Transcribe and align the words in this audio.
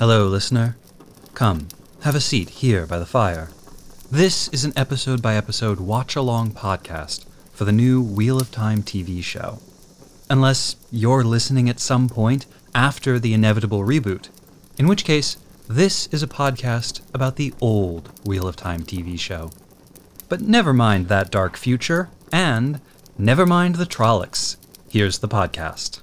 Hello, 0.00 0.26
listener. 0.28 0.78
Come, 1.34 1.68
have 2.04 2.14
a 2.14 2.22
seat 2.22 2.48
here 2.48 2.86
by 2.86 2.98
the 2.98 3.04
fire. 3.04 3.50
This 4.10 4.48
is 4.48 4.64
an 4.64 4.72
episode 4.74 5.20
by 5.20 5.34
episode 5.34 5.78
watch 5.78 6.16
along 6.16 6.52
podcast 6.52 7.26
for 7.52 7.66
the 7.66 7.72
new 7.72 8.00
Wheel 8.00 8.40
of 8.40 8.50
Time 8.50 8.82
TV 8.82 9.22
show. 9.22 9.58
Unless 10.30 10.76
you're 10.90 11.22
listening 11.22 11.68
at 11.68 11.78
some 11.80 12.08
point 12.08 12.46
after 12.74 13.18
the 13.18 13.34
inevitable 13.34 13.80
reboot, 13.80 14.30
in 14.78 14.88
which 14.88 15.04
case, 15.04 15.36
this 15.68 16.06
is 16.06 16.22
a 16.22 16.26
podcast 16.26 17.02
about 17.12 17.36
the 17.36 17.52
old 17.60 18.10
Wheel 18.24 18.48
of 18.48 18.56
Time 18.56 18.84
TV 18.84 19.20
show. 19.20 19.50
But 20.30 20.40
never 20.40 20.72
mind 20.72 21.08
that 21.08 21.30
dark 21.30 21.58
future, 21.58 22.08
and 22.32 22.80
never 23.18 23.44
mind 23.44 23.74
the 23.74 23.84
Trollocs. 23.84 24.56
Here's 24.88 25.18
the 25.18 25.28
podcast. 25.28 25.99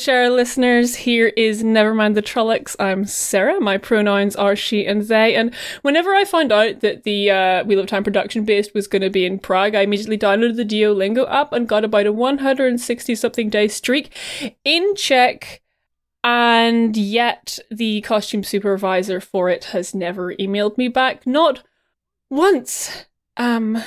Dobry 0.00 0.34
listeners. 0.34 0.94
Here 0.94 1.26
is 1.36 1.62
Nevermind 1.62 2.14
the 2.14 2.22
Trollocs. 2.22 2.74
I'm 2.80 3.04
Sarah. 3.04 3.60
My 3.60 3.76
pronouns 3.76 4.34
are 4.34 4.56
she 4.56 4.86
and 4.86 5.02
they. 5.02 5.34
And 5.34 5.54
whenever 5.82 6.14
I 6.14 6.24
found 6.24 6.50
out 6.52 6.80
that 6.80 7.02
the 7.02 7.30
uh, 7.30 7.64
Wheel 7.64 7.80
of 7.80 7.86
Time 7.86 8.02
production 8.02 8.46
based 8.46 8.72
was 8.72 8.86
going 8.86 9.02
to 9.02 9.10
be 9.10 9.26
in 9.26 9.38
Prague, 9.38 9.74
I 9.74 9.82
immediately 9.82 10.16
downloaded 10.16 10.56
the 10.56 10.64
Duolingo 10.64 11.30
app 11.30 11.52
and 11.52 11.68
got 11.68 11.84
about 11.84 12.06
a 12.06 12.14
160 12.14 13.14
something 13.14 13.50
day 13.50 13.68
streak 13.68 14.10
in 14.64 14.94
Czech. 14.94 15.60
And 16.24 16.96
yet, 16.96 17.58
the 17.70 18.00
costume 18.00 18.42
supervisor 18.42 19.20
for 19.20 19.50
it 19.50 19.64
has 19.64 19.94
never 19.94 20.34
emailed 20.36 20.78
me 20.78 20.88
back. 20.88 21.26
Not 21.26 21.62
once. 22.30 23.04
Um, 23.36 23.82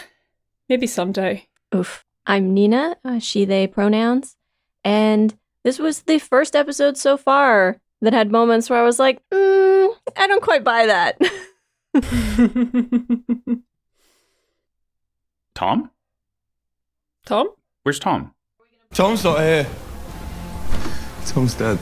maybe 0.69 0.85
someday. 0.85 1.47
Oof. 1.73 2.05
I'm 2.27 2.53
Nina, 2.53 2.97
uh, 3.03 3.17
she, 3.17 3.45
they 3.45 3.65
pronouns. 3.65 4.35
And 4.83 5.33
this 5.63 5.79
was 5.79 6.01
the 6.03 6.19
first 6.19 6.55
episode 6.55 6.97
so 6.97 7.17
far 7.17 7.79
that 8.01 8.13
had 8.13 8.31
moments 8.31 8.69
where 8.69 8.79
I 8.79 8.83
was 8.83 8.99
like, 8.99 9.21
mm, 9.31 9.93
I 10.17 10.27
don't 10.27 10.43
quite 10.43 10.63
buy 10.63 10.85
that. 10.87 11.17
Tom? 15.55 15.91
Tom? 17.25 17.47
Where's 17.83 17.99
Tom? 17.99 18.33
Tom's 18.93 19.23
not 19.23 19.39
here. 19.39 19.67
Tom's 21.25 21.53
dead. 21.55 21.79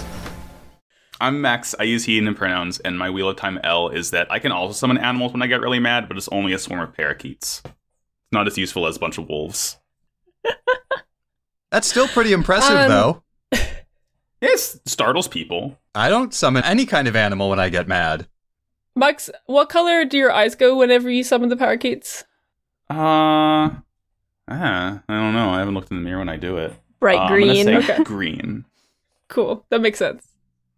I'm 1.20 1.42
Max. 1.42 1.76
I 1.80 1.84
use 1.84 2.06
he 2.06 2.18
and 2.18 2.28
him 2.28 2.36
pronouns, 2.36 2.80
and 2.80 2.98
my 2.98 3.10
Wheel 3.10 3.30
of 3.30 3.36
Time 3.38 3.60
L 3.64 3.90
is 3.90 4.12
that 4.12 4.32
I 4.32 4.40
can 4.40 4.52
also 4.52 4.74
summon 4.74 4.98
animals 4.98 5.34
when 5.34 5.42
I 5.42 5.48
get 5.48 5.62
really 5.62 5.80
mad, 5.80 6.08
but 6.08 6.18
it's 6.18 6.28
only 6.30 6.54
a 6.54 6.60
swarm 6.60 6.82
of 6.82 6.94
parakeets. 6.94 7.62
Not 8.32 8.48
as 8.48 8.58
useful 8.58 8.88
as 8.88 8.98
a 8.98 9.00
bunch 9.00 9.18
of 9.18 9.28
wolves. 9.30 9.78
That's 11.72 11.88
still 11.88 12.08
pretty 12.08 12.34
impressive, 12.34 12.76
Um, 12.76 12.90
though. 12.90 13.24
It 14.42 14.60
startles 14.88 15.28
people. 15.28 15.78
I 15.94 16.10
don't 16.10 16.34
summon 16.34 16.64
any 16.64 16.86
kind 16.86 17.08
of 17.08 17.16
animal 17.16 17.50
when 17.50 17.60
I 17.60 17.70
get 17.70 17.88
mad. 17.88 18.28
Max, 18.96 19.30
what 19.46 19.70
color 19.70 20.04
do 20.04 20.18
your 20.18 20.32
eyes 20.32 20.56
go 20.56 20.76
whenever 20.76 21.10
you 21.10 21.24
summon 21.24 21.50
the 21.50 21.56
parakeets? 21.56 22.24
Uh, 22.90 23.70
ah, 23.70 23.80
I 24.50 25.02
don't 25.08 25.34
know. 25.34 25.52
I 25.52 25.60
haven't 25.60 25.76
looked 25.76 25.92
in 25.92 25.98
the 25.98 26.04
mirror 26.04 26.20
when 26.20 26.30
I 26.30 26.38
do 26.38 26.58
it. 26.58 26.74
Bright 27.00 27.18
Uh, 27.20 27.22
I'm 27.24 27.32
green. 27.32 27.66
say 27.66 27.78
Okay. 27.78 28.04
green. 28.04 28.66
Cool. 29.28 29.66
That 29.70 29.82
makes 29.82 30.00
sense. 30.00 30.28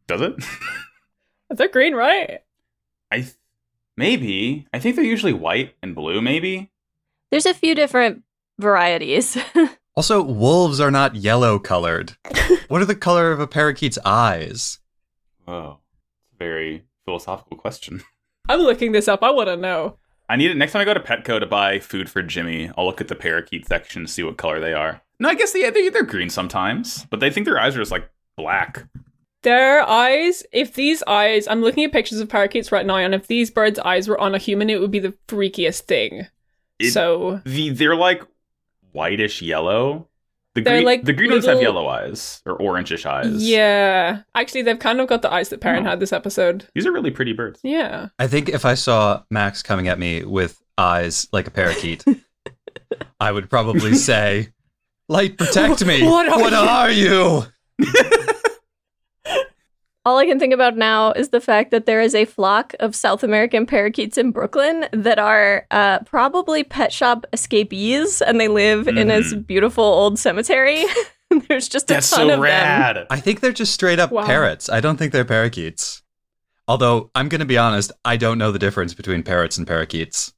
Does 0.08 0.22
it? 0.22 0.36
They're 1.50 1.68
green, 1.70 1.96
right? 1.96 2.42
I 3.12 3.22
th- 3.22 3.34
maybe. 3.98 4.68
I 4.74 4.80
think 4.80 4.96
they're 4.96 5.06
usually 5.06 5.34
white 5.34 5.76
and 5.82 5.96
blue. 5.96 6.22
Maybe. 6.22 6.70
There's 7.32 7.46
a 7.46 7.54
few 7.54 7.74
different 7.76 8.24
varieties. 8.60 9.38
Also, 9.96 10.22
wolves 10.24 10.80
are 10.80 10.92
not 10.92 11.16
yellow 11.16 11.60
colored. 11.60 12.14
what 12.68 12.82
are 12.82 12.86
the 12.86 12.96
color 12.96 13.32
of 13.32 13.40
a 13.40 13.48
parakeet's 13.48 14.00
eyes? 14.04 14.80
Oh, 15.48 15.78
it's 16.24 16.34
a 16.34 16.38
very 16.44 16.84
philosophical 17.06 17.58
question. 17.58 18.02
I'm 18.50 18.60
looking 18.62 18.92
this 18.92 19.08
up. 19.08 19.24
I 19.24 19.30
want 19.32 19.50
to 19.50 19.58
know. 19.58 19.98
I 20.28 20.36
need 20.36 20.50
it 20.52 20.58
next 20.58 20.72
time 20.72 20.82
I 20.82 20.86
go 20.86 20.94
to 20.94 21.00
Petco 21.00 21.40
to 21.40 21.46
buy 21.46 21.80
food 21.80 22.10
for 22.10 22.24
Jimmy. 22.24 22.72
I'll 22.78 22.86
look 22.86 23.02
at 23.02 23.08
the 23.08 23.16
parakeet 23.16 23.68
section 23.68 24.06
to 24.06 24.12
see 24.12 24.24
what 24.24 24.38
color 24.38 24.60
they 24.60 24.74
are. 24.74 25.02
No, 25.20 25.30
I 25.30 25.36
guess 25.36 25.52
they, 25.52 25.70
they 25.70 25.90
they're 25.90 26.04
green 26.04 26.30
sometimes, 26.30 27.06
but 27.10 27.20
they 27.20 27.30
think 27.30 27.46
their 27.46 27.60
eyes 27.60 27.76
are 27.76 27.80
just 27.82 27.92
like 27.92 28.10
black. 28.36 28.86
Their 29.44 29.84
eyes, 29.88 30.44
if 30.52 30.74
these 30.74 31.04
eyes, 31.06 31.48
I'm 31.48 31.62
looking 31.62 31.84
at 31.84 31.92
pictures 31.92 32.20
of 32.20 32.30
parakeets 32.30 32.72
right 32.72 32.86
now, 32.86 32.96
and 32.96 33.14
if 33.14 33.28
these 33.28 33.52
birds' 33.52 33.78
eyes 33.80 34.08
were 34.08 34.20
on 34.20 34.34
a 34.34 34.38
human, 34.40 34.70
it 34.70 34.80
would 34.80 34.92
be 34.92 35.00
the 35.00 35.14
freakiest 35.28 35.82
thing. 35.82 36.28
It- 36.80 36.92
so, 36.92 37.42
The 37.46 37.70
they're 37.70 37.96
like 37.96 38.24
whitish 38.94 39.42
yellow. 39.42 40.08
The 40.56 40.62
They're 40.62 40.74
green 40.76 40.86
like 40.86 41.04
the 41.04 41.14
green 41.14 41.32
ones 41.32 41.46
have 41.48 41.62
yellow 41.62 41.88
eyes 41.88 42.42
or 42.46 42.58
orangish 42.60 43.06
eyes. 43.08 43.44
yeah. 43.44 44.22
Actually, 44.36 44.62
they've 44.62 44.78
kind 44.78 45.02
of 45.02 45.08
got 45.08 45.24
the 45.24 45.32
eyes 45.34 45.50
that 45.50 45.62
Perrin 45.62 45.86
Oh. 45.86 45.90
had 45.90 46.00
this 46.00 46.14
episode. 46.14 46.68
these 46.76 46.86
are 46.86 46.92
really 46.92 47.10
pretty 47.12 47.34
birds. 47.34 47.60
Yeah. 47.64 48.10
I 48.20 48.28
think 48.28 48.50
if 48.50 48.64
I 48.64 48.76
saw 48.76 49.24
Max 49.32 49.64
coming 49.64 49.88
at 49.88 49.98
me 49.98 50.24
with 50.24 50.62
eyes 50.78 51.28
like 51.32 51.48
a 51.48 51.52
parakeet, 51.52 52.06
I 53.20 53.32
would 53.32 53.50
probably 53.50 53.96
say, 53.96 54.50
Light, 55.10 55.38
protect 55.40 55.84
me. 55.86 56.04
What 56.04 56.30
are 56.30 56.92
you?" 56.92 57.08
are 57.10 57.46
you? 57.80 58.14
All 60.06 60.18
I 60.18 60.26
can 60.26 60.38
think 60.38 60.54
about 60.54 60.76
now 60.76 61.14
is 61.14 61.30
the 61.30 61.40
fact 61.40 61.72
that 61.72 61.86
there 61.86 62.02
is 62.02 62.14
a 62.14 62.26
flock 62.26 62.76
of 62.82 62.94
South 62.94 63.24
American 63.24 63.66
parakeets 63.66 64.18
in 64.18 64.32
Brooklyn 64.32 64.86
that 64.92 65.18
are 65.18 65.66
uh, 65.72 66.00
probably 66.00 66.66
pet 66.66 66.92
shop 66.92 67.26
escapees, 67.32 68.22
and 68.22 68.38
they 68.40 68.50
live 68.50 68.90
in 68.90 69.08
this 69.08 69.34
beautiful 69.34 69.84
old 69.86 70.20
cemetery. 70.20 70.84
There's 71.48 71.70
just 71.70 71.90
a 71.90 71.94
That's 71.96 72.10
ton 72.10 72.20
so 72.20 72.24
of 72.26 72.30
them. 72.32 72.42
rad. 72.42 73.08
I 73.10 73.20
think 73.22 73.40
they're 73.40 73.54
just 73.54 73.74
straight 73.74 73.98
up 73.98 74.12
Wow. 74.12 74.26
parrots. 74.26 74.68
I 74.70 74.82
don't 74.82 74.98
think 74.98 75.14
they're 75.14 75.24
parakeets. 75.26 76.04
Although, 76.68 77.10
I'm 77.16 77.28
going 77.30 77.40
to 77.40 77.46
be 77.46 77.58
honest, 77.58 77.92
I 78.06 78.18
don't 78.18 78.38
know 78.38 78.52
the 78.52 78.60
difference 78.60 78.94
between 78.94 79.24
parrots 79.24 79.58
and 79.58 79.66
parakeets. 79.66 80.34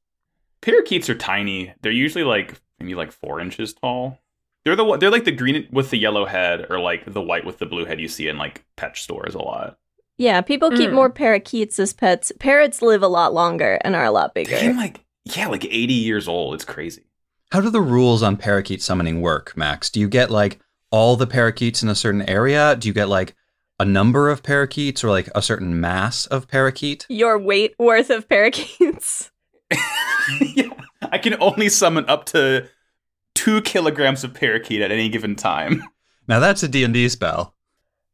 Parakeets 0.61 1.09
are 1.09 1.15
tiny. 1.15 1.73
They're 1.81 1.91
usually 1.91 2.23
like 2.23 2.61
maybe 2.79 2.95
like 2.95 3.11
four 3.11 3.39
inches 3.41 3.73
tall. 3.73 4.19
They're 4.65 4.75
the 4.75 4.83
one- 4.83 4.99
they're 4.99 5.11
like 5.11 5.25
the 5.25 5.31
green 5.31 5.67
with 5.71 5.91
the 5.91 5.97
yellow 5.97 6.25
head 6.25 6.65
or 6.69 6.79
like 6.79 7.05
the 7.13 7.21
white 7.21 7.45
with 7.45 7.59
the 7.59 7.65
blue 7.65 7.85
head 7.85 7.99
you 8.01 8.07
see 8.07 8.27
in 8.27 8.37
like 8.37 8.65
pet 8.75 8.97
stores 8.97 9.35
a 9.35 9.39
lot. 9.41 9.77
Yeah, 10.17 10.41
people 10.41 10.71
keep 10.71 10.89
Mm. 10.89 10.93
more 10.95 11.09
parakeets 11.09 11.77
as 11.77 11.93
pets. 11.93 12.31
Parrots 12.39 12.81
live 12.81 13.03
a 13.03 13.07
lot 13.07 13.33
longer 13.33 13.77
and 13.83 13.95
are 13.95 14.05
a 14.05 14.11
lot 14.11 14.33
They're 14.33 14.43
bigger. 14.45 14.55
getting 14.59 14.77
like 14.77 15.01
yeah, 15.25 15.47
like 15.47 15.65
80 15.65 15.93
years 15.93 16.27
old. 16.27 16.53
It's 16.55 16.65
crazy. 16.65 17.03
How 17.51 17.59
do 17.61 17.69
the 17.69 17.81
rules 17.81 18.21
on 18.23 18.37
parakeet 18.37 18.81
summoning 18.81 19.21
work, 19.21 19.55
Max? 19.57 19.89
Do 19.89 19.99
you 19.99 20.07
get 20.07 20.29
like 20.31 20.59
all 20.91 21.15
the 21.15 21.27
parakeets 21.27 21.81
in 21.83 21.89
a 21.89 21.95
certain 21.95 22.21
area? 22.29 22.75
Do 22.75 22.87
you 22.87 22.93
get 22.93 23.09
like 23.09 23.35
a 23.79 23.85
number 23.85 24.29
of 24.29 24.41
parakeets 24.43 25.03
or 25.03 25.09
like 25.09 25.29
a 25.35 25.41
certain 25.41 25.79
mass 25.81 26.25
of 26.27 26.47
parakeet? 26.47 27.05
Your 27.09 27.37
weight 27.37 27.75
worth 27.77 28.09
of 28.09 28.27
parakeets. 28.29 29.31
yeah, 30.55 30.69
I 31.11 31.17
can 31.17 31.35
only 31.41 31.69
summon 31.69 32.05
up 32.07 32.25
to 32.27 32.67
two 33.35 33.61
kilograms 33.61 34.23
of 34.23 34.33
parakeet 34.33 34.81
at 34.81 34.91
any 34.91 35.07
given 35.09 35.35
time. 35.35 35.83
Now 36.27 36.39
that's 36.39 36.63
a 36.63 36.67
D&D 36.67 37.07
spell. 37.09 37.53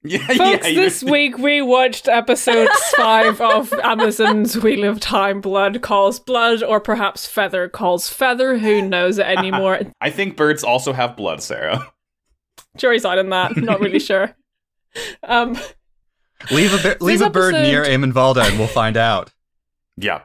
Yeah, 0.03 0.17
Folks, 0.27 0.39
yeah. 0.39 0.67
you- 0.67 0.75
this 0.75 1.01
week 1.01 1.37
we 1.37 1.61
watched 1.61 2.09
episode 2.09 2.67
five 2.97 3.39
of 3.39 3.71
Amazon's 3.71 4.57
Wheel 4.57 4.83
of 4.83 4.99
Time 4.99 5.39
Blood 5.39 5.81
Calls 5.81 6.19
Blood, 6.19 6.61
or 6.61 6.81
perhaps 6.81 7.25
Feather 7.25 7.69
Calls 7.69 8.09
Feather. 8.09 8.57
Who 8.57 8.81
knows 8.81 9.17
it 9.17 9.27
anymore? 9.27 9.79
I 10.01 10.09
think 10.09 10.35
birds 10.35 10.61
also 10.61 10.91
have 10.91 11.15
blood, 11.15 11.41
Sarah. 11.41 11.93
Jury's 12.75 13.05
out 13.05 13.17
on 13.17 13.29
that. 13.29 13.55
Not 13.55 13.79
really 13.79 13.99
sure. 13.99 14.35
Um, 15.23 15.55
Leave 16.51 16.73
a, 16.73 16.83
bi- 16.83 16.97
leave 17.05 17.21
a 17.21 17.29
bird 17.29 17.53
near 17.53 17.85
Eamon 17.85 18.11
Valda 18.11 18.43
and 18.49 18.59
we'll 18.59 18.67
find 18.67 18.97
out. 18.97 19.31
Yeah. 19.95 20.23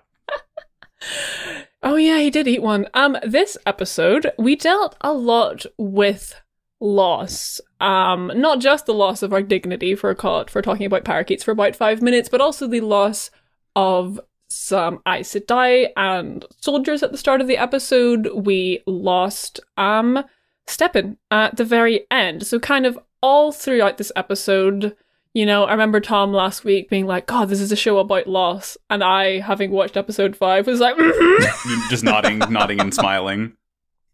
Oh 1.87 1.95
yeah, 1.95 2.19
he 2.19 2.31
did 2.31 2.49
eat 2.49 2.63
one. 2.63 2.89
Um, 2.95 3.17
this 3.25 3.57
episode 3.65 4.33
we 4.41 4.57
dealt 4.57 4.97
a 5.03 5.13
lot 5.13 5.65
with 5.79 6.35
loss. 6.81 7.61
Um, 7.79 8.33
not 8.35 8.59
just 8.59 8.87
the 8.87 8.93
loss 8.93 9.23
of 9.23 9.33
our 9.33 9.41
dignity 9.41 9.95
for 9.95 10.13
call 10.17 10.47
for 10.49 10.61
talking 10.61 10.85
about 10.85 11.05
parakeets 11.05 11.45
for 11.45 11.53
about 11.53 11.77
five 11.77 12.03
minutes, 12.03 12.29
but 12.29 12.41
also 12.41 12.67
the 12.67 12.81
loss 12.81 13.31
of 13.77 14.19
some 14.51 15.01
Aes 15.07 15.33
Sedai 15.33 15.91
and 15.97 16.45
soldiers 16.61 17.05
at 17.05 17.13
the 17.13 17.19
start 17.19 17.41
of 17.41 17.47
the 17.47 17.57
episode. 17.57 18.31
We 18.35 18.83
lost 18.89 19.61
um 19.77 20.25
Stepan 20.67 21.19
at 21.31 21.57
the 21.57 21.65
very 21.65 22.05
end. 22.11 22.45
So 22.45 22.59
kind 22.59 22.85
of 22.85 22.99
all 23.23 23.53
throughout 23.53 23.97
this 23.99 24.11
episode, 24.17 24.97
you 25.37 25.45
know, 25.45 25.65
I 25.65 25.73
remember 25.73 26.01
Tom 26.01 26.33
last 26.33 26.65
week 26.65 26.89
being 26.89 27.07
like, 27.07 27.27
God, 27.27 27.51
this 27.51 27.61
is 27.61 27.71
a 27.71 27.77
show 27.77 27.99
about 27.99 28.27
loss. 28.27 28.79
And 28.89 29.05
I, 29.05 29.41
having 29.41 29.71
watched 29.71 29.99
episode 29.99 30.35
five, 30.35 30.67
was 30.67 30.81
like. 30.81 30.97
Just 31.91 32.03
nodding, 32.03 32.39
nodding 32.49 32.81
and 32.81 32.95
smiling. 32.95 33.53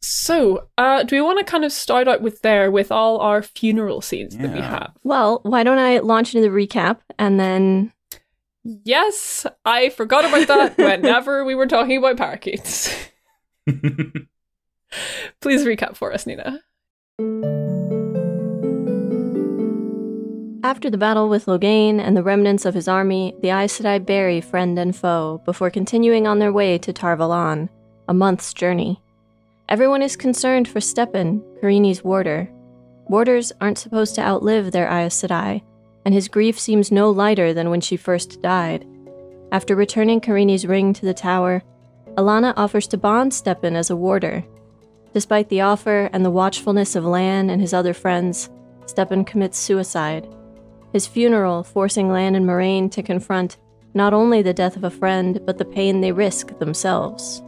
So, 0.00 0.66
uh, 0.76 1.04
do 1.04 1.14
we 1.14 1.22
want 1.22 1.38
to 1.38 1.44
kind 1.44 1.64
of 1.64 1.70
start 1.70 2.08
out 2.08 2.22
with 2.22 2.42
there 2.42 2.72
with 2.72 2.90
all 2.90 3.20
our 3.20 3.40
funeral 3.40 4.00
scenes 4.00 4.36
that 4.36 4.52
we 4.52 4.58
have? 4.58 4.96
Well, 5.04 5.38
why 5.44 5.62
don't 5.62 5.78
I 5.78 6.00
launch 6.00 6.34
into 6.34 6.50
the 6.50 6.52
recap 6.52 6.98
and 7.20 7.38
then 7.38 7.92
Yes, 8.64 9.46
I 9.64 9.90
forgot 9.90 10.24
about 10.24 10.48
that 10.48 10.76
whenever 11.02 11.44
we 11.44 11.54
were 11.54 11.68
talking 11.68 11.98
about 11.98 12.16
parakeets. 12.16 12.92
Please 15.40 15.64
recap 15.64 15.94
for 15.94 16.12
us, 16.12 16.26
Nina. 16.26 16.62
After 20.64 20.88
the 20.88 20.98
battle 20.98 21.28
with 21.28 21.46
Logain 21.46 21.98
and 21.98 22.16
the 22.16 22.22
remnants 22.22 22.64
of 22.64 22.74
his 22.74 22.86
army, 22.86 23.34
the 23.40 23.50
Aes 23.50 23.80
Sedai 23.80 23.98
bury 24.06 24.40
friend 24.40 24.78
and 24.78 24.94
foe 24.94 25.42
before 25.44 25.70
continuing 25.70 26.28
on 26.28 26.38
their 26.38 26.52
way 26.52 26.78
to 26.78 26.92
Tar 26.92 27.16
Valon, 27.16 27.68
a 28.06 28.14
month's 28.14 28.54
journey. 28.54 29.02
Everyone 29.68 30.02
is 30.02 30.14
concerned 30.14 30.68
for 30.68 30.80
Stepan, 30.80 31.42
Kerene's 31.60 32.04
warder. 32.04 32.48
Warders 33.08 33.50
aren't 33.60 33.78
supposed 33.78 34.14
to 34.14 34.22
outlive 34.22 34.70
their 34.70 34.86
Aes 34.88 35.20
Sedai, 35.20 35.62
and 36.04 36.14
his 36.14 36.28
grief 36.28 36.60
seems 36.60 36.92
no 36.92 37.10
lighter 37.10 37.52
than 37.52 37.68
when 37.68 37.80
she 37.80 37.96
first 37.96 38.40
died. 38.40 38.86
After 39.50 39.74
returning 39.74 40.20
Kerene's 40.20 40.64
ring 40.64 40.92
to 40.92 41.04
the 41.04 41.12
tower, 41.12 41.64
Alanna 42.16 42.54
offers 42.56 42.86
to 42.88 42.96
bond 42.96 43.34
Stepan 43.34 43.74
as 43.74 43.90
a 43.90 43.96
warder. 43.96 44.44
Despite 45.12 45.48
the 45.48 45.62
offer 45.62 46.08
and 46.12 46.24
the 46.24 46.30
watchfulness 46.30 46.94
of 46.94 47.04
Lan 47.04 47.50
and 47.50 47.60
his 47.60 47.74
other 47.74 47.94
friends, 47.94 48.48
Stepan 48.86 49.24
commits 49.24 49.58
suicide. 49.58 50.28
His 50.92 51.06
funeral 51.06 51.62
forcing 51.62 52.10
Lan 52.10 52.34
and 52.34 52.46
Moraine 52.46 52.90
to 52.90 53.02
confront 53.02 53.56
not 53.94 54.14
only 54.14 54.42
the 54.42 54.54
death 54.54 54.76
of 54.76 54.84
a 54.84 54.90
friend, 54.90 55.40
but 55.44 55.58
the 55.58 55.64
pain 55.64 56.00
they 56.00 56.12
risk 56.12 56.58
themselves. 56.58 57.42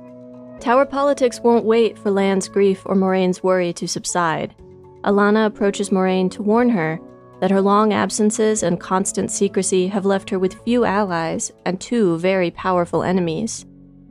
Tower 0.60 0.86
politics 0.86 1.40
won't 1.40 1.64
wait 1.64 1.98
for 1.98 2.10
Lan's 2.10 2.48
grief 2.48 2.82
or 2.86 2.94
Moraine's 2.94 3.42
worry 3.42 3.72
to 3.74 3.88
subside. 3.88 4.54
Alanna 5.02 5.46
approaches 5.46 5.92
Moraine 5.92 6.30
to 6.30 6.42
warn 6.42 6.70
her 6.70 6.98
that 7.40 7.50
her 7.50 7.60
long 7.60 7.92
absences 7.92 8.62
and 8.62 8.80
constant 8.80 9.30
secrecy 9.30 9.88
have 9.88 10.06
left 10.06 10.30
her 10.30 10.38
with 10.38 10.62
few 10.64 10.84
allies 10.84 11.52
and 11.66 11.80
two 11.80 12.16
very 12.18 12.50
powerful 12.50 13.02
enemies 13.02 13.66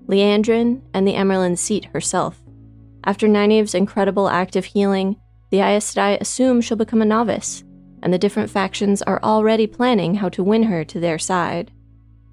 Liandrin 0.08 0.82
and 0.94 1.08
the 1.08 1.14
Amyrlin 1.14 1.58
Seat 1.58 1.86
herself. 1.86 2.44
After 3.06 3.28
Nynaeve's 3.28 3.74
incredible 3.74 4.28
act 4.28 4.56
of 4.56 4.66
healing, 4.66 5.16
the 5.50 5.62
Aes 5.62 5.94
Sedai 5.94 6.20
assume 6.20 6.62
she'll 6.62 6.78
become 6.78 7.02
a 7.02 7.06
novice, 7.06 7.63
and 8.04 8.14
the 8.14 8.20
different 8.20 8.52
factions 8.52 9.02
are 9.02 9.20
already 9.24 9.66
planning 9.66 10.16
how 10.16 10.30
to 10.30 10.44
win 10.44 10.64
her 10.64 10.84
to 10.84 11.00
their 11.00 11.18
side. 11.18 11.72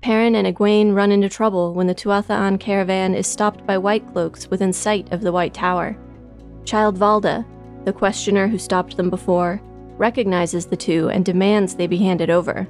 Perrin 0.03 0.35
and 0.35 0.47
Egwene 0.47 0.95
run 0.95 1.13
into 1.13 1.29
trouble 1.29 1.73
when 1.73 1.87
the 1.87 1.95
Tuatha'an 1.95 2.59
caravan 2.59 3.15
is 3.15 3.27
stopped 3.27 3.67
by 3.67 3.79
White 3.79 4.11
Cloaks 4.13 4.49
within 4.49 4.73
sight 4.73 5.11
of 5.13 5.21
the 5.21 5.33
White 5.33 5.55
Tower. 5.55 5.97
Child 6.65 6.99
Valda, 6.99 7.47
the 7.85 7.93
questioner 7.93 8.49
who 8.49 8.59
stopped 8.59 8.97
them 8.97 9.09
before, 9.09 9.63
recognizes 9.97 10.67
the 10.67 10.77
two 10.77 11.09
and 11.11 11.25
demands 11.25 11.75
they 11.75 11.87
be 11.87 11.99
handed 11.99 12.31
over. 12.31 12.67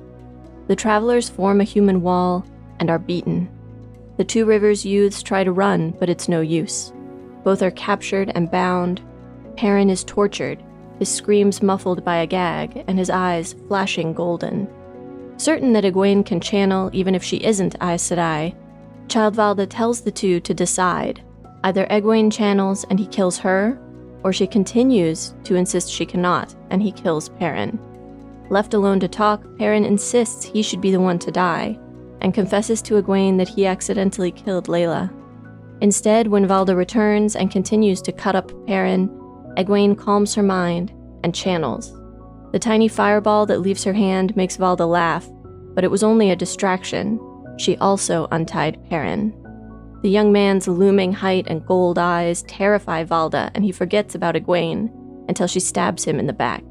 The 0.66 0.76
travelers 0.76 1.28
form 1.28 1.60
a 1.60 1.64
human 1.64 2.02
wall 2.02 2.44
and 2.78 2.90
are 2.90 2.98
beaten. 2.98 3.48
The 4.16 4.24
Two 4.24 4.44
Rivers 4.44 4.84
youths 4.84 5.22
try 5.22 5.44
to 5.44 5.52
run, 5.52 5.92
but 5.98 6.10
it's 6.10 6.28
no 6.28 6.42
use. 6.42 6.92
Both 7.42 7.62
are 7.62 7.70
captured 7.70 8.30
and 8.34 8.50
bound. 8.50 9.00
Perrin 9.56 9.88
is 9.88 10.04
tortured, 10.04 10.62
his 11.00 11.08
screams 11.08 11.62
muffled 11.62 12.04
by 12.04 12.18
a 12.18 12.26
gag, 12.26 12.84
and 12.86 12.96
his 12.96 13.10
eyes 13.10 13.56
flashing 13.66 14.12
golden. 14.12 14.68
Certain 15.38 15.72
that 15.72 15.84
Egwene 15.84 16.24
can 16.24 16.40
channel 16.40 16.90
even 16.92 17.14
if 17.14 17.24
she 17.24 17.38
isn't 17.38 17.74
Aes 17.82 18.08
Sedai, 18.08 18.54
Child 19.08 19.34
Valda 19.34 19.66
tells 19.68 20.02
the 20.02 20.12
two 20.12 20.38
to 20.40 20.54
decide. 20.54 21.24
Either 21.64 21.86
Egwene 21.86 22.30
channels 22.30 22.84
and 22.90 23.00
he 23.00 23.06
kills 23.06 23.38
her, 23.38 23.80
or 24.22 24.32
she 24.32 24.46
continues 24.46 25.34
to 25.44 25.56
insist 25.56 25.90
she 25.90 26.06
cannot, 26.06 26.54
and 26.68 26.82
he 26.82 26.92
kills 26.92 27.30
Perrin. 27.30 27.80
Left 28.50 28.74
alone 28.74 29.00
to 29.00 29.08
talk, 29.08 29.42
Perrin 29.58 29.84
insists 29.84 30.44
he 30.44 30.62
should 30.62 30.80
be 30.80 30.90
the 30.90 31.00
one 31.00 31.18
to 31.20 31.30
die, 31.32 31.78
and 32.20 32.34
confesses 32.34 32.82
to 32.82 33.02
Egwene 33.02 33.38
that 33.38 33.48
he 33.48 33.66
accidentally 33.66 34.30
killed 34.30 34.68
Laila. 34.68 35.10
Instead, 35.80 36.26
when 36.26 36.46
Valda 36.46 36.76
returns 36.76 37.34
and 37.34 37.50
continues 37.50 38.02
to 38.02 38.12
cut 38.12 38.36
up 38.36 38.52
Perrin, 38.66 39.08
Egwene 39.56 39.96
calms 39.96 40.34
her 40.34 40.42
mind 40.42 40.92
and 41.22 41.34
channels. 41.34 41.92
The 42.52 42.58
tiny 42.58 42.88
fireball 42.88 43.46
that 43.46 43.60
leaves 43.60 43.84
her 43.84 43.92
hand 43.92 44.36
makes 44.36 44.56
Valda 44.56 44.88
laugh, 44.88 45.28
but 45.74 45.84
it 45.84 45.90
was 45.90 46.02
only 46.02 46.30
a 46.30 46.36
distraction. 46.36 47.20
She 47.58 47.76
also 47.76 48.26
untied 48.32 48.82
Perrin. 48.88 49.36
The 50.02 50.10
young 50.10 50.32
man's 50.32 50.66
looming 50.66 51.12
height 51.12 51.46
and 51.48 51.66
gold 51.66 51.98
eyes 51.98 52.42
terrify 52.42 53.04
Valda, 53.04 53.50
and 53.54 53.64
he 53.64 53.72
forgets 53.72 54.14
about 54.14 54.34
Egwene 54.34 54.90
until 55.28 55.46
she 55.46 55.60
stabs 55.60 56.04
him 56.04 56.18
in 56.18 56.26
the 56.26 56.32
back. 56.32 56.64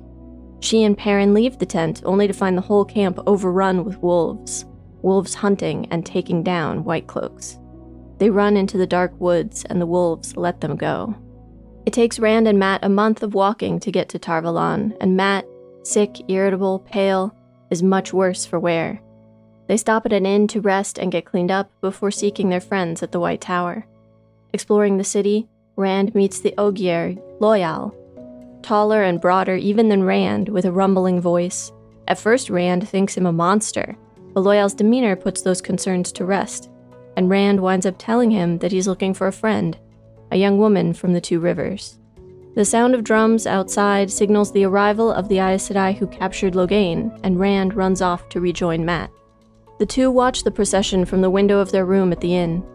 She 0.61 0.83
and 0.83 0.97
Perrin 0.97 1.33
leave 1.33 1.59
the 1.59 1.65
tent 1.65 2.01
only 2.05 2.27
to 2.27 2.33
find 2.33 2.57
the 2.57 2.61
whole 2.61 2.83
camp 2.83 3.19
overrun 3.27 3.85
with 3.85 4.01
wolves, 4.01 4.65
wolves 5.01 5.35
hunting 5.35 5.87
and 5.91 6.05
taking 6.05 6.43
down 6.43 6.83
White 6.83 7.07
Cloaks. 7.07 7.57
They 8.17 8.29
run 8.29 8.57
into 8.57 8.77
the 8.77 8.87
dark 8.87 9.13
woods, 9.19 9.63
and 9.65 9.79
the 9.79 9.85
wolves 9.85 10.35
let 10.35 10.59
them 10.59 10.75
go. 10.75 11.15
It 11.89 11.93
takes 11.93 12.19
Rand 12.19 12.47
and 12.47 12.59
Mat 12.59 12.81
a 12.83 12.87
month 12.87 13.23
of 13.23 13.33
walking 13.33 13.79
to 13.79 13.91
get 13.91 14.09
to 14.09 14.19
Tar 14.19 14.43
Valon, 14.43 14.95
and 15.01 15.17
Mat, 15.17 15.43
sick, 15.81 16.21
irritable, 16.27 16.77
pale, 16.77 17.35
is 17.71 17.81
much 17.81 18.13
worse 18.13 18.45
for 18.45 18.59
wear. 18.59 19.01
They 19.65 19.75
stop 19.75 20.05
at 20.05 20.13
an 20.13 20.23
inn 20.23 20.47
to 20.49 20.61
rest 20.61 20.99
and 20.99 21.11
get 21.11 21.25
cleaned 21.25 21.49
up 21.49 21.71
before 21.81 22.11
seeking 22.11 22.49
their 22.49 22.61
friends 22.61 23.01
at 23.01 23.11
the 23.11 23.19
White 23.19 23.41
Tower. 23.41 23.87
Exploring 24.53 24.97
the 24.97 25.03
city, 25.03 25.47
Rand 25.77 26.13
meets 26.13 26.41
the 26.41 26.53
Ogier, 26.59 27.15
Loial. 27.39 27.95
Taller 28.61 29.01
and 29.01 29.19
broader 29.19 29.55
even 29.55 29.89
than 29.89 30.03
Rand, 30.03 30.47
with 30.47 30.65
a 30.65 30.71
rumbling 30.71 31.19
voice. 31.19 31.71
At 32.07 32.19
first, 32.19 32.51
Rand 32.51 32.87
thinks 32.87 33.17
him 33.17 33.25
a 33.25 33.31
monster, 33.31 33.97
but 34.35 34.41
Loial's 34.41 34.75
demeanor 34.75 35.15
puts 35.15 35.41
those 35.41 35.59
concerns 35.59 36.11
to 36.11 36.25
rest, 36.25 36.69
and 37.17 37.31
Rand 37.31 37.59
winds 37.59 37.87
up 37.87 37.95
telling 37.97 38.29
him 38.29 38.59
that 38.59 38.71
he's 38.71 38.87
looking 38.87 39.15
for 39.15 39.25
a 39.25 39.33
friend, 39.33 39.75
a 40.31 40.37
young 40.37 40.57
woman 40.57 40.93
from 40.93 41.13
the 41.13 41.21
Two 41.21 41.39
Rivers. 41.39 41.99
The 42.55 42.65
sound 42.65 42.95
of 42.95 43.03
drums 43.03 43.47
outside 43.47 44.11
signals 44.11 44.51
the 44.51 44.65
arrival 44.65 45.11
of 45.11 45.29
the 45.29 45.39
Aes 45.39 45.69
Sedai 45.69 45.95
who 45.95 46.07
captured 46.07 46.55
Logain, 46.55 47.17
and 47.23 47.39
Rand 47.39 47.73
runs 47.73 48.01
off 48.01 48.27
to 48.29 48.41
rejoin 48.41 48.83
Mat. 48.85 49.09
The 49.79 49.85
two 49.85 50.11
watch 50.11 50.43
the 50.43 50.51
procession 50.51 51.05
from 51.05 51.21
the 51.21 51.29
window 51.29 51.59
of 51.59 51.71
their 51.71 51.85
room 51.85 52.11
at 52.11 52.19
the 52.19 52.35
inn. 52.35 52.65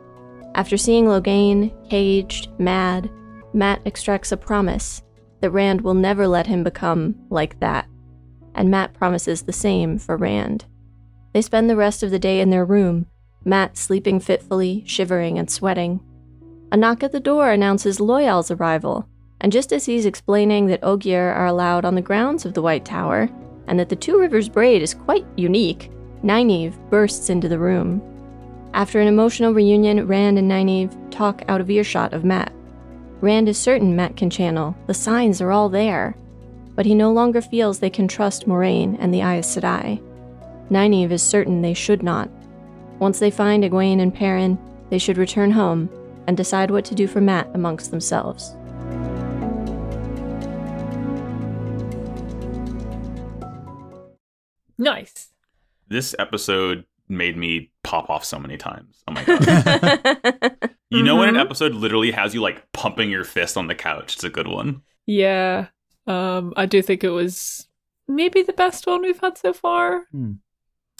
After 0.54 0.76
seeing 0.76 1.06
Logain, 1.06 1.72
caged, 1.90 2.48
mad, 2.58 3.10
Mat 3.52 3.82
extracts 3.84 4.32
a 4.32 4.36
promise 4.36 5.02
that 5.40 5.50
Rand 5.50 5.82
will 5.82 5.94
never 5.94 6.26
let 6.26 6.46
him 6.46 6.64
become 6.64 7.14
like 7.28 7.60
that, 7.60 7.86
and 8.54 8.70
Mat 8.70 8.94
promises 8.94 9.42
the 9.42 9.52
same 9.52 9.98
for 9.98 10.16
Rand. 10.16 10.64
They 11.34 11.42
spend 11.42 11.68
the 11.68 11.76
rest 11.76 12.02
of 12.02 12.10
the 12.10 12.18
day 12.18 12.40
in 12.40 12.50
their 12.50 12.64
room, 12.64 13.06
Mat 13.44 13.76
sleeping 13.76 14.20
fitfully, 14.20 14.84
shivering 14.86 15.38
and 15.38 15.50
sweating. 15.50 16.00
A 16.74 16.76
knock 16.76 17.04
at 17.04 17.12
the 17.12 17.20
door 17.20 17.52
announces 17.52 18.00
Loial's 18.00 18.50
arrival, 18.50 19.06
and 19.40 19.52
just 19.52 19.72
as 19.72 19.86
he's 19.86 20.06
explaining 20.06 20.66
that 20.66 20.82
Ogier 20.82 21.30
are 21.30 21.46
allowed 21.46 21.84
on 21.84 21.94
the 21.94 22.02
grounds 22.02 22.44
of 22.44 22.52
the 22.52 22.62
White 22.62 22.84
Tower, 22.84 23.30
and 23.68 23.78
that 23.78 23.90
the 23.90 23.94
Two 23.94 24.18
Rivers 24.18 24.48
Braid 24.48 24.82
is 24.82 24.92
quite 24.92 25.24
unique, 25.36 25.88
Nynaeve 26.24 26.74
bursts 26.90 27.30
into 27.30 27.48
the 27.48 27.60
room. 27.60 28.02
After 28.72 29.00
an 29.00 29.06
emotional 29.06 29.54
reunion, 29.54 30.04
Rand 30.08 30.36
and 30.36 30.50
Nynaeve 30.50 31.12
talk 31.12 31.42
out 31.46 31.60
of 31.60 31.70
earshot 31.70 32.12
of 32.12 32.24
Mat. 32.24 32.52
Rand 33.20 33.48
is 33.48 33.56
certain 33.56 33.94
Mat 33.94 34.16
can 34.16 34.28
channel, 34.28 34.74
the 34.88 34.94
signs 34.94 35.40
are 35.40 35.52
all 35.52 35.68
there, 35.68 36.16
but 36.74 36.86
he 36.86 36.94
no 36.96 37.12
longer 37.12 37.40
feels 37.40 37.78
they 37.78 37.88
can 37.88 38.08
trust 38.08 38.48
Moraine 38.48 38.96
and 38.96 39.14
the 39.14 39.20
Aes 39.20 39.46
Sedai. 39.46 40.02
Nynaeve 40.72 41.12
is 41.12 41.22
certain 41.22 41.62
they 41.62 41.72
should 41.72 42.02
not. 42.02 42.28
Once 42.98 43.20
they 43.20 43.30
find 43.30 43.62
Egwene 43.62 44.00
and 44.00 44.12
Perrin, 44.12 44.58
they 44.90 44.98
should 44.98 45.18
return 45.18 45.52
home 45.52 45.88
and 46.26 46.36
decide 46.36 46.70
what 46.70 46.84
to 46.86 46.94
do 46.94 47.06
for 47.06 47.20
Mat 47.20 47.48
amongst 47.54 47.90
themselves. 47.90 48.54
Nice. 54.78 55.28
This 55.88 56.14
episode 56.18 56.84
made 57.08 57.36
me 57.36 57.70
pop 57.82 58.08
off 58.10 58.24
so 58.24 58.38
many 58.38 58.56
times. 58.56 59.02
Oh 59.06 59.12
my 59.12 59.24
god. 59.24 60.70
You 60.90 61.02
know 61.02 61.16
when 61.16 61.28
an 61.28 61.34
Mhm. 61.36 61.40
episode 61.40 61.74
literally 61.74 62.10
has 62.12 62.34
you 62.34 62.40
like 62.40 62.70
pumping 62.72 63.10
your 63.10 63.24
fist 63.24 63.56
on 63.56 63.66
the 63.66 63.74
couch? 63.74 64.14
It's 64.14 64.24
a 64.24 64.30
good 64.30 64.48
one. 64.48 64.82
Yeah. 65.06 65.66
Um, 66.06 66.52
I 66.56 66.66
do 66.66 66.82
think 66.82 67.04
it 67.04 67.10
was 67.10 67.68
maybe 68.08 68.42
the 68.42 68.52
best 68.52 68.86
one 68.86 69.02
we've 69.02 69.18
had 69.20 69.36
so 69.38 69.52
far. 69.52 70.04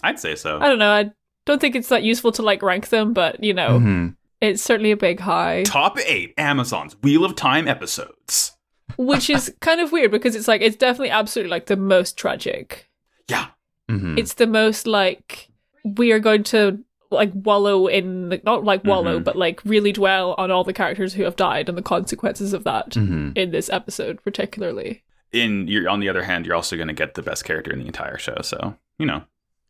I'd 0.03 0.21
say 0.21 0.35
so. 0.35 0.59
I 0.61 0.69
don't 0.69 0.79
know. 0.79 0.91
I 0.93 1.11
don't 1.47 1.61
think 1.61 1.75
it's 1.75 1.89
that 1.89 2.03
useful 2.03 2.33
to 2.33 2.43
like 2.43 2.63
rank 2.63 2.89
them, 2.91 3.13
but 3.13 3.43
you 3.43 3.55
know, 3.55 3.79
Mhm. 3.81 4.17
It's 4.47 4.63
certainly 4.63 4.91
a 4.91 4.97
big 4.97 5.21
high. 5.21 5.63
Top 5.65 5.99
eight 6.07 6.35
Amazon's 6.39 6.97
Wheel 7.03 7.25
of 7.25 7.35
Time 7.37 7.67
episodes. 7.69 8.53
which 8.97 9.31
is 9.31 9.53
kind 9.61 9.81
of 9.81 9.93
weird 9.93 10.11
because 10.11 10.37
it's 10.37 10.49
like 10.49 10.61
it's 10.61 10.77
definitely 10.77 11.11
absolutely 11.11 11.51
like 11.51 11.67
the 11.67 11.77
most 11.77 12.17
tragic. 12.17 12.89
Yeah. 13.29 13.47
Mhm. 13.91 14.19
It's 14.19 14.35
the 14.35 14.47
most 14.47 14.87
like 14.87 15.49
we 15.85 16.13
are 16.13 16.19
going 16.21 16.43
to 16.45 16.79
like 17.11 17.31
wallow 17.35 17.87
in 17.87 18.29
like 18.31 18.45
not 18.45 18.65
like 18.65 18.83
wallow, 18.85 19.21
Mhm. 19.21 19.25
but 19.25 19.37
like 19.37 19.61
really 19.65 19.93
dwell 19.93 20.35
on 20.39 20.51
all 20.51 20.65
the 20.65 20.73
characters 20.73 21.15
who 21.15 21.23
have 21.25 21.37
died 21.37 21.69
and 21.69 21.77
the 21.79 21.83
consequences 21.83 22.53
of 22.53 22.65
that 22.65 22.95
hmm 22.95 23.31
in 23.37 23.51
this 23.53 23.69
episode 23.71 24.23
particularly. 24.25 25.03
In 25.33 25.67
you're 25.69 25.89
on 25.89 26.01
the 26.01 26.09
other 26.09 26.23
hand, 26.25 26.45
you're 26.47 26.55
also 26.57 26.77
going 26.77 26.89
to 26.89 26.95
get 26.95 27.15
the 27.15 27.23
best 27.23 27.45
character 27.45 27.73
in 27.73 27.79
the 27.79 27.87
entire 27.87 28.19
show. 28.19 28.37
So 28.43 28.77
you 28.99 29.07
know 29.07 29.23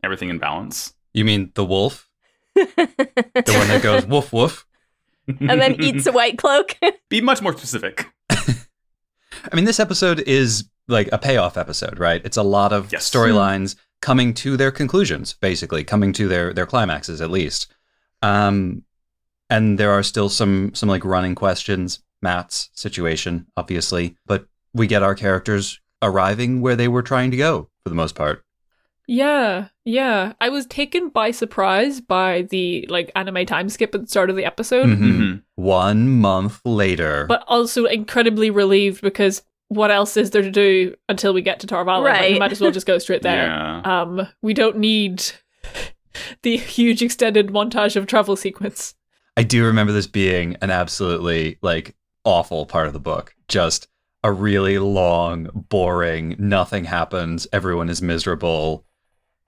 everything 0.02 0.28
in 0.28 0.38
balance. 0.38 0.94
You 1.12 1.24
mean 1.24 1.52
the 1.54 1.64
wolf? 1.64 2.08
The 2.54 3.54
one 3.58 3.68
that 3.68 3.80
goes 3.82 4.06
woof 4.06 4.32
woof? 4.32 4.66
and 5.28 5.60
then 5.60 5.80
eats 5.82 6.06
a 6.06 6.12
white 6.12 6.38
cloak. 6.38 6.76
Be 7.08 7.20
much 7.20 7.40
more 7.42 7.56
specific. 7.56 8.06
I 8.30 9.54
mean, 9.54 9.64
this 9.64 9.80
episode 9.80 10.20
is 10.20 10.68
like 10.88 11.08
a 11.12 11.18
payoff 11.18 11.56
episode, 11.56 11.98
right? 11.98 12.20
It's 12.24 12.36
a 12.36 12.42
lot 12.42 12.72
of 12.72 12.92
Yes. 12.92 13.10
storylines 13.10 13.76
coming 14.02 14.34
to 14.34 14.56
their 14.56 14.70
conclusions, 14.70 15.34
basically 15.40 15.82
coming 15.84 16.12
to 16.14 16.28
their 16.28 16.52
their 16.52 16.66
climaxes 16.66 17.20
at 17.20 17.30
least. 17.30 17.72
Um, 18.22 18.84
and 19.50 19.78
there 19.78 19.90
are 19.90 20.02
still 20.02 20.28
some 20.28 20.74
some 20.74 20.88
like 20.88 21.04
running 21.04 21.34
questions. 21.34 22.00
Mat's 22.22 22.70
situation, 22.74 23.46
obviously, 23.56 24.16
but 24.26 24.46
we 24.72 24.86
get 24.86 25.02
our 25.02 25.14
characters 25.14 25.80
arriving 26.02 26.60
where 26.60 26.76
they 26.76 26.88
were 26.88 27.02
trying 27.02 27.30
to 27.30 27.36
go 27.36 27.68
for 27.82 27.88
the 27.90 27.94
most 27.94 28.14
part. 28.14 28.43
Yeah, 29.06 29.68
yeah. 29.84 30.32
I 30.40 30.48
was 30.48 30.66
taken 30.66 31.08
by 31.10 31.30
surprise 31.30 32.00
by 32.00 32.42
the 32.42 32.86
like 32.88 33.10
anime 33.14 33.44
time 33.46 33.68
skip 33.68 33.94
at 33.94 34.00
the 34.02 34.06
start 34.06 34.30
of 34.30 34.36
the 34.36 34.44
episode, 34.44 34.86
Mhm. 34.86 34.98
Mhm. 34.98 35.42
One 35.56 36.08
month 36.08 36.60
later, 36.64 37.26
but 37.28 37.44
also 37.46 37.84
incredibly 37.84 38.50
relieved 38.50 39.02
because 39.02 39.42
what 39.68 39.90
else 39.90 40.16
is 40.16 40.30
there 40.30 40.42
to 40.42 40.50
do 40.50 40.94
until 41.08 41.34
we 41.34 41.42
get 41.42 41.60
to 41.60 41.66
Tar 41.66 41.84
Valon? 41.84 42.02
Like, 42.04 42.20
we 42.22 42.30
Right. 42.32 42.38
might 42.38 42.52
as 42.52 42.60
well 42.60 42.70
just 42.70 42.86
go 42.86 42.98
straight 42.98 43.22
there. 43.22 43.46
Yeah. 43.46 43.80
Um, 43.84 44.28
we 44.42 44.54
don't 44.54 44.78
need 44.78 45.22
the 46.42 46.56
huge 46.56 47.02
extended 47.02 47.48
montage 47.48 47.96
of 47.96 48.06
travel 48.06 48.36
sequence. 48.36 48.94
I 49.36 49.42
do 49.42 49.64
remember 49.64 49.92
this 49.92 50.06
being 50.06 50.56
an 50.62 50.70
absolutely 50.70 51.58
like 51.60 51.94
awful 52.24 52.66
part 52.66 52.86
of 52.86 52.92
the 52.92 53.00
book. 53.00 53.34
Just 53.48 53.88
a 54.22 54.32
really 54.32 54.78
long, 54.78 55.48
boring, 55.68 56.36
nothing 56.38 56.84
happens, 56.84 57.46
everyone 57.52 57.90
is 57.90 58.00
miserable 58.00 58.86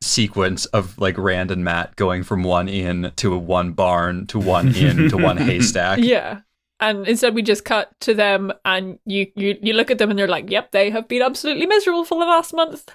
sequence 0.00 0.66
of 0.66 0.98
like 0.98 1.16
Rand 1.18 1.50
and 1.50 1.64
Mat 1.64 1.96
going 1.96 2.22
from 2.22 2.42
one 2.42 2.68
inn 2.68 3.12
to 3.16 3.36
one 3.36 3.72
barn 3.72 4.26
to 4.28 4.38
one 4.38 4.74
inn 4.74 5.08
to 5.08 5.16
one 5.16 5.36
haystack. 5.38 5.98
Yeah. 6.00 6.40
And 6.78 7.08
instead 7.08 7.34
we 7.34 7.42
just 7.42 7.64
cut 7.64 7.90
to 8.00 8.14
them 8.14 8.52
and 8.64 8.98
you, 9.06 9.26
you 9.34 9.56
you 9.62 9.72
look 9.72 9.90
at 9.90 9.98
them 9.98 10.10
and 10.10 10.18
they're 10.18 10.28
like, 10.28 10.50
Yep, 10.50 10.72
they 10.72 10.90
have 10.90 11.08
been 11.08 11.22
absolutely 11.22 11.66
miserable 11.66 12.04
for 12.04 12.18
the 12.18 12.26
last 12.26 12.52
month. 12.52 12.94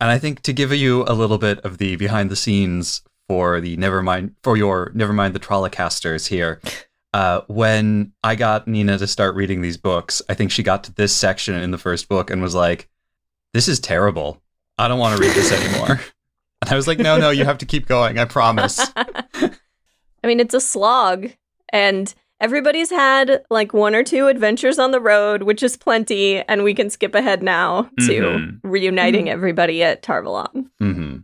And 0.00 0.10
I 0.10 0.18
think 0.18 0.42
to 0.42 0.52
give 0.52 0.72
you 0.72 1.04
a 1.06 1.14
little 1.14 1.38
bit 1.38 1.60
of 1.60 1.78
the 1.78 1.96
behind 1.96 2.30
the 2.30 2.36
scenes 2.36 3.02
for 3.28 3.60
the 3.60 3.76
Nevermind 3.76 4.34
for 4.42 4.56
your 4.56 4.90
Nevermind 4.90 5.34
the 5.34 5.40
Trollicasters 5.40 6.28
here. 6.28 6.60
Uh, 7.12 7.40
when 7.48 8.12
I 8.22 8.36
got 8.36 8.68
Nina 8.68 8.96
to 8.96 9.06
start 9.08 9.34
reading 9.34 9.62
these 9.62 9.76
books, 9.76 10.22
I 10.28 10.34
think 10.34 10.52
she 10.52 10.62
got 10.62 10.84
to 10.84 10.94
this 10.94 11.12
section 11.12 11.56
in 11.56 11.72
the 11.72 11.76
first 11.76 12.08
book 12.08 12.30
and 12.30 12.40
was 12.40 12.54
like, 12.54 12.88
"This 13.52 13.66
is 13.66 13.80
terrible. 13.80 14.40
I 14.78 14.86
don't 14.86 15.00
want 15.00 15.16
to 15.16 15.20
read 15.20 15.34
this 15.34 15.50
anymore." 15.60 16.00
And 16.62 16.70
I 16.70 16.76
was 16.76 16.86
like, 16.86 16.98
"No, 16.98 17.18
no, 17.18 17.30
you 17.30 17.44
have 17.44 17.58
to 17.58 17.66
keep 17.66 17.86
going. 17.86 18.18
I 18.18 18.24
promise." 18.24 18.78
I 18.96 20.26
mean, 20.26 20.40
it's 20.40 20.54
a 20.54 20.60
slog, 20.60 21.28
and 21.72 22.12
everybody's 22.40 22.90
had 22.90 23.42
like 23.50 23.72
one 23.72 23.94
or 23.94 24.02
two 24.04 24.26
adventures 24.26 24.78
on 24.78 24.90
the 24.90 25.00
road, 25.00 25.42
which 25.44 25.62
is 25.62 25.76
plenty, 25.76 26.40
and 26.42 26.62
we 26.62 26.74
can 26.74 26.90
skip 26.90 27.14
ahead 27.14 27.42
now 27.42 27.84
to 28.00 28.20
Mhm. 28.22 28.60
reuniting 28.62 29.26
Mhm. 29.26 29.30
everybody 29.30 29.82
at 29.82 30.02
Tar 30.02 30.22
Valon. 30.22 30.66
hmm 30.78 31.16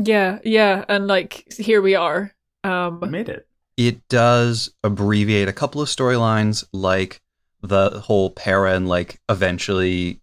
Yeah, 0.00 0.38
yeah. 0.44 0.84
And 0.88 1.08
like 1.08 1.52
here 1.58 1.82
we 1.82 1.94
are. 1.96 2.32
I 2.62 2.86
Um 2.86 3.10
made 3.10 3.28
it. 3.28 3.46
It 3.76 4.06
does 4.08 4.70
abbreviate 4.84 5.48
a 5.48 5.52
couple 5.52 5.80
of 5.80 5.88
storylines, 5.88 6.64
like 6.72 7.20
the 7.62 8.00
whole 8.00 8.30
Perrin, 8.30 8.86
like 8.86 9.20
eventually 9.28 10.20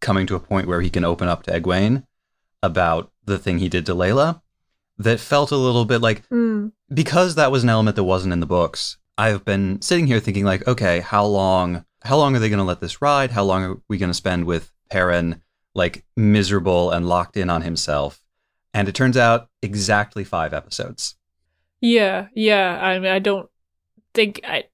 coming 0.00 0.26
to 0.26 0.34
a 0.34 0.40
point 0.40 0.68
where 0.68 0.82
he 0.82 0.90
can 0.90 1.04
open 1.04 1.28
up 1.28 1.42
to 1.44 1.50
Egwene 1.58 2.04
about 2.62 3.10
the 3.26 3.38
thing 3.38 3.58
he 3.58 3.68
did 3.68 3.86
to 3.86 3.94
Laila. 3.94 4.42
That 4.96 5.18
felt 5.18 5.50
a 5.50 5.56
little 5.56 5.84
bit 5.84 6.00
like 6.00 6.28
mm, 6.28 6.70
because 6.92 7.34
that 7.34 7.50
was 7.50 7.64
an 7.64 7.68
element 7.68 7.96
that 7.96 8.04
wasn't 8.04 8.32
in 8.32 8.40
the 8.40 8.46
books. 8.46 8.96
I've 9.18 9.44
been 9.44 9.80
sitting 9.82 10.06
here 10.06 10.20
thinking 10.20 10.44
like, 10.44 10.66
okay, 10.68 11.00
how 11.00 11.24
long? 11.24 11.84
How 12.02 12.16
long 12.16 12.36
are 12.36 12.38
they 12.38 12.48
going 12.48 12.58
to 12.58 12.64
let 12.64 12.80
this 12.80 13.00
ride? 13.00 13.30
How 13.30 13.44
long 13.44 13.64
are 13.64 13.76
we 13.88 13.98
going 13.98 14.10
to 14.10 14.14
spend 14.14 14.44
with 14.44 14.70
Perrin, 14.90 15.40
like 15.74 16.04
miserable 16.16 16.90
and 16.90 17.08
locked 17.08 17.36
in 17.36 17.50
on 17.50 17.62
himself? 17.62 18.22
And 18.72 18.88
it 18.88 18.94
turns 18.94 19.16
out 19.16 19.48
exactly 19.62 20.22
five 20.22 20.52
episodes. 20.52 21.16
Yeah, 21.80 22.28
yeah. 22.34 22.78
I 22.80 22.98
mean, 22.98 23.10
I 23.10 23.18
don't 23.18 23.48
think 24.14 24.40
I 24.44 24.64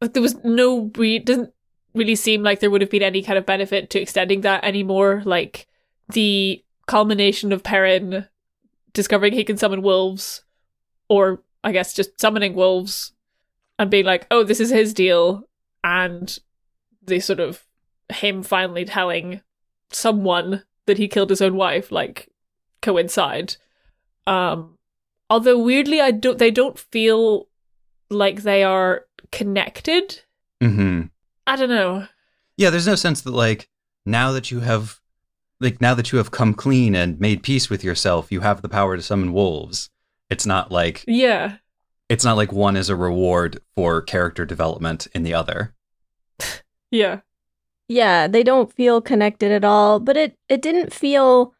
like 0.00 0.14
there 0.14 0.22
was 0.22 0.36
no. 0.42 0.90
We 0.96 1.16
it 1.16 1.26
doesn't 1.26 1.52
really 1.94 2.14
seem 2.14 2.42
like 2.42 2.60
there 2.60 2.70
would 2.70 2.80
have 2.80 2.90
been 2.90 3.02
any 3.02 3.22
kind 3.22 3.38
of 3.38 3.46
benefit 3.46 3.90
to 3.90 4.00
extending 4.00 4.42
that 4.42 4.64
anymore. 4.64 5.22
Like 5.24 5.66
the 6.08 6.64
culmination 6.90 7.52
of 7.52 7.62
Perrin 7.62 8.26
discovering 8.92 9.32
he 9.32 9.44
can 9.44 9.56
summon 9.56 9.80
wolves, 9.80 10.42
or 11.08 11.40
I 11.62 11.70
guess 11.70 11.94
just 11.94 12.20
summoning 12.20 12.54
wolves, 12.54 13.12
and 13.78 13.88
being 13.88 14.04
like, 14.04 14.26
"Oh, 14.28 14.42
this 14.42 14.58
is 14.58 14.70
his 14.70 14.92
deal," 14.92 15.48
and 15.84 16.36
the 17.00 17.20
sort 17.20 17.38
of 17.38 17.64
him 18.12 18.42
finally 18.42 18.84
telling 18.84 19.40
someone 19.92 20.64
that 20.86 20.98
he 20.98 21.06
killed 21.06 21.30
his 21.30 21.40
own 21.40 21.54
wife, 21.54 21.92
like 21.92 22.28
coincide. 22.82 23.54
Um, 24.26 24.76
although 25.28 25.58
weirdly, 25.58 26.00
I 26.00 26.10
don't. 26.10 26.38
They 26.38 26.50
don't 26.50 26.76
feel 26.76 27.46
like 28.10 28.42
they 28.42 28.64
are 28.64 29.06
connected. 29.30 30.22
Mm-hmm. 30.60 31.02
I 31.46 31.54
don't 31.54 31.68
know. 31.68 32.08
Yeah, 32.56 32.70
there's 32.70 32.88
no 32.88 32.96
sense 32.96 33.20
that 33.20 33.30
like 33.30 33.68
now 34.04 34.32
that 34.32 34.50
you 34.50 34.58
have 34.58 34.99
like 35.60 35.80
now 35.80 35.94
that 35.94 36.10
you 36.12 36.18
have 36.18 36.30
come 36.30 36.54
clean 36.54 36.94
and 36.94 37.20
made 37.20 37.42
peace 37.42 37.68
with 37.70 37.84
yourself, 37.84 38.32
you 38.32 38.40
have 38.40 38.62
the 38.62 38.68
power 38.68 38.96
to 38.96 39.02
summon 39.02 39.32
wolves. 39.32 39.90
It's 40.30 40.46
not 40.46 40.70
like 40.72 41.04
Yeah, 41.06 41.56
it's 42.08 42.24
not 42.24 42.36
like 42.36 42.52
one 42.52 42.76
is 42.76 42.88
a 42.88 42.96
reward 42.96 43.60
for 43.74 44.00
character 44.02 44.44
development 44.46 45.06
in 45.14 45.22
the 45.22 45.34
other. 45.34 45.74
yeah, 46.90 47.20
Yeah, 47.88 48.26
they 48.28 48.42
don't 48.42 48.72
feel 48.72 49.00
connected 49.00 49.52
at 49.52 49.64
all, 49.64 50.00
but 50.00 50.16
it 50.16 50.36
it 50.48 50.62
didn't 50.62 50.92
feel 50.92 51.54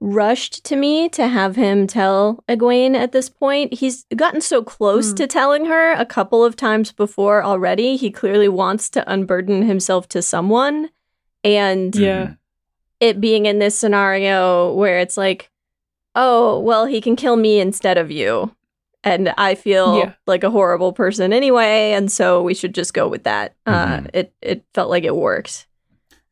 rushed 0.00 0.62
to 0.64 0.76
me 0.76 1.08
to 1.08 1.26
have 1.26 1.56
him 1.56 1.86
tell 1.86 2.44
Egwene 2.48 2.94
at 2.94 3.12
this 3.12 3.30
point. 3.30 3.72
He's 3.74 4.04
gotten 4.14 4.42
so 4.42 4.62
close 4.62 5.10
Hmm. 5.10 5.14
to 5.16 5.26
telling 5.26 5.64
her 5.66 5.92
a 5.92 6.04
couple 6.04 6.44
of 6.44 6.54
times 6.56 6.92
before 6.92 7.42
already. 7.42 7.96
He 7.96 8.10
clearly 8.10 8.48
wants 8.48 8.90
to 8.90 9.10
unburden 9.10 9.62
himself 9.62 10.06
to 10.08 10.20
someone. 10.20 10.90
And 11.42 11.94
yeah, 11.96 12.34
it 13.00 13.20
being 13.20 13.46
in 13.46 13.58
this 13.58 13.78
scenario 13.78 14.72
where 14.74 14.98
it's 14.98 15.16
like, 15.16 15.50
oh, 16.14 16.60
well, 16.60 16.86
he 16.86 17.00
can 17.00 17.16
kill 17.16 17.36
me 17.36 17.60
instead 17.60 17.98
of 17.98 18.10
you. 18.10 18.54
And 19.04 19.32
I 19.38 19.54
feel 19.54 19.98
Yeah. 19.98 20.12
like 20.26 20.42
a 20.42 20.50
horrible 20.50 20.92
person 20.92 21.32
anyway, 21.32 21.92
and 21.92 22.10
so 22.10 22.42
we 22.42 22.54
should 22.54 22.74
just 22.74 22.92
go 22.94 23.06
with 23.06 23.22
that. 23.24 23.54
Uh, 23.64 23.98
Mhm. 23.98 24.10
it 24.12 24.32
it 24.42 24.64
felt 24.74 24.90
like 24.90 25.04
it 25.04 25.14
worked. 25.14 25.66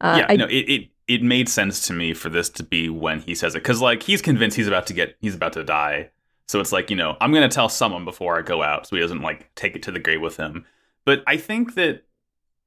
Uh, 0.00 0.16
yeah, 0.18 0.26
I, 0.28 0.36
no, 0.36 0.46
it, 0.46 0.68
it 0.68 0.88
it 1.06 1.22
made 1.22 1.48
sense 1.48 1.86
to 1.86 1.92
me 1.92 2.14
for 2.14 2.30
this 2.30 2.48
to 2.48 2.62
be 2.64 2.88
when 2.88 3.20
he 3.20 3.34
says 3.34 3.54
it 3.54 3.58
because 3.58 3.80
like 3.80 4.02
he's 4.02 4.22
convinced 4.22 4.56
he's 4.56 4.66
about 4.66 4.86
to 4.88 4.92
get 4.94 5.16
he's 5.20 5.34
about 5.36 5.52
to 5.52 5.62
die. 5.62 6.10
So 6.48 6.58
it's 6.60 6.72
like 6.72 6.90
you 6.90 6.96
know 6.96 7.16
I'm 7.20 7.32
gonna 7.32 7.48
tell 7.48 7.68
someone 7.68 8.04
before 8.04 8.36
I 8.38 8.42
go 8.42 8.62
out 8.62 8.88
so 8.88 8.96
he 8.96 9.02
doesn't 9.02 9.20
like 9.22 9.54
take 9.54 9.76
it 9.76 9.82
to 9.84 9.92
the 9.92 10.00
grave 10.00 10.20
with 10.20 10.36
him. 10.36 10.64
But 11.04 11.22
I 11.28 11.36
think 11.36 11.74
that 11.74 12.02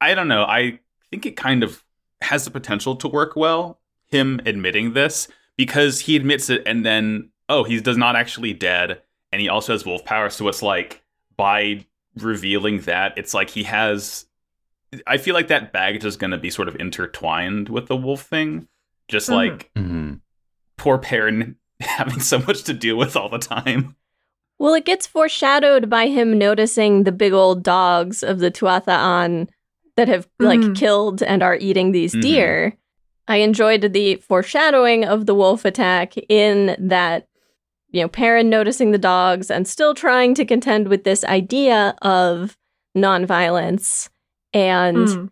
I 0.00 0.14
don't 0.14 0.28
know. 0.28 0.44
I 0.44 0.78
think 1.10 1.26
it 1.26 1.36
kind 1.36 1.62
of 1.62 1.84
has 2.22 2.44
the 2.46 2.50
potential 2.50 2.96
to 2.96 3.08
work 3.08 3.36
well. 3.36 3.77
Him 4.10 4.40
admitting 4.46 4.92
this 4.94 5.28
because 5.56 6.00
he 6.00 6.16
admits 6.16 6.48
it 6.50 6.62
and 6.66 6.84
then 6.84 7.30
oh 7.48 7.64
he 7.64 7.80
does 7.80 7.96
not 7.96 8.16
actually 8.16 8.52
dead 8.54 9.02
and 9.32 9.40
he 9.40 9.48
also 9.48 9.72
has 9.72 9.84
wolf 9.84 10.04
power. 10.04 10.30
So 10.30 10.48
it's 10.48 10.62
like 10.62 11.02
by 11.36 11.84
revealing 12.16 12.80
that 12.82 13.16
it's 13.16 13.34
like 13.34 13.50
he 13.50 13.62
has 13.64 14.26
I 15.06 15.18
feel 15.18 15.34
like 15.34 15.48
that 15.48 15.72
baggage 15.72 16.04
is 16.04 16.16
going 16.16 16.30
to 16.30 16.38
be 16.38 16.48
sort 16.50 16.68
of 16.68 16.76
intertwined 16.76 17.68
with 17.68 17.88
the 17.88 17.96
wolf 17.96 18.22
thing. 18.22 18.66
Just 19.08 19.28
Mhm. 19.28 19.34
like 19.34 19.70
Mm-hmm. 19.76 20.14
poor 20.78 20.98
Perrin 20.98 21.56
having 21.80 22.20
so 22.20 22.38
much 22.38 22.62
to 22.64 22.74
deal 22.74 22.96
with 22.96 23.16
all 23.16 23.28
the 23.28 23.38
time. 23.38 23.94
well, 24.58 24.74
it 24.74 24.84
gets 24.84 25.06
foreshadowed 25.06 25.88
by 25.88 26.08
him 26.08 26.36
noticing 26.38 27.04
the 27.04 27.12
big 27.12 27.32
old 27.32 27.62
dogs 27.62 28.22
of 28.24 28.40
the 28.40 28.50
Tuatha'an 28.50 29.48
that 29.96 30.08
have 30.08 30.26
like 30.40 30.60
Mhm. 30.60 30.76
killed 30.76 31.22
and 31.22 31.42
are 31.42 31.56
eating 31.56 31.92
these 31.92 32.14
Mhm. 32.14 32.22
deer. 32.22 32.76
I 33.28 33.36
enjoyed 33.36 33.92
the 33.92 34.16
foreshadowing 34.16 35.04
of 35.04 35.26
the 35.26 35.34
wolf 35.34 35.64
attack 35.64 36.14
in 36.28 36.74
that 36.78 37.26
you 37.90 38.02
know, 38.02 38.08
Perrin 38.08 38.50
noticing 38.50 38.90
the 38.90 38.98
dogs 38.98 39.50
and 39.50 39.66
still 39.66 39.94
trying 39.94 40.34
to 40.34 40.44
contend 40.44 40.88
with 40.88 41.04
this 41.04 41.24
idea 41.24 41.94
of 42.02 42.56
nonviolence 42.96 44.08
and 44.52 45.06
Mm. 45.08 45.30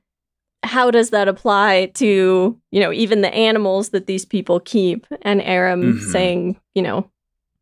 how 0.63 0.91
does 0.91 1.11
that 1.11 1.29
apply 1.29 1.87
to, 1.97 2.59
you 2.71 2.81
know, 2.81 2.93
even 2.93 3.21
the 3.21 3.35
animals 3.35 3.91
that 3.91 4.07
these 4.07 4.25
people 4.25 4.59
keep? 4.61 5.07
And 5.23 5.43
Aram 5.43 5.99
Mhm. 5.99 6.01
saying, 6.01 6.61
you 6.75 6.81
know, 6.83 7.11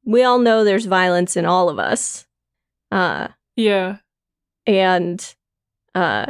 we 0.04 0.22
all 0.22 0.38
know 0.38 0.62
there's 0.62 0.86
violence 0.86 1.36
in 1.36 1.44
all 1.44 1.68
of 1.68 1.78
us. 1.80 2.26
Uh, 2.92 3.28
Yeah. 3.56 3.96
and 4.66 5.34
uh 5.94 6.26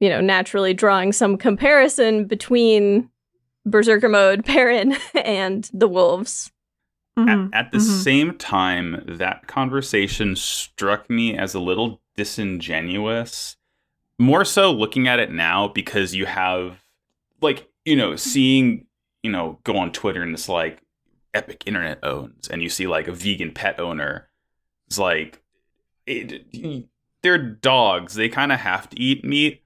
you 0.00 0.08
know 0.08 0.20
naturally 0.20 0.72
drawing 0.72 1.12
some 1.12 1.36
comparison 1.36 2.24
between 2.24 3.10
berserker 3.70 4.08
mode 4.08 4.44
perrin 4.46 4.96
and 5.14 5.70
the 5.72 5.88
wolves 5.88 6.50
Mhm. 7.18 7.48
At, 7.52 7.66
at 7.66 7.72
the 7.72 7.78
Mhm. 7.78 8.02
same 8.02 8.38
time, 8.38 9.02
that 9.06 9.46
conversation 9.48 10.36
struck 10.36 11.10
me 11.10 11.36
as 11.36 11.54
a 11.54 11.60
little 11.60 12.00
disingenuous. 12.16 13.56
More 14.18 14.44
so 14.44 14.70
looking 14.70 15.08
at 15.08 15.18
it 15.18 15.30
now 15.32 15.66
because 15.68 16.14
you 16.14 16.26
have, 16.26 16.84
like, 17.40 17.68
you 17.84 17.96
know, 17.96 18.14
seeing, 18.16 18.86
you 19.22 19.30
know, 19.32 19.58
go 19.64 19.76
on 19.76 19.90
Twitter 19.92 20.22
and 20.22 20.32
it's 20.34 20.48
like 20.48 20.80
Epic 21.34 21.64
Internet 21.66 21.98
owns, 22.04 22.48
and 22.48 22.62
you 22.62 22.68
see 22.68 22.86
like 22.86 23.08
a 23.08 23.12
vegan 23.12 23.52
pet 23.52 23.80
owner. 23.80 24.28
It's 24.86 24.98
like, 24.98 25.42
it, 26.06 26.46
they're 27.22 27.38
dogs. 27.38 28.14
They 28.14 28.28
kind 28.28 28.52
of 28.52 28.60
have 28.60 28.88
to 28.90 29.00
eat 29.00 29.24
meat. 29.24 29.62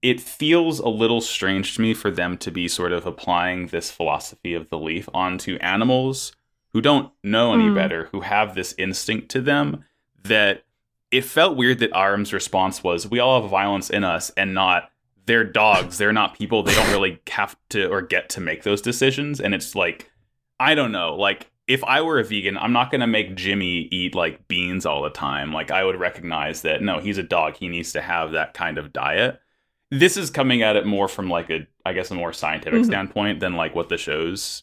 It 0.00 0.20
feels 0.20 0.78
a 0.78 0.88
little 0.88 1.20
strange 1.20 1.74
to 1.74 1.80
me 1.80 1.92
for 1.94 2.10
them 2.10 2.36
to 2.38 2.50
be 2.50 2.68
sort 2.68 2.92
of 2.92 3.06
applying 3.06 3.68
this 3.68 3.90
philosophy 3.90 4.54
of 4.54 4.68
the 4.70 4.78
leaf 4.78 5.08
onto 5.12 5.56
animals 5.56 6.32
who 6.72 6.80
don't 6.80 7.10
know 7.24 7.52
any 7.52 7.64
Mm. 7.64 7.74
better, 7.74 8.08
who 8.12 8.20
have 8.20 8.54
this 8.54 8.74
instinct 8.78 9.28
to 9.30 9.40
them, 9.40 9.84
that 10.22 10.64
it 11.10 11.24
felt 11.24 11.56
weird 11.56 11.78
that 11.78 11.96
Aram's 11.96 12.32
response 12.32 12.84
was, 12.84 13.08
We 13.08 13.18
all 13.18 13.40
have 13.40 13.50
violence 13.50 13.88
in 13.90 14.04
us, 14.04 14.30
and 14.36 14.54
not, 14.54 14.90
they're 15.26 15.44
dogs, 15.44 15.98
they're 15.98 16.12
not 16.12 16.34
people, 16.36 16.62
they 16.62 16.74
don't 16.74 16.90
really 16.90 17.20
have 17.30 17.56
to 17.70 17.86
or 17.86 18.02
get 18.02 18.28
to 18.30 18.40
make 18.40 18.62
those 18.62 18.82
decisions. 18.82 19.40
And 19.40 19.54
it's 19.54 19.74
like, 19.74 20.10
I 20.60 20.74
don't 20.74 20.92
know, 20.92 21.14
like, 21.14 21.50
if 21.66 21.82
I 21.84 22.02
were 22.02 22.18
a 22.18 22.24
vegan, 22.24 22.56
I'm 22.56 22.72
not 22.72 22.90
going 22.90 23.00
to 23.02 23.06
make 23.06 23.34
Jimmy 23.34 23.88
eat 23.90 24.14
like 24.14 24.48
beans 24.48 24.86
all 24.86 25.02
the 25.02 25.10
time. 25.10 25.52
Like, 25.52 25.70
I 25.70 25.84
would 25.84 25.98
recognize 25.98 26.62
that, 26.62 26.82
no, 26.82 26.98
he's 26.98 27.18
a 27.18 27.22
dog, 27.22 27.56
he 27.56 27.68
needs 27.68 27.92
to 27.92 28.00
have 28.00 28.32
that 28.32 28.54
kind 28.54 28.78
of 28.78 28.92
diet. 28.92 29.40
This 29.90 30.16
is 30.16 30.28
coming 30.30 30.62
at 30.62 30.76
it 30.76 30.84
more 30.86 31.08
from 31.08 31.30
like 31.30 31.48
a, 31.50 31.66
I 31.86 31.92
guess, 31.94 32.10
a 32.10 32.14
more 32.14 32.32
scientific 32.32 32.82
Mhm. 32.82 32.86
standpoint 32.86 33.40
than 33.40 33.54
like 33.56 33.74
what 33.74 33.88
the 33.88 33.96
show's 33.96 34.62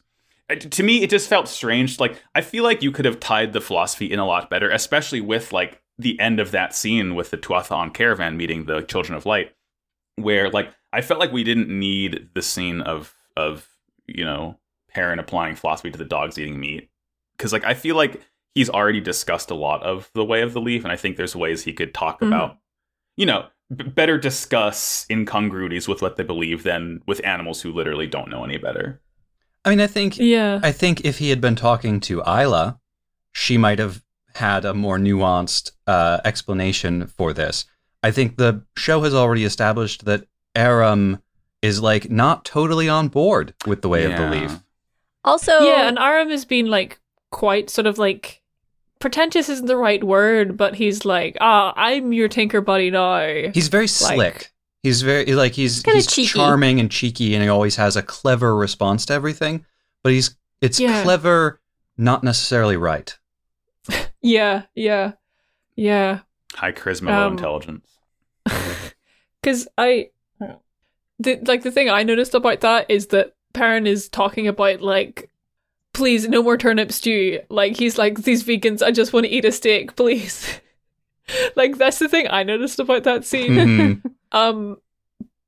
uh, 0.50 0.56
to 0.56 0.84
me 0.84 1.02
it 1.02 1.10
just 1.10 1.28
felt 1.28 1.48
strange 1.48 2.00
like 2.00 2.22
i 2.36 2.42
feel 2.42 2.64
like 2.64 2.84
you 2.84 2.92
could 2.92 3.06
have 3.06 3.20
tied 3.20 3.52
the 3.52 3.60
philosophy 3.60 4.06
in 4.12 4.20
a 4.20 4.26
lot 4.28 4.48
better 4.48 4.70
especially 4.70 5.20
with 5.20 5.52
like 5.52 5.82
the 5.98 6.20
end 6.20 6.40
of 6.40 6.52
that 6.52 6.76
scene 6.76 7.16
with 7.16 7.32
the 7.32 7.38
tuatha 7.38 7.92
caravan 7.96 8.38
meeting 8.38 8.66
the 8.66 8.82
children 8.82 9.18
of 9.18 9.26
light 9.26 9.52
where 10.18 10.52
like 10.52 10.70
i 10.94 11.02
felt 11.02 11.20
like 11.20 11.32
we 11.32 11.44
didn't 11.44 11.68
need 11.68 12.30
the 12.36 12.44
scene 12.44 12.80
of 12.82 13.16
of 13.36 13.68
you 14.06 14.24
know 14.24 14.60
Perrin 14.94 15.18
applying 15.18 15.56
philosophy 15.56 15.90
to 15.90 15.98
the 15.98 16.06
dogs 16.06 16.38
eating 16.38 16.60
meat 16.60 16.92
because 17.36 17.52
like 17.52 17.66
i 17.66 17.74
feel 17.74 17.96
like 17.96 18.22
he's 18.54 18.70
already 18.70 19.02
discussed 19.02 19.50
a 19.50 19.56
lot 19.56 19.82
of 19.82 20.12
the 20.14 20.24
way 20.24 20.42
of 20.44 20.54
the 20.54 20.62
leaf 20.62 20.84
and 20.84 20.92
i 20.92 20.96
think 20.96 21.18
there's 21.18 21.36
ways 21.36 21.64
he 21.64 21.74
could 21.74 21.92
talk 21.92 22.22
Mhm. 22.22 22.28
about 22.28 22.60
you 23.18 23.26
know 23.26 23.48
b- 23.74 23.84
better 23.86 24.18
discuss 24.18 25.06
incongruities 25.10 25.88
with 25.88 26.02
what 26.02 26.16
they 26.18 26.24
believe 26.24 26.64
than 26.64 27.02
with 27.08 27.24
animals 27.26 27.62
who 27.62 27.72
literally 27.72 28.08
don't 28.08 28.30
know 28.30 28.44
any 28.44 28.58
better 28.58 29.02
I 29.64 29.70
mean, 29.72 29.82
I 29.82 29.88
think 29.88 30.20
Yeah. 30.20 30.60
I 30.62 30.72
think 30.72 31.02
if 31.06 31.18
he 31.18 31.30
had 31.32 31.42
been 31.42 31.56
talking 31.56 32.00
to 32.02 32.22
Isla, 32.28 32.80
she 33.32 33.58
might 33.58 33.80
have 33.80 34.04
had 34.36 34.64
a 34.64 34.76
more 34.76 35.00
nuanced 35.00 35.72
uh, 35.88 36.20
explanation 36.24 37.08
for 37.08 37.34
this. 37.34 37.66
I 38.04 38.12
think 38.12 38.38
the 38.38 38.64
show 38.78 39.02
has 39.02 39.16
already 39.16 39.44
established 39.44 40.06
that 40.06 40.26
Aram 40.56 41.20
is 41.64 41.82
like 41.82 42.12
not 42.12 42.46
totally 42.46 42.88
on 42.88 43.08
board 43.08 43.56
with 43.66 43.82
the 43.82 43.90
way 43.90 44.04
of 44.06 44.12
the 44.12 44.24
Yeah. 44.26 44.30
leaf. 44.42 44.60
also 45.24 45.62
yeah, 45.62 45.88
and 45.88 45.98
Aram 45.98 46.30
has 46.30 46.46
been 46.46 46.68
like 46.68 47.00
quite 47.32 47.72
sort 47.72 47.88
of 47.88 47.98
like 47.98 48.44
pretentious 49.00 49.50
isn't 49.50 49.66
the 49.68 49.78
right 49.78 50.04
word, 50.04 50.58
but 50.58 50.76
he's 50.76 51.06
like, 51.06 51.38
ah, 51.42 51.74
I'm 51.76 52.14
your 52.14 52.28
tinker 52.28 52.62
buddy 52.62 52.92
now. 52.92 53.50
He's 53.54 53.68
very 53.68 53.88
slick. 53.88 54.52
He's 54.84 55.02
very 55.02 55.26
like 55.34 55.54
he's 55.54 55.82
he's 55.84 56.06
cheeky. 56.08 56.28
charming 56.28 56.80
and 56.80 56.92
cheeky, 56.92 57.34
and 57.34 57.42
he 57.44 57.50
always 57.50 57.76
has 57.78 57.96
a 57.96 58.04
clever 58.04 58.56
response 58.56 59.06
to 59.08 59.14
everything. 59.14 59.66
But 60.04 60.12
he's 60.14 60.36
it's 60.62 60.80
Yeah. 60.80 61.02
clever, 61.04 61.60
not 61.98 62.24
necessarily 62.24 62.78
right. 62.78 63.18
Yeah, 64.22 64.64
yeah, 64.74 65.14
yeah. 65.76 66.20
high 66.54 66.72
charisma 66.72 67.10
low 67.10 67.28
Um, 67.28 67.34
intelligence 67.34 67.88
Because 69.42 69.68
I, 69.78 70.10
the, 71.20 71.40
like 71.46 71.62
the 71.64 71.72
thing 71.72 71.90
I 71.90 72.02
noticed 72.04 72.34
about 72.34 72.62
that 72.62 72.88
is 72.90 73.08
that 73.08 73.34
Perrin 73.54 73.86
is 73.88 74.10
talking 74.10 74.48
about 74.48 74.82
like, 74.82 75.30
please 75.96 76.28
no 76.28 76.44
more 76.44 76.58
turnip 76.58 76.92
stew. 76.92 77.40
Like 77.50 77.76
he's 77.78 77.98
like 77.98 78.24
these 78.24 78.44
vegans, 78.44 78.84
I 78.84 78.92
just 78.92 79.14
want 79.14 79.26
to 79.26 79.32
eat 79.32 79.46
a 79.46 79.52
steak, 79.52 79.96
please. 79.96 80.60
like 81.56 81.78
that's 81.78 81.98
the 82.00 82.08
thing 82.10 82.28
I 82.30 82.44
noticed 82.44 82.80
about 82.80 83.04
that 83.04 83.26
scene. 83.26 83.52
Mhm. 83.54 84.02
Um, 84.32 84.78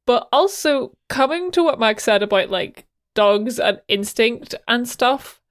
but 0.05 0.29
also 0.31 0.95
coming 1.09 1.51
to 1.51 1.61
what 1.63 1.79
Max 1.79 2.05
said 2.05 2.23
about 2.23 2.49
like 2.49 2.85
dogs 3.15 3.59
and 3.59 3.81
instinct 3.89 4.55
and 4.67 4.87
stuff, 4.87 5.41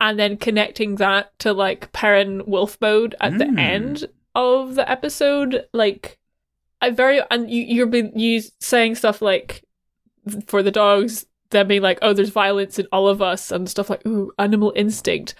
and 0.00 0.18
then 0.18 0.38
connecting 0.38 0.94
that 0.96 1.38
to 1.40 1.52
like 1.52 1.92
Perrin 1.92 2.42
wolf 2.46 2.78
mode 2.80 3.14
at 3.20 3.36
the 3.36 3.44
Mm. 3.44 3.58
end 3.58 4.04
of 4.34 4.74
the 4.76 4.90
episode, 4.90 5.66
like 5.74 6.18
I 6.80 6.88
very 6.90 7.20
and 7.30 7.50
you 7.50 7.62
you're 7.64 7.86
been 7.86 8.12
you 8.18 8.40
saying 8.60 8.94
stuff 8.94 9.20
like 9.20 9.64
for 10.46 10.62
the 10.62 10.70
dogs, 10.70 11.26
them 11.50 11.68
being 11.68 11.82
like, 11.82 11.98
oh, 12.02 12.12
there's 12.12 12.30
violence 12.30 12.78
in 12.78 12.86
all 12.92 13.08
of 13.08 13.22
us 13.22 13.50
and 13.50 13.68
stuff 13.68 13.90
like, 13.90 14.04
ooh, 14.06 14.32
animal 14.38 14.72
instinct. 14.76 15.34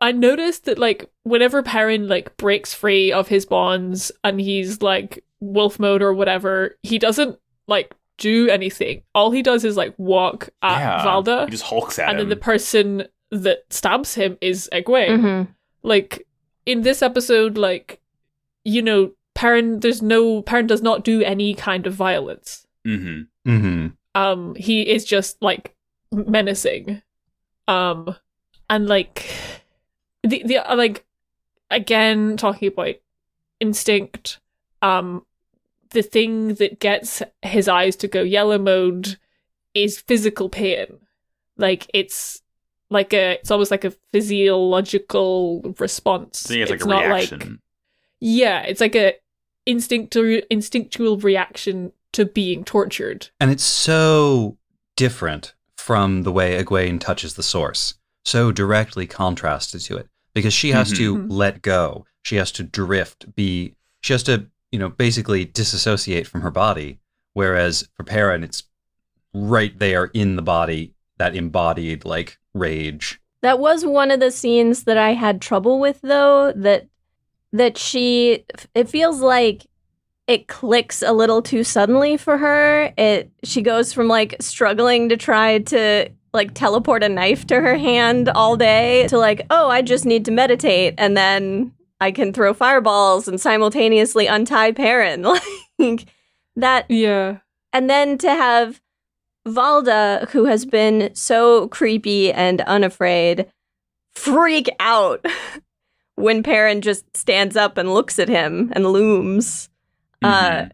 I 0.00 0.12
noticed 0.12 0.66
that 0.66 0.78
like 0.78 1.10
whenever 1.22 1.62
Perrin 1.62 2.06
like 2.06 2.36
breaks 2.36 2.74
free 2.74 3.12
of 3.12 3.28
his 3.28 3.46
bonds 3.46 4.12
and 4.22 4.40
he's 4.40 4.82
like 4.82 5.24
wolf 5.40 5.78
mode 5.78 6.02
or 6.02 6.12
whatever, 6.12 6.76
he 6.82 6.98
doesn't 6.98 7.38
like 7.66 7.94
do 8.18 8.48
anything. 8.48 9.02
All 9.14 9.30
he 9.30 9.42
does 9.42 9.64
is 9.64 9.76
like 9.76 9.94
walk 9.96 10.50
at 10.62 10.78
yeah 10.78 11.04
Valda, 11.04 11.46
he 11.46 11.50
just 11.50 11.64
hulks 11.64 11.98
at 11.98 12.08
and 12.10 12.18
him 12.18 12.24
then 12.24 12.28
the 12.28 12.36
person 12.42 13.04
that 13.30 13.64
stabs 13.70 14.14
him 14.14 14.36
is 14.40 14.68
Egwene. 14.72 15.18
Mhm. 15.20 15.48
Like 15.82 16.26
in 16.66 16.82
this 16.82 17.00
episode, 17.02 17.56
like 17.56 18.00
you 18.64 18.82
know, 18.82 19.12
Perrin, 19.34 19.80
there's 19.80 20.02
no 20.02 20.42
Perrin 20.42 20.66
does 20.66 20.82
not 20.82 21.04
do 21.04 21.22
any 21.22 21.54
kind 21.54 21.86
of 21.86 21.94
violence. 21.94 22.66
hmm 22.84 23.22
hmm 23.44 23.86
Um, 24.16 24.54
he 24.54 24.82
is 24.88 25.04
just 25.04 25.40
like 25.42 25.74
menacing. 26.10 27.02
Um, 27.68 28.16
and 28.70 28.88
like 28.88 29.28
the 30.22 30.42
the 30.44 30.58
uh, 30.58 30.76
like 30.76 31.04
again 31.70 32.36
talking 32.36 32.68
about 32.68 32.94
instinct. 33.60 34.40
Um, 34.82 35.24
the 35.90 36.02
thing 36.02 36.54
that 36.54 36.80
gets 36.80 37.22
his 37.42 37.68
eyes 37.68 37.96
to 37.96 38.08
go 38.08 38.22
yellow 38.22 38.58
mode 38.58 39.18
is 39.74 40.00
physical 40.00 40.48
pain. 40.48 40.98
Like 41.56 41.90
it's 41.94 42.42
like 42.90 43.12
a 43.12 43.32
it's 43.32 43.50
almost 43.50 43.70
like 43.70 43.84
a 43.84 43.94
physiological 44.12 45.74
response. 45.78 46.48
has 46.60 46.70
like 46.70 46.76
it's 46.76 46.84
a 46.84 46.88
not 46.88 47.06
reaction 47.06 47.38
like 47.38 47.48
yeah, 48.20 48.62
it's 48.62 48.80
like 48.80 48.96
a 48.96 49.14
instinctual 49.66 50.40
instinctual 50.50 51.18
reaction 51.18 51.92
to 52.12 52.24
being 52.24 52.64
tortured. 52.64 53.28
And 53.40 53.50
it's 53.50 53.64
so 53.64 54.56
different 54.96 55.54
from 55.76 56.22
the 56.22 56.32
way 56.32 56.62
Egwene 56.62 56.98
touches 57.00 57.34
the 57.34 57.42
source, 57.42 57.94
so 58.24 58.50
directly 58.52 59.06
contrasted 59.06 59.80
to 59.82 59.96
it, 59.96 60.08
because 60.34 60.54
she 60.54 60.70
has 60.72 60.92
to 60.92 61.16
Mhm. 61.16 61.26
let 61.30 61.62
go. 61.62 62.06
She 62.22 62.36
has 62.36 62.50
to 62.52 62.62
drift, 62.62 63.34
be, 63.36 63.74
she 64.00 64.12
has 64.12 64.22
to, 64.24 64.46
you 64.72 64.78
know, 64.78 64.88
basically 64.88 65.44
disassociate 65.44 66.26
from 66.26 66.40
her 66.40 66.50
body. 66.50 66.98
Whereas 67.34 67.88
for 67.94 68.02
Perrin, 68.02 68.42
it's 68.42 68.64
right 69.34 69.78
there 69.78 70.06
in 70.06 70.36
the 70.36 70.42
body, 70.42 70.94
that 71.18 71.36
embodied 71.36 72.04
like 72.04 72.38
rage. 72.54 73.20
That 73.42 73.58
was 73.58 73.84
one 73.84 74.10
of 74.10 74.20
the 74.20 74.30
scenes 74.30 74.84
that 74.84 74.96
I 74.98 75.12
had 75.12 75.40
trouble 75.40 75.78
with 75.78 76.00
though 76.02 76.52
that 76.56 76.88
that 77.52 77.78
she 77.78 78.44
it 78.74 78.88
feels 78.88 79.20
like 79.20 79.66
it 80.26 80.48
clicks 80.48 81.02
a 81.02 81.12
little 81.12 81.40
too 81.42 81.62
suddenly 81.64 82.16
for 82.16 82.36
her. 82.38 82.92
It 82.96 83.30
she 83.44 83.62
goes 83.62 83.92
from 83.92 84.08
like 84.08 84.36
struggling 84.40 85.08
to 85.10 85.16
try 85.16 85.58
to 85.60 86.08
like 86.32 86.52
teleport 86.54 87.02
a 87.02 87.08
knife 87.08 87.46
to 87.46 87.60
her 87.60 87.76
hand 87.76 88.28
all 88.28 88.56
day 88.56 89.06
to 89.08 89.18
like, 89.18 89.46
"Oh, 89.50 89.68
I 89.70 89.82
just 89.82 90.04
need 90.04 90.24
to 90.26 90.30
meditate 90.32 90.94
and 90.98 91.16
then 91.16 91.72
I 92.00 92.10
can 92.10 92.32
throw 92.32 92.52
fireballs 92.52 93.26
and 93.28 93.40
simultaneously 93.40 94.26
untie 94.26 94.72
Perrin." 94.72 95.26
Like 95.78 96.06
that 96.56 96.90
Yeah. 96.90 97.38
and 97.72 97.88
then 97.90 98.16
to 98.18 98.30
have 98.30 98.80
Valda, 99.46 100.28
who 100.30 100.46
has 100.46 100.64
been 100.64 101.14
so 101.14 101.68
creepy 101.68 102.32
and 102.32 102.62
unafraid, 102.62 103.46
freak 104.14 104.68
out 104.80 105.24
when 106.16 106.42
Perrin 106.42 106.80
just 106.80 107.16
stands 107.16 107.56
up 107.56 107.76
and 107.78 107.92
looks 107.94 108.18
at 108.18 108.28
him 108.28 108.72
and 108.74 108.86
looms. 108.90 109.68
Uh, 110.22 110.50
Mhm. 110.50 110.70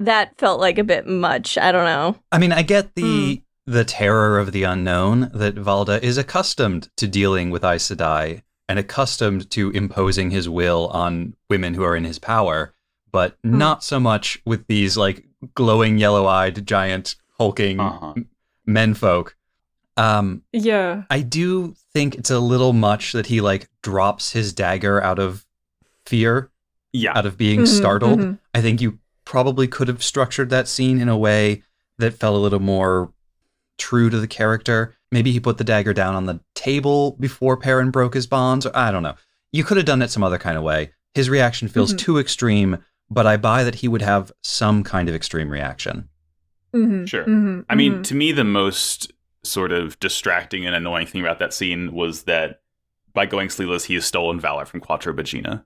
that 0.00 0.38
felt 0.38 0.60
like 0.60 0.78
a 0.78 0.84
bit 0.84 1.06
much. 1.06 1.58
I 1.58 1.72
don't 1.72 1.84
know. 1.84 2.16
I 2.32 2.38
mean, 2.38 2.52
I 2.52 2.62
get 2.62 2.94
the 2.94 3.42
the 3.66 3.84
terror 3.84 4.38
of 4.38 4.52
the 4.52 4.62
unknown 4.62 5.30
that 5.34 5.54
Valda 5.56 6.02
is 6.02 6.16
accustomed 6.16 6.88
to 6.96 7.06
dealing 7.06 7.50
with 7.50 7.62
Aes 7.64 7.86
Sedai 7.90 8.40
and 8.66 8.78
accustomed 8.78 9.50
to 9.50 9.70
imposing 9.72 10.30
his 10.30 10.48
will 10.48 10.88
on 10.88 11.34
women 11.50 11.74
who 11.74 11.82
are 11.84 11.94
in 11.94 12.04
his 12.04 12.18
power, 12.18 12.72
but 13.12 13.36
Hmm. 13.44 13.58
not 13.58 13.84
so 13.84 14.00
much 14.00 14.40
with 14.46 14.66
these 14.68 14.96
like 14.96 15.26
glowing 15.54 15.98
yellow-eyed 15.98 16.66
giant 16.66 17.16
hulking 17.38 17.78
Uh-huh. 17.78 18.14
menfolk. 18.66 19.36
Um, 19.98 20.42
Yeah. 20.52 21.02
I 21.10 21.20
do 21.20 21.74
think 21.92 22.14
it's 22.14 22.30
a 22.30 22.38
little 22.38 22.72
much 22.72 23.12
that 23.12 23.26
he 23.26 23.40
like 23.42 23.68
drops 23.82 24.32
his 24.32 24.52
dagger 24.54 25.02
out 25.02 25.18
of 25.18 25.44
fear, 26.06 26.50
Yeah. 26.92 27.12
out 27.18 27.26
of 27.26 27.36
being 27.36 27.60
Mhm, 27.62 27.66
startled. 27.66 28.20
mhm. 28.20 28.38
I 28.58 28.60
think 28.60 28.80
you 28.80 28.98
probably 29.24 29.68
could 29.68 29.86
have 29.86 30.02
structured 30.02 30.50
that 30.50 30.66
scene 30.66 31.00
in 31.00 31.08
a 31.08 31.16
way 31.16 31.62
that 31.98 32.14
felt 32.14 32.34
a 32.34 32.38
little 32.40 32.58
more 32.58 33.12
true 33.78 34.10
to 34.10 34.18
the 34.18 34.26
character. 34.26 34.96
Maybe 35.12 35.30
he 35.30 35.38
put 35.38 35.58
the 35.58 35.64
dagger 35.64 35.94
down 35.94 36.16
on 36.16 36.26
the 36.26 36.40
table 36.56 37.12
before 37.20 37.56
Perrin 37.56 37.92
broke 37.92 38.14
his 38.14 38.26
bonds. 38.26 38.66
Or, 38.66 38.76
I 38.76 38.90
don't 38.90 39.04
know. 39.04 39.14
You 39.52 39.62
could 39.62 39.76
have 39.76 39.86
done 39.86 40.02
it 40.02 40.10
some 40.10 40.24
other 40.24 40.38
kind 40.38 40.56
of 40.58 40.64
way. 40.64 40.90
His 41.14 41.30
reaction 41.30 41.68
feels 41.68 41.94
Mhm. 41.94 41.98
too 41.98 42.18
extreme, 42.18 42.78
but 43.08 43.26
I 43.28 43.36
buy 43.36 43.62
that 43.62 43.76
he 43.76 43.86
would 43.86 44.02
have 44.02 44.32
some 44.42 44.82
kind 44.82 45.08
of 45.08 45.14
extreme 45.14 45.50
reaction. 45.50 46.08
Mhm, 46.74 47.06
Sure. 47.08 47.24
mhm, 47.24 47.64
I 47.70 47.76
mean, 47.76 48.00
mhm. 48.00 48.04
to 48.04 48.14
me, 48.16 48.32
the 48.32 48.44
most 48.44 49.12
sort 49.44 49.70
of 49.70 49.98
distracting 50.00 50.66
and 50.66 50.74
annoying 50.74 51.06
thing 51.06 51.20
about 51.20 51.38
that 51.38 51.54
scene 51.54 51.92
was 51.92 52.24
that 52.24 52.60
by 53.14 53.24
going 53.24 53.50
sleeveless, 53.50 53.84
he 53.84 53.94
has 53.94 54.04
stolen 54.04 54.40
valor 54.40 54.64
from 54.64 54.80
Quattro 54.80 55.12
Bajeena. 55.12 55.64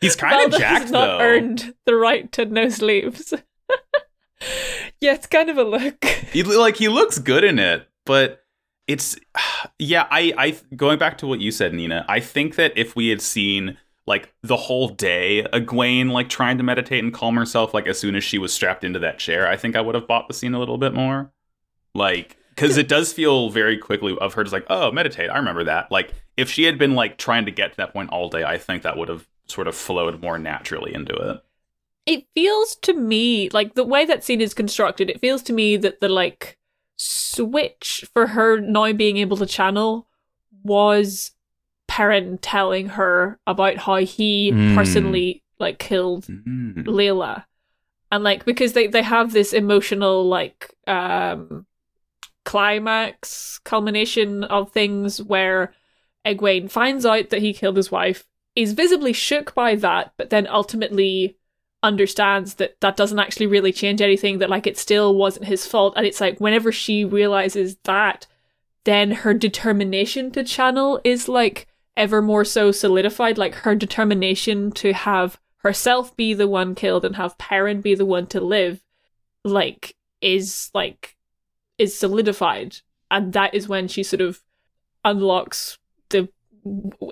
He's 0.00 0.16
kind 0.16 0.52
of 0.52 0.58
jacked, 0.58 0.90
not 0.90 1.18
though. 1.18 1.20
earned 1.20 1.74
the 1.84 1.94
right 1.94 2.30
to 2.32 2.46
no 2.46 2.68
sleeves. 2.70 3.34
yeah, 5.00 5.14
it's 5.14 5.26
kind 5.26 5.50
of 5.50 5.58
a 5.58 5.64
look. 5.64 6.04
He 6.04 6.42
like 6.42 6.76
he 6.76 6.88
looks 6.88 7.18
good 7.18 7.44
in 7.44 7.58
it, 7.58 7.86
but 8.06 8.44
it's 8.86 9.16
yeah. 9.78 10.06
I 10.10 10.32
I 10.36 10.74
going 10.74 10.98
back 10.98 11.18
to 11.18 11.26
what 11.26 11.40
you 11.40 11.50
said, 11.50 11.74
Nina. 11.74 12.04
I 12.08 12.20
think 12.20 12.56
that 12.56 12.72
if 12.76 12.96
we 12.96 13.08
had 13.08 13.20
seen 13.20 13.76
like 14.06 14.32
the 14.42 14.56
whole 14.56 14.88
day 14.88 15.46
Egwene 15.52 16.10
like 16.10 16.28
trying 16.28 16.56
to 16.58 16.64
meditate 16.64 17.04
and 17.04 17.12
calm 17.12 17.36
herself, 17.36 17.74
like 17.74 17.86
as 17.86 17.98
soon 17.98 18.16
as 18.16 18.24
she 18.24 18.38
was 18.38 18.52
strapped 18.52 18.84
into 18.84 18.98
that 19.00 19.18
chair, 19.18 19.46
I 19.46 19.56
think 19.56 19.76
I 19.76 19.82
would 19.82 19.94
have 19.94 20.08
bought 20.08 20.28
the 20.28 20.34
scene 20.34 20.54
a 20.54 20.58
little 20.58 20.78
bit 20.78 20.94
more. 20.94 21.30
Like 21.94 22.38
because 22.54 22.76
it 22.76 22.88
does 22.88 23.12
feel 23.12 23.50
very 23.50 23.76
quickly 23.76 24.16
of 24.18 24.32
her 24.34 24.44
just 24.44 24.54
like 24.54 24.66
oh 24.70 24.90
meditate. 24.92 25.28
I 25.28 25.36
remember 25.36 25.64
that. 25.64 25.92
Like 25.92 26.14
if 26.38 26.50
she 26.50 26.64
had 26.64 26.78
been 26.78 26.94
like 26.94 27.18
trying 27.18 27.44
to 27.44 27.50
get 27.50 27.72
to 27.72 27.76
that 27.76 27.92
point 27.92 28.10
all 28.10 28.30
day, 28.30 28.44
I 28.44 28.56
think 28.56 28.82
that 28.82 28.96
would 28.96 29.10
have 29.10 29.28
sort 29.50 29.68
of 29.68 29.74
flowed 29.74 30.22
more 30.22 30.38
naturally 30.38 30.94
into 30.94 31.14
it. 31.14 31.40
It 32.06 32.26
feels 32.34 32.76
to 32.82 32.94
me 32.94 33.50
like 33.50 33.74
the 33.74 33.84
way 33.84 34.04
that 34.04 34.24
scene 34.24 34.40
is 34.40 34.54
constructed, 34.54 35.10
it 35.10 35.20
feels 35.20 35.42
to 35.44 35.52
me 35.52 35.76
that 35.76 36.00
the 36.00 36.08
like 36.08 36.56
switch 36.96 38.04
for 38.12 38.28
her 38.28 38.60
now 38.60 38.92
being 38.92 39.16
able 39.18 39.36
to 39.38 39.46
channel 39.46 40.06
was 40.62 41.32
Perrin 41.88 42.38
telling 42.38 42.90
her 42.90 43.38
about 43.46 43.76
how 43.78 43.96
he 43.96 44.52
Mm. 44.52 44.74
personally 44.74 45.42
like 45.58 45.78
killed 45.78 46.24
Mm. 46.26 46.84
Laila. 46.86 47.46
And 48.12 48.24
like 48.24 48.44
because 48.44 48.72
they 48.72 48.86
they 48.86 49.02
have 49.02 49.32
this 49.32 49.52
emotional 49.52 50.26
like 50.28 50.74
um 50.86 51.66
climax 52.44 53.60
culmination 53.64 54.44
of 54.44 54.72
things 54.72 55.22
where 55.22 55.72
Egwene 56.26 56.70
finds 56.70 57.06
out 57.06 57.30
that 57.30 57.40
he 57.40 57.52
killed 57.52 57.76
his 57.76 57.90
wife, 57.90 58.26
is 58.56 58.72
visibly 58.72 59.12
shook 59.12 59.54
by 59.54 59.74
that, 59.76 60.12
but 60.16 60.30
then 60.30 60.46
ultimately 60.48 61.36
understands 61.82 62.54
that 62.54 62.78
that 62.80 62.96
doesn't 62.96 63.18
actually 63.18 63.46
really 63.46 63.72
change 63.72 64.02
anything 64.02 64.38
that 64.38 64.50
like 64.50 64.66
it 64.66 64.76
still 64.76 65.14
wasn't 65.14 65.46
his 65.46 65.66
fault. 65.66 65.94
And 65.96 66.06
it's 66.06 66.20
like 66.20 66.38
whenever 66.38 66.70
she 66.72 67.04
realizes 67.04 67.76
that 67.84 68.26
then 68.84 69.10
her 69.10 69.34
determination 69.34 70.30
to 70.32 70.44
channel 70.44 71.00
is 71.04 71.28
like 71.28 71.66
ever 71.96 72.22
more 72.22 72.44
so 72.44 72.72
solidified. 72.72 73.38
Like 73.38 73.54
her 73.56 73.74
determination 73.74 74.72
to 74.72 74.92
have 74.92 75.38
herself 75.58 76.16
be 76.16 76.34
the 76.34 76.48
one 76.48 76.74
killed 76.74 77.04
and 77.04 77.16
have 77.16 77.38
Perrin 77.38 77.80
be 77.80 77.94
the 77.94 78.06
one 78.06 78.26
to 78.28 78.40
live 78.40 78.80
like 79.44 79.96
is 80.20 80.70
like 80.74 81.16
is 81.78 81.98
solidified. 81.98 82.78
And 83.10 83.32
that 83.32 83.54
is 83.54 83.68
when 83.68 83.88
she 83.88 84.02
sort 84.02 84.20
of 84.20 84.42
unlocks 85.04 85.78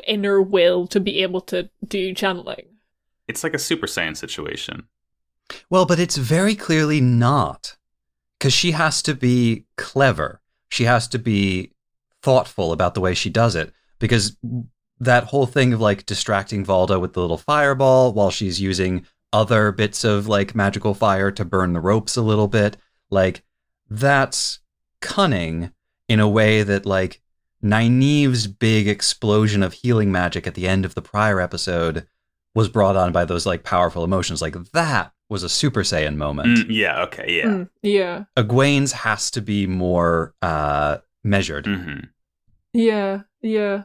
inner 0.07 0.43
will 0.43 0.87
to 0.87 1.01
be 1.01 1.23
able 1.23 1.41
to 1.41 1.69
do 1.87 2.15
channeling 2.15 2.67
It's 3.27 3.45
like 3.45 3.55
a 3.55 3.59
Super 3.59 3.87
Saiyan 3.87 4.17
situation. 4.17 4.89
Well, 5.71 5.87
but 5.87 5.99
it's 5.99 6.17
very 6.17 6.55
clearly 6.55 7.01
not. 7.01 7.77
Because 8.39 8.53
she 8.53 8.73
has 8.73 9.03
to 9.03 9.15
be 9.15 9.65
clever. 9.77 10.41
She 10.69 10.85
has 10.85 11.09
to 11.09 11.19
be 11.19 11.73
thoughtful 12.23 12.73
about 12.73 12.95
the 12.95 13.01
way 13.01 13.15
she 13.15 13.31
does 13.31 13.57
it. 13.57 13.73
Because 13.99 14.37
that 15.01 15.25
whole 15.25 15.47
thing 15.47 15.73
of 15.73 15.81
like 15.81 16.07
distracting 16.07 16.65
Valda 16.65 17.01
with 17.01 17.15
the 17.15 17.21
little 17.21 17.39
fireball 17.39 18.13
while 18.13 18.31
she's 18.31 18.61
using 18.61 19.07
other 19.33 19.73
bits 19.73 20.05
of 20.05 20.27
like 20.27 20.55
magical 20.55 20.95
fire 20.95 21.31
to 21.33 21.45
burn 21.45 21.73
the 21.73 21.81
ropes 21.81 22.17
a 22.17 22.23
little 22.23 22.49
bit, 22.49 22.77
like 23.11 23.43
that's 23.91 24.61
cunning 25.01 25.73
in 26.09 26.21
a 26.21 26.29
way 26.29 26.63
that 26.63 26.87
like 26.87 27.21
Nynaeve's 27.63 28.47
big 28.47 28.89
explosion 28.89 29.63
of 29.63 29.73
healing 29.73 30.13
magic 30.13 30.47
at 30.47 30.55
the 30.55 30.69
end 30.69 30.85
of 30.85 30.95
the 30.95 31.03
prior 31.03 31.41
episode 31.41 32.07
was 32.55 32.69
brought 32.69 32.97
on 32.97 33.13
by 33.13 33.25
those 33.25 33.47
like 33.47 33.65
powerful 33.65 34.05
emotions. 34.05 34.41
Like 34.41 34.55
that 34.73 35.13
was 35.29 35.43
a 35.43 35.49
Super 35.49 35.83
Saiyan 35.83 36.17
moment. 36.17 36.59
Mm, 36.59 36.67
yeah. 36.71 37.03
Okay. 37.03 37.39
Yeah. 37.39 37.45
Mm, 37.47 37.69
yeah 37.83 38.25
Egwene's 38.37 38.93
has 38.93 39.31
to 39.33 39.41
be 39.43 39.67
more 39.67 40.35
uh, 40.43 40.99
measured. 41.25 41.67
hmm 41.67 41.99
Yeah, 42.73 43.23
yeah. 43.43 43.85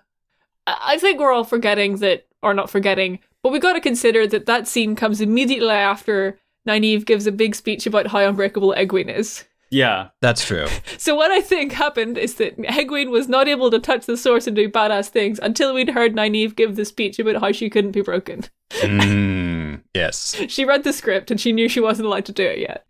I 0.67 0.93
I 0.93 0.97
think 0.97 1.19
we're 1.19 1.31
all 1.33 1.43
forgetting 1.43 1.97
that, 1.97 2.27
or 2.41 2.53
not 2.53 2.69
forgetting, 2.69 3.19
but 3.41 3.51
we 3.51 3.59
got 3.59 3.73
to 3.73 3.81
consider 3.81 4.25
that 4.27 4.45
that 4.45 4.67
scene 4.67 4.95
comes 4.95 5.19
immediately 5.19 5.69
after 5.69 6.39
Nynaeve 6.67 7.05
gives 7.05 7.27
a 7.27 7.31
big 7.31 7.55
speech 7.55 7.85
about 7.85 8.07
how 8.07 8.19
unbreakable 8.19 8.73
Egwene 8.77 9.13
is. 9.13 9.43
Yeah. 9.73 10.09
That's 10.21 10.45
true. 10.45 10.67
So 10.97 11.15
what 11.15 11.31
I 11.31 11.41
think 11.41 11.73
happened 11.73 12.17
is 12.17 12.35
that 12.35 12.57
Egwene 12.57 13.09
was 13.09 13.27
not 13.27 13.49
able 13.49 13.69
to 13.71 13.79
touch 13.79 14.05
the 14.05 14.15
source 14.15 14.47
and 14.47 14.55
do 14.55 14.69
badass 14.69 15.09
things 15.09 15.37
until 15.39 15.73
we'd 15.73 15.89
heard 15.89 16.15
Nynaeve 16.15 16.55
give 16.55 16.77
the 16.77 16.85
speech 16.85 17.19
about 17.19 17.41
how 17.41 17.51
she 17.51 17.69
couldn't 17.69 17.91
be 17.91 18.01
broken. 18.01 18.45
Mm, 18.69 19.81
yes. 19.93 20.41
She 20.47 20.63
read 20.63 20.85
the 20.85 20.93
script 20.93 21.29
and 21.29 21.41
she 21.41 21.51
knew 21.51 21.67
she 21.67 21.81
wasn't 21.81 22.05
allowed 22.05 22.25
to 22.25 22.31
do 22.31 22.45
it 22.45 22.59
yet. 22.59 22.85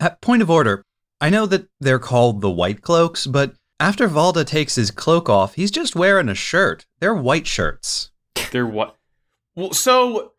At 0.00 0.20
point 0.20 0.42
of 0.42 0.50
order, 0.50 0.82
I 1.20 1.30
know 1.30 1.46
that 1.46 1.68
they're 1.78 2.00
called 2.00 2.40
the 2.40 2.50
White 2.50 2.82
Cloaks, 2.82 3.26
but 3.28 3.54
after 3.78 4.08
Valda 4.08 4.44
takes 4.44 4.74
his 4.74 4.90
cloak 4.90 5.28
off, 5.28 5.54
he's 5.54 5.70
just 5.70 5.94
wearing 5.94 6.28
a 6.28 6.34
shirt. 6.34 6.86
They're 6.98 7.14
white 7.14 7.46
shirts. 7.46 8.10
They're 8.50 8.66
what? 8.66 8.96
Well, 9.54 9.72
so 9.72 10.32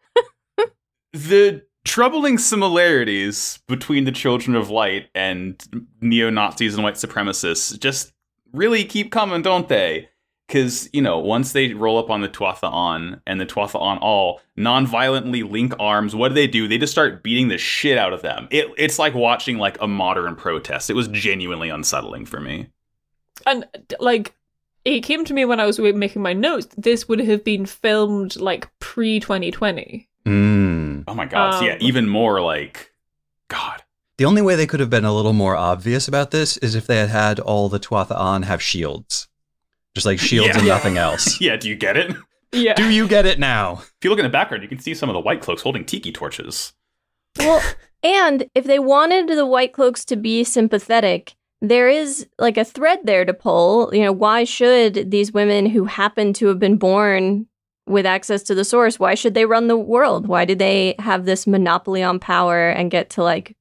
the 1.13 1.63
troubling 1.83 2.37
similarities 2.37 3.59
between 3.67 4.05
the 4.05 4.11
Children 4.11 4.55
of 4.55 4.69
Light 4.69 5.07
and 5.15 5.61
neo 5.99 6.29
Nazis 6.29 6.75
and 6.75 6.83
white 6.83 6.95
supremacists 6.95 7.77
just 7.79 8.13
really 8.53 8.83
keep 8.83 9.11
coming, 9.11 9.41
don't 9.41 9.67
they? 9.67 10.09
Because, 10.47 10.89
you 10.91 11.01
know, 11.01 11.17
once 11.17 11.53
they 11.53 11.73
roll 11.73 11.97
up 11.97 12.09
on 12.09 12.19
the 12.19 12.27
Tuatha'an 12.27 13.21
and 13.25 13.39
the 13.39 13.45
Tuatha'an 13.45 13.99
all 14.01 14.41
non-violently 14.57 15.43
link 15.43 15.73
arms, 15.79 16.13
what 16.13 16.29
do 16.29 16.35
they 16.35 16.47
do? 16.47 16.67
They 16.67 16.77
just 16.77 16.91
start 16.91 17.23
beating 17.23 17.47
the 17.47 17.57
shit 17.57 17.97
out 17.97 18.11
of 18.11 18.21
them. 18.21 18.49
It, 18.51 18.67
it's 18.77 18.99
like 18.99 19.13
watching 19.13 19.57
like 19.57 19.79
a 19.81 19.87
modern 19.87 20.35
protest. 20.35 20.89
It 20.89 20.95
was 20.95 21.07
genuinely 21.07 21.69
unsettling 21.69 22.25
for 22.25 22.41
me. 22.41 22.67
And 23.45 23.65
like, 24.01 24.35
it 24.83 25.01
came 25.01 25.23
to 25.25 25.33
me 25.33 25.45
when 25.45 25.61
I 25.61 25.65
was 25.65 25.79
making 25.79 26.21
my 26.21 26.33
notes. 26.33 26.67
This 26.77 27.07
would 27.07 27.19
have 27.19 27.45
been 27.45 27.65
filmed 27.65 28.35
like 28.35 28.67
pre 28.79 29.21
2020. 29.21 30.09
Mm. 30.25 30.80
Oh 31.07 31.13
my 31.13 31.25
god. 31.25 31.59
so 31.59 31.65
yeah, 31.65 31.73
Um, 31.73 31.77
even 31.81 32.07
more 32.09 32.41
like, 32.41 32.91
God. 33.47 33.83
The 34.17 34.25
only 34.25 34.41
way 34.41 34.55
they 34.55 34.67
could 34.67 34.79
have 34.79 34.89
been 34.89 35.05
a 35.05 35.13
little 35.13 35.33
more 35.33 35.55
obvious 35.55 36.07
about 36.07 36.31
this 36.31 36.57
is 36.57 36.75
if 36.75 36.85
they 36.87 36.97
had 36.97 37.09
had 37.09 37.39
all 37.39 37.69
the 37.69 37.79
Tuatha'an 37.79 38.43
have 38.45 38.61
shields. 38.61 39.27
Just 39.95 40.05
like 40.05 40.19
shields 40.19 40.49
Yeah. 40.49 40.57
and 40.59 40.67
nothing 40.67 40.97
else. 40.97 41.39
Yeah, 41.41 41.55
do 41.57 41.67
you 41.67 41.75
get 41.75 41.97
it? 41.97 42.15
Yeah. 42.51 42.73
Do 42.75 42.89
you 42.89 43.07
get 43.07 43.25
it 43.25 43.39
now? 43.39 43.79
If 43.81 44.03
you 44.03 44.09
look 44.09 44.19
in 44.19 44.23
the 44.25 44.29
background, 44.29 44.61
you 44.63 44.69
can 44.69 44.79
see 44.79 44.93
some 44.93 45.09
of 45.09 45.13
the 45.13 45.19
white 45.19 45.41
cloaks 45.41 45.61
holding 45.61 45.85
tiki 45.85 46.11
torches. 46.11 46.73
Well, 47.39 47.61
and 48.03 48.45
if 48.55 48.65
they 48.65 48.77
wanted 48.79 49.27
the 49.29 49.45
White 49.45 49.71
Cloaks 49.73 50.03
to 50.05 50.15
be 50.17 50.43
sympathetic, 50.43 51.33
there 51.61 51.87
is 51.89 52.27
like 52.39 52.57
a 52.57 52.65
thread 52.65 52.99
there 53.05 53.23
to 53.25 53.33
pull. 53.33 53.93
You 53.95 54.03
know, 54.03 54.11
why 54.11 54.43
should 54.43 55.11
these 55.11 55.31
women 55.31 55.65
who 55.65 55.85
happen 55.85 56.33
to 56.33 56.47
have 56.47 56.59
been 56.59 56.75
born 56.77 57.47
with 57.91 58.05
access 58.05 58.41
to 58.43 58.55
the 58.55 58.63
source, 58.65 58.99
why 58.99 59.13
should 59.15 59.33
they 59.33 59.45
run 59.45 59.67
the 59.67 59.77
world? 59.77 60.27
Why 60.27 60.45
do 60.45 60.55
they 60.55 60.95
have 60.99 61.25
this 61.25 61.45
monopoly 61.45 62.01
on 62.01 62.19
power 62.19 62.69
and 62.69 62.89
get 62.89 63.09
to 63.11 63.23
like 63.23 63.55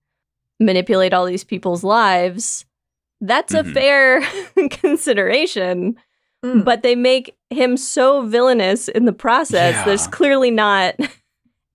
manipulate 0.59 1.13
all 1.13 1.27
these 1.27 1.45
people's 1.45 1.85
lives? 1.85 2.65
That's 3.21 3.53
a 3.53 3.63
Mhm. 3.63 3.75
fair 3.75 4.21
consideration, 4.71 5.97
Mm. 6.45 6.65
but 6.65 6.83
they 6.83 6.95
make 6.95 7.37
him 7.51 7.77
so 7.77 8.23
villainous 8.27 8.89
in 8.89 9.05
the 9.05 9.13
process. 9.13 9.75
Yeah. 9.75 9.85
There's 9.85 10.07
clearly 10.07 10.51
not 10.51 10.95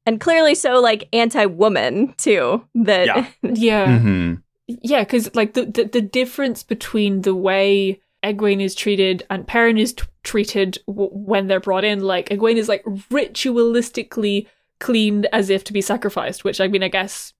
and 0.07 0.19
clearly 0.19 0.55
so 0.55 0.79
like 0.81 1.07
anti-woman 1.13 2.13
too 2.17 2.65
that 2.73 3.05
Yeah. 3.05 3.27
yeah. 3.53 3.99
hmm 3.99 4.33
Yeah, 4.67 5.01
because 5.03 5.29
like 5.35 5.53
the, 5.53 5.65
the 5.65 5.83
the 5.83 6.01
difference 6.01 6.63
between 6.63 7.21
the 7.21 7.35
way 7.35 8.01
Egwene 8.25 8.61
is 8.61 8.73
treated 8.75 9.23
and 9.29 9.47
Perrin 9.47 9.77
is 9.77 9.93
t- 9.93 10.03
treated 10.23 10.79
w- 10.87 11.09
when 11.11 11.47
they're 11.47 11.59
brought 11.59 11.83
in. 11.85 11.99
Like 12.01 12.29
Egwene 12.29 12.57
is 12.57 12.67
like 12.67 12.83
ritualistically 13.11 14.47
cleaned 14.79 15.27
as 15.31 15.49
if 15.49 15.63
to 15.65 15.73
be 15.73 15.81
sacrificed, 15.81 16.43
which 16.43 16.59
I 16.59 16.67
mean, 16.67 16.83
I 16.83 16.87
guess 16.87 17.33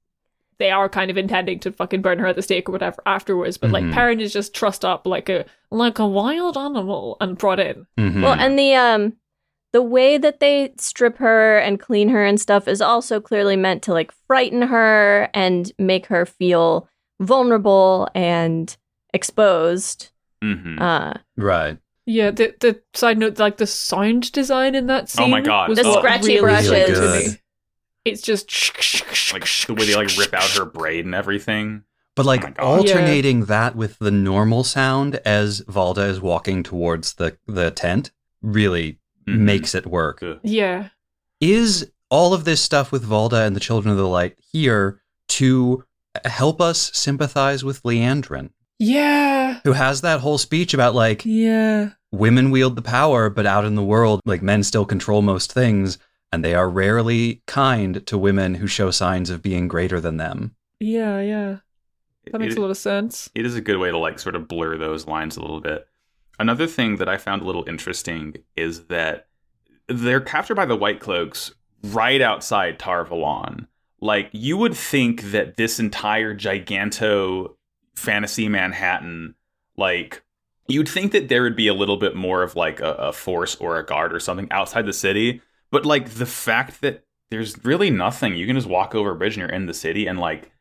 they 0.57 0.71
are 0.71 0.87
kind 0.87 1.11
of 1.11 1.17
intending 1.17 1.59
to 1.59 1.71
fucking 1.71 2.01
burn 2.01 2.19
her 2.19 2.27
at 2.27 2.35
the 2.37 2.41
stake 2.41 2.69
or 2.69 2.71
whatever 2.71 3.01
afterwards. 3.05 3.57
But 3.57 3.71
Mhm. 3.71 3.73
like 3.73 3.91
Perrin 3.91 4.21
is 4.21 4.31
just 4.31 4.53
trussed 4.53 4.85
up 4.85 5.05
like 5.05 5.27
a 5.29 5.45
like 5.71 5.99
a 5.99 6.07
wild 6.07 6.55
animal 6.57 7.17
and 7.19 7.37
brought 7.37 7.59
in. 7.59 7.85
Mhm. 7.99 8.21
Well, 8.23 8.35
and 8.39 8.57
the 8.57 8.73
um 8.75 9.13
the 9.73 9.81
way 9.81 10.17
that 10.17 10.39
they 10.39 10.71
strip 10.77 11.17
her 11.17 11.57
and 11.57 11.81
clean 11.81 12.07
her 12.09 12.23
and 12.23 12.39
stuff 12.39 12.65
is 12.69 12.81
also 12.81 13.19
clearly 13.19 13.57
meant 13.57 13.81
to 13.83 13.91
like 13.91 14.13
frighten 14.27 14.61
her 14.61 15.29
and 15.33 15.73
make 15.77 16.05
her 16.05 16.25
feel 16.25 16.87
vulnerable 17.19 18.07
and 18.15 18.77
exposed. 19.13 20.11
Hmm 20.53 20.79
Uh 20.79 21.13
right. 21.37 21.77
Yeah, 22.05 22.29
the 22.31 22.53
the 22.59 22.81
side 22.93 23.17
note, 23.17 23.39
like 23.39 23.57
the 23.57 23.65
sound 23.67 24.31
design 24.31 24.75
in 24.75 24.85
that 24.87 25.09
scene. 25.09 25.25
Oh 25.25 25.27
my 25.27 25.41
God. 25.41 25.69
was 25.69 25.79
The 25.79 25.85
what 25.89 25.99
scratchy 25.99 26.27
really 26.35 26.41
brushes. 26.41 26.69
got 26.71 26.85
to 26.87 26.93
Good. 26.93 27.39
It's 28.05 28.21
just 28.21 28.47
like 29.33 29.45
the 29.65 29.73
way 29.73 29.85
they 29.85 29.95
like 29.95 30.15
rip 30.17 30.33
out 30.33 30.49
her 30.51 30.65
braid 30.65 31.05
and 31.05 31.15
everything. 31.15 31.83
But 32.15 32.25
like 32.27 32.41
God. 32.41 32.59
alternating 32.59 33.45
that 33.45 33.75
with 33.75 33.97
the 33.99 34.11
normal 34.11 34.63
sound 34.63 35.15
as 35.25 35.61
Valda 35.63 36.07
is 36.07 36.21
walking 36.21 36.61
towards 36.61 37.15
the 37.15 37.37
the 37.47 37.71
tent 37.71 38.11
really 38.41 38.99
Mhm. 39.27 39.39
makes 39.39 39.73
it 39.73 39.87
work. 39.87 40.23
Yeah. 40.43 40.89
Is 41.41 41.91
all 42.11 42.35
of 42.35 42.45
this 42.45 42.61
stuff 42.61 42.91
with 42.91 43.03
Valda 43.03 43.45
and 43.47 43.55
the 43.55 43.59
Children 43.59 43.91
of 43.91 43.97
the 43.97 44.07
Light 44.07 44.35
here 44.51 45.01
to 45.29 45.83
help 46.25 46.61
us 46.61 46.91
sympathize 46.93 47.63
with 47.63 47.81
Liandrin, 47.83 48.51
Yeah. 48.79 49.59
who 49.63 49.73
has 49.73 50.01
that 50.01 50.19
whole 50.19 50.37
speech 50.37 50.73
about 50.73 50.95
like 50.95 51.23
Yeah. 51.25 51.91
women 52.11 52.51
wield 52.51 52.75
the 52.75 52.81
power, 52.81 53.29
but 53.29 53.45
out 53.45 53.65
in 53.65 53.75
the 53.75 53.83
world, 53.83 54.21
like 54.25 54.41
men 54.41 54.63
still 54.63 54.85
control 54.85 55.21
most 55.21 55.51
things, 55.53 55.97
and 56.31 56.43
they 56.43 56.53
are 56.55 56.69
rarely 56.69 57.41
kind 57.47 58.05
to 58.07 58.17
women 58.17 58.55
who 58.55 58.67
show 58.67 58.91
signs 58.91 59.29
of 59.29 59.41
being 59.41 59.67
greater 59.67 59.99
than 60.01 60.17
them. 60.17 60.55
Yeah, 60.79 61.21
yeah. 61.21 61.57
That 62.31 62.39
makes 62.39 62.55
It- 62.55 62.57
a 62.57 62.61
lot 62.61 62.71
of 62.71 62.77
sense. 62.77 63.29
it 63.35 63.45
is 63.45 63.55
a 63.55 63.61
good 63.61 63.77
way 63.77 63.91
to 63.91 63.97
like 63.97 64.19
sort 64.19 64.35
of 64.35 64.47
blur 64.47 64.77
those 64.77 65.07
lines 65.07 65.37
a 65.37 65.41
little 65.41 65.61
bit. 65.61 65.87
Another 66.37 66.67
thing 66.67 66.97
that 66.97 67.07
I 67.07 67.15
found 67.17 67.41
a 67.41 67.45
little 67.45 67.63
interesting 67.67 68.35
is 68.57 68.85
that 68.87 69.27
they're 69.87 70.19
captured 70.19 70.55
by 70.55 70.65
the 70.65 70.75
White 70.75 70.99
Cloaks 70.99 71.53
right 71.83 72.19
outside 72.19 72.77
Tar 72.79 73.05
Valon. 73.05 73.67
Like 74.01 74.29
you 74.33 74.57
would 74.57 74.75
think 74.75 75.31
that 75.31 75.55
this 75.55 75.79
entire 75.79 76.35
giganto 76.35 77.55
fantasy 77.95 78.49
Manhattan, 78.49 79.35
like 79.77 80.23
you'd 80.67 80.89
think 80.89 81.11
that 81.11 81.29
there 81.29 81.43
would 81.43 81.55
be 81.55 81.67
a 81.67 81.73
little 81.73 81.97
bit 81.97 82.15
more 82.15 82.43
of 82.43 82.55
like 82.55 82.79
a, 82.79 82.93
a 82.93 83.13
force 83.13 83.55
or 83.55 83.77
a 83.77 83.85
guard 83.85 84.13
or 84.13 84.19
something 84.19 84.47
outside 84.51 84.85
the 84.85 84.93
city. 84.93 85.41
But 85.71 85.85
like 85.85 86.11
the 86.11 86.25
fact 86.25 86.81
that 86.81 87.03
there's 87.29 87.63
really 87.65 87.89
nothing, 87.89 88.35
you 88.35 88.45
can 88.45 88.55
just 88.55 88.67
walk 88.67 88.95
over 88.95 89.11
a 89.11 89.15
bridge 89.15 89.35
and 89.35 89.41
you're 89.41 89.49
in 89.49 89.65
the 89.65 89.73
city, 89.73 90.07
and 90.07 90.19
like 90.19 90.51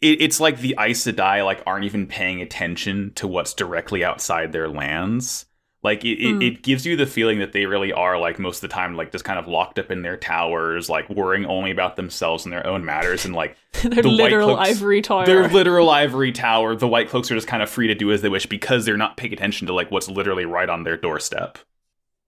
it, 0.00 0.20
it's 0.20 0.40
like 0.40 0.58
the 0.58 0.74
Aes 0.78 1.04
Sedai 1.04 1.44
like 1.44 1.62
aren't 1.66 1.84
even 1.84 2.06
paying 2.06 2.40
attention 2.40 3.12
to 3.14 3.28
what's 3.28 3.54
directly 3.54 4.04
outside 4.04 4.52
their 4.52 4.68
lands. 4.68 5.46
Like 5.82 6.04
it, 6.04 6.18
Hmm. 6.20 6.42
it, 6.42 6.44
it 6.46 6.62
gives 6.62 6.84
you 6.84 6.94
the 6.94 7.06
feeling 7.06 7.38
that 7.38 7.52
they 7.52 7.64
really 7.64 7.90
are 7.90 8.18
like 8.18 8.38
most 8.38 8.56
of 8.62 8.68
the 8.68 8.74
time 8.74 8.96
like 8.96 9.12
just 9.12 9.24
kind 9.24 9.38
of 9.38 9.48
locked 9.48 9.78
up 9.78 9.90
in 9.90 10.02
their 10.02 10.16
towers, 10.18 10.90
like 10.90 11.08
worrying 11.08 11.46
only 11.46 11.70
about 11.70 11.96
themselves 11.96 12.44
and 12.44 12.52
their 12.52 12.66
own 12.66 12.84
matters, 12.84 13.24
and 13.24 13.34
like 13.34 13.56
Their 13.82 14.02
The 14.02 14.08
literal 14.10 14.56
Cloaks- 14.56 14.68
ivory 14.70 15.00
tower. 15.00 15.24
their 15.24 15.48
literal 15.48 15.88
ivory 15.88 16.32
tower. 16.32 16.76
The 16.76 16.86
White 16.88 17.08
Cloaks 17.08 17.30
are 17.30 17.34
just 17.34 17.46
kind 17.46 17.62
of 17.62 17.70
free 17.70 17.86
to 17.86 17.94
do 17.94 18.12
as 18.12 18.20
they 18.20 18.28
wish 18.28 18.44
because 18.46 18.84
they're 18.84 18.98
not 18.98 19.16
paying 19.16 19.32
attention 19.32 19.66
to 19.68 19.72
like 19.72 19.90
what's 19.90 20.08
literally 20.08 20.44
right 20.44 20.68
on 20.68 20.84
their 20.84 20.98
doorstep. 20.98 21.56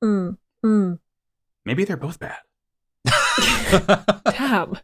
Mm, 0.03 0.39
mm. 0.65 0.99
Maybe 1.67 1.85
they're 1.85 1.97
both 1.99 2.19
bad. 2.19 2.39
Damn. 4.31 4.79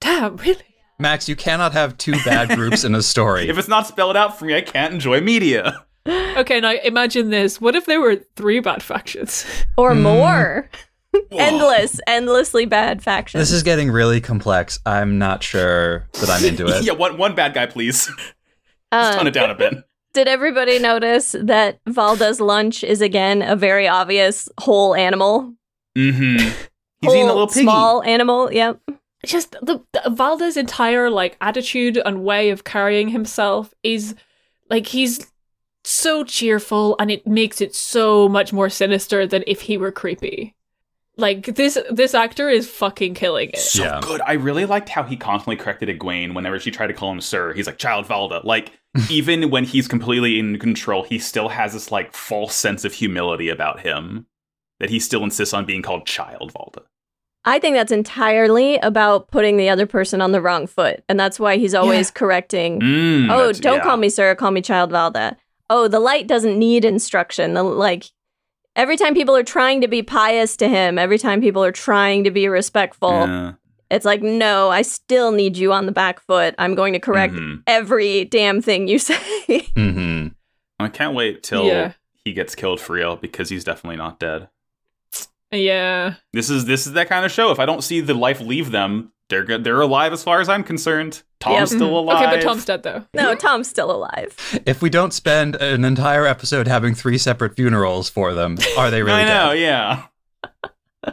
Damn, 0.00 0.36
really? 0.36 0.58
Max, 0.98 1.28
you 1.28 1.36
cannot 1.36 1.72
have 1.72 1.96
two 1.96 2.12
bad 2.24 2.50
groups 2.56 2.84
in 2.84 2.94
a 2.94 3.02
story. 3.02 3.48
If 3.48 3.56
it's 3.58 3.68
not 3.68 3.86
spelled 3.86 4.16
out 4.16 4.38
for 4.38 4.44
me, 4.44 4.54
I 4.54 4.60
can't 4.60 4.92
enjoy 4.94 5.20
media. 5.20 5.84
Okay, 6.06 6.60
now 6.60 6.72
imagine 6.84 7.30
this. 7.30 7.60
What 7.60 7.76
if 7.76 7.86
there 7.86 8.00
were 8.00 8.16
three 8.36 8.60
bad 8.60 8.82
factions? 8.82 9.44
or 9.76 9.92
Mm. 9.92 10.00
more. 10.02 10.70
Endless, 11.32 12.00
endlessly 12.06 12.66
bad 12.66 13.02
factions. 13.02 13.40
this 13.42 13.50
is 13.50 13.62
getting 13.64 13.90
really 13.90 14.20
complex. 14.20 14.78
I'm 14.86 15.18
not 15.18 15.42
sure 15.42 16.08
that 16.20 16.30
I'm 16.30 16.44
into 16.44 16.66
it. 16.68 16.82
yeah, 16.84 16.92
one 16.92 17.18
one 17.18 17.34
bad 17.34 17.52
guy, 17.52 17.66
please. 17.66 18.08
Uh, 18.92 19.06
Just 19.08 19.18
tone 19.18 19.26
it 19.26 19.32
down 19.32 19.50
a 19.50 19.54
bit. 19.54 19.74
Did 20.14 20.28
everybody 20.28 20.78
notice 20.78 21.34
that 21.38 21.78
Valda's 21.88 22.40
lunch 22.40 22.82
is 22.84 23.00
again 23.00 23.42
a 23.42 23.54
very 23.56 23.86
obvious 23.88 24.48
whole 24.58 24.94
animal? 24.94 25.54
Mm-hmm. 25.96 26.36
He's 27.00 27.08
whole, 27.08 27.14
eating 27.14 27.28
a 27.28 27.32
little 27.32 27.46
piggy. 27.48 27.62
small 27.62 28.02
animal. 28.04 28.52
Yep. 28.52 28.80
Just 29.26 29.52
the, 29.62 29.82
the 29.92 30.10
Valda's 30.10 30.56
entire 30.56 31.10
like 31.10 31.36
attitude 31.40 31.96
and 32.04 32.22
way 32.24 32.50
of 32.50 32.64
carrying 32.64 33.08
himself 33.08 33.72
is 33.82 34.14
like 34.68 34.86
he's 34.86 35.29
so 35.84 36.24
cheerful 36.24 36.96
and 36.98 37.10
it 37.10 37.26
makes 37.26 37.60
it 37.60 37.74
so 37.74 38.28
much 38.28 38.52
more 38.52 38.68
sinister 38.68 39.26
than 39.26 39.44
if 39.46 39.62
he 39.62 39.76
were 39.76 39.92
creepy. 39.92 40.54
Like 41.16 41.54
this 41.54 41.78
this 41.90 42.14
actor 42.14 42.48
is 42.48 42.68
fucking 42.68 43.14
killing 43.14 43.50
it. 43.50 43.58
So 43.58 43.84
Yeah. 43.84 44.00
good. 44.02 44.20
I 44.26 44.34
really 44.34 44.64
liked 44.64 44.88
how 44.88 45.02
he 45.02 45.16
constantly 45.16 45.56
corrected 45.56 45.88
Egwene 45.88 46.34
whenever 46.34 46.58
she 46.58 46.70
tried 46.70 46.86
to 46.88 46.94
call 46.94 47.12
him 47.12 47.20
sir. 47.20 47.52
He's 47.52 47.66
like, 47.66 47.78
Child 47.78 48.06
Valda. 48.06 48.42
Like, 48.44 48.72
even 49.10 49.50
when 49.50 49.64
he's 49.64 49.86
completely 49.86 50.38
in 50.38 50.58
control, 50.58 51.04
he 51.04 51.18
still 51.18 51.48
has 51.48 51.74
this 51.74 51.92
like 51.92 52.14
false 52.14 52.54
sense 52.54 52.84
of 52.84 52.94
humility 52.94 53.48
about 53.48 53.80
him 53.80 54.26
that 54.78 54.90
he 54.90 54.98
still 54.98 55.22
insists 55.22 55.52
on 55.52 55.66
being 55.66 55.82
called 55.82 56.06
Child 56.06 56.52
Valda. 56.54 56.84
I 57.44 57.58
think 57.58 57.76
that's 57.76 57.92
entirely 57.92 58.76
about 58.78 59.30
putting 59.30 59.56
the 59.56 59.68
other 59.70 59.86
person 59.86 60.20
on 60.20 60.32
the 60.32 60.42
wrong 60.42 60.66
foot. 60.66 61.02
And 61.08 61.18
that's 61.18 61.40
why 61.40 61.56
he's 61.56 61.74
always 61.74 62.10
correcting. 62.10 62.80
Mm, 62.80 63.30
oh, 63.30 63.52
don't 63.52 63.78
yeah. 63.78 63.82
call 63.82 63.96
me 63.96 64.08
sir, 64.10 64.34
call 64.34 64.50
me 64.50 64.60
child 64.60 64.90
Valda. 64.90 65.36
Oh, 65.70 65.88
the 65.88 66.00
light 66.00 66.26
doesn't 66.26 66.58
need 66.58 66.84
instruction. 66.84 67.54
The 67.54 67.62
like 67.62 68.04
every 68.76 68.96
time 68.96 69.14
people 69.14 69.34
are 69.36 69.42
trying 69.42 69.80
to 69.80 69.88
be 69.88 70.02
pious 70.02 70.56
to 70.58 70.68
him, 70.68 70.98
every 70.98 71.16
time 71.18 71.40
people 71.40 71.64
are 71.64 71.72
trying 71.72 72.24
to 72.24 72.30
be 72.30 72.48
respectful, 72.48 73.10
Yeah. 73.12 73.52
it's 73.90 74.04
like, 74.04 74.20
no, 74.22 74.68
I 74.70 74.82
still 74.82 75.32
need 75.32 75.56
you 75.56 75.72
on 75.72 75.86
the 75.86 75.92
back 75.92 76.20
foot. 76.20 76.54
I'm 76.58 76.74
going 76.74 76.92
to 76.92 76.98
correct 77.00 77.34
Mhm. 77.34 77.62
every 77.66 78.24
damn 78.26 78.60
thing 78.60 78.88
you 78.88 78.98
say. 79.10 79.60
hmm 79.76 80.28
I 80.78 80.88
can't 80.88 81.14
wait 81.14 81.42
till 81.42 81.64
Yeah. 81.66 81.92
he 82.24 82.32
gets 82.32 82.54
killed 82.54 82.80
for 82.80 82.94
real 82.94 83.16
because 83.16 83.48
he's 83.48 83.64
definitely 83.64 83.96
not 83.96 84.18
dead. 84.18 84.48
Yeah. 85.52 86.14
This 86.32 86.48
is 86.50 86.64
this 86.66 86.86
is 86.86 86.92
that 86.94 87.08
kind 87.08 87.24
of 87.24 87.32
show. 87.32 87.50
If 87.50 87.58
I 87.58 87.66
don't 87.66 87.82
see 87.82 88.00
the 88.00 88.14
life 88.14 88.40
leave 88.40 88.70
them, 88.70 89.12
they're 89.30 89.44
good. 89.44 89.64
They're 89.64 89.80
alive 89.80 90.12
as 90.12 90.22
far 90.22 90.40
as 90.42 90.48
I'm 90.50 90.62
concerned. 90.62 91.22
Tom's 91.40 91.70
Yep. 91.72 91.78
still 91.78 91.98
alive. 91.98 92.16
Okay, 92.22 92.36
but 92.36 92.42
Tom's 92.42 92.64
dead 92.66 92.82
though. 92.82 93.06
no, 93.14 93.34
Tom's 93.34 93.68
still 93.68 93.90
alive. 93.90 94.36
If 94.66 94.82
we 94.82 94.90
don't 94.90 95.12
spend 95.14 95.56
an 95.56 95.84
entire 95.86 96.26
episode 96.26 96.68
having 96.68 96.94
three 96.94 97.16
separate 97.16 97.56
funerals 97.56 98.10
for 98.10 98.34
them, 98.34 98.58
are 98.76 98.90
they 98.90 99.02
really 99.04 99.22
I 99.22 99.24
know, 99.24 99.52
dead? 99.54 99.60
yeah. 99.60 100.02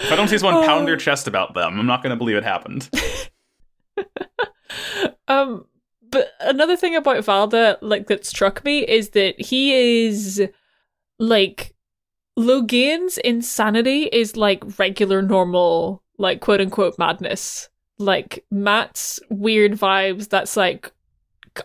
if 0.00 0.12
I 0.12 0.16
don't 0.16 0.28
see 0.28 0.36
someone 0.36 0.66
pound 0.66 0.86
their 0.86 0.96
chest 0.98 1.26
about 1.26 1.54
them, 1.54 1.80
I'm 1.80 1.86
not 1.86 2.02
going 2.02 2.10
to 2.10 2.16
believe 2.16 2.36
it 2.36 2.44
happened. 2.44 2.90
Um, 5.28 5.66
but 6.10 6.32
another 6.40 6.76
thing 6.76 6.96
about 6.96 7.24
Valda, 7.24 7.76
like 7.80 8.08
that 8.08 8.26
struck 8.26 8.64
me, 8.64 8.80
is 8.80 9.10
that 9.10 9.40
he 9.40 9.72
is 10.06 10.42
like 11.18 11.74
Logain's 12.38 13.18
insanity 13.18 14.04
is 14.04 14.36
like 14.36 14.62
regular, 14.78 15.22
normal, 15.22 16.02
like 16.20 16.40
quote 16.40 16.60
unquote 16.60 16.98
madness. 16.98 17.68
Like 17.98 18.44
Mat's 18.50 19.20
weird 19.28 19.72
vibes. 19.72 20.28
That's 20.28 20.56
like 20.56 20.92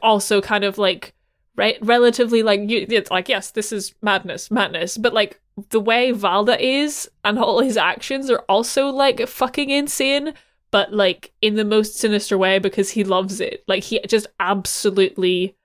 also 0.01 0.41
kind 0.41 0.63
of 0.63 0.77
like 0.77 1.13
re- 1.55 1.77
relatively 1.81 2.43
like 2.43 2.61
you, 2.69 2.85
it's 2.89 3.11
like 3.11 3.29
yes, 3.29 3.51
this 3.51 3.71
is 3.71 3.93
madness, 4.01 4.49
madness. 4.51 4.97
But 4.97 5.13
like 5.13 5.39
the 5.69 5.79
way 5.79 6.11
Valda 6.11 6.59
is 6.59 7.09
and 7.23 7.39
all 7.39 7.59
his 7.59 7.77
actions 7.77 8.29
are 8.29 8.43
also 8.49 8.87
like 8.87 9.25
fucking 9.27 9.69
insane 9.69 10.33
but 10.75 10.91
like 10.91 11.31
in 11.41 11.55
the 11.55 11.63
most 11.63 11.95
sinister 11.95 12.37
way 12.37 12.59
because 12.59 12.89
he 12.89 13.05
loves 13.05 13.39
it. 13.39 13.63
Like 13.65 13.83
he 13.83 14.01
just 14.09 14.27
absolutely 14.41 15.55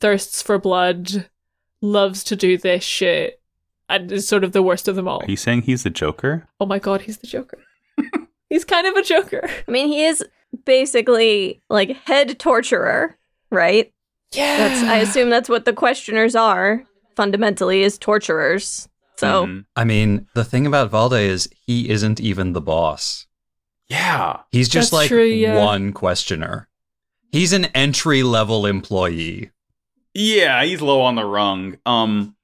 thirsts 0.00 0.42
for 0.42 0.58
blood, 0.58 1.28
loves 1.80 2.24
to 2.24 2.34
do 2.34 2.58
this 2.58 2.82
shit, 2.82 3.40
and 3.88 4.10
is 4.10 4.26
sort 4.26 4.42
of 4.42 4.50
the 4.50 4.64
worst 4.64 4.88
of 4.88 4.96
them 4.96 5.06
all. 5.06 5.22
Are 5.22 5.30
you 5.30 5.36
saying 5.36 5.62
he's 5.62 5.84
the 5.84 5.90
Joker? 5.90 6.48
Oh 6.58 6.66
my 6.66 6.80
god, 6.80 7.02
he's 7.02 7.18
the 7.18 7.28
Joker. 7.28 7.58
he's 8.50 8.64
kind 8.64 8.86
of 8.86 8.94
a 8.96 9.02
Joker. 9.02 9.42
I 9.68 9.70
mean, 9.70 9.88
he 9.88 10.04
is 10.04 10.24
basically 10.64 11.62
like 11.70 11.90
head 12.06 12.38
torturer, 12.38 13.16
right? 13.50 13.92
Yeah. 14.32 14.56
That's 14.68 14.82
I 14.82 14.96
assume 14.98 15.30
that's 15.30 15.48
what 15.48 15.64
the 15.64 15.72
questioners 15.72 16.34
are 16.34 16.84
fundamentally 17.16 17.82
is 17.82 17.96
torturers. 17.98 18.88
So 19.16 19.46
Mhm. 19.46 19.64
I 19.74 19.84
mean, 19.84 20.26
the 20.34 20.44
thing 20.44 20.66
about 20.66 20.90
Valda 20.90 21.20
is 21.22 21.48
he 21.66 21.88
isn't 21.88 22.20
even 22.20 22.52
the 22.52 22.60
boss. 22.60 23.26
yeah. 23.88 24.40
He's 24.50 24.68
just 24.68 24.90
That's 24.90 25.00
like 25.02 25.08
true, 25.08 25.24
yeah. 25.24 25.64
one 25.64 25.92
questioner. 25.92 26.68
He's 27.32 27.52
an 27.52 27.66
entry 27.66 28.22
level 28.22 28.66
employee. 28.66 29.50
Yeah, 30.14 30.64
he's 30.64 30.80
low 30.82 31.00
on 31.02 31.14
the 31.14 31.24
rung. 31.24 31.78
Um, 31.86 32.35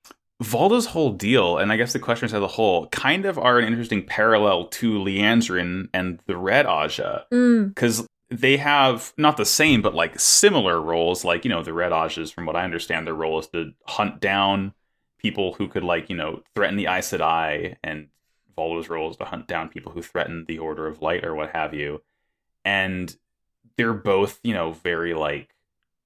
Valda's 0.42 0.86
whole 0.86 1.12
deal, 1.12 1.58
and 1.58 1.72
I 1.72 1.76
guess 1.76 1.92
the 1.92 1.98
questions 1.98 2.34
as 2.34 2.42
a 2.42 2.46
whole, 2.46 2.88
kind 2.88 3.24
of 3.24 3.38
are 3.38 3.58
an 3.58 3.66
interesting 3.66 4.04
parallel 4.04 4.66
to 4.66 4.98
Liandrin 4.98 5.88
and 5.94 6.20
the 6.26 6.36
Red 6.36 6.66
Ajah. 6.66 7.24
Mm. 7.32 7.68
Because 7.68 8.06
they 8.28 8.56
have 8.56 9.12
not 9.16 9.36
the 9.36 9.44
same, 9.44 9.82
but 9.82 9.94
like 9.94 10.18
similar 10.18 10.80
roles. 10.80 11.24
Like, 11.24 11.44
you 11.44 11.50
know, 11.50 11.62
the 11.62 11.72
Red 11.72 11.92
Ajahs, 11.92 12.32
from 12.32 12.46
what 12.46 12.56
I 12.56 12.64
understand, 12.64 13.06
their 13.06 13.14
role 13.14 13.38
is 13.38 13.46
to 13.48 13.72
hunt 13.86 14.20
down 14.20 14.74
people 15.18 15.54
who 15.54 15.68
could, 15.68 15.84
like, 15.84 16.10
you 16.10 16.16
know, 16.16 16.42
threaten 16.54 16.76
the 16.76 16.86
Aes 16.86 17.12
Sedai, 17.12 17.76
and 17.84 18.08
Valda's 18.56 18.88
role 18.90 19.10
is 19.10 19.16
to 19.16 19.24
hunt 19.24 19.46
down 19.46 19.68
people 19.68 19.92
who 19.92 20.02
threaten 20.02 20.44
the 20.46 20.58
Order 20.58 20.86
of 20.86 21.02
Light 21.02 21.24
or 21.24 21.34
what 21.34 21.50
have 21.50 21.74
you. 21.74 22.02
And 22.64 23.16
they're 23.76 23.92
both, 23.92 24.40
you 24.42 24.54
know, 24.54 24.72
very 24.72 25.14
like 25.14 25.54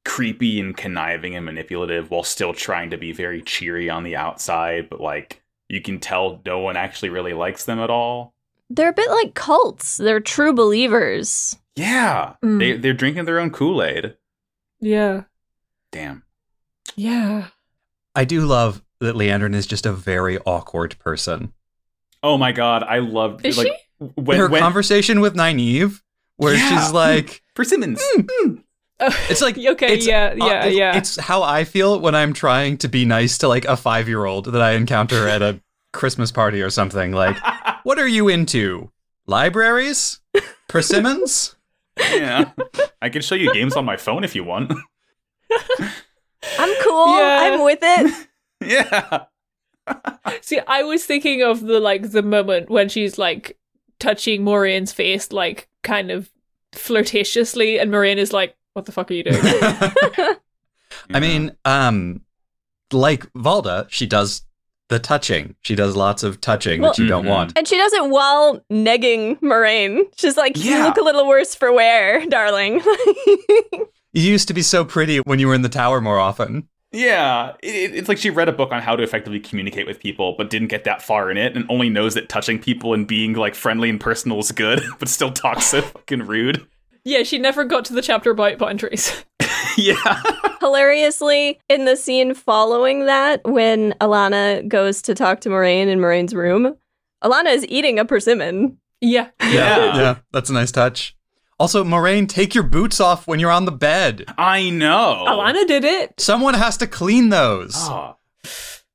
creepy 0.06 0.60
and 0.60 0.76
conniving 0.76 1.34
and 1.34 1.44
manipulative 1.44 2.10
while 2.10 2.22
still 2.22 2.54
trying 2.54 2.90
to 2.90 2.96
be 2.96 3.12
very 3.12 3.42
cheery 3.42 3.90
on 3.90 4.04
the 4.04 4.16
outside, 4.16 4.88
but 4.88 5.00
like 5.00 5.42
you 5.68 5.80
can 5.82 5.98
tell 5.98 6.40
no 6.46 6.60
one 6.60 6.76
actually 6.76 7.08
really 7.10 7.32
likes 7.34 7.64
them 7.64 7.80
at 7.80 7.90
all. 7.90 8.32
They're 8.70 8.90
a 8.90 8.94
bit 8.94 9.10
like 9.10 9.34
cults. 9.34 9.96
They're 9.96 10.20
true 10.20 10.52
believers. 10.54 11.56
Yeah. 11.74 12.34
Mm. 12.42 12.58
They 12.58 12.76
they're 12.76 12.92
drinking 12.94 13.24
their 13.26 13.40
own 13.40 13.50
Kool-Aid. 13.50 14.16
Yeah. 14.80 15.24
Damn. 15.92 16.22
Yeah. 16.94 17.48
I 18.14 18.24
do 18.24 18.46
love 18.46 18.82
that 19.00 19.14
Liandrin 19.16 19.54
is 19.54 19.66
just 19.66 19.86
a 19.86 19.92
very 19.92 20.38
awkward 20.38 20.98
person. 20.98 21.52
Oh 22.22 22.38
my 22.38 22.52
god, 22.52 22.82
I 22.82 22.98
love 23.00 23.44
Is 23.44 23.58
like 23.58 23.66
she? 23.66 23.74
when, 24.14 24.38
Her 24.38 24.48
when 24.48 24.62
conversation 24.62 25.20
with 25.20 25.34
Nynaeve, 25.34 26.00
where 26.36 26.54
Yeah. 26.54 26.68
she's 26.80 26.92
like, 26.92 27.42
persimmons. 27.54 28.00
it's 29.28 29.42
like 29.42 29.58
Okay, 29.58 29.94
it's, 29.94 30.06
yeah, 30.06 30.34
uh, 30.40 30.46
yeah, 30.46 30.64
it's, 30.64 30.76
yeah. 30.76 30.96
It's 30.96 31.16
how 31.16 31.42
I 31.42 31.64
feel 31.64 32.00
when 32.00 32.14
I'm 32.14 32.32
trying 32.32 32.78
to 32.78 32.88
be 32.88 33.04
nice 33.04 33.38
to 33.38 33.48
like 33.48 33.64
a 33.64 33.76
five 33.76 34.08
year 34.08 34.24
old 34.24 34.46
that 34.46 34.62
I 34.62 34.72
encounter 34.72 35.28
at 35.28 35.42
a 35.42 35.60
Christmas 35.92 36.32
party 36.32 36.62
or 36.62 36.70
something. 36.70 37.12
Like, 37.12 37.36
what 37.84 37.98
are 37.98 38.08
you 38.08 38.28
into? 38.28 38.90
Libraries? 39.26 40.20
Persimmons? 40.68 41.56
yeah. 41.98 42.52
I 43.02 43.08
can 43.08 43.22
show 43.22 43.34
you 43.34 43.52
games 43.52 43.76
on 43.76 43.84
my 43.84 43.96
phone 43.96 44.24
if 44.24 44.34
you 44.34 44.44
want. 44.44 44.72
I'm 46.58 46.74
cool. 46.82 47.16
Yeah. 47.16 47.38
I'm 47.42 47.64
with 47.64 47.78
it. 47.82 48.28
yeah. 48.64 49.24
See, 50.40 50.60
I 50.66 50.82
was 50.82 51.04
thinking 51.04 51.42
of 51.42 51.60
the 51.60 51.80
like 51.80 52.10
the 52.10 52.22
moment 52.22 52.70
when 52.70 52.88
she's 52.88 53.18
like 53.18 53.58
touching 53.98 54.42
Moiraine's 54.42 54.92
face, 54.92 55.32
like 55.32 55.68
kind 55.82 56.10
of 56.10 56.30
flirtatiously, 56.72 57.80
and 57.80 57.90
Moiraine 57.90 58.16
is 58.16 58.32
like, 58.32 58.56
"What 58.76 58.84
the 58.84 58.92
fuck 58.92 59.10
are 59.10 59.14
you 59.14 59.24
doing?" 59.24 59.40
I 61.14 61.18
mean, 61.20 61.56
um, 61.64 62.20
like 62.92 63.24
Valda, 63.32 63.86
she 63.88 64.06
does 64.06 64.42
the 64.88 64.98
touching. 64.98 65.56
She 65.62 65.74
does 65.74 65.96
lots 65.96 66.22
of 66.22 66.40
touching 66.40 66.82
Well- 66.82 66.92
that 66.92 66.98
you 66.98 67.06
don't 67.08 67.24
Mhm. 67.24 67.28
want. 67.30 67.52
And 67.58 67.66
she 67.66 67.76
does 67.76 67.92
it 67.92 68.08
while 68.08 68.60
negging 68.70 69.40
Moiraine. 69.40 70.02
She's 70.16 70.36
like, 70.36 70.56
you 70.56 70.72
Yeah. 70.72 70.84
look 70.84 70.96
a 70.96 71.02
little 71.02 71.26
worse 71.26 71.54
for 71.54 71.72
wear, 71.72 72.24
darling. 72.26 72.82
You 74.12 74.22
used 74.22 74.48
to 74.48 74.54
be 74.54 74.62
so 74.62 74.82
pretty 74.82 75.18
when 75.18 75.38
you 75.38 75.46
were 75.46 75.54
in 75.54 75.60
the 75.60 75.68
tower 75.68 76.00
more 76.00 76.18
often. 76.18 76.68
Yeah, 76.90 77.52
it, 77.62 77.94
it's 77.94 78.08
like 78.08 78.16
she 78.16 78.30
read 78.30 78.48
a 78.48 78.52
book 78.52 78.72
on 78.72 78.80
how 78.80 78.96
to 78.96 79.02
effectively 79.02 79.40
communicate 79.40 79.86
with 79.86 80.00
people, 80.00 80.34
but 80.38 80.48
didn't 80.48 80.68
get 80.68 80.84
that 80.84 81.02
far 81.02 81.30
in 81.30 81.36
it, 81.36 81.54
and 81.54 81.66
only 81.68 81.90
knows 81.90 82.14
that 82.14 82.30
touching 82.30 82.58
people 82.58 82.94
and 82.94 83.06
being 83.06 83.34
like 83.34 83.54
friendly 83.54 83.90
and 83.90 84.00
personal 84.00 84.38
is 84.38 84.50
good, 84.52 84.80
but 84.98 85.10
still 85.10 85.30
talks 85.30 85.66
so 85.66 85.82
fucking 85.82 86.22
rude. 86.22 86.66
Yeah, 87.06 87.22
she 87.22 87.38
never 87.38 87.62
got 87.64 87.84
to 87.84 87.92
the 87.92 88.02
chapter 88.02 88.32
about 88.32 88.58
boundaries. 88.58 89.24
yeah, 89.78 90.20
Hilariously, 90.60 91.60
in 91.68 91.84
the 91.84 91.94
scene 91.96 92.34
following 92.34 93.06
that, 93.06 93.40
when 93.44 93.92
Alanna 94.00 94.66
goes 94.66 95.00
to 95.02 95.14
talk 95.14 95.40
to 95.42 95.48
Moiraine 95.48 95.86
in 95.86 96.00
Moiraine's 96.00 96.34
room, 96.34 96.76
Alanna 97.22 97.54
is 97.54 97.64
eating 97.68 98.00
a 98.00 98.04
persimmon. 98.04 98.78
yeah, 99.00 99.28
Yeah. 99.40 99.96
yeah, 99.96 100.16
that's 100.32 100.50
a 100.50 100.52
nice 100.52 100.72
touch. 100.72 101.16
Also, 101.60 101.84
Moiraine, 101.84 102.28
take 102.28 102.54
your 102.56 102.64
boots 102.64 103.00
off 103.00 103.28
when 103.28 103.38
you're 103.38 103.52
on 103.52 103.66
the 103.66 103.72
bed. 103.72 104.24
I 104.36 104.68
know. 104.70 105.24
Alanna 105.28 105.64
did 105.66 105.84
it. 105.84 106.20
Someone 106.20 106.54
has 106.54 106.76
to 106.78 106.88
clean 106.88 107.28
those. 107.28 107.74
Oh, 107.76 108.16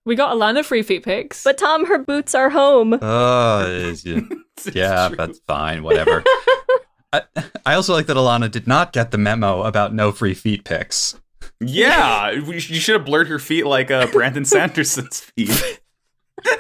We 0.06 0.16
got 0.16 0.36
Alanna 0.36 0.66
free 0.66 0.84
feet 0.84 1.04
pics. 1.04 1.44
But 1.46 1.58
Thom, 1.58 1.86
her 1.88 1.98
boots 1.98 2.36
are 2.36 2.50
home. 2.50 3.00
Oh, 3.02 3.94
yeah, 4.04 4.20
yeah, 4.74 5.10
that's 5.18 5.40
fine. 5.48 5.82
Whatever. 5.84 6.24
I, 7.14 7.22
I 7.66 7.74
also 7.74 7.94
like 7.94 8.06
that 8.08 8.16
Alanna 8.18 8.50
did 8.50 8.68
not 8.68 8.94
get 8.94 9.12
the 9.12 9.18
memo 9.18 9.64
about 9.64 9.94
no 9.94 10.12
free 10.12 10.34
feet 10.34 10.64
pics. 10.64 11.20
yeah. 11.60 12.32
You 12.32 12.60
should 12.60 12.94
have 12.96 13.06
blurred 13.06 13.28
her 13.28 13.40
feet 13.40 13.66
like 13.66 13.92
uh, 13.92 14.08
Brandon 14.08 14.46
Sanderson's 14.46 15.20
feet. 15.20 15.82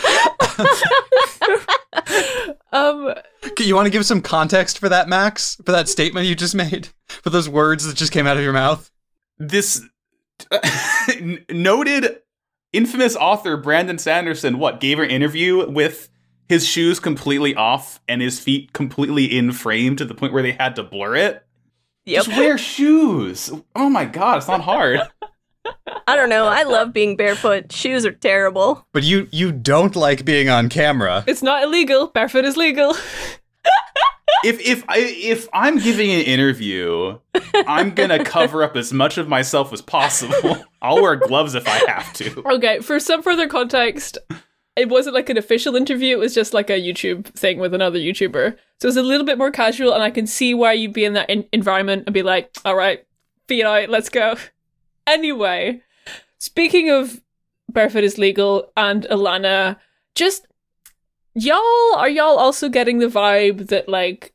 um, 2.72 3.14
Okay, 3.44 3.64
You 3.64 3.76
want 3.76 3.86
to 3.88 3.92
give 3.92 4.06
some 4.06 4.22
context 4.22 4.78
for 4.80 4.88
that, 4.90 5.08
Max? 5.10 5.56
For 5.66 5.72
that 5.72 5.90
statement 5.90 6.28
you 6.28 6.36
just 6.36 6.56
made? 6.56 6.90
For 7.08 7.30
those 7.30 7.50
words 7.50 7.86
that 7.86 7.96
just 7.98 8.12
came 8.12 8.28
out 8.28 8.38
of 8.38 8.44
your 8.44 8.54
mouth? 8.54 8.92
This 9.40 9.82
n- 11.10 11.44
noted 11.50 12.18
infamous 12.74 13.16
author 13.16 13.58
Brandon 13.58 13.98
Sanderson 13.98 14.60
what 14.60 14.80
gave 14.80 14.98
her 14.98 15.04
interview 15.04 15.70
with 15.70 16.10
his 16.52 16.68
shoes 16.68 17.00
completely 17.00 17.56
off 17.56 18.02
and 18.10 18.22
his 18.22 18.38
feet 18.38 18.74
completely 18.74 19.24
in 19.24 19.54
frame 19.54 19.96
to 19.96 20.04
the 20.04 20.14
point 20.14 20.34
where 20.34 20.44
they 20.44 20.52
had 20.52 20.76
to 20.76 20.84
blur 20.84 21.16
it. 21.16 21.46
Yep. 22.04 22.26
Just 22.26 22.38
wear 22.38 22.58
shoes. 22.58 23.54
Oh 23.74 23.90
my 23.90 24.04
god, 24.04 24.40
it's 24.40 24.50
not 24.50 24.60
hard. 24.60 25.00
I 26.08 26.18
don't 26.18 26.28
know. 26.28 26.48
I 26.48 26.64
love 26.64 26.92
being 26.92 27.16
barefoot. 27.16 27.72
Shoes 27.72 28.06
are 28.06 28.12
terrible. 28.12 28.86
But 28.92 29.04
you 29.04 29.30
you 29.32 29.54
don't 29.54 29.96
like 29.96 30.26
being 30.26 30.50
on 30.50 30.68
camera. 30.68 31.24
it's 31.26 31.42
not 31.42 31.64
illegal. 31.64 32.08
Barefoot 32.08 32.44
is 32.44 32.58
legal. 32.58 32.90
if 34.44 34.60
if 34.60 34.84
I 34.90 34.98
if 34.98 35.48
I'm 35.54 35.78
giving 35.78 36.12
an 36.12 36.20
interview, 36.20 37.18
I'm 37.66 37.92
gonna 37.92 38.26
cover 38.26 38.62
up 38.62 38.76
as 38.76 38.92
much 38.92 39.18
of 39.18 39.30
myself 39.30 39.72
as 39.72 39.82
possible. 39.82 40.66
I'll 40.82 41.02
wear 41.02 41.16
gloves 41.16 41.56
if 41.56 41.66
I 41.66 41.82
have 41.90 42.12
to. 42.16 42.44
Okay, 42.56 42.80
for 42.80 43.00
some 43.00 43.22
further 43.22 43.48
context, 43.48 44.18
it 44.76 44.90
wasn't 44.90 45.16
like 45.16 45.30
an 45.30 45.38
official 45.38 45.76
interview, 45.76 46.16
it 46.16 46.20
was 46.20 46.34
just 46.34 46.54
like 46.54 46.70
a 46.70 46.80
YouTube 46.82 47.26
thing 47.28 47.60
with 47.60 47.74
another 47.74 48.00
YouTuber. 48.00 48.52
So 48.80 48.86
it 48.86 48.90
was 48.90 48.98
a 48.98 49.04
little 49.04 49.26
bit 49.26 49.38
more 49.38 49.52
casual, 49.52 49.94
and 49.94 50.02
I 50.02 50.10
can 50.12 50.26
see 50.26 50.54
why 50.54 50.74
you'd 50.74 50.94
be 50.94 51.06
in 51.06 51.14
that 51.14 51.30
in- 51.30 51.48
environment 51.52 52.04
and 52.08 52.14
be 52.14 52.24
like, 52.24 52.52
all 52.66 52.76
right, 52.76 53.06
feet 53.48 53.64
out, 53.64 53.90
let's 53.90 54.10
go. 54.10 54.36
Anyway, 55.08 55.82
speaking 56.38 56.90
of 56.92 57.22
Barefoot 57.68 58.04
is 58.04 58.18
Legal 58.20 58.72
and 58.78 59.04
Alanna, 59.10 59.78
just 60.16 60.46
y'all, 61.34 61.96
are 61.96 62.08
y'all 62.10 62.38
also 62.38 62.70
getting 62.70 63.00
the 63.00 63.08
vibe 63.08 63.68
that 63.68 63.90
like 63.90 64.34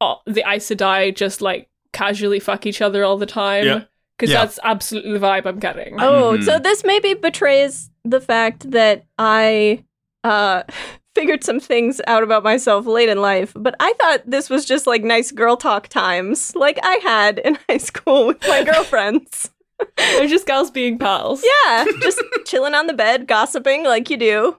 oh, 0.00 0.16
the 0.26 0.42
Aes 0.46 0.66
Sedai 0.66 1.14
just 1.14 1.40
like 1.42 1.68
casually 1.92 2.40
fuck 2.40 2.66
each 2.66 2.82
other 2.82 3.04
all 3.04 3.18
the 3.18 3.26
time? 3.26 3.64
Yeah. 3.64 3.82
Because 4.18 4.32
Yeah. 4.32 4.40
that's 4.44 4.58
absolutely 4.64 5.12
the 5.12 5.24
vibe 5.24 5.46
I'm 5.46 5.58
getting. 5.58 5.94
Oh, 6.00 6.36
Mhm. 6.36 6.44
so 6.44 6.58
this 6.58 6.84
maybe 6.84 7.14
betrays 7.14 7.89
the 8.04 8.20
fact 8.20 8.70
that 8.70 9.04
I 9.18 9.84
uh 10.24 10.62
figured 11.14 11.42
some 11.42 11.58
things 11.60 12.00
out 12.06 12.22
about 12.22 12.44
myself 12.44 12.86
late 12.86 13.08
in 13.08 13.20
life, 13.20 13.52
but 13.56 13.74
I 13.80 13.92
thought 14.00 14.22
this 14.26 14.48
was 14.48 14.64
just 14.64 14.86
like 14.86 15.02
nice 15.02 15.32
girl 15.32 15.56
talk 15.56 15.88
times, 15.88 16.54
like 16.54 16.78
I 16.82 17.00
had 17.02 17.38
in 17.40 17.58
high 17.68 17.78
school 17.78 18.28
with 18.28 18.40
my 18.46 18.62
girlfriends. 18.64 19.50
They're 19.96 20.28
just 20.28 20.46
gals 20.46 20.70
being 20.70 20.98
pals. 20.98 21.42
yeah, 21.66 21.84
just 22.00 22.22
chilling 22.44 22.74
on 22.74 22.86
the 22.86 22.92
bed, 22.92 23.26
gossiping 23.26 23.82
like 23.84 24.08
you 24.10 24.16
do. 24.18 24.58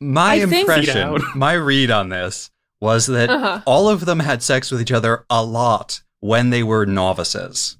My 0.00 0.32
I 0.32 0.34
impression, 0.36 1.18
Feet 1.18 1.22
my 1.36 1.52
read 1.54 1.90
on 1.90 2.08
this 2.08 2.50
was 2.80 3.06
that 3.06 3.30
Uh-huh. 3.30 3.60
all 3.66 3.88
of 3.88 4.04
them 4.06 4.20
had 4.20 4.42
sex 4.42 4.70
with 4.70 4.80
each 4.80 4.92
other 4.92 5.24
a 5.30 5.42
lot 5.44 6.02
when 6.20 6.50
they 6.50 6.62
were 6.62 6.84
novices 6.86 7.78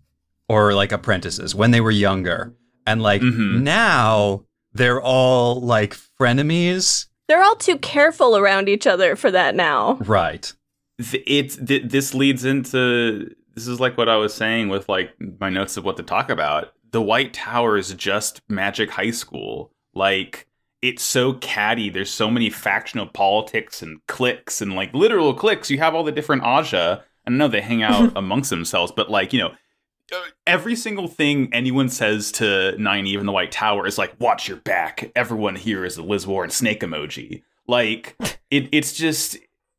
or 0.48 0.72
like 0.74 0.92
apprentices, 0.92 1.54
when 1.54 1.70
they 1.72 1.80
were 1.80 1.90
younger. 1.90 2.52
And 2.86 3.02
like 3.02 3.20
Mhm. 3.20 3.62
now 3.62 4.44
they're 4.76 5.00
all 5.00 5.60
like 5.60 5.96
frenemies. 6.20 7.06
They're 7.28 7.42
all 7.42 7.56
too 7.56 7.78
careful 7.78 8.36
around 8.36 8.68
each 8.68 8.86
other 8.86 9.16
for 9.16 9.30
that 9.30 9.54
now. 9.54 9.94
Th- 9.94 10.08
Right. 10.08 10.52
It's 10.98 11.56
th- 11.56 11.90
this 11.90 12.14
leads 12.14 12.44
into 12.44 13.30
this 13.54 13.66
is 13.66 13.80
like 13.80 13.96
what 13.98 14.08
I 14.08 14.16
was 14.16 14.32
saying 14.34 14.68
with 14.68 14.88
like 14.88 15.10
my 15.40 15.50
notes 15.50 15.76
of 15.76 15.84
what 15.84 15.96
to 15.98 16.02
talk 16.02 16.30
about. 16.30 16.72
The 16.92 17.02
White 17.02 17.34
Tower 17.34 17.76
is 17.76 17.92
just 17.94 18.40
Magic 18.48 18.90
High 18.90 19.10
School. 19.10 19.72
Like 19.94 20.46
it's 20.82 21.02
so 21.02 21.34
catty. 21.34 21.90
There's 21.90 22.10
so 22.10 22.30
many 22.30 22.48
factional 22.48 23.06
politics 23.06 23.82
and 23.82 24.00
cliques 24.06 24.60
and 24.62 24.74
like 24.74 24.94
literal 24.94 25.34
cliques. 25.34 25.70
You 25.70 25.78
have 25.78 25.94
all 25.94 26.04
the 26.04 26.12
different 26.12 26.42
Ajah. 26.44 27.02
I 27.26 27.30
know 27.30 27.48
they 27.48 27.60
hang 27.60 27.82
out 27.82 28.12
amongst 28.16 28.50
themselves, 28.50 28.92
but 28.94 29.10
like 29.10 29.32
you 29.32 29.40
know, 29.40 29.52
every 30.46 30.76
single 30.76 31.08
thing 31.08 31.50
anyone 31.52 31.88
says 31.88 32.32
to 32.32 32.76
Nynaeve 32.78 33.20
in 33.20 33.26
the 33.26 33.32
White 33.32 33.52
Tower 33.52 33.86
is 33.86 33.98
like, 33.98 34.14
"Watch 34.20 34.48
your 34.48 34.58
back." 34.58 35.10
Everyone 35.14 35.56
here 35.56 35.84
is 35.84 35.96
a 35.96 36.02
Liz 36.02 36.26
Warren 36.26 36.50
snake 36.50 36.80
emoji. 36.80 37.42
Like 37.66 38.16
it, 38.50 38.68
it's 38.72 38.92
just. 38.92 39.38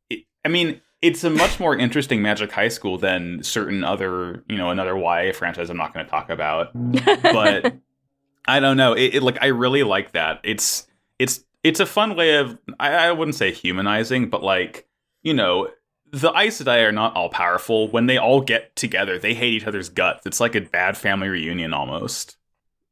It, 0.09 0.23
I 0.45 0.49
mean, 0.49 0.82
it's 1.01 1.23
a 1.23 1.30
much 1.30 1.59
more 1.59 1.75
interesting 1.75 2.21
Magic 2.21 2.51
High 2.51 2.69
School 2.69 2.97
than 2.97 3.43
certain 3.43 3.84
other, 3.84 4.43
you 4.49 4.57
know, 4.57 4.69
another 4.69 4.97
YA 4.97 5.32
franchise 5.34 5.69
I'm 5.69 5.78
not 5.78 5.93
going 5.93 6.05
to 6.05 6.09
talk 6.09 6.30
about. 6.30 6.71
But 6.73 7.75
I 8.47 8.59
don't 8.59 8.78
know. 8.78 8.93
It, 8.93 9.15
it 9.15 9.23
like 9.23 9.38
I 9.41 9.47
really 9.47 9.84
like 9.84 10.13
that. 10.13 10.39
It's 10.43 10.88
it's 11.19 11.43
it's 11.63 11.80
a 11.80 11.86
fun 11.86 12.15
way 12.15 12.38
of 12.38 12.57
I, 12.80 12.93
I 12.93 13.11
wouldn't 13.11 13.36
say 13.36 13.51
humanizing, 13.51 14.30
but 14.30 14.41
like 14.41 14.88
you 15.21 15.34
know 15.34 15.69
the 16.12 16.32
Aes 16.36 16.62
Sedai 16.62 16.86
are 16.88 16.91
not 16.91 17.16
all 17.16 17.30
powerful. 17.30 17.88
When 17.89 18.05
they 18.08 18.18
all 18.18 18.41
get 18.41 18.76
together, 18.76 19.18
they 19.20 19.34
hate 19.34 19.53
each 19.53 19.68
other's 19.68 19.89
guts. 19.89 20.26
It's 20.26 20.39
like 20.39 20.55
a 20.55 20.62
bad 20.62 20.97
family 20.97 21.28
reunion 21.28 21.74
almost. 21.74 22.38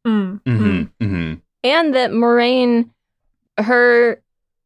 Mm. 0.05 0.41
Mm-hmm. 0.43 1.03
Mm-hmm. 1.03 1.33
and 1.63 1.95
that 1.95 2.11
Moiraine, 2.11 2.91
her, 3.57 4.21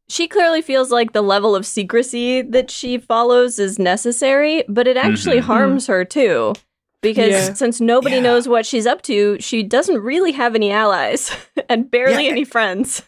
she 0.10 0.28
clearly 0.28 0.62
feels 0.62 0.91
like 0.91 1.14
the 1.14 1.22
level 1.22 1.56
of 1.56 1.66
secrecy 1.66 2.41
that 2.41 2.70
she 2.70 2.97
follows 2.97 3.58
is 3.58 3.80
necessary, 3.80 4.66
but 4.68 4.86
it 4.88 4.97
actually 4.97 5.38
Mhm. 5.38 5.41
harms 5.43 5.88
her 5.88 6.04
too. 6.04 6.54
Because 7.02 7.30
Yeah. 7.32 7.54
since 7.54 7.80
nobody 7.80 8.16
Yeah. 8.18 8.22
knows 8.24 8.50
what 8.50 8.66
she's 8.66 8.86
up 8.86 9.02
to, 9.04 9.38
she 9.39 9.64
doesn't 9.64 10.02
really 10.02 10.34
have 10.34 10.56
any 10.56 10.72
allies 10.74 11.32
and 11.70 11.89
barely 11.89 12.26
Yeah. 12.26 12.32
any 12.32 12.43
friends. 12.43 13.04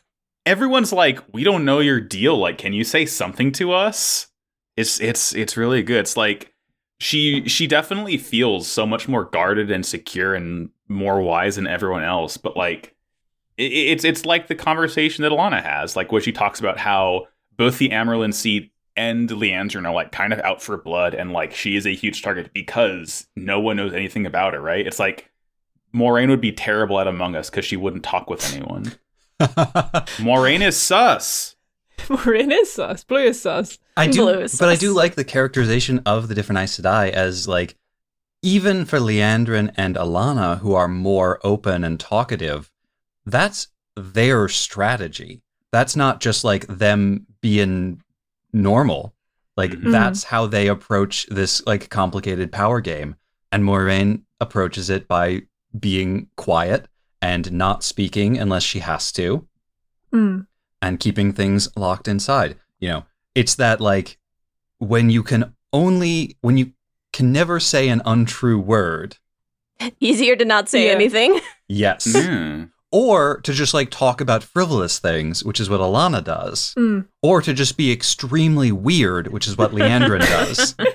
Everyone's 0.46 0.94
like, 0.94 1.20
"We 1.34 1.44
don't 1.44 1.66
know 1.66 1.80
your 1.80 2.00
deal. 2.00 2.38
Like, 2.38 2.58
can 2.60 2.72
you 2.72 2.86
say 2.86 3.06
something 3.06 3.52
to 3.54 3.74
us?" 3.74 4.28
It's 4.78 5.00
it's 5.00 5.34
it's 5.34 5.58
really 5.58 5.84
good. 5.84 6.02
It's 6.02 6.18
like 6.18 6.54
she 7.00 7.48
she 7.48 7.68
definitely 7.68 8.18
feels 8.18 8.68
so 8.68 8.86
much 8.86 9.08
more 9.08 9.26
guarded 9.26 9.72
and 9.72 9.86
secure 9.86 10.36
and 10.36 10.70
more 10.88 11.22
wise 11.22 11.56
than 11.56 11.68
everyone 11.68 12.04
else. 12.04 12.38
But 12.38 12.56
like, 12.56 12.96
it, 13.58 13.72
it's 13.72 14.04
it's 14.04 14.26
like 14.26 14.48
the 14.48 14.56
conversation 14.56 15.24
that 15.24 15.32
Alanna 15.32 15.64
has, 15.64 15.96
like 15.96 16.12
where 16.12 16.22
she 16.22 16.32
talks 16.32 16.60
about 16.60 16.78
how 16.78 17.28
both 17.58 17.80
the 17.80 17.90
Amyrlin 17.90 18.34
seat 18.34 18.72
and 18.96 19.30
Liandrin 19.30 19.88
are 19.88 19.94
like 19.94 20.12
kind 20.12 20.32
of 20.32 20.40
out 20.40 20.62
for 20.62 20.78
blood, 20.78 21.14
and 21.16 21.34
like 21.34 21.54
she 21.54 21.76
is 21.76 21.88
a 21.88 21.96
huge 21.96 22.22
target 22.22 22.52
because 22.54 23.28
no 23.36 23.60
one 23.60 23.78
knows 23.78 23.94
anything 23.94 24.26
about 24.26 24.54
her. 24.54 24.62
Right? 24.62 24.86
It's 24.86 25.00
like 25.00 25.32
Moiraine 25.94 26.30
would 26.30 26.42
be 26.42 26.52
terrible 26.52 27.00
at 27.00 27.08
Among 27.08 27.36
Us 27.36 27.50
because 27.50 27.66
she 27.66 27.78
wouldn't 27.78 28.04
talk 28.04 28.30
with 28.30 28.54
anyone. 28.54 28.94
Moiraine 29.40 30.62
is 30.62 30.78
sus. 30.78 31.56
Moiraine 32.08 32.52
is 32.52 32.72
sus. 32.72 33.04
Blue 33.04 33.20
is 33.24 33.42
sus. 33.42 33.80
I 33.98 34.08
do, 34.08 34.22
Blue 34.22 34.40
is 34.42 34.58
but 34.58 34.70
I 34.70 34.76
do 34.76 34.94
like 34.94 35.16
the 35.16 35.24
characterization 35.24 36.02
of 36.06 36.28
the 36.28 36.36
different 36.36 36.60
Aes 36.60 36.80
Sedai 36.80 37.10
as 37.12 37.48
like, 37.48 37.76
even 38.42 38.86
for 38.86 39.00
Liandrin 39.00 39.72
and 39.78 39.96
Alanna, 39.96 40.60
who 40.60 40.74
are 40.74 40.88
more 40.88 41.40
open 41.44 41.84
and 41.84 42.00
talkative, 42.00 42.72
that's 43.26 43.68
their 43.96 44.48
strategy. 44.48 45.42
That's 45.72 45.96
not 45.96 46.22
just 46.22 46.44
like 46.44 46.66
them 46.68 47.28
being 47.42 48.02
normal. 48.54 49.14
Like 49.58 49.72
Mhm. 49.72 49.92
that's 49.92 50.24
how 50.26 50.48
they 50.48 50.68
approach 50.68 51.28
this 51.30 51.62
like 51.68 51.90
complicated 51.90 52.52
power 52.52 52.82
game. 52.82 53.16
And 53.52 53.64
Moiraine 53.64 54.22
approaches 54.40 54.90
it 54.90 55.08
by 55.08 55.44
being 55.78 56.28
quiet 56.36 56.88
and 57.22 57.52
not 57.52 57.84
speaking 57.84 58.38
unless 58.40 58.64
she 58.64 58.80
has 58.80 59.12
to 59.14 59.48
Mm. 60.14 60.48
And 60.82 61.00
keeping 61.00 61.32
things 61.34 61.70
locked 61.76 62.08
inside. 62.08 62.58
You 62.80 62.90
know, 62.90 63.06
it's 63.36 63.56
that 63.56 63.80
like 63.80 64.18
when 64.80 65.10
you 65.10 65.22
can 65.24 65.54
only 65.74 66.38
when 66.42 66.58
you 66.58 66.72
can 67.14 67.32
never 67.32 67.60
say 67.60 67.88
an 67.90 68.02
untrue 68.06 68.60
word. 68.60 69.18
Easier 70.00 70.36
to 70.36 70.46
not 70.46 70.70
say 70.70 70.88
Yeah. 70.88 70.94
anything. 70.94 71.40
Yes. 71.68 72.08
Mm. 72.18 72.72
or 72.94 73.40
to 73.42 73.54
just 73.54 73.74
like 73.74 73.90
talk 73.90 74.20
about 74.20 74.44
frivolous 74.44 75.00
things, 75.00 75.46
which 75.46 75.60
is 75.62 75.70
what 75.70 75.80
Alanna 75.80 76.22
does. 76.24 76.74
Mm. 76.78 77.06
Or 77.22 77.42
to 77.42 77.54
just 77.54 77.78
be 77.78 77.90
extremely 77.92 78.72
weird, 78.74 79.28
which 79.30 79.48
is 79.48 79.58
what 79.58 79.72
Liandrin 79.72 80.20
does. 80.20 80.76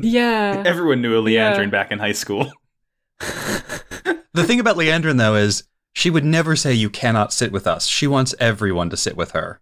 Yeah. 0.00 0.62
Everyone 0.64 1.02
knew 1.02 1.18
a 1.18 1.22
Liandrin 1.22 1.64
Yeah. 1.64 1.66
back 1.70 1.90
in 1.90 1.98
high 1.98 2.12
school. 2.12 2.52
The 3.18 4.44
thing 4.44 4.60
about 4.60 4.76
Liandrin 4.76 5.18
though 5.18 5.34
is 5.34 5.64
she 5.92 6.10
would 6.10 6.24
never 6.24 6.56
say 6.56 6.72
you 6.72 6.90
cannot 6.90 7.32
sit 7.32 7.52
with 7.52 7.66
us. 7.66 7.86
She 7.86 8.06
wants 8.06 8.34
everyone 8.40 8.90
to 8.90 8.96
sit 8.96 9.16
with 9.16 9.32
her. 9.32 9.60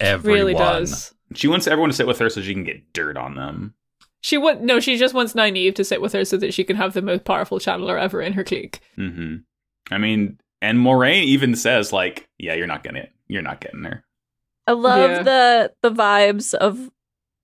Everyone. 0.00 0.38
really 0.40 0.54
does. 0.54 1.14
She 1.34 1.48
wants 1.48 1.66
everyone 1.66 1.90
to 1.90 1.96
sit 1.96 2.06
with 2.06 2.18
her 2.18 2.28
so 2.30 2.40
she 2.42 2.52
can 2.54 2.64
get 2.64 2.92
dirt 2.92 3.16
on 3.16 3.34
them. 3.34 3.74
She 4.20 4.38
would 4.38 4.62
no. 4.62 4.80
She 4.80 4.96
just 4.96 5.14
wants 5.14 5.32
Nynaeve 5.34 5.74
to 5.76 5.84
sit 5.84 6.00
with 6.02 6.12
her 6.12 6.24
so 6.24 6.36
that 6.36 6.52
she 6.54 6.64
can 6.64 6.76
have 6.76 6.92
the 6.94 7.02
most 7.02 7.24
powerful 7.24 7.58
channeler 7.58 8.00
ever 8.00 8.20
in 8.20 8.32
her 8.34 8.44
clique. 8.44 8.80
hmm 8.96 9.36
I 9.90 9.98
mean, 9.98 10.38
and 10.60 10.78
Moiraine 10.78 11.24
even 11.24 11.54
says 11.54 11.92
like, 11.92 12.28
"Yeah, 12.38 12.54
you're 12.54 12.66
not 12.66 12.82
getting 12.82 13.02
it. 13.02 13.12
You're 13.28 13.42
not 13.42 13.60
getting 13.60 13.84
her." 13.84 14.04
I 14.66 14.72
love 14.72 15.10
Yeah. 15.10 15.22
the 15.22 15.72
the 15.82 15.90
vibes 15.92 16.54
of 16.54 16.90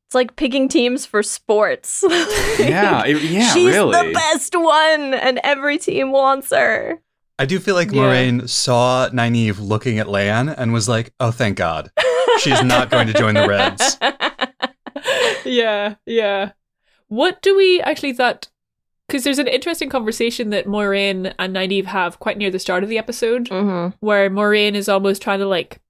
it's 0.07 0.14
like 0.14 0.35
picking 0.37 0.68
teams 0.68 1.07
for 1.07 1.23
sports. 1.23 2.05
Yeah, 2.59 3.05
it- 3.07 3.23
yeah, 3.23 3.53
She's 3.53 3.68
really. 3.75 4.09
the 4.09 4.12
best 4.12 4.55
one, 4.57 5.14
and 5.14 5.41
every 5.43 5.79
team 5.79 6.12
wants 6.12 6.51
her. 6.51 7.01
I 7.43 7.45
do 7.45 7.59
feel 7.59 7.74
like 7.74 7.90
Yeah. 7.90 8.03
Moiraine 8.03 8.49
saw 8.49 9.09
Nynaeve 9.11 9.59
looking 9.59 9.99
at 9.99 10.09
Lan 10.09 10.49
and 10.49 10.72
was 10.72 10.88
like, 10.88 11.12
oh, 11.18 11.32
thank 11.32 11.59
God. 11.59 11.90
She's 12.38 12.62
not 12.62 12.88
going 12.88 13.09
to 13.09 13.12
join 13.12 13.34
the 13.34 13.49
Reds. 13.49 13.99
yeah, 15.45 15.97
yeah. 16.07 16.53
What 17.09 17.43
do 17.43 17.57
we 17.57 17.80
actually 17.80 18.12
that? 18.12 18.49
Because 19.09 19.24
there's 19.24 19.40
an 19.40 19.49
interesting 19.49 19.90
conversation 19.90 20.51
that 20.51 20.66
Moiraine 20.66 21.34
and 21.38 21.55
Nynaeve 21.57 21.86
have 21.86 22.20
quite 22.20 22.38
near 22.38 22.51
the 22.51 22.59
start 22.61 22.82
of 22.84 22.88
the 22.88 22.97
episode, 22.99 23.49
Mhm. 23.49 23.95
where 24.01 24.30
Moiraine 24.30 24.74
is 24.74 24.88
almost 24.88 25.20
trying 25.20 25.40
to 25.40 25.47
like, 25.47 25.80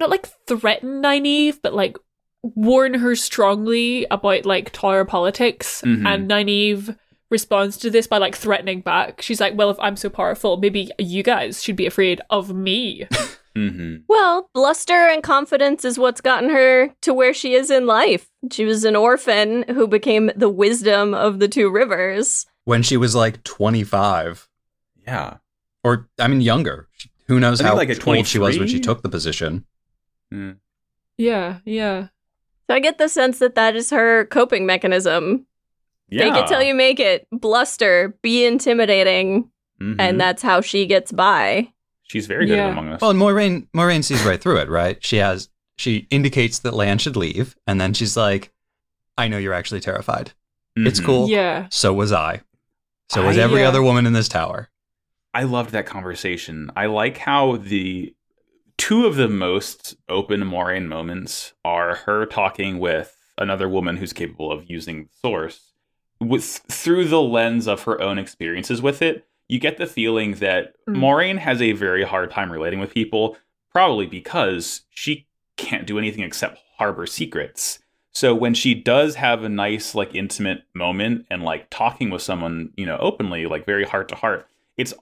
not 0.00 0.10
like 0.10 0.28
threaten 0.48 1.00
Nynaeve, 1.02 1.60
but 1.62 1.72
like 1.72 1.96
warn 2.42 2.94
her 2.94 3.14
strongly 3.14 4.06
about 4.10 4.44
like 4.44 4.72
Tower 4.72 5.04
politics, 5.04 5.82
Mhm. 5.86 6.04
and 6.06 6.28
Nynaeve 6.30 6.98
responds 7.30 7.76
to 7.78 7.90
this 7.90 8.06
by 8.06 8.18
like 8.18 8.34
threatening 8.36 8.80
back. 8.80 9.22
She's 9.22 9.40
like, 9.40 9.56
"Well, 9.56 9.70
if 9.70 9.78
I'm 9.80 9.96
so 9.96 10.10
powerful, 10.10 10.56
maybe 10.56 10.90
you 10.98 11.22
guys 11.22 11.62
should 11.62 11.76
be 11.76 11.86
afraid 11.86 12.20
of 12.30 12.54
me." 12.54 13.06
hmm 13.56 13.96
Well, 14.08 14.50
bluster 14.54 15.08
and 15.08 15.22
confidence 15.22 15.84
is 15.84 15.98
what's 15.98 16.20
gotten 16.20 16.50
her 16.50 16.94
to 17.02 17.14
where 17.14 17.34
she 17.34 17.54
is 17.54 17.70
in 17.70 17.86
life. 17.86 18.28
She 18.50 18.64
was 18.64 18.84
an 18.84 18.96
orphan 18.96 19.64
who 19.68 19.86
became 19.86 20.30
the 20.36 20.48
wisdom 20.48 21.14
of 21.14 21.38
the 21.38 21.48
two 21.48 21.70
rivers. 21.70 22.46
When 22.64 22.82
she 22.82 22.96
was 22.96 23.14
like 23.14 23.42
25. 23.44 24.48
Yeah. 25.06 25.38
Or, 25.82 26.08
I 26.18 26.28
mean, 26.28 26.40
younger. 26.40 26.88
Who 27.26 27.40
knows 27.40 27.60
how 27.60 27.76
like 27.76 28.06
old 28.06 28.26
she 28.26 28.38
was 28.38 28.58
when 28.58 28.68
she 28.68 28.80
took 28.80 29.02
the 29.02 29.08
position. 29.08 29.64
Mm. 30.32 30.58
yeah, 31.16 31.58
yeah. 31.64 32.08
So 32.68 32.74
I 32.74 32.80
get 32.80 32.98
the 32.98 33.08
sense 33.08 33.40
that 33.40 33.56
that 33.56 33.74
is 33.74 33.90
her 33.90 34.26
coping 34.26 34.66
mechanism. 34.66 35.46
Yeah. 36.10 36.32
Fake 36.34 36.44
it 36.44 36.48
till 36.48 36.62
you 36.62 36.74
make 36.74 36.98
it. 37.00 37.26
Bluster, 37.32 38.16
be 38.22 38.44
intimidating, 38.44 39.50
Mhm. 39.80 39.96
and 39.98 40.20
that's 40.20 40.42
how 40.42 40.60
she 40.60 40.86
gets 40.86 41.12
by. 41.12 41.72
she's 42.02 42.26
very 42.26 42.44
good 42.44 42.56
Yeah. 42.56 42.66
at 42.66 42.72
Among 42.72 42.88
Us. 42.88 43.00
Well, 43.00 43.10
and 43.12 43.20
Moiraine, 43.20 43.68
Moiraine 43.72 44.02
sees 44.02 44.20
right 44.24 44.40
through 44.40 44.56
it, 44.56 44.68
right? 44.68 44.98
She 45.00 45.18
has, 45.18 45.48
she 45.78 46.08
indicates 46.10 46.58
that 46.58 46.74
Lan 46.74 46.98
should 46.98 47.14
leave. 47.14 47.54
And 47.68 47.80
then 47.80 47.94
she's 47.94 48.16
like, 48.16 48.50
I 49.16 49.28
know 49.28 49.38
you're 49.38 49.54
actually 49.54 49.78
terrified. 49.78 50.32
It's 50.74 50.98
Mhm. 51.00 51.04
cool. 51.06 51.28
Yeah. 51.30 51.68
So 51.70 51.92
was 51.92 52.10
I. 52.10 52.40
So 53.10 53.24
was 53.24 53.38
I- 53.38 53.42
every 53.42 53.60
Yeah. 53.60 53.68
other 53.68 53.80
woman 53.80 54.06
in 54.06 54.12
this 54.12 54.28
tower. 54.28 54.70
I 55.32 55.44
loved 55.44 55.70
that 55.70 55.86
conversation. 55.86 56.72
I 56.74 56.86
like 56.86 57.18
how 57.18 57.58
the 57.58 58.12
two 58.76 59.06
of 59.06 59.14
the 59.14 59.28
most 59.28 59.94
open 60.08 60.40
Moiraine 60.42 60.86
moments 60.88 61.52
are 61.64 61.94
her 62.06 62.26
talking 62.26 62.80
with 62.80 63.16
another 63.38 63.68
woman 63.68 63.98
who's 63.98 64.12
capable 64.12 64.50
of 64.50 64.68
using 64.68 65.04
the 65.04 65.10
source 65.28 65.69
with 66.20 66.44
through 66.68 67.06
the 67.06 67.22
lens 67.22 67.66
of 67.66 67.84
her 67.84 68.00
own 68.00 68.18
experiences 68.18 68.82
with 68.82 69.02
it. 69.02 69.26
You 69.48 69.58
get 69.58 69.78
the 69.78 69.86
feeling 69.86 70.34
that 70.34 70.74
Mm. 70.88 70.96
Moiraine 70.96 71.38
has 71.38 71.60
a 71.60 71.72
very 71.72 72.04
hard 72.04 72.30
time 72.30 72.52
relating 72.52 72.78
with 72.78 72.94
people, 72.94 73.36
probably 73.72 74.06
because 74.06 74.82
she 74.90 75.26
can't 75.56 75.86
do 75.86 75.98
anything 75.98 76.22
except 76.22 76.58
harbor 76.78 77.06
secrets. 77.06 77.80
So 78.12 78.34
when 78.34 78.54
she 78.54 78.74
does 78.74 79.14
have 79.16 79.44
a 79.44 79.48
nice, 79.48 79.94
like, 79.94 80.14
intimate 80.14 80.64
moment 80.74 81.26
and 81.30 81.42
like 81.42 81.68
talking 81.70 82.10
with 82.10 82.22
someone, 82.22 82.72
you 82.76 82.84
know, 82.86 82.96
openly, 82.98 83.46
like 83.46 83.66
very 83.66 83.84
heart 83.84 84.08
to 84.08 84.16
heart, 84.16 84.46
it's 84.76 84.92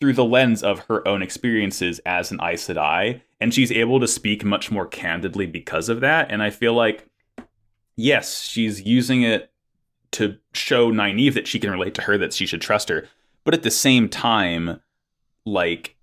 through 0.00 0.14
the 0.14 0.24
lens 0.24 0.62
of 0.62 0.80
her 0.80 1.06
own 1.06 1.22
experiences 1.22 1.98
as 2.06 2.30
an 2.30 2.40
Aes 2.40 2.66
Sedai, 2.66 3.20
and 3.40 3.52
she's 3.52 3.72
able 3.72 4.00
to 4.00 4.06
speak 4.06 4.44
much 4.44 4.70
more 4.70 4.86
candidly 4.86 5.46
because 5.46 5.88
of 5.88 6.00
that. 6.00 6.30
And 6.30 6.42
I 6.42 6.50
feel 6.50 6.72
like, 6.72 7.06
yes, 7.96 8.42
she's 8.42 8.80
using 8.82 9.22
it 9.22 9.50
to 10.12 10.38
show 10.54 10.90
Nynaeve 10.90 11.34
that 11.34 11.46
she 11.46 11.58
can 11.58 11.70
relate 11.70 11.94
to 11.94 12.02
her, 12.02 12.18
that 12.18 12.32
she 12.32 12.46
should 12.46 12.60
trust 12.60 12.88
her. 12.88 13.06
But 13.44 13.54
at 13.54 13.62
the 13.62 13.70
same 13.70 14.08
time, 14.08 14.80
like, 15.44 15.96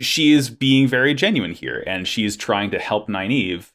she 0.00 0.32
is 0.32 0.50
being 0.50 0.88
very 0.88 1.14
genuine 1.14 1.52
here, 1.52 1.82
and 1.86 2.06
she's 2.06 2.36
trying 2.36 2.70
to 2.72 2.78
help 2.78 3.08
Nynaeve, 3.08 3.72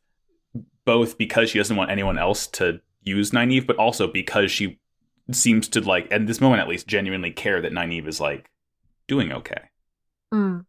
both 0.85 1.17
because 1.17 1.49
she 1.49 1.57
doesn't 1.57 1.77
want 1.77 1.91
anyone 1.91 2.17
else 2.17 2.47
to 2.47 2.81
use 3.01 3.31
Nynaeve, 3.31 3.67
but 3.67 3.77
also 3.77 4.07
because 4.07 4.51
she 4.51 4.79
seems 5.31 5.67
to, 5.69 5.81
like, 5.81 6.11
at 6.11 6.27
this 6.27 6.41
moment 6.41 6.61
at 6.61 6.67
least, 6.67 6.87
genuinely 6.87 7.31
care 7.31 7.61
that 7.61 7.73
Nynaeve 7.73 8.07
is, 8.07 8.19
like, 8.19 8.49
doing 9.07 9.31
okay. 9.31 9.69
Mm. 10.33 10.65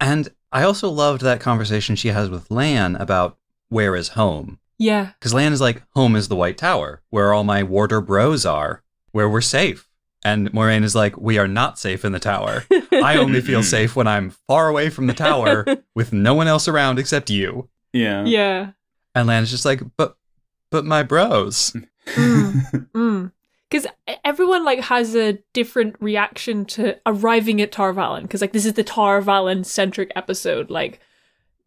And 0.00 0.28
I 0.52 0.62
also 0.62 0.88
loved 0.88 1.22
that 1.22 1.40
conversation 1.40 1.96
she 1.96 2.08
has 2.08 2.30
with 2.30 2.50
Lan 2.50 2.96
about 2.96 3.38
where 3.68 3.96
is 3.96 4.08
home. 4.08 4.58
Yeah. 4.84 5.12
Because 5.18 5.32
Lan 5.32 5.52
is 5.54 5.60
like, 5.62 5.82
home 5.94 6.14
is 6.14 6.28
the 6.28 6.36
White 6.36 6.58
Tower, 6.58 7.00
where 7.08 7.32
all 7.32 7.42
my 7.42 7.62
warder 7.62 8.02
bros 8.02 8.44
are, 8.44 8.82
where 9.12 9.28
we're 9.28 9.40
safe. 9.40 9.88
And 10.26 10.52
Moiraine 10.52 10.84
is 10.84 10.94
like, 10.94 11.16
We 11.16 11.38
are 11.38 11.48
not 11.48 11.78
safe 11.78 12.04
in 12.04 12.12
the 12.12 12.18
tower. 12.18 12.64
I 12.92 13.16
only 13.18 13.40
feel 13.40 13.62
safe 13.62 13.96
when 13.96 14.06
I'm 14.06 14.30
far 14.46 14.68
away 14.68 14.90
from 14.90 15.06
the 15.06 15.14
tower 15.14 15.64
with 15.94 16.12
no 16.12 16.34
one 16.34 16.48
else 16.48 16.68
around 16.68 16.98
except 16.98 17.30
you. 17.30 17.68
Yeah. 17.92 18.24
Yeah. 18.24 18.72
And 19.14 19.26
Lan 19.26 19.42
is 19.42 19.50
just 19.50 19.64
like, 19.64 19.82
But 19.96 20.16
but 20.70 20.84
my 20.84 21.02
bros. 21.02 21.74
Mm. 22.06 23.32
Because 23.70 23.86
everyone 24.24 24.62
like 24.62 24.80
has 24.80 25.16
a 25.16 25.38
different 25.54 25.96
reaction 25.98 26.66
to 26.66 26.98
arriving 27.06 27.62
at 27.62 27.72
Tar 27.72 27.94
Valon 27.94 28.22
Because 28.22 28.42
like 28.42 28.52
this 28.52 28.66
is 28.66 28.74
the 28.74 28.84
Tar 28.84 29.22
Valon 29.22 29.64
centric 29.64 30.12
episode. 30.14 30.68
Like 30.70 31.00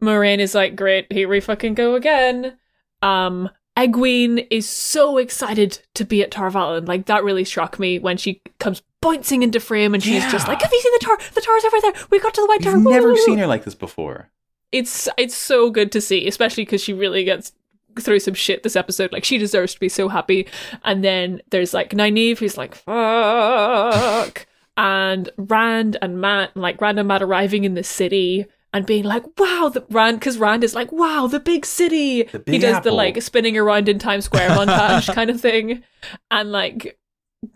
Moiraine 0.00 0.38
is 0.38 0.54
like, 0.54 0.76
great, 0.76 1.12
here 1.12 1.28
we 1.28 1.40
fucking 1.40 1.74
go 1.74 1.96
again. 1.96 2.56
Um, 3.02 3.50
Egwene 3.76 4.46
is 4.50 4.68
so 4.68 5.18
excited 5.18 5.80
to 5.94 6.04
be 6.04 6.22
at 6.22 6.32
Tar 6.32 6.50
Valon. 6.50 6.88
Like 6.88 7.06
that 7.06 7.22
really 7.22 7.44
struck 7.44 7.78
me 7.78 7.98
when 7.98 8.16
she 8.16 8.42
comes 8.58 8.82
bouncing 9.00 9.44
into 9.44 9.60
frame 9.60 9.94
and 9.94 10.02
she's 10.02 10.28
just 10.32 10.48
like, 10.48 10.60
"Have 10.62 10.72
you 10.72 10.80
seen 10.80 10.92
the 10.94 11.04
tar? 11.04 11.18
The 11.34 11.40
tar's 11.40 11.64
over 11.64 11.80
there. 11.80 11.92
We 12.10 12.18
got 12.18 12.34
to 12.34 12.40
the 12.40 12.46
White 12.48 12.62
Tar." 12.62 12.72
You've 12.72 12.84
never 12.84 13.08
woo, 13.08 13.14
woo." 13.14 13.24
seen 13.24 13.38
her 13.38 13.46
like 13.46 13.64
this 13.64 13.76
before. 13.76 14.30
It's 14.72 15.08
it's 15.16 15.36
so 15.36 15.70
good 15.70 15.92
to 15.92 16.00
see, 16.00 16.26
especially 16.26 16.64
because 16.64 16.82
she 16.82 16.92
really 16.92 17.22
gets 17.22 17.52
through 18.00 18.20
some 18.20 18.34
shit 18.34 18.62
this 18.64 18.76
episode. 18.76 19.12
Like 19.12 19.24
she 19.24 19.38
deserves 19.38 19.74
to 19.74 19.80
be 19.80 19.88
so 19.88 20.08
happy. 20.08 20.48
And 20.84 21.04
then 21.04 21.40
there's 21.50 21.72
like 21.72 21.90
Nynaeve 21.90 22.38
who's 22.38 22.58
like 22.58 22.74
fuck, 22.74 24.46
and 24.76 25.30
Rand 25.36 25.96
and 26.02 26.20
Mat, 26.20 26.50
and 26.54 26.62
like 26.62 26.80
Rand 26.80 26.98
and 26.98 27.08
Mat 27.08 27.22
arriving 27.22 27.64
in 27.64 27.74
the 27.74 27.84
city. 27.84 28.46
And 28.74 28.84
being 28.84 29.04
like, 29.04 29.24
wow, 29.38 29.70
the 29.72 29.84
Rand, 29.90 30.20
because 30.20 30.36
Rand 30.36 30.62
is 30.62 30.74
like, 30.74 30.92
wow, 30.92 31.26
the 31.26 31.40
big 31.40 31.64
city. 31.64 32.24
The 32.24 32.38
he 32.38 32.52
Big 32.52 32.60
does 32.60 32.82
the 32.84 32.92
like 32.92 33.20
spinning 33.22 33.56
around 33.56 33.88
in 33.88 33.98
Times 33.98 34.26
Square 34.26 34.50
montage 34.50 35.12
kind 35.14 35.30
of 35.30 35.40
thing. 35.40 35.82
And 36.30 36.52
like, 36.52 36.98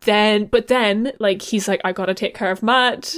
then, 0.05 0.47
but 0.47 0.69
then, 0.69 1.13
like, 1.19 1.43
he's 1.43 1.69
like, 1.69 1.81
I 1.85 1.93
gotta 1.93 2.15
take 2.15 2.35
care 2.35 2.51
of 2.51 2.63
Mat. 2.63 3.15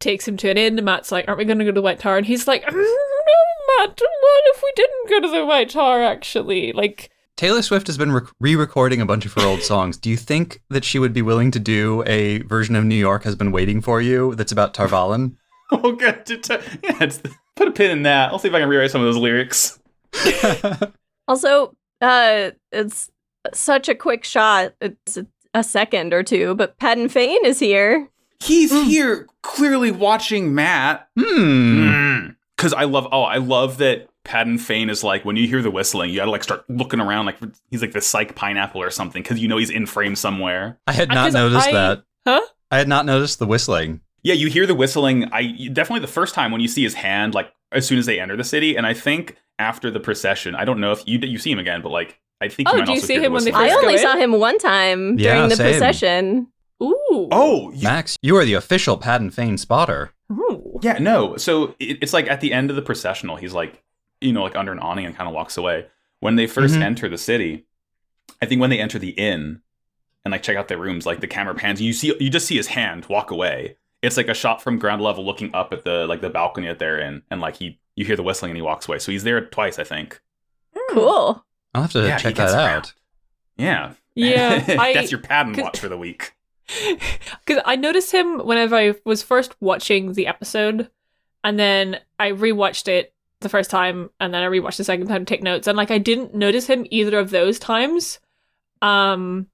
Takes 0.00 0.26
him 0.26 0.36
to 0.38 0.50
an 0.50 0.58
inn. 0.58 0.84
Mat's 0.84 1.12
like, 1.12 1.26
aren't 1.28 1.38
we 1.38 1.44
gonna 1.44 1.64
go 1.64 1.70
to 1.70 1.74
the 1.74 1.82
White 1.82 2.00
Tower? 2.00 2.18
And 2.18 2.26
he's 2.26 2.48
like, 2.48 2.62
"Mm, 2.64 2.72
no, 2.72 3.78
Mat, 3.78 4.00
what 4.00 4.44
if 4.46 4.62
we 4.62 4.72
didn't 4.74 5.08
go 5.08 5.20
to 5.20 5.28
the 5.28 5.46
White 5.46 5.70
Tower 5.70 6.02
actually? 6.02 6.72
Like, 6.72 7.10
Taylor 7.36 7.60
Swift 7.62 7.86
has 7.86 7.98
been 7.98 8.26
re-recording 8.40 9.00
a 9.00 9.06
bunch 9.06 9.26
of 9.26 9.34
her 9.34 9.42
old 9.42 9.62
songs. 9.62 9.98
Do 9.98 10.08
you 10.08 10.16
think 10.16 10.62
that 10.70 10.84
she 10.84 10.98
would 10.98 11.12
be 11.12 11.20
willing 11.20 11.50
to 11.50 11.58
do 11.58 12.02
a 12.06 12.38
version 12.42 12.74
of 12.74 12.84
New 12.84 12.94
York 12.94 13.24
has 13.24 13.36
been 13.36 13.52
waiting 13.52 13.82
for 13.82 14.00
you 14.00 14.34
that's 14.34 14.52
about 14.52 14.72
Tar 14.72 14.88
Valon? 14.88 15.36
Oh, 15.72 15.92
good. 15.92 16.24
to 16.26 16.36
t- 16.38 16.54
Yeah, 16.84 16.96
it's, 17.02 17.20
put 17.56 17.68
a 17.68 17.72
pin 17.72 17.90
in 17.90 18.02
that. 18.04 18.30
I'll 18.30 18.38
see 18.38 18.48
if 18.48 18.54
I 18.54 18.60
can 18.60 18.68
rewrite 18.68 18.90
some 18.90 19.00
of 19.00 19.06
those 19.06 19.16
lyrics. 19.16 19.78
Also, 21.28 21.74
uh, 22.00 22.52
it's 22.70 23.10
such 23.52 23.88
a 23.88 23.96
quick 23.96 24.22
shot. 24.24 24.74
It's 24.80 25.16
a, 25.16 25.26
a 25.54 25.64
second 25.64 26.14
or 26.14 26.22
two, 26.22 26.54
but 26.54 26.78
Padan 26.78 27.08
Fain 27.08 27.44
is 27.44 27.58
here. 27.58 28.08
He's 28.38 28.70
here 28.70 29.26
clearly 29.42 29.90
watching 29.90 30.54
Mat. 30.54 31.08
Hmm. 31.18 32.28
Because 32.56 32.72
I 32.72 32.84
love, 32.84 33.08
oh, 33.10 33.22
I 33.22 33.38
love 33.38 33.78
that 33.78 34.08
Padan 34.22 34.58
Fain 34.58 34.88
is 34.88 35.02
like, 35.02 35.24
when 35.24 35.34
you 35.34 35.48
hear 35.48 35.62
the 35.62 35.70
whistling, 35.70 36.10
you 36.10 36.16
gotta 36.16 36.30
like 36.30 36.44
start 36.44 36.64
looking 36.70 37.00
around 37.00 37.26
like 37.26 37.38
he's 37.72 37.82
like 37.82 37.92
the 37.92 38.00
psych 38.00 38.36
pineapple 38.36 38.80
or 38.80 38.90
something, 38.90 39.20
because 39.22 39.40
you 39.40 39.48
know 39.48 39.56
he's 39.56 39.70
in 39.70 39.84
frame 39.86 40.14
somewhere. 40.14 40.78
I 40.86 40.92
had 40.92 41.08
not 41.08 41.32
noticed 41.32 41.66
I- 41.68 41.72
that. 41.72 42.02
huh? 42.24 42.40
I 42.70 42.78
had 42.78 42.88
not 42.88 43.04
noticed 43.04 43.38
the 43.40 43.46
whistling. 43.46 44.00
Yeah, 44.26 44.34
you 44.34 44.48
hear 44.48 44.66
the 44.66 44.74
whistling. 44.74 45.28
I 45.32 45.68
definitely 45.72 46.00
the 46.00 46.12
first 46.12 46.34
time 46.34 46.50
when 46.50 46.60
you 46.60 46.68
see 46.68 46.82
his 46.82 46.94
hand, 46.94 47.32
like 47.32 47.52
as 47.70 47.86
soon 47.86 47.98
as 47.98 48.06
they 48.06 48.18
enter 48.18 48.36
the 48.36 48.42
city, 48.44 48.76
and 48.76 48.84
I 48.86 48.92
think 48.92 49.36
after 49.58 49.88
the 49.90 50.00
procession, 50.00 50.54
I 50.56 50.64
don't 50.64 50.80
know 50.80 50.90
if 50.92 51.06
you 51.06 51.18
you 51.20 51.38
see 51.38 51.52
him 51.52 51.58
again, 51.60 51.80
but 51.80 51.90
like 51.92 52.18
I 52.40 52.48
think 52.48 52.68
Oh, 52.68 52.72
you 52.72 52.78
might 52.80 52.86
do 52.86 52.92
you 52.92 52.96
also 52.96 53.06
see 53.06 53.12
hear 53.14 53.20
the 53.20 53.26
him 53.26 53.32
when 53.34 53.44
they 53.44 53.50
whistling. 53.52 53.66
I 53.66 53.68
First 53.70 53.80
go 53.80 53.86
only 53.86 53.94
in? 53.94 54.02
saw 54.02 54.16
him 54.16 54.32
one 54.32 54.58
time 54.58 55.18
Yeah, 55.18 55.34
during 55.34 55.48
the 55.50 55.56
same. 55.56 55.70
procession. 55.70 56.46
Ooh. 56.82 57.28
Oh, 57.30 57.70
you- 57.72 57.84
Max, 57.84 58.18
you 58.20 58.36
are 58.36 58.44
the 58.44 58.54
official 58.54 58.96
Padan 58.98 59.30
Fain 59.30 59.56
spotter. 59.58 60.10
Ooh. 60.32 60.78
Yeah, 60.82 60.98
no. 60.98 61.36
So 61.36 61.74
it, 61.78 61.98
it's 62.02 62.12
like 62.12 62.26
at 62.28 62.40
the 62.40 62.52
end 62.52 62.68
of 62.70 62.76
the 62.76 62.82
processional, 62.82 63.36
he's 63.36 63.54
like, 63.54 63.82
you 64.20 64.32
know, 64.32 64.42
like 64.42 64.56
under 64.56 64.72
an 64.72 64.80
awning 64.80 65.06
and 65.06 65.16
kind 65.16 65.28
of 65.28 65.34
walks 65.34 65.56
away. 65.56 65.86
When 66.20 66.34
they 66.36 66.46
1st 66.48 66.76
Mhm. 66.78 66.82
enter 66.82 67.08
the 67.08 67.16
city, 67.16 67.64
I 68.42 68.46
think 68.46 68.60
when 68.60 68.70
they 68.70 68.80
enter 68.80 68.98
the 68.98 69.10
inn 69.10 69.60
and 70.24 70.32
like 70.32 70.42
check 70.42 70.56
out 70.56 70.66
their 70.68 70.78
rooms, 70.78 71.06
like 71.06 71.20
the 71.20 71.26
camera 71.28 71.54
pans, 71.54 71.80
you 71.80 71.92
see, 71.92 72.12
you 72.18 72.28
just 72.28 72.46
see 72.48 72.56
his 72.56 72.66
hand 72.68 73.06
walk 73.06 73.30
away. 73.30 73.76
It's 74.06 74.16
like 74.16 74.28
a 74.28 74.34
shot 74.34 74.62
from 74.62 74.78
ground 74.78 75.02
level, 75.02 75.24
looking 75.24 75.54
up 75.54 75.72
at 75.72 75.84
the 75.84 76.06
like 76.06 76.20
the 76.20 76.30
balcony 76.30 76.66
that 76.68 76.78
they're 76.78 76.98
in, 76.98 77.22
and 77.30 77.40
like 77.40 77.56
he, 77.56 77.78
you 77.96 78.04
hear 78.04 78.16
the 78.16 78.22
whistling 78.22 78.50
and 78.50 78.56
he 78.56 78.62
walks 78.62 78.88
away. 78.88 78.98
So 78.98 79.12
he's 79.12 79.24
there 79.24 79.40
twice, 79.44 79.78
I 79.78 79.84
think. 79.84 80.20
Cool. 80.90 81.44
I'll 81.74 81.82
have 81.82 81.92
to 81.92 82.06
Yeah, 82.06 82.16
check 82.18 82.34
gets 82.36 82.52
that 82.52 82.58
around. 82.66 82.76
out. 82.78 82.92
Yeah, 83.56 83.92
Yeah, 84.14 84.64
I- 84.78 84.92
that's 84.94 85.10
your 85.10 85.20
pattern 85.20 85.54
watch 85.56 85.78
for 85.80 85.88
the 85.88 85.98
week. 85.98 86.32
Because 87.46 87.62
I 87.64 87.76
noticed 87.76 88.10
him 88.12 88.40
whenever 88.44 88.74
I 88.74 88.94
was 89.04 89.22
first 89.22 89.54
watching 89.60 90.14
the 90.14 90.26
episode, 90.26 90.90
and 91.44 91.58
then 91.58 92.00
I 92.18 92.30
rewatched 92.32 92.88
it 92.88 93.14
the 93.40 93.48
first 93.48 93.70
time, 93.70 94.10
and 94.18 94.34
then 94.34 94.42
I 94.42 94.46
rewatched 94.46 94.78
the 94.78 94.84
second 94.84 95.06
time 95.06 95.24
to 95.24 95.28
take 95.32 95.42
notes, 95.44 95.68
and 95.68 95.76
like 95.76 95.90
I 95.92 95.98
didn't 95.98 96.34
notice 96.34 96.66
him 96.66 96.84
either 96.90 97.18
of 97.20 97.30
those 97.30 97.58
times. 97.60 98.18
Um, 98.82 99.46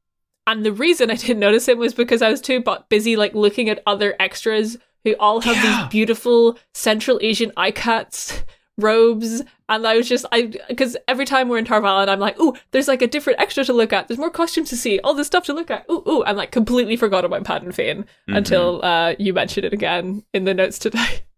and 0.47 0.65
the 0.65 0.73
reason 0.73 1.11
I 1.11 1.15
didn't 1.15 1.41
notice 1.41 1.69
him 1.69 1.79
was 1.79 1.95
because 1.95 2.23
I 2.23 2.31
was 2.31 2.41
too 2.41 2.61
bu- 2.61 2.83
busy 2.89 3.17
like 3.17 3.35
looking 3.35 3.69
at 3.69 3.83
other 3.87 4.15
extras 4.21 4.77
who 5.05 5.15
all 5.19 5.41
have 5.41 5.57
Yeah. 5.57 5.63
these 5.83 5.91
beautiful 5.91 6.59
Central 6.75 7.19
Asian 7.23 7.51
ikats 7.53 8.45
robes 8.79 9.43
and 9.69 9.87
I 9.87 9.97
was 9.97 10.09
just 10.09 10.25
I 10.33 10.53
because 10.69 10.97
every 11.07 11.25
time 11.27 11.49
we're 11.49 11.59
in 11.59 11.65
Tar 11.65 11.81
Valon 11.81 12.09
I'm 12.09 12.19
like 12.21 12.39
ooh 12.41 12.55
there's 12.71 12.89
like 12.89 13.03
a 13.03 13.07
different 13.07 13.39
extra 13.41 13.65
to 13.65 13.73
look 13.73 13.93
at. 13.93 14.09
There's 14.09 14.19
more 14.19 14.31
costumes 14.31 14.71
to 14.71 14.77
see. 14.77 14.99
All 15.01 15.15
this 15.15 15.27
stuff 15.27 15.45
to 15.47 15.53
look 15.53 15.71
at. 15.71 15.85
Ooh 15.91 16.03
ooh 16.09 16.25
I'm 16.25 16.37
like 16.37 16.51
completely 16.53 16.97
forgot 16.97 17.25
about 17.25 17.45
Padan 17.45 17.73
Fain 17.73 18.05
Mhm. 18.29 18.37
until 18.37 18.85
uh 18.85 19.15
you 19.19 19.33
mentioned 19.35 19.67
it 19.67 19.73
again 19.73 20.25
in 20.33 20.45
the 20.45 20.55
notes 20.55 20.79
today. 20.79 21.21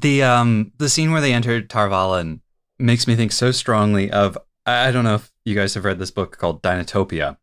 The 0.00 0.22
um 0.22 0.70
the 0.78 0.88
scene 0.88 1.10
where 1.10 1.20
they 1.20 1.32
entered 1.32 1.68
Tar 1.68 1.88
Valon 1.88 2.40
makes 2.78 3.08
me 3.08 3.16
think 3.16 3.32
so 3.32 3.50
strongly 3.50 4.08
of 4.12 4.38
I 4.64 4.88
I 4.88 4.90
don't 4.92 5.02
know 5.04 5.16
if 5.16 5.32
you 5.44 5.56
guys 5.56 5.74
have 5.74 5.84
read 5.84 5.98
this 5.98 6.12
book 6.12 6.38
called 6.38 6.62
Dinotopia, 6.62 7.36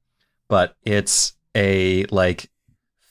but 0.50 0.76
it's 0.84 1.34
a 1.56 2.06
like 2.06 2.50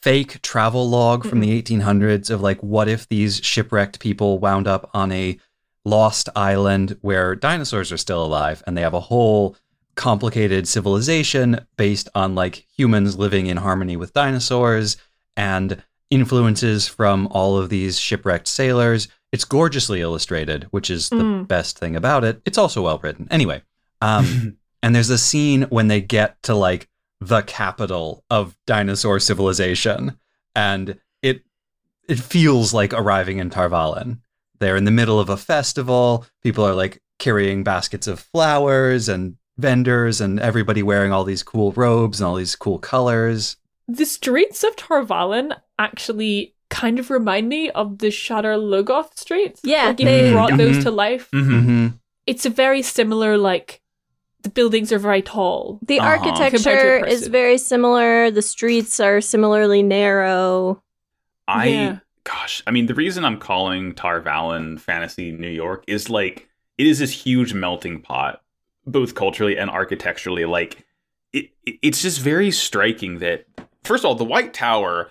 fake 0.03 0.41
travel 0.43 0.89
log 0.89 1.25
from 1.27 1.41
the 1.41 1.63
1800s 1.63 2.31
of 2.31 2.41
like 2.41 2.61
what 2.63 2.89
if 2.89 3.09
these 3.09 3.41
shipwrecked 3.43 3.99
people 4.01 4.39
wound 4.39 4.69
up 4.69 4.91
on 4.93 5.11
a 5.13 5.39
lost 5.85 6.29
island 6.37 6.97
where 7.01 7.35
dinosaurs 7.35 7.91
are 7.91 7.97
still 7.97 8.23
alive 8.25 8.63
and 8.67 8.77
they 8.77 8.83
have 8.83 8.95
a 8.95 9.01
whole 9.01 9.57
complicated 9.95 10.67
civilization 10.69 11.65
based 11.77 12.09
on 12.15 12.35
like 12.35 12.67
humans 12.77 13.17
living 13.17 13.47
in 13.47 13.57
harmony 13.57 13.97
with 13.97 14.13
dinosaurs 14.13 14.97
and 15.37 15.83
influences 16.11 16.87
from 16.87 17.27
all 17.31 17.57
of 17.57 17.69
these 17.71 17.99
shipwrecked 17.99 18.47
sailors. 18.49 19.09
It's 19.33 19.45
gorgeously 19.45 20.01
illustrated, 20.01 20.65
which 20.71 20.91
is 20.91 21.09
the 21.09 21.17
Mm. 21.17 21.49
best 21.49 21.79
thing 21.79 21.97
about 21.97 22.25
it. 22.25 22.41
It's 22.45 22.59
also 22.59 22.83
well 22.83 22.99
written. 23.03 23.27
Anyway, 23.31 23.63
um, 24.01 24.57
and 24.83 24.95
there's 24.95 25.11
a 25.11 25.19
scene 25.19 25.63
when 25.71 25.89
they 25.89 26.01
get 26.01 26.43
to 26.45 26.55
like 26.55 26.89
the 27.21 27.43
capital 27.43 28.25
of 28.31 28.57
dinosaur 28.67 29.19
civilization, 29.21 30.19
and 30.55 30.99
it 31.23 31.43
it 32.09 32.19
feels 32.21 32.75
like 32.75 32.93
arriving 32.93 33.39
in 33.39 33.51
Tar 33.51 33.69
Valon. 33.71 34.19
They're 34.61 34.77
in 34.77 34.85
the 34.85 34.91
middle 34.91 35.19
of 35.21 35.29
a 35.29 35.37
festival. 35.37 36.27
People 36.43 36.65
are 36.67 36.75
like 36.75 37.01
carrying 37.19 37.65
baskets 37.65 38.07
of 38.07 38.21
flowers 38.21 39.09
and 39.09 39.37
vendors, 39.57 40.21
and 40.21 40.39
everybody 40.41 40.83
wearing 40.83 41.13
all 41.13 41.25
these 41.25 41.43
cool 41.43 41.73
robes 41.73 42.21
and 42.21 42.27
all 42.27 42.37
these 42.37 42.57
cool 42.57 42.79
colors. 42.79 43.57
the 43.87 44.07
streets 44.07 44.65
of 44.65 44.75
Tar 44.77 45.05
Valon 45.05 45.55
actually 45.79 46.55
kind 46.71 46.99
of 46.99 47.11
remind 47.11 47.51
me 47.51 47.69
of 47.73 47.99
the 47.99 48.07
Shadar 48.07 48.57
Logoth 48.59 49.19
streets 49.19 49.61
Yeah, 49.63 49.89
like 49.89 50.01
if 50.01 50.07
they- 50.07 50.27
you 50.29 50.33
brought 50.33 50.57
those 50.57 50.79
Mhm. 50.79 50.83
to 50.85 50.91
life 50.91 51.29
Mhm. 51.35 51.49
Mm-hmm. 51.51 51.87
it's 52.27 52.47
a 52.47 52.51
very 52.51 52.81
similar 52.81 53.37
like 53.37 53.83
the 54.45 54.51
buildings 54.51 54.93
are 54.93 54.99
very 54.99 55.23
tall 55.23 55.81
The 55.83 55.99
Uh-huh. 55.99 56.09
Architecture 56.11 57.05
is 57.05 57.27
very 57.27 57.59
similar. 57.59 58.31
The 58.31 58.43
streets 58.43 59.01
are 59.01 59.21
similarly 59.21 59.83
narrow. 59.83 60.81
I 61.49 61.67
Yeah. 61.67 61.99
gosh, 62.23 62.63
I 62.67 62.71
mean 62.71 62.87
the 62.87 62.95
reason 62.95 63.25
I'm 63.25 63.39
calling 63.41 63.95
Tar 63.95 64.21
Valon 64.21 64.79
Fantasy 64.79 65.33
New 65.33 65.49
York 65.51 65.83
is 65.89 66.09
like 66.09 66.49
it 66.79 66.87
is 66.87 66.99
this 67.01 67.11
huge 67.25 67.53
melting 67.55 68.01
pot 68.01 68.43
both 68.87 69.15
culturally 69.15 69.57
and 69.59 69.71
architecturally 69.71 70.45
like 70.45 70.85
it, 71.33 71.51
it- 71.67 71.79
it's 71.83 72.03
just 72.03 72.21
very 72.21 72.51
striking 72.51 73.19
that 73.19 73.47
first 73.83 74.05
of 74.05 74.09
all 74.09 74.15
the 74.15 74.25
white 74.25 74.53
tower 74.55 75.11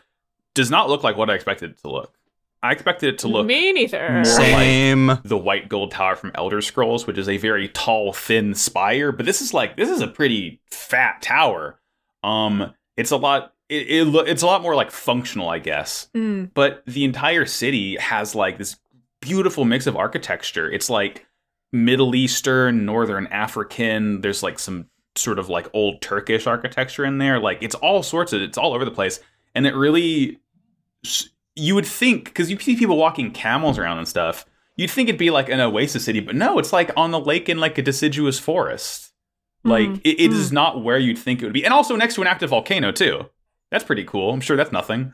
does 0.53 0.69
not 0.69 0.87
look 0.89 1.03
like 1.03 1.17
what 1.17 1.29
I 1.29 1.33
expected 1.33 1.71
it 1.71 1.77
to 1.81 1.89
look. 1.89 2.13
I 2.63 2.71
expected 2.71 3.13
it 3.13 3.19
to 3.19 3.27
look 3.27 3.45
me 3.45 3.73
neither 3.73 4.09
more 4.09 4.17
like- 4.19 4.25
Same. 4.25 5.19
the 5.23 5.37
white 5.37 5.67
gold 5.69 5.91
tower 5.91 6.15
from 6.15 6.31
Elder 6.33 6.61
Scrolls, 6.61 7.05
which 7.05 7.17
is 7.17 7.27
a 7.29 7.37
very 7.37 7.67
tall, 7.67 8.13
thin 8.13 8.55
spire. 8.55 9.11
But 9.11 9.25
this 9.25 9.41
is 9.41 9.53
like 9.53 9.75
this 9.77 9.89
is 9.89 10.01
a 10.01 10.07
pretty 10.07 10.61
fat 10.71 11.21
tower. 11.21 11.79
Um, 12.23 12.73
it's 12.97 13.11
a 13.11 13.17
lot. 13.17 13.53
It, 13.69 13.89
it 13.89 14.05
lo- 14.05 14.23
it's 14.23 14.43
a 14.43 14.45
lot 14.45 14.61
more 14.61 14.75
like 14.75 14.91
functional, 14.91 15.49
I 15.49 15.59
guess. 15.59 16.09
Mm. 16.15 16.51
But 16.53 16.83
the 16.87 17.03
entire 17.03 17.45
city 17.45 17.97
has 17.97 18.33
like 18.33 18.57
this 18.57 18.77
beautiful 19.19 19.65
mix 19.65 19.85
of 19.87 19.95
architecture. 19.97 20.71
It's 20.71 20.89
like 20.89 21.25
Middle 21.73 22.15
Eastern, 22.15 22.85
Northern 22.85 23.27
African. 23.27 24.21
There's 24.21 24.41
like 24.41 24.57
some 24.57 24.87
sort 25.15 25.37
of 25.37 25.49
like 25.49 25.69
old 25.73 26.01
Turkish 26.01 26.47
architecture 26.47 27.03
in 27.03 27.17
there. 27.17 27.39
Like 27.39 27.57
it's 27.61 27.75
all 27.75 28.03
sorts 28.03 28.31
of. 28.31 28.41
It's 28.41 28.57
all 28.57 28.73
over 28.73 28.85
the 28.85 28.91
place. 28.91 29.19
and 29.53 29.67
it 29.67 29.75
really 29.75 30.39
you 31.55 31.75
would 31.75 31.85
think 31.85 32.25
because 32.25 32.49
you 32.49 32.59
see 32.59 32.75
people 32.75 32.97
walking 32.97 33.31
camels 33.31 33.77
around 33.77 33.97
and 33.99 34.07
stuff 34.07 34.45
you'd 34.75 34.89
think 34.91 35.07
it'd 35.09 35.19
be 35.19 35.29
like 35.29 35.49
an 35.49 35.59
oasis 35.59 36.05
city 36.05 36.19
but 36.19 36.35
no 36.35 36.57
it's 36.59 36.73
like 36.73 36.89
on 36.97 37.11
the 37.11 37.19
lake 37.19 37.47
in 37.49 37.57
like 37.59 37.77
a 37.77 37.81
deciduous 37.81 38.39
forest 38.39 39.11
like 39.65 39.87
Mm, 39.89 40.01
it, 40.03 40.19
it 40.19 40.33
is 40.33 40.51
not 40.51 40.83
where 40.83 40.97
you'd 40.97 41.17
think 41.17 41.41
it 41.41 41.45
would 41.45 41.53
be 41.53 41.63
and 41.63 41.73
also 41.73 41.95
next 41.95 42.15
to 42.15 42.21
an 42.21 42.27
active 42.27 42.49
volcano 42.49 42.91
too 42.91 43.29
that's 43.71 43.83
pretty 43.83 44.03
cool 44.03 44.31
i'm 44.33 44.41
sure 44.41 44.57
that's 44.57 44.71
nothing 44.71 45.13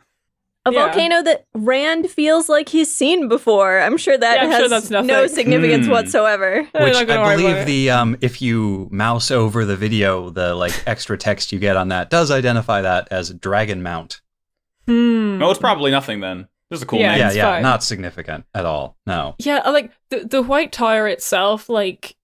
A 0.66 0.72
Yeah. 0.74 0.86
volcano 0.86 1.24
that 1.24 1.46
Rand 1.54 2.10
feels 2.10 2.50
like 2.50 2.68
he's 2.70 2.94
seen 2.94 3.30
before. 3.30 3.80
I'm 3.80 3.98
sure 3.98 4.18
that 4.18 4.36
Yeah, 4.36 4.44
I'm 4.44 4.52
has 4.52 4.88
sure 4.90 5.02
no 5.04 5.26
significance 5.28 5.86
Hmm. 5.86 5.92
whatsoever. 5.94 6.64
Which 6.74 6.96
I 6.96 7.06
believe 7.36 7.66
the 7.66 7.90
um, 7.92 8.18
if 8.22 8.42
you 8.42 8.90
mouse 8.92 9.32
over 9.32 9.64
the 9.64 9.78
video, 9.78 10.30
the 10.30 10.54
like 10.56 10.74
extra 10.86 11.18
text 11.18 11.54
you 11.54 11.60
get 11.60 11.78
on 11.78 11.88
that 11.90 12.10
does 12.10 12.30
identify 12.30 12.82
that 12.82 13.08
as 13.10 13.30
Dragon 13.34 13.82
Mount. 13.82 14.20
Hmm. 14.90 15.38
no 15.38 15.50
it's 15.52 15.60
probably 15.60 15.92
nothing 15.92 16.20
then 16.20 16.48
this 16.72 16.80
is 16.80 16.84
a 16.84 16.86
cool 16.86 17.00
Yeah, 17.00 17.12
name 17.12 17.20
yeah, 17.20 17.32
yeah, 17.32 17.44
fine. 17.46 17.64
not 17.64 17.84
significant 17.84 18.46
at 18.54 18.64
all. 18.66 18.96
No. 19.08 19.34
Yeah, 19.40 19.68
like 19.70 19.92
the 20.10 20.20
the 20.20 20.42
White 20.44 20.72
tire 20.72 21.08
itself. 21.08 21.68
Like 21.68 22.16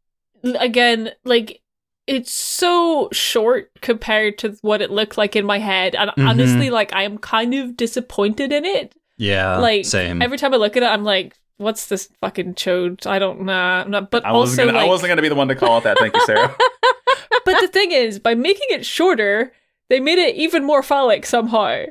again, 0.44 1.12
like 1.24 1.62
it's 2.08 2.32
so 2.32 3.10
short 3.12 3.72
compared 3.82 4.38
to 4.40 4.56
what 4.62 4.82
it 4.84 4.92
looked 4.92 5.18
like 5.18 5.36
in 5.36 5.46
my 5.48 5.58
head, 5.58 5.96
and 5.96 6.12
Mhm. 6.12 6.28
honestly, 6.30 6.70
like 6.70 6.94
I 6.94 7.04
am 7.04 7.18
kind 7.18 7.56
of 7.56 7.76
disappointed 7.76 8.52
in 8.52 8.66
it. 8.66 8.94
Yeah, 9.18 9.58
like 9.58 9.86
same. 9.86 10.22
every 10.22 10.38
time 10.38 10.54
I 10.54 10.58
look 10.58 10.78
at 10.78 10.84
it, 10.84 10.88
I'm 10.88 11.04
like, 11.04 11.34
"What's 11.58 11.88
this 11.88 12.10
fucking 12.22 12.54
chode?" 12.54 13.08
I 13.08 13.18
don't 13.18 13.42
know. 13.42 13.54
I'm 13.54 13.90
not, 13.90 14.12
but 14.12 14.24
I 14.26 14.32
wasn't, 14.32 14.60
also, 14.60 14.66
gonna, 14.68 14.78
like, 14.78 14.86
I 14.86 14.90
wasn't 14.90 15.10
gonna 15.10 15.22
be 15.24 15.30
the 15.30 15.36
one 15.36 15.48
to 15.48 15.56
call 15.56 15.80
it 15.80 15.86
that 15.86 15.98
thank 15.98 16.14
you 16.16 16.22
sarah 16.26 16.56
but 17.46 17.62
the 17.62 17.68
thing 17.68 17.92
is, 17.92 18.20
by 18.20 18.36
making 18.36 18.68
it 18.70 18.86
shorter, 18.86 19.54
they 19.90 20.00
made 20.00 20.20
it 20.20 20.36
even 20.36 20.64
more 20.64 20.84
phallic 20.84 21.26
somehow. 21.26 21.86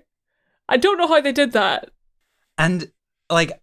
I 0.69 0.77
don't 0.77 0.99
know 0.99 1.09
how 1.09 1.21
they 1.21 1.33
did 1.33 1.53
that. 1.53 1.91
And 2.59 2.91
like 3.31 3.61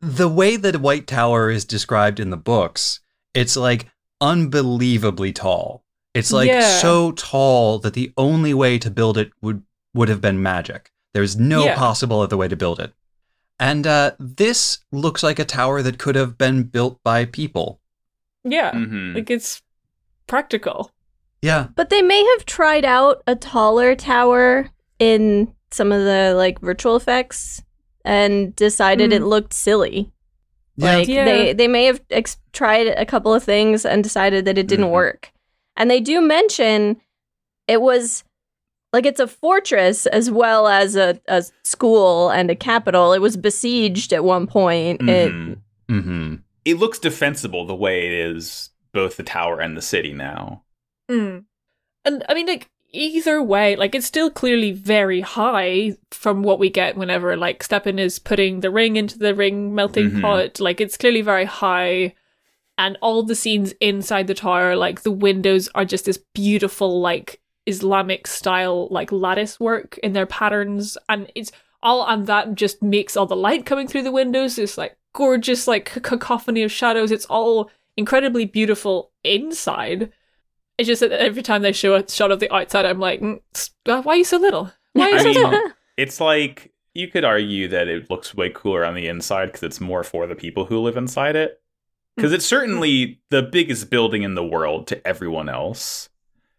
the 0.00 0.28
way 0.28 0.56
that 0.56 0.80
White 0.80 1.06
Tower 1.06 1.50
is 1.50 1.64
described 1.64 2.20
in 2.20 2.30
the 2.30 2.36
books, 2.36 3.00
it's 3.34 3.56
like 3.56 3.88
unbelievably 4.20 5.32
tall. 5.32 5.84
It's 6.14 6.32
like 6.32 6.48
Yeah. 6.48 6.78
so 6.78 7.12
tall 7.12 7.78
that 7.80 7.94
the 7.94 8.12
only 8.16 8.52
way 8.54 8.78
to 8.78 8.90
build 8.90 9.16
it 9.18 9.32
would 9.40 9.62
would 9.94 10.08
have 10.08 10.20
been 10.20 10.42
magic. 10.42 10.90
There's 11.12 11.36
no 11.36 11.64
Yeah. 11.64 11.76
possible 11.76 12.20
other 12.20 12.36
way 12.36 12.48
to 12.48 12.56
build 12.56 12.80
it. 12.80 12.94
And 13.60 13.86
uh, 13.86 14.12
this 14.18 14.78
looks 14.90 15.22
like 15.22 15.38
a 15.38 15.44
tower 15.44 15.82
that 15.82 15.98
could 15.98 16.14
have 16.14 16.38
been 16.38 16.62
built 16.64 16.98
by 17.04 17.26
people. 17.26 17.78
Yeah, 18.42 18.72
Mhm. 18.72 19.14
like 19.14 19.30
it's 19.30 19.60
practical. 20.26 20.90
Yeah. 21.42 21.68
But 21.74 21.90
they 21.90 22.00
may 22.02 22.24
have 22.36 22.46
tried 22.46 22.84
out 22.84 23.22
a 23.26 23.36
taller 23.36 23.94
tower 23.94 24.70
in 24.98 25.54
some 25.72 25.92
of 25.92 26.02
the 26.04 26.34
like 26.36 26.60
virtual 26.60 26.96
effects 26.96 27.62
and 28.04 28.54
decided 28.56 29.10
Mm. 29.10 29.14
it 29.14 29.22
looked 29.24 29.52
silly. 29.54 30.10
Yeah. 30.76 30.96
Like 30.96 31.08
Yeah. 31.08 31.24
they 31.24 31.52
they 31.52 31.68
may 31.68 31.84
have 31.84 32.00
ex- 32.10 32.38
tried 32.52 32.86
a 32.88 33.06
couple 33.06 33.32
of 33.34 33.42
things 33.44 33.84
and 33.84 34.02
decided 34.02 34.44
that 34.46 34.58
it 34.58 34.66
didn't 34.66 34.86
Mhm. 34.86 34.92
work. 34.92 35.32
And 35.76 35.90
they 35.90 36.00
do 36.00 36.20
mention 36.20 37.00
it 37.68 37.80
was 37.80 38.24
like 38.92 39.06
it's 39.06 39.20
a 39.20 39.26
fortress 39.26 40.06
as 40.06 40.30
well 40.30 40.68
as 40.68 40.96
a, 40.96 41.18
a 41.28 41.42
school 41.64 42.28
and 42.30 42.50
a 42.50 42.56
capital. 42.56 43.12
It 43.14 43.20
was 43.20 43.36
besieged 43.38 44.12
at 44.12 44.24
one 44.24 44.46
point. 44.46 45.00
It 45.08 45.30
Mhm. 45.32 45.56
mm-hmm. 45.90 46.34
it 46.64 46.78
looks 46.78 46.98
defensible 46.98 47.66
the 47.66 47.74
way 47.74 48.06
it 48.06 48.12
is 48.12 48.70
both 48.92 49.16
the 49.16 49.22
tower 49.22 49.60
and 49.60 49.76
the 49.76 49.82
city 49.82 50.12
now 50.12 50.62
Mm. 51.10 51.44
And 52.04 52.24
I 52.28 52.34
mean, 52.34 52.46
like 52.46 52.68
either 52.92 53.42
way, 53.42 53.76
like 53.76 53.94
it's 53.94 54.06
still 54.06 54.30
clearly 54.30 54.72
very 54.72 55.20
high 55.20 55.96
from 56.10 56.42
what 56.42 56.58
we 56.58 56.68
get 56.70 56.96
whenever 56.96 57.36
like 57.36 57.62
Stepin 57.62 57.98
is 57.98 58.18
putting 58.18 58.60
the 58.60 58.70
ring 58.70 58.96
into 58.96 59.18
the 59.18 59.34
ring 59.34 59.74
melting 59.74 60.10
Mhm. 60.10 60.20
pot. 60.20 60.60
Like 60.60 60.80
it's 60.80 60.96
clearly 60.96 61.22
very 61.22 61.44
high, 61.46 62.14
and 62.78 62.96
all 63.00 63.22
the 63.22 63.34
scenes 63.34 63.72
inside 63.80 64.26
the 64.26 64.34
tower, 64.34 64.76
like 64.76 65.02
the 65.02 65.10
windows 65.10 65.68
are 65.74 65.84
just 65.84 66.04
this 66.04 66.18
beautiful 66.34 67.00
like 67.00 67.40
Islamic 67.66 68.26
style 68.26 68.88
like 68.90 69.12
lattice 69.12 69.58
work 69.60 69.98
in 70.02 70.12
their 70.12 70.26
patterns, 70.26 70.98
and 71.08 71.30
it's 71.34 71.52
all 71.82 72.06
and 72.06 72.26
that 72.26 72.54
just 72.54 72.82
makes 72.82 73.16
all 73.16 73.26
the 73.26 73.36
light 73.36 73.66
coming 73.66 73.86
through 73.88 74.02
the 74.02 74.12
windows. 74.12 74.56
This 74.56 74.76
like 74.78 74.96
gorgeous 75.14 75.66
like 75.68 75.86
cacophony 76.02 76.62
of 76.62 76.72
shadows. 76.72 77.10
It's 77.10 77.26
all 77.26 77.70
incredibly 77.96 78.44
beautiful 78.46 79.10
inside. 79.24 80.10
It's 80.78 80.86
just 80.88 81.00
that 81.00 81.12
every 81.12 81.42
time 81.42 81.62
they 81.62 81.72
show 81.72 81.94
a 81.94 82.08
shot 82.08 82.30
of 82.30 82.40
the 82.40 82.52
outside, 82.52 82.84
I'm 82.86 82.98
like, 82.98 83.20
mm, 83.20 83.40
uh, 83.86 84.02
why 84.02 84.14
are 84.14 84.16
you 84.16 84.24
so 84.24 84.38
little? 84.38 84.70
Why 84.94 85.04
are 85.06 85.10
you 85.10 85.18
I 85.18 85.22
so 85.22 85.24
mean, 85.30 85.40
small? 85.40 85.70
it's 85.96 86.20
like 86.20 86.72
you 86.94 87.08
could 87.08 87.24
argue 87.24 87.68
that 87.68 87.88
it 87.88 88.10
looks 88.10 88.34
way 88.34 88.50
cooler 88.50 88.84
on 88.84 88.94
the 88.94 89.06
inside 89.06 89.46
because 89.46 89.62
it's 89.62 89.80
more 89.80 90.02
for 90.02 90.26
the 90.26 90.34
people 90.34 90.64
who 90.66 90.78
live 90.80 90.96
inside 90.96 91.36
it 91.36 91.60
because 92.16 92.32
it's 92.32 92.44
certainly 92.44 93.20
the 93.30 93.42
biggest 93.42 93.88
building 93.88 94.22
in 94.22 94.34
the 94.34 94.44
world 94.44 94.86
to 94.88 95.06
everyone 95.06 95.48
else 95.48 96.08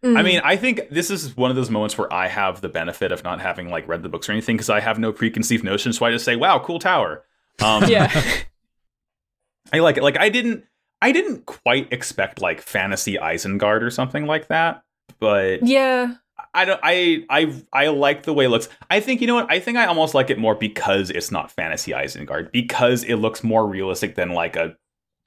I 0.03 0.07
Mm. 0.07 0.23
mean, 0.25 0.41
I 0.43 0.57
think 0.57 0.89
this 0.91 1.09
is 1.09 1.37
one 1.37 1.49
of 1.49 1.55
those 1.55 1.69
moments 1.69 1.97
where 1.97 2.11
I 2.11 2.27
have 2.27 2.59
the 2.59 2.67
benefit 2.67 3.13
of 3.13 3.23
not 3.23 3.39
having 3.39 3.69
like 3.69 3.87
read 3.87 4.03
the 4.03 4.09
books 4.09 4.27
or 4.27 4.33
anything 4.33 4.57
because 4.57 4.69
I 4.69 4.81
have 4.81 4.99
no 4.99 5.13
preconceived 5.13 5.63
notions. 5.63 5.97
So 5.97 6.05
I 6.05 6.11
just 6.11 6.25
say, 6.25 6.35
"Wow, 6.35 6.59
cool 6.59 6.77
tower." 6.77 7.23
Um, 7.61 7.85
yeah, 7.85 8.11
I 9.71 9.79
like 9.79 9.95
it. 9.95 10.03
Like 10.03 10.19
I 10.19 10.27
didn't, 10.27 10.65
I 11.03 11.11
didn't 11.11 11.45
quite 11.45 11.91
expect 11.91 12.41
like 12.41 12.61
fantasy 12.61 13.15
Isengard 13.17 13.81
or 13.81 13.89
something 13.89 14.25
like 14.25 14.47
that, 14.47 14.83
but 15.19 15.61
yeah, 15.67 16.13
I 16.53 16.63
don't. 16.63 16.79
I 16.81 17.25
I 17.29 17.61
I 17.73 17.87
like 17.87 18.23
the 18.23 18.33
way 18.33 18.45
it 18.45 18.49
looks. 18.49 18.69
I 18.89 19.01
think 19.01 19.19
you 19.19 19.27
know 19.27 19.35
what. 19.35 19.51
I 19.51 19.59
think 19.59 19.77
I 19.77 19.85
almost 19.85 20.13
like 20.13 20.29
it 20.29 20.39
more 20.39 20.55
because 20.55 21.09
it's 21.09 21.29
not 21.29 21.51
fantasy 21.51 21.91
Isengard 21.91 22.53
because 22.53 23.03
it 23.03 23.17
looks 23.17 23.43
more 23.43 23.67
realistic 23.67 24.15
than 24.15 24.29
like 24.29 24.55
a 24.55 24.77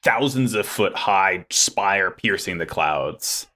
thousands 0.03 0.55
of 0.55 0.65
foot 0.65 0.97
high 0.97 1.45
spire 1.51 2.11
piercing 2.11 2.57
the 2.57 2.65
clouds. 2.65 3.47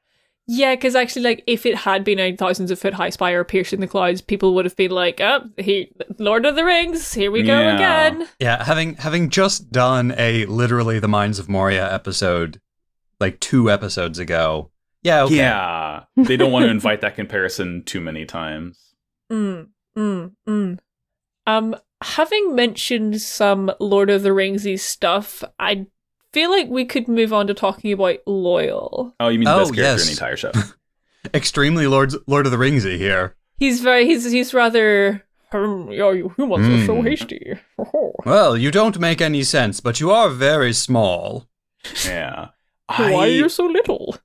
Yeah. 0.53 0.75
Because 0.75 0.95
actually, 0.97 1.23
like, 1.23 1.45
if 1.47 1.65
it 1.65 1.75
had 1.77 2.03
been 2.05 2.19
a 2.19 2.35
thousands 2.35 2.71
of 2.71 2.79
foot 2.79 2.95
high 2.95 3.11
spire 3.11 3.45
piercing 3.45 3.81
the 3.81 3.87
clouds, 3.87 4.21
people 4.21 4.55
would 4.55 4.65
have 4.65 4.77
been 4.77 4.91
like, 4.91 5.21
"Oh, 5.21 5.49
here, 5.57 5.87
Lord 6.19 6.45
of 6.47 6.57
the 6.57 6.65
Rings, 6.65 7.15
here 7.15 7.31
we 7.31 7.43
go 7.43 7.59
Yeah. 7.61 7.75
again." 7.75 8.29
Yeah, 8.41 8.65
having 8.65 8.97
having 8.97 9.31
just 9.31 9.71
done 9.71 10.13
a 10.17 10.47
literally 10.47 10.99
the 10.99 11.09
Mines 11.09 11.39
of 11.39 11.49
Moria 11.49 11.93
episode 11.93 12.61
like 13.21 13.39
two 13.41 13.71
episodes 13.71 14.19
ago. 14.19 14.71
Yeah, 15.03 15.23
okay. 15.25 15.37
Yeah, 15.37 16.05
they 16.17 16.37
don't 16.37 16.53
want 16.53 16.65
to 16.67 16.71
invite 16.71 17.01
that 17.03 17.15
comparison 17.17 17.83
too 17.85 18.01
many 18.01 18.25
times. 18.27 18.79
Mm, 19.33 19.69
mm, 19.97 20.33
mm. 20.49 20.79
Um, 21.47 21.77
having 22.03 22.57
mentioned 22.57 23.21
some 23.23 23.71
Lord 23.79 24.11
of 24.11 24.23
the 24.25 24.31
Ringsy 24.31 24.77
stuff, 24.77 25.45
I 25.59 25.87
feel 26.33 26.51
like 26.51 26.69
we 26.69 26.85
could 26.85 27.09
move 27.09 27.33
on 27.33 27.47
to 27.49 27.55
talking 27.55 27.93
about 27.93 28.17
Loial. 28.27 29.13
Oh, 29.21 29.29
you 29.29 29.39
mean 29.39 29.47
the 29.47 29.55
Oh, 29.55 29.59
best 29.61 29.75
character 29.75 29.83
yes. 29.83 30.01
in 30.03 30.07
the 30.07 30.13
entire 30.13 30.37
show? 30.37 30.53
Extremely 31.35 31.87
Lord 31.87 32.13
Lord 32.27 32.47
of 32.47 32.53
the 32.53 32.59
Ringsy 32.59 32.97
here. 32.97 33.35
He's 33.59 33.81
very 33.81 34.07
he's 34.07 34.31
he's 34.31 34.55
rather 34.55 35.25
um, 35.53 35.91
your 35.91 36.15
humans 36.15 36.67
are 36.69 36.87
so 36.87 36.95
Mm. 37.03 37.09
hasty. 37.09 37.59
Well, 38.27 38.57
you 38.57 38.71
don't 38.71 38.99
make 38.99 39.21
any 39.21 39.43
sense, 39.43 39.81
but 39.81 39.99
you 40.01 40.11
are 40.11 40.29
very 40.29 40.73
small. 40.73 41.47
Yeah. 42.05 42.49
Why 42.87 43.09
yeah, 43.11 43.17
are 43.17 43.27
you 43.29 43.49
so 43.49 43.65
little? 43.67 44.17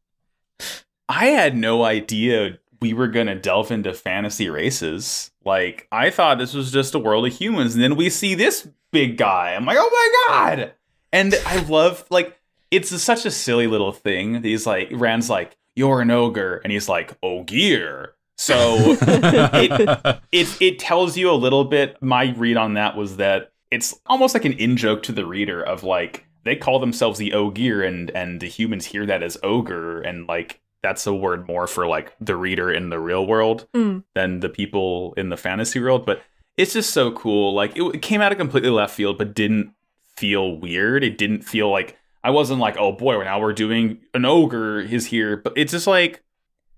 I 1.08 1.28
had 1.28 1.56
no 1.56 1.84
idea 1.84 2.58
we 2.82 2.94
were 2.94 3.08
gonna 3.08 3.36
delve 3.36 3.72
into 3.72 3.94
fantasy 3.94 4.50
races. 4.50 5.32
Like 5.44 5.88
I 5.92 6.10
thought 6.10 6.38
this 6.40 6.54
was 6.54 6.72
just 6.72 6.96
a 6.96 7.00
world 7.00 7.26
of 7.28 7.34
humans, 7.34 7.74
and 7.76 7.84
then 7.84 7.96
we 7.96 8.10
see 8.10 8.36
this 8.36 8.68
big 8.92 9.18
guy. 9.18 9.54
I'm 9.54 9.66
like, 9.66 9.78
oh 9.80 9.90
my 10.30 10.56
god! 10.56 10.74
And 11.16 11.34
I 11.46 11.62
love 11.64 12.06
like 12.10 12.38
it's 12.72 12.92
a- 12.92 13.00
such 13.00 13.26
a 13.26 13.32
silly 13.32 13.68
little 13.68 13.92
thing. 13.92 14.44
He's 14.44 14.66
like 14.68 14.90
Rand's 14.92 15.30
like, 15.30 15.56
you're 15.76 16.02
an 16.02 16.12
ogre, 16.12 16.58
and 16.64 16.72
he's 16.72 16.88
like, 16.90 17.18
ogier. 17.24 18.14
So 18.38 18.98
it 20.32 20.58
it 20.62 20.80
tells 20.80 21.18
you 21.18 21.30
a 21.32 21.34
little 21.34 21.64
bit. 21.66 22.02
My 22.02 22.34
read 22.38 22.58
on 22.58 22.74
that 22.74 22.96
was 22.98 23.18
that 23.18 23.52
it's 23.72 23.96
almost 24.08 24.34
like 24.34 24.46
an 24.46 24.54
in 24.54 24.78
joke 24.78 25.04
to 25.04 25.12
the 25.12 25.26
reader 25.26 25.62
of 25.64 25.84
like 25.84 26.26
they 26.44 26.56
call 26.56 26.80
themselves 26.80 27.18
the 27.18 27.34
ogier, 27.34 27.82
and 27.82 28.10
and 28.12 28.42
the 28.42 28.48
humans 28.48 28.86
hear 28.86 29.06
that 29.06 29.24
as 29.24 29.38
ogre, 29.44 30.02
and 30.02 30.28
like 30.28 30.60
that's 30.84 31.08
a 31.08 31.14
word 31.14 31.48
more 31.48 31.66
for 31.66 31.88
like 31.88 32.14
the 32.20 32.36
reader 32.36 32.72
in 32.72 32.90
the 32.90 33.00
real 33.00 33.26
world 33.26 33.68
Mm. 33.74 34.04
than 34.14 34.42
the 34.42 34.50
people 34.50 35.14
in 35.18 35.30
the 35.30 35.38
fantasy 35.38 35.80
world. 35.80 36.06
But 36.06 36.22
it's 36.58 36.74
just 36.74 36.92
so 36.92 37.12
cool. 37.12 37.54
Like 37.54 37.76
it, 37.78 37.84
it 37.96 38.02
came 38.02 38.22
out 38.22 38.32
of 38.32 38.38
completely 38.38 38.70
left 38.70 38.94
field, 38.94 39.18
but 39.18 39.34
didn't 39.34 39.72
feel 40.18 40.58
weird. 40.58 41.04
It 41.04 41.18
didn't 41.18 41.42
feel 41.44 41.70
like 41.70 41.98
I 42.24 42.30
wasn't 42.32 42.60
like, 42.60 42.78
oh 42.78 42.92
boy, 42.92 43.24
now 43.24 43.40
we're 43.40 43.54
doing 43.54 44.00
an 44.14 44.26
ogre 44.26 44.80
is 44.80 45.06
here. 45.08 45.38
But 45.38 45.54
it's 45.58 45.72
just 45.72 45.88
like 45.88 46.24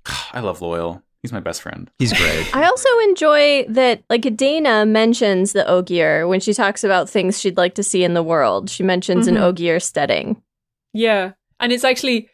I 0.34 0.40
love 0.42 0.60
Loial. 0.60 1.02
He's 1.24 1.34
my 1.34 1.40
best 1.40 1.62
friend. 1.62 1.90
He's 2.00 2.14
great. 2.14 2.48
I 2.56 2.64
also 2.66 2.88
enjoy 3.06 3.66
that, 3.70 4.04
like, 4.10 4.38
Dana 4.38 4.86
mentions 4.86 5.52
the 5.52 5.68
Ogier 5.68 6.28
when 6.28 6.40
she 6.40 6.54
talks 6.54 6.84
about 6.84 7.10
things 7.10 7.40
she'd 7.40 7.58
like 7.58 7.74
to 7.76 7.84
see 7.84 8.04
in 8.04 8.14
the 8.14 8.22
world. 8.24 8.70
She 8.70 8.84
mentions 8.84 9.26
Mhm. 9.26 9.30
an 9.32 9.38
Ogier 9.40 9.80
steading. 9.80 10.42
Yeah, 10.94 11.32
and 11.60 11.72
it's 11.74 11.84
actually 11.84 12.30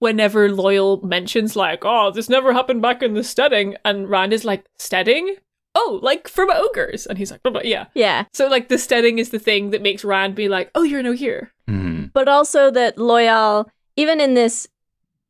whenever 0.00 0.48
Loial 0.48 1.02
mentions 1.04 1.54
like, 1.54 1.84
"Oh, 1.84 2.10
this 2.10 2.28
never 2.28 2.52
happened 2.52 2.82
back 2.82 3.02
in 3.02 3.14
the 3.14 3.22
steading," 3.22 3.76
and 3.84 4.10
Rand 4.10 4.32
is 4.32 4.44
like, 4.44 4.64
"Steading? 4.78 5.36
Oh, 5.74 5.98
like 6.02 6.28
from 6.28 6.50
ogres. 6.50 7.06
And 7.06 7.16
he's 7.18 7.30
like, 7.30 7.42
blah, 7.42 7.52
blah, 7.52 7.62
yeah. 7.64 7.86
Yeah. 7.94 8.24
So 8.34 8.46
like 8.48 8.68
the 8.68 8.78
steading 8.78 9.18
is 9.18 9.30
the 9.30 9.38
thing 9.38 9.70
that 9.70 9.82
makes 9.82 10.04
Rand 10.04 10.34
be 10.34 10.48
like, 10.48 10.70
oh, 10.74 10.82
you're 10.82 11.02
no 11.02 11.12
here. 11.12 11.52
Hmm. 11.66 12.06
But 12.12 12.28
also 12.28 12.70
that 12.72 12.96
Loial, 12.96 13.68
even 13.96 14.20
in 14.20 14.34
this 14.34 14.68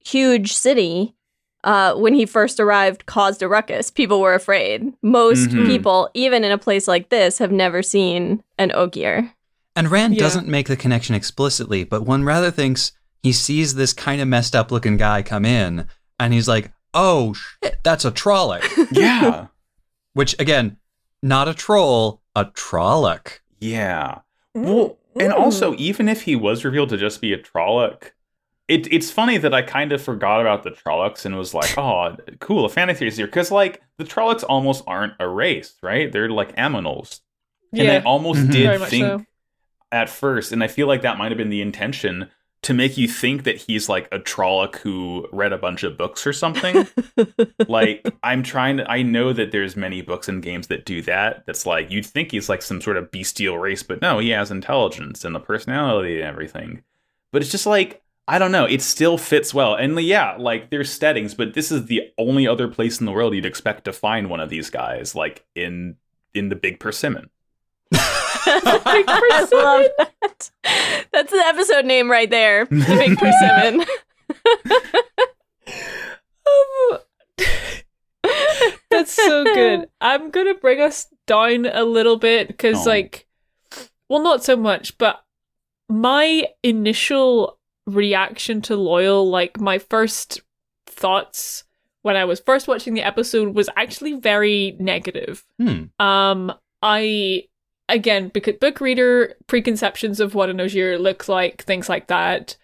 huge 0.04 0.52
city, 0.52 1.14
uh, 1.64 1.94
when 1.94 2.14
he 2.14 2.26
first 2.26 2.58
arrived, 2.58 3.06
caused 3.06 3.40
a 3.42 3.48
ruckus. 3.48 3.90
People 3.90 4.20
were 4.20 4.34
afraid. 4.34 4.92
Most 5.02 5.50
Mhm. 5.50 5.66
people, 5.66 6.10
even 6.14 6.42
in 6.42 6.50
a 6.50 6.58
place 6.58 6.88
like 6.88 7.08
this, 7.08 7.38
have 7.38 7.52
never 7.52 7.82
seen 7.82 8.42
an 8.58 8.72
Ogier. 8.74 9.32
And 9.76 9.90
Rand 9.90 10.14
Yeah. 10.14 10.20
doesn't 10.20 10.48
make 10.48 10.66
the 10.66 10.76
connection 10.76 11.14
explicitly, 11.14 11.84
but 11.84 12.02
one 12.02 12.24
rather 12.24 12.50
thinks 12.50 12.92
he 13.22 13.32
sees 13.32 13.76
this 13.76 13.92
kind 13.92 14.20
of 14.20 14.26
messed 14.26 14.56
up 14.56 14.72
looking 14.72 14.96
guy 14.96 15.22
come 15.22 15.44
in, 15.44 15.86
and 16.18 16.32
he's 16.34 16.48
like, 16.48 16.72
"Oh 16.92 17.32
shit, 17.34 17.78
that's 17.84 18.04
a 18.04 18.10
Trolloc." 18.10 18.62
Yeah. 18.90 19.46
Which 20.14 20.34
again, 20.38 20.76
not 21.22 21.48
a 21.48 21.54
troll, 21.54 22.20
a 22.34 22.44
Trolloc. 22.46 23.38
yeah. 23.60 24.18
Well, 24.54 24.98
and 25.18 25.32
Mm. 25.32 25.38
also, 25.38 25.74
even 25.78 26.08
if 26.08 26.22
he 26.22 26.36
was 26.36 26.64
revealed 26.64 26.90
to 26.90 26.96
just 26.98 27.20
be 27.20 27.32
a 27.32 27.38
Trolloc, 27.38 28.12
it, 28.68 28.90
it's 28.92 29.10
funny 29.10 29.38
that 29.38 29.54
I 29.54 29.62
kind 29.62 29.92
of 29.92 30.02
forgot 30.02 30.40
about 30.40 30.62
the 30.62 30.70
Trollocs 30.70 31.24
and 31.24 31.36
was 31.36 31.54
like, 31.54 31.76
oh, 31.78 32.16
cool, 32.40 32.64
a 32.64 32.68
fantasy 32.68 33.06
is 33.06 33.16
here. 33.16 33.26
Because, 33.26 33.50
like, 33.50 33.80
the 33.98 34.04
Trollocs 34.04 34.44
almost 34.48 34.84
aren't 34.86 35.14
a 35.20 35.28
race, 35.28 35.74
right? 35.82 36.10
They're 36.12 36.28
like 36.30 36.54
aminals. 36.56 37.20
And 37.72 37.90
I 37.90 37.94
yeah, 37.94 38.02
almost 38.04 38.40
Mhm. 38.40 38.50
did 38.52 38.80
think 38.82 39.04
so. 39.06 39.24
at 39.90 40.10
first, 40.10 40.52
and 40.52 40.62
I 40.62 40.68
feel 40.68 40.86
like 40.86 41.02
that 41.02 41.16
might 41.18 41.30
have 41.30 41.38
been 41.38 41.50
the 41.50 41.62
intention 41.62 42.28
to 42.62 42.72
make 42.72 42.96
you 42.96 43.08
think 43.08 43.42
that 43.42 43.56
he's 43.56 43.88
like 43.88 44.06
a 44.12 44.20
Trolloc 44.20 44.76
who 44.76 45.26
read 45.32 45.52
a 45.52 45.58
bunch 45.58 45.82
of 45.82 45.98
books 45.98 46.26
or 46.26 46.32
something. 46.32 46.86
like 47.68 48.06
I'm 48.22 48.42
trying 48.42 48.76
to 48.76 48.90
I 48.90 49.02
know 49.02 49.32
that 49.32 49.50
there's 49.50 49.76
many 49.76 50.00
books 50.00 50.28
and 50.28 50.42
games 50.42 50.68
that 50.68 50.84
do 50.84 51.02
that. 51.02 51.44
That's 51.46 51.66
like 51.66 51.90
you'd 51.90 52.06
think 52.06 52.30
he's 52.30 52.48
like 52.48 52.62
some 52.62 52.80
sort 52.80 52.96
of 52.96 53.10
bestial 53.10 53.58
race, 53.58 53.82
but 53.82 54.00
no, 54.00 54.20
he 54.20 54.30
has 54.30 54.50
intelligence 54.50 55.24
and 55.24 55.34
a 55.34 55.40
personality 55.40 56.20
and 56.20 56.28
everything. 56.28 56.82
But 57.32 57.42
it's 57.42 57.50
just 57.50 57.66
like 57.66 58.02
I 58.28 58.38
don't 58.38 58.52
know, 58.52 58.66
it 58.66 58.80
still 58.80 59.18
fits 59.18 59.52
well. 59.52 59.74
And 59.74 59.98
yeah, 60.00 60.36
like 60.38 60.70
there's 60.70 60.90
steadings, 60.90 61.34
but 61.34 61.54
this 61.54 61.72
is 61.72 61.86
the 61.86 62.12
only 62.16 62.46
other 62.46 62.68
place 62.68 63.00
in 63.00 63.06
the 63.06 63.12
world 63.12 63.34
you'd 63.34 63.44
expect 63.44 63.84
to 63.86 63.92
find 63.92 64.30
one 64.30 64.40
of 64.40 64.50
these 64.50 64.70
guys, 64.70 65.16
like 65.16 65.44
in 65.56 65.96
in 66.32 66.48
the 66.48 66.56
big 66.56 66.78
persimmon. 66.78 67.28
I 68.54 69.48
love 69.52 69.86
that. 69.98 70.50
That's 71.12 71.30
the 71.32 71.44
episode 71.46 71.84
name 71.84 72.10
right 72.10 72.28
there. 72.30 72.64
The 72.66 72.96
Big 72.98 73.18
Persimmon. 73.18 73.84
Um, 76.46 76.98
That's 78.90 79.12
so 79.12 79.44
good. 79.44 79.88
I'm 80.00 80.30
gonna 80.30 80.54
bring 80.54 80.80
us 80.80 81.06
down 81.26 81.66
a 81.66 81.84
little 81.84 82.16
bit 82.16 82.48
because, 82.48 82.86
Oh. 82.86 82.90
like, 82.90 83.26
well, 84.08 84.22
not 84.22 84.44
so 84.44 84.56
much, 84.56 84.96
but 84.98 85.22
my 85.88 86.46
initial 86.62 87.58
reaction 87.86 88.60
to 88.62 88.74
Loial, 88.76 89.28
like, 89.28 89.58
my 89.60 89.78
first 89.78 90.40
thoughts 90.86 91.64
when 92.02 92.16
I 92.16 92.24
was 92.24 92.40
first 92.40 92.68
watching 92.68 92.94
the 92.94 93.02
episode 93.02 93.54
was 93.54 93.68
actually 93.76 94.14
very 94.14 94.76
negative. 94.78 95.44
Hmm. 95.58 95.84
Um, 95.98 96.52
I 96.82 97.44
again 97.92 98.28
because 98.28 98.56
book 98.56 98.80
reader 98.80 99.34
preconceptions 99.46 100.18
of 100.20 100.34
what 100.34 100.48
an 100.48 100.60
Ogier 100.60 100.98
looks 100.98 101.28
like, 101.28 101.62
things 101.62 101.88
like 101.88 102.08
that. 102.08 102.56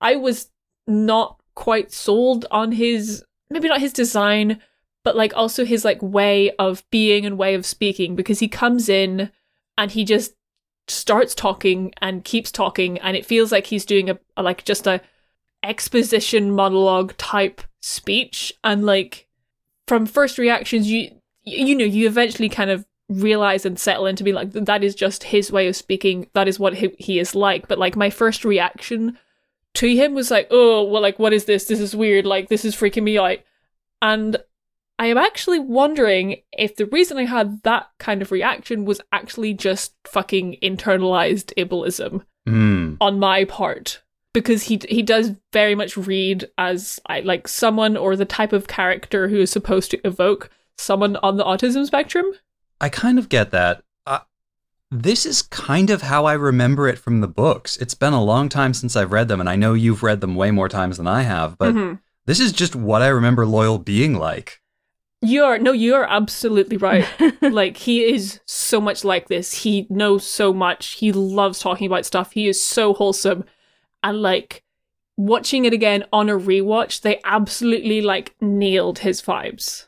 I 0.00 0.16
was 0.16 0.50
not 0.86 1.40
quite 1.54 1.92
sold 1.92 2.46
on 2.50 2.72
his 2.72 3.24
maybe 3.50 3.68
not 3.68 3.80
his 3.80 3.92
design, 3.92 4.60
but 5.04 5.16
like 5.16 5.32
also 5.36 5.64
his 5.64 5.84
like 5.84 6.02
way 6.02 6.50
of 6.58 6.84
being 6.90 7.24
and 7.24 7.38
way 7.38 7.54
of 7.54 7.66
speaking 7.66 8.16
because 8.16 8.40
he 8.40 8.48
comes 8.48 8.88
in 8.88 9.30
and 9.78 9.90
he 9.90 10.04
just 10.04 10.34
starts 10.88 11.34
talking 11.34 11.92
and 12.00 12.24
keeps 12.24 12.50
talking 12.50 12.98
and 12.98 13.16
it 13.16 13.24
feels 13.24 13.52
like 13.52 13.66
he's 13.66 13.84
doing 13.84 14.10
a, 14.10 14.18
a 14.36 14.42
like 14.42 14.64
just 14.64 14.86
a 14.86 15.00
exposition 15.62 16.50
monologue 16.50 17.16
type 17.18 17.62
speech 17.80 18.52
and 18.64 18.84
like 18.84 19.28
from 19.86 20.06
first 20.06 20.38
reactions 20.38 20.90
you 20.90 21.10
you 21.44 21.76
know 21.76 21.84
you 21.84 22.06
eventually 22.06 22.48
kind 22.48 22.70
of 22.70 22.84
realize 23.12 23.64
and 23.66 23.78
settle 23.78 24.06
into 24.06 24.24
being 24.24 24.36
like 24.36 24.52
that 24.52 24.84
is 24.84 24.94
just 24.94 25.24
his 25.24 25.50
way 25.52 25.68
of 25.68 25.76
speaking. 25.76 26.28
That 26.34 26.48
is 26.48 26.58
what 26.58 26.74
he, 26.74 26.94
he 26.98 27.18
is 27.18 27.34
like. 27.34 27.68
But 27.68 27.78
like 27.78 27.96
my 27.96 28.10
first 28.10 28.44
reaction 28.44 29.18
to 29.74 29.88
him 29.96 30.14
was 30.14 30.30
like 30.30 30.48
oh 30.50 30.84
well 30.84 31.02
like 31.02 31.18
what 31.18 31.32
is 31.32 31.44
this? 31.44 31.64
This 31.66 31.80
is 31.80 31.96
weird. 31.96 32.26
Like 32.26 32.48
this 32.48 32.64
is 32.64 32.76
freaking 32.76 33.04
me 33.04 33.18
out. 33.18 33.38
And 34.00 34.36
i 34.98 35.06
am 35.06 35.16
actually 35.18 35.58
wondering 35.58 36.36
if 36.52 36.76
the 36.76 36.86
reason 36.86 37.16
i 37.16 37.24
had 37.24 37.62
that 37.62 37.88
kind 37.98 38.20
of 38.20 38.30
reaction 38.30 38.84
was 38.84 39.00
actually 39.10 39.54
just 39.54 39.94
fucking 40.06 40.56
internalized 40.62 41.52
ableism 41.56 42.22
Hmm. 42.46 42.94
on 43.00 43.18
my 43.18 43.44
part. 43.44 44.02
Because 44.32 44.64
he 44.64 44.80
he 44.88 45.02
does 45.02 45.32
very 45.52 45.74
much 45.74 45.96
read 45.96 46.48
as 46.56 46.98
I 47.06 47.20
like 47.20 47.46
someone 47.48 47.96
or 47.96 48.16
the 48.16 48.24
type 48.24 48.52
of 48.52 48.66
character 48.66 49.28
who 49.28 49.40
is 49.40 49.50
supposed 49.50 49.90
to 49.90 50.06
evoke 50.06 50.48
someone 50.78 51.16
on 51.16 51.36
the 51.36 51.44
autism 51.44 51.86
spectrum. 51.86 52.26
I 52.82 52.88
kind 52.88 53.18
of 53.18 53.28
get 53.28 53.50
that. 53.52 53.82
Uh, 54.06 54.18
this 54.90 55.24
is 55.24 55.40
kind 55.40 55.88
of 55.88 56.02
how 56.02 56.24
I 56.26 56.34
remember 56.34 56.88
it 56.88 56.98
from 56.98 57.20
the 57.20 57.28
books. 57.28 57.76
It's 57.78 57.94
been 57.94 58.12
a 58.12 58.22
long 58.22 58.48
time 58.48 58.74
since 58.74 58.96
I've 58.96 59.12
read 59.12 59.28
them, 59.28 59.40
and 59.40 59.48
I 59.48 59.56
know 59.56 59.72
you've 59.72 60.02
read 60.02 60.20
them 60.20 60.34
way 60.34 60.50
more 60.50 60.68
times 60.68 60.96
than 60.98 61.06
I 61.06 61.22
have, 61.22 61.56
but 61.56 61.74
Mhm. 61.74 62.00
this 62.26 62.40
is 62.40 62.52
just 62.52 62.74
what 62.76 63.00
I 63.00 63.06
remember 63.08 63.46
Loial 63.46 63.82
being 63.82 64.18
like. 64.18 64.60
You 65.24 65.44
are 65.44 65.56
no, 65.58 65.70
you 65.70 65.94
are 65.94 66.04
absolutely 66.10 66.76
right. 66.76 67.06
like 67.40 67.76
he 67.76 68.02
is 68.12 68.40
so 68.44 68.80
much 68.80 69.04
like 69.04 69.28
this. 69.28 69.62
He 69.62 69.86
knows 69.88 70.26
so 70.26 70.52
much. 70.52 70.94
He 70.94 71.12
loves 71.12 71.60
talking 71.60 71.86
about 71.86 72.04
stuff. 72.04 72.32
He 72.32 72.48
is 72.48 72.60
so 72.60 72.92
wholesome, 72.92 73.44
and 74.02 74.20
like 74.20 74.64
watching 75.16 75.64
it 75.64 75.72
again 75.72 76.04
on 76.12 76.28
a 76.28 76.36
rewatch, 76.36 77.02
they 77.02 77.20
absolutely 77.24 78.00
like 78.02 78.34
nailed 78.40 78.98
his 79.00 79.22
vibes. 79.22 79.86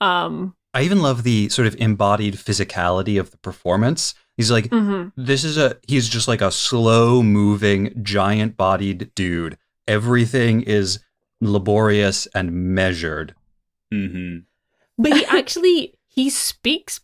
Um, 0.00 0.56
I 0.74 0.82
even 0.82 1.00
love 1.02 1.22
the 1.22 1.48
sort 1.50 1.66
of 1.68 1.76
embodied 1.76 2.34
physicality 2.34 3.20
of 3.20 3.30
the 3.30 3.36
performance. 3.38 4.14
He's 4.36 4.50
like, 4.50 4.66
mhm. 4.70 5.12
this 5.16 5.44
is 5.44 5.58
a, 5.58 5.76
he's 5.86 6.08
just 6.08 6.28
like 6.28 6.40
a 6.40 6.50
slow 6.50 7.22
moving, 7.22 7.92
giant 8.02 8.56
bodied 8.56 9.14
dude. 9.14 9.58
Everything 9.86 10.62
is 10.62 11.00
laborious 11.40 12.26
and 12.34 12.52
measured. 12.52 13.34
hmm 13.90 14.38
but 14.98 15.12
he 15.12 15.24
actually 15.38 15.94
he 16.08 16.30
speaks 16.30 17.00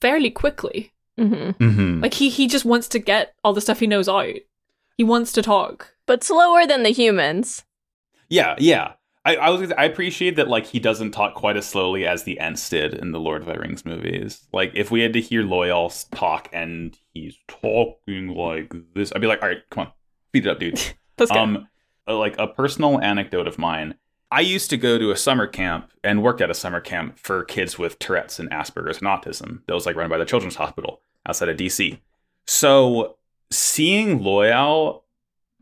fairly 0.00 0.30
quickly. 0.30 0.92
hmm 1.18 1.50
hmm 1.58 2.00
Like 2.02 2.14
he 2.14 2.28
he 2.28 2.46
just 2.46 2.64
wants 2.64 2.88
to 2.88 2.98
get 2.98 3.34
all 3.42 3.52
the 3.52 3.60
stuff 3.60 3.80
he 3.80 3.86
knows 3.86 4.08
out. 4.08 4.34
He 4.96 5.04
wants 5.04 5.32
to 5.32 5.42
talk. 5.42 5.94
But 6.06 6.22
slower 6.24 6.66
than 6.66 6.82
the 6.82 6.90
humans. 6.90 7.64
Yeah, 8.28 8.54
yeah. 8.58 8.92
I, 9.24 9.36
I 9.36 9.50
was 9.50 9.70
I 9.72 9.84
appreciate 9.84 10.36
that 10.36 10.48
like 10.48 10.66
he 10.66 10.78
doesn't 10.78 11.10
talk 11.10 11.34
quite 11.34 11.56
as 11.56 11.66
slowly 11.66 12.06
as 12.06 12.24
the 12.24 12.38
Ents 12.40 12.68
did 12.68 12.94
in 12.94 13.12
the 13.12 13.20
Lord 13.20 13.42
of 13.42 13.48
the 13.48 13.58
Rings 13.58 13.84
movies. 13.84 14.46
Like 14.52 14.72
if 14.74 14.90
we 14.90 15.00
had 15.02 15.12
to 15.12 15.20
hear 15.20 15.42
Loial 15.42 16.08
talk 16.10 16.48
and 16.52 16.96
he's 17.12 17.36
talking 17.46 18.28
like 18.28 18.72
this, 18.94 19.12
I'd 19.12 19.20
be 19.20 19.26
like, 19.26 19.42
all 19.42 19.48
right, 19.48 19.58
come 19.70 19.86
on, 19.86 19.92
speed 20.28 20.46
it 20.46 20.50
up, 20.50 20.58
dude. 20.58 20.80
Let's 21.18 21.30
go. 21.30 21.38
um, 21.38 21.68
uh, 22.08 22.16
like 22.16 22.36
a 22.38 22.46
personal 22.46 22.98
anecdote 23.00 23.46
of 23.46 23.58
mine. 23.58 23.94
I 24.32 24.40
used 24.40 24.70
to 24.70 24.76
go 24.76 24.96
to 24.96 25.10
a 25.10 25.16
summer 25.16 25.46
camp 25.46 25.90
and 26.04 26.22
work 26.22 26.40
at 26.40 26.50
a 26.50 26.54
summer 26.54 26.80
camp 26.80 27.18
for 27.18 27.44
kids 27.44 27.78
with 27.78 27.98
Tourette's 27.98 28.38
and 28.38 28.48
Asperger's 28.50 28.98
and 28.98 29.06
autism. 29.06 29.62
That 29.66 29.74
was 29.74 29.86
like 29.86 29.96
run 29.96 30.08
by 30.08 30.18
the 30.18 30.24
Children's 30.24 30.54
Hospital 30.54 31.02
outside 31.26 31.48
of 31.48 31.56
DC. 31.56 31.98
So 32.46 33.16
seeing 33.50 34.20
Loial, 34.20 35.02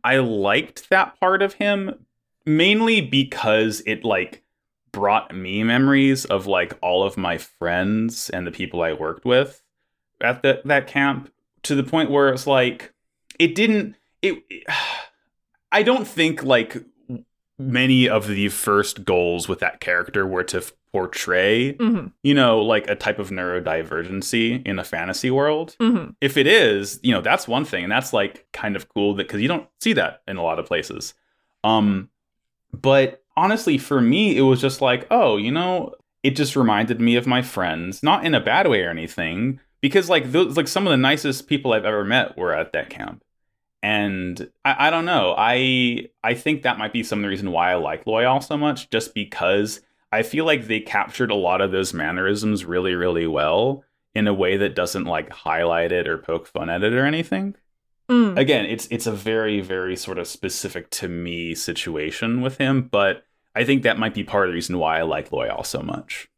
I 0.04 0.18
liked 0.18 0.90
that 0.90 1.18
part 1.18 1.42
of 1.42 1.54
him 1.54 2.06
mainly 2.49 3.03
because 3.03 3.82
it 3.86 4.05
like 4.05 4.42
brought 4.90 5.34
me 5.34 5.62
memories 5.62 6.24
of 6.24 6.46
like 6.46 6.76
all 6.82 7.03
of 7.05 7.16
my 7.16 7.36
friends 7.36 8.30
and 8.30 8.46
the 8.46 8.51
people 8.51 8.82
I 8.82 8.94
worked 8.94 9.24
with 9.24 9.62
at 10.22 10.42
the, 10.42 10.62
that 10.64 10.86
camp 10.86 11.30
to 11.64 11.74
the 11.74 11.82
point 11.82 12.11
where 12.11 12.30
it's 12.30 12.46
like 12.46 12.92
it 13.38 13.55
didn't 13.55 13.96
it 14.22 14.42
I 15.72 15.82
don't 15.82 16.09
think 16.09 16.42
like 16.42 16.82
many 17.59 18.09
of 18.09 18.26
the 18.26 18.49
first 18.49 19.05
goals 19.05 19.46
with 19.49 19.61
that 19.61 19.80
character 19.80 20.26
were 20.26 20.44
to 20.44 20.59
f- 20.59 20.72
portray 20.90 21.74
hmm 21.74 22.07
you 22.22 22.32
know 22.32 22.62
like 22.62 22.88
a 22.88 22.94
type 22.94 23.18
of 23.18 23.28
neurodivergency 23.28 24.66
in 24.66 24.78
a 24.78 24.84
fantasy 24.84 25.30
world. 25.30 25.76
Hmm 25.78 26.07
if 26.22 26.38
it 26.38 26.46
is, 26.46 26.99
you 27.03 27.12
know, 27.12 27.20
that's 27.20 27.46
one 27.46 27.66
thing, 27.66 27.84
and 27.84 27.92
that's 27.92 28.14
like 28.14 28.46
kind 28.55 28.74
of 28.74 28.88
cool 28.88 29.14
that 29.14 29.26
because 29.26 29.42
you 29.42 29.49
don't 29.49 29.68
see 29.80 29.92
that 29.92 30.22
in 30.26 30.38
a 30.38 30.42
lot 30.42 30.59
of 30.59 30.64
places. 30.66 31.12
Um, 31.62 32.09
but 32.73 33.23
honestly, 33.37 33.79
for 33.79 34.01
me, 34.01 34.37
it 34.37 34.43
was 34.43 34.61
just 34.61 34.81
like, 34.81 35.07
oh, 35.11 35.37
you 35.37 35.51
know, 35.51 35.95
it 36.23 36.31
just 36.31 36.57
reminded 36.57 37.01
me 37.01 37.16
of 37.16 37.27
my 37.27 37.43
friends, 37.43 38.03
not 38.03 38.25
in 38.25 38.35
a 38.35 38.41
bad 38.41 38.69
way 38.69 38.83
or 38.83 38.91
anything, 38.91 39.61
because 39.81 40.09
like 40.09 40.33
those, 40.33 40.57
like 40.57 40.69
some 40.69 40.87
of 40.87 40.91
the 40.91 40.97
nicest 40.97 41.47
people 41.47 41.73
I've 41.73 41.85
ever 41.85 42.05
met 42.05 42.37
were 42.37 42.55
at 42.55 42.73
that 42.73 42.91
camp, 42.91 43.23
and 43.83 44.51
I, 44.64 44.89
I 44.89 44.91
don't 44.91 45.05
know, 45.05 45.35
I 45.39 46.09
I 46.25 46.35
think 46.35 46.62
that 46.62 46.79
might 46.79 46.93
be 46.93 47.05
some 47.05 47.21
of 47.21 47.23
the 47.23 47.29
reason 47.29 47.53
why 47.53 47.71
I 47.71 47.77
like 47.77 48.05
Loial 48.05 48.43
so 48.43 48.57
much, 48.57 48.91
just 48.91 49.14
because 49.14 49.81
I 50.11 50.23
feel 50.23 50.45
like 50.45 50.66
they 50.66 50.81
captured 50.81 51.31
a 51.31 51.37
lot 51.37 51.61
of 51.61 51.71
those 51.71 51.95
mannerisms 51.95 52.64
really, 52.64 52.95
really 52.95 53.27
well 53.27 53.85
in 54.14 54.27
a 54.27 54.35
way 54.35 54.57
that 54.57 54.75
doesn't 54.75 55.05
like 55.05 55.31
highlight 55.31 55.93
it 55.93 56.09
or 56.09 56.19
poke 56.19 56.47
fun 56.47 56.71
at 56.71 56.83
it 56.83 56.95
or 56.95 57.05
anything. 57.05 57.55
Mm. 58.11 58.38
Again, 58.38 58.64
it's 58.64 58.88
it's 58.90 59.06
a 59.06 59.12
very, 59.12 59.61
very 59.61 59.96
sort 59.96 60.18
of 60.18 60.26
specific 60.26 60.88
to 60.90 61.09
me 61.09 61.54
situation 61.54 62.40
with 62.40 62.56
him, 62.59 62.88
but 62.90 63.24
I 63.54 63.64
think 63.64 63.82
that 63.82 63.98
might 63.98 64.14
be 64.14 64.24
part 64.24 64.46
of 64.46 64.52
the 64.52 64.54
reason 64.54 64.78
why 64.78 64.98
I 64.98 65.02
like 65.02 65.30
Loial 65.30 65.64
so 65.66 65.80
much. 65.80 66.28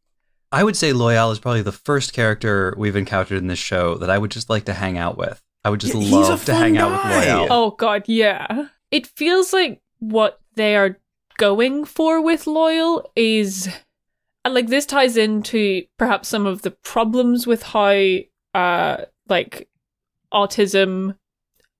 I 0.53 0.65
would 0.65 0.77
say 0.77 0.93
Loial 0.93 1.31
is 1.31 1.39
probably 1.39 1.63
the 1.63 1.71
first 1.71 2.13
character 2.13 2.75
we've 2.77 2.97
encountered 2.97 3.39
in 3.39 3.47
this 3.47 3.59
show 3.59 3.95
that 3.99 4.11
I 4.11 4.19
would 4.19 4.33
just 4.33 4.51
like 4.51 4.65
to 4.65 4.73
hang 4.73 4.99
out 4.99 5.17
with. 5.17 5.41
I 5.65 5.71
would 5.71 5.81
just 5.81 5.95
Yeah, 5.95 6.17
love 6.17 6.45
to 6.47 6.53
fun 6.53 6.61
hang 6.61 6.79
out 6.79 6.91
with. 6.91 7.01
Loial. 7.03 7.47
Oh 7.51 7.71
god, 7.73 8.05
yeah. 8.07 8.67
It 8.91 9.07
feels 9.07 9.53
like 9.53 9.81
what 10.01 10.41
they 10.57 10.75
are 10.75 10.99
going 11.39 11.85
for 11.85 12.21
with 12.21 12.47
Loial 12.47 13.05
is 13.15 13.69
and 14.45 14.55
like 14.55 14.67
this 14.69 14.87
ties 14.87 15.17
into 15.17 15.85
perhaps 15.99 16.29
some 16.29 16.47
of 16.47 16.63
the 16.63 16.71
problems 16.73 17.47
with 17.47 17.63
how 17.63 18.17
uh 18.55 19.05
like 19.29 19.69
autism 20.33 21.17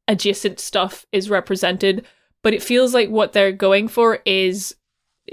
adjacent 0.09 0.61
stuff 0.61 1.07
is 1.13 1.31
represented, 1.31 2.07
but 2.43 2.55
it 2.55 2.63
feels 2.63 2.95
like 2.95 3.09
what 3.09 3.33
they're 3.33 3.53
going 3.53 3.89
for 3.89 4.21
is 4.25 4.75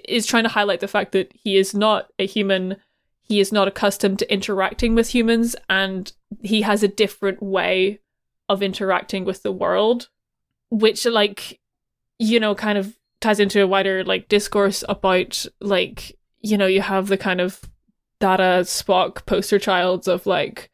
is 0.05 0.25
trying 0.25 0.43
to 0.43 0.49
highlight 0.49 0.79
the 0.79 0.87
fact 0.87 1.11
that 1.11 1.31
he 1.33 1.57
is 1.57 1.73
not 1.73 2.09
a 2.19 2.25
human 2.25 2.77
he 3.23 3.39
is 3.39 3.51
not 3.51 3.67
accustomed 3.67 4.19
to 4.19 4.31
interacting 4.31 4.95
with 4.95 5.13
humans 5.13 5.55
and 5.69 6.13
he 6.41 6.61
has 6.61 6.83
a 6.83 6.87
different 6.87 7.41
way 7.41 7.99
of 8.47 8.61
interacting 8.61 9.25
with 9.25 9.43
the 9.43 9.51
world 9.51 10.09
which 10.69 11.05
like 11.05 11.59
you 12.19 12.39
know 12.39 12.53
kind 12.53 12.77
of 12.77 12.97
ties 13.19 13.39
into 13.39 13.61
a 13.61 13.67
wider 13.67 14.03
like 14.03 14.29
discourse 14.29 14.83
about 14.87 15.45
like 15.59 16.17
you 16.41 16.57
know 16.57 16.67
you 16.67 16.81
have 16.81 17.07
the 17.07 17.17
kind 17.17 17.41
of 17.41 17.61
data 18.19 18.61
spock 18.63 19.25
poster 19.25 19.59
childs 19.59 20.07
of 20.07 20.25
like 20.25 20.69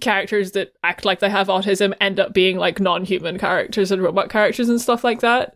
characters 0.00 0.52
that 0.52 0.72
act 0.82 1.04
like 1.04 1.20
they 1.20 1.30
have 1.30 1.48
autism 1.48 1.94
end 2.00 2.18
up 2.18 2.32
being 2.32 2.56
like 2.56 2.80
non-human 2.80 3.38
characters 3.38 3.90
and 3.92 4.02
robot 4.02 4.28
characters 4.30 4.68
and 4.68 4.80
stuff 4.80 5.04
like 5.04 5.20
that 5.20 5.54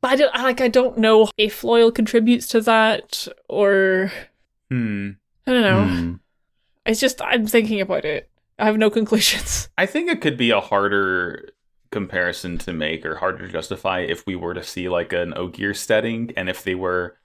but 0.00 0.10
i 0.10 0.16
don't 0.16 0.34
like 0.34 0.60
i 0.60 0.68
don't 0.68 0.98
know 0.98 1.28
if 1.38 1.62
Loial 1.62 1.94
contributes 1.94 2.46
to 2.48 2.60
that 2.62 3.26
or 3.48 4.12
Hmm. 4.70 5.10
i 5.46 5.52
don't 5.52 5.62
know 5.62 5.84
Hmm. 5.86 6.14
it's 6.84 7.00
just 7.00 7.22
i'm 7.22 7.46
thinking 7.46 7.80
about 7.80 8.04
it 8.04 8.28
i 8.58 8.64
have 8.66 8.76
no 8.76 8.90
conclusions 8.98 9.68
I 9.78 9.86
think 9.86 10.10
it 10.10 10.20
could 10.20 10.36
be 10.36 10.50
a 10.50 10.60
harder 10.60 11.48
comparison 11.90 12.58
to 12.58 12.72
make 12.72 13.06
or 13.06 13.16
harder 13.16 13.46
to 13.46 13.52
justify 13.52 14.00
if 14.00 14.26
we 14.26 14.36
were 14.36 14.52
to 14.54 14.62
see 14.62 14.88
like 14.88 15.12
an 15.12 15.32
Ogier 15.36 15.74
setting 15.74 16.32
and 16.36 16.48
if 16.48 16.62
they 16.62 16.74
were, 16.76 17.16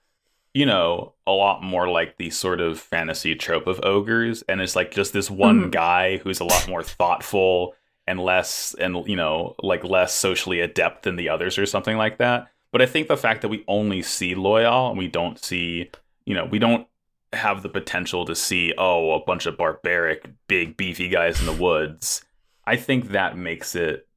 you 0.56 0.66
know, 0.66 1.14
a 1.28 1.32
lot 1.32 1.62
more 1.62 1.90
like 1.90 2.16
the 2.18 2.30
sort 2.30 2.62
of 2.62 2.80
fantasy 2.80 3.36
trope 3.36 3.68
of 3.68 3.80
ogres 3.84 4.42
and 4.48 4.62
it's 4.62 4.74
like 4.76 4.90
just 4.92 5.12
this 5.12 5.30
one 5.30 5.66
Mhm. 5.66 5.72
guy 5.72 6.18
who's 6.18 6.40
a 6.40 6.46
lot 6.46 6.68
more 6.70 6.82
thoughtful 6.82 7.76
and 8.08 8.22
less 8.22 8.74
and 8.80 9.06
you 9.06 9.18
know, 9.18 9.54
like 9.62 9.84
less 9.84 10.14
socially 10.16 10.62
adept 10.62 11.04
than 11.04 11.18
the 11.18 11.28
others 11.28 11.58
or 11.58 11.66
something 11.66 11.98
like 11.98 12.20
that. 12.20 12.48
But 12.72 12.82
I 12.82 12.86
think 12.86 13.10
the 13.10 13.18
fact 13.18 13.42
that 13.42 13.50
we 13.50 13.66
only 13.68 14.02
see 14.02 14.34
Loial 14.34 14.90
and 14.90 14.98
we 14.98 15.10
don't 15.10 15.38
see, 15.44 15.92
you 16.26 16.34
know, 16.34 16.46
we 16.46 16.58
don't 16.60 16.88
have 17.34 17.62
the 17.62 17.70
potential 17.70 18.24
to 18.26 18.34
see, 18.36 18.74
oh, 18.78 19.12
a 19.12 19.26
bunch 19.26 19.46
of 19.46 19.58
barbaric, 19.58 20.30
big, 20.48 20.78
beefy 20.78 21.10
guys 21.10 21.40
in 21.42 21.48
the 21.48 21.62
woods. 21.62 22.24
I 22.66 22.78
think 22.78 23.10
that 23.10 23.38
makes 23.38 23.76
it 23.76 24.08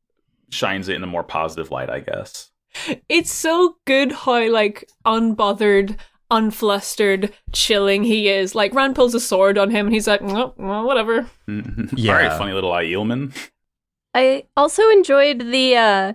shines 0.50 0.88
it 0.88 0.94
in 0.94 1.02
a 1.02 1.06
more 1.08 1.24
positive 1.24 1.72
light, 1.72 1.90
I 1.90 1.98
guess. 2.00 2.50
it's 3.08 3.32
so 3.32 3.76
good 3.86 4.12
how 4.12 4.48
like 4.50 4.88
unbothered 5.04 5.96
unflustered 6.30 7.32
chilling 7.52 8.04
he 8.04 8.28
is 8.28 8.54
like 8.54 8.74
rand 8.74 8.94
pulls 8.94 9.14
a 9.14 9.20
sword 9.20 9.56
on 9.56 9.70
him 9.70 9.86
and 9.86 9.94
he's 9.94 10.06
like 10.06 10.20
oh, 10.22 10.52
well 10.58 10.84
whatever 10.84 11.26
mm-hmm. 11.48 11.86
Yeah. 11.96 12.12
All 12.12 12.22
right, 12.22 12.38
funny 12.38 12.52
little 12.52 12.72
uh, 12.72 12.80
Aielman. 12.80 13.34
I 14.14 14.44
also 14.56 14.88
enjoyed 14.90 15.40
the 15.50 15.76
uh 15.76 16.12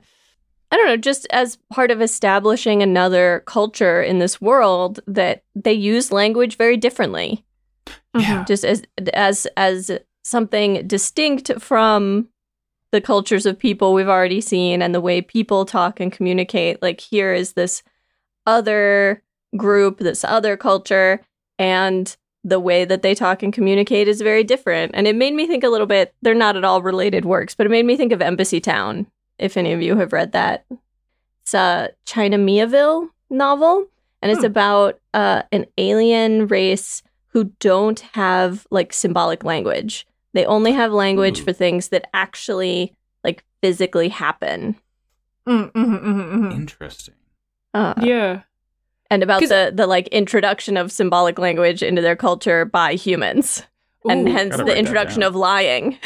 I 0.73 0.75
don't 0.75 0.87
know, 0.87 0.97
just 0.97 1.27
as 1.29 1.59
part 1.71 1.91
of 1.91 2.01
establishing 2.01 2.81
another 2.81 3.43
culture 3.45 4.01
in 4.01 4.17
this 4.17 4.41
world 4.41 5.01
that 5.05 5.43
they 5.53 5.73
use 5.73 6.11
language 6.11 6.57
very 6.57 6.77
differently. 6.77 7.45
Mm-hmm. 7.87 8.19
Yeah. 8.19 8.43
Just 8.45 8.65
as 8.65 8.81
as 9.13 9.45
as 9.55 9.91
something 10.23 10.87
distinct 10.87 11.51
from 11.61 12.27
the 12.91 13.01
cultures 13.01 13.45
of 13.45 13.59
people 13.59 13.93
we've 13.93 14.09
already 14.09 14.41
seen 14.41 14.81
and 14.81 14.95
the 14.95 15.01
way 15.01 15.21
people 15.21 15.63
talk 15.65 15.99
and 15.99 16.11
communicate. 16.11 16.81
Like 16.81 16.99
here 16.99 17.33
is 17.33 17.53
this 17.53 17.83
other 18.47 19.21
group, 19.55 19.99
this 19.99 20.23
other 20.23 20.57
culture, 20.57 21.21
and 21.59 22.15
the 22.43 22.59
way 22.59 22.83
that 22.83 23.01
they 23.01 23.15
talk 23.15 23.41
and 23.41 23.53
communicate 23.53 24.07
is 24.07 24.21
very 24.21 24.43
different. 24.43 24.91
And 24.95 25.07
it 25.07 25.15
made 25.15 25.33
me 25.33 25.47
think 25.47 25.63
a 25.63 25.69
little 25.69 25.87
bit, 25.87 26.13
they're 26.21 26.33
not 26.33 26.57
at 26.57 26.65
all 26.65 26.81
related 26.81 27.23
works, 27.23 27.55
but 27.55 27.65
it 27.65 27.69
made 27.69 27.85
me 27.85 27.95
think 27.95 28.11
of 28.11 28.19
Embassytown, 28.19 29.05
if 29.39 29.55
any 29.55 29.71
of 29.71 29.81
you 29.81 29.95
have 29.97 30.11
read 30.11 30.33
that. 30.33 30.65
It's 31.43 31.53
a 31.53 31.89
China 32.05 32.37
Miéville 32.37 33.09
novel, 33.29 33.87
and 34.21 34.31
it's 34.31 34.41
Hmm. 34.41 34.47
about 34.47 34.99
uh, 35.13 35.43
an 35.51 35.65
alien 35.77 36.47
race 36.47 37.01
who 37.27 37.45
don't 37.59 37.99
have 38.13 38.67
like 38.71 38.93
symbolic 38.93 39.43
language. 39.43 40.05
They 40.33 40.45
only 40.45 40.71
have 40.73 40.91
language 40.91 41.39
Ooh. 41.39 41.43
for 41.43 41.53
things 41.53 41.89
that 41.89 42.09
actually 42.13 42.93
like 43.23 43.43
physically 43.61 44.09
happen. 44.09 44.75
Mm, 45.47 45.71
mhm, 45.71 46.01
mhm, 46.03 46.31
mhm. 46.33 46.53
Interesting. 46.53 47.15
Uh, 47.73 47.93
yeah 48.01 48.41
and 49.13 49.23
about 49.23 49.41
the 49.41 49.71
the 49.73 49.87
like 49.87 50.07
introduction 50.09 50.77
of 50.77 50.91
symbolic 50.91 51.37
language 51.39 51.83
into 51.83 52.01
their 52.01 52.15
culture 52.15 52.65
by 52.65 52.95
humans, 52.95 53.63
and 54.09 54.27
hence 54.27 54.57
the 54.57 54.77
introduction 54.77 55.23
of 55.23 55.35
lying. 55.35 55.97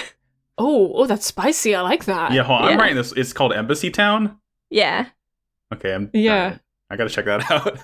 oh 0.57 0.91
oh 0.95 1.05
that's 1.05 1.25
spicy 1.25 1.75
i 1.75 1.81
like 1.81 2.05
that 2.05 2.31
Yeah, 2.31 2.43
hold 2.43 2.61
on, 2.63 2.69
I'm 2.69 2.79
writing 2.79 2.95
this. 2.97 3.11
It's 3.13 3.33
called 3.33 3.51
Embassytown. 3.53 4.35
Yeah, 4.69 5.05
Okay, 5.73 5.93
I'm 5.93 6.09
Yeah. 6.13 6.43
alright. 6.43 6.59
I 6.89 6.95
gotta 6.95 7.09
check 7.09 7.25
that 7.25 7.49
out. 7.51 7.77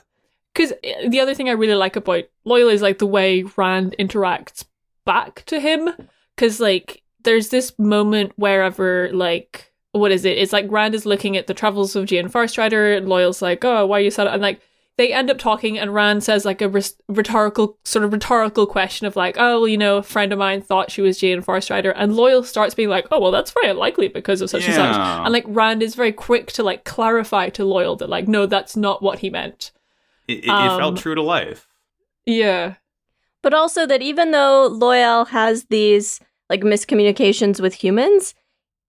because 0.53 0.71
uh, 0.71 1.09
the 1.09 1.19
other 1.19 1.33
thing 1.35 1.49
i 1.49 1.53
really 1.53 1.75
like 1.75 1.95
about 1.95 2.23
Loial 2.45 2.71
is 2.73 2.81
like 2.81 2.97
the 2.99 3.05
way 3.07 3.43
rand 3.57 3.95
interacts 3.99 4.65
back 5.05 5.43
to 5.47 5.59
him 5.59 5.89
because 6.35 6.59
like 6.59 7.01
there's 7.23 7.49
this 7.49 7.77
moment 7.77 8.31
wherever 8.37 9.09
like 9.13 9.71
what 9.91 10.11
is 10.11 10.25
it 10.25 10.37
it's 10.37 10.53
like 10.53 10.65
rand 10.69 10.95
is 10.95 11.05
looking 11.05 11.37
at 11.37 11.47
the 11.47 11.53
travels 11.53 11.95
of 11.95 12.05
Jain 12.05 12.27
Farstrider 12.27 12.97
and 12.97 13.07
Loial's 13.07 13.41
like 13.41 13.63
oh 13.65 13.85
why 13.85 13.97
are 13.99 14.01
you 14.01 14.11
said 14.11 14.27
it 14.27 14.33
and 14.33 14.41
like 14.41 14.59
they 14.97 15.11
end 15.11 15.31
up 15.31 15.37
talking 15.39 15.79
and 15.79 15.93
rand 15.93 16.23
says 16.23 16.45
like 16.45 16.61
a 16.61 16.69
res- 16.69 16.95
rhetorical 17.07 17.77
sort 17.83 18.05
of 18.05 18.13
rhetorical 18.13 18.67
question 18.67 19.07
of 19.07 19.15
like 19.15 19.35
oh 19.39 19.61
well, 19.61 19.67
you 19.67 19.77
know 19.77 19.97
a 19.97 20.03
friend 20.03 20.31
of 20.31 20.39
mine 20.39 20.61
thought 20.61 20.91
she 20.91 21.01
was 21.01 21.17
Jain 21.19 21.41
Farstrider 21.41 21.93
and 21.95 22.13
Loial 22.13 22.45
starts 22.45 22.75
being 22.75 22.89
like 22.89 23.07
oh 23.11 23.19
well 23.19 23.31
that's 23.31 23.51
very 23.51 23.69
unlikely 23.69 24.07
because 24.07 24.41
of 24.41 24.49
such 24.49 24.65
and 24.65 24.75
such 24.75 24.95
and 24.95 25.33
like 25.33 25.45
rand 25.47 25.81
is 25.81 25.95
very 25.95 26.11
quick 26.11 26.51
to 26.53 26.63
like 26.63 26.83
clarify 26.83 27.49
to 27.49 27.63
Loial 27.63 27.97
that 27.99 28.09
like 28.09 28.27
no 28.27 28.45
that's 28.45 28.75
not 28.75 29.01
what 29.01 29.19
he 29.19 29.29
meant 29.29 29.71
It, 30.27 30.39
it, 30.39 30.45
it 30.45 30.49
Um, 30.49 30.79
felt 30.79 30.97
true 30.97 31.15
to 31.15 31.21
life. 31.23 31.67
yeah 32.25 32.75
but 33.41 33.53
also 33.53 33.85
that 33.85 34.01
even 34.01 34.31
though 34.31 34.69
Loial 34.71 35.27
has 35.29 35.65
these 35.65 36.19
like 36.49 36.61
miscommunications 36.61 37.59
with 37.59 37.73
humans, 37.73 38.35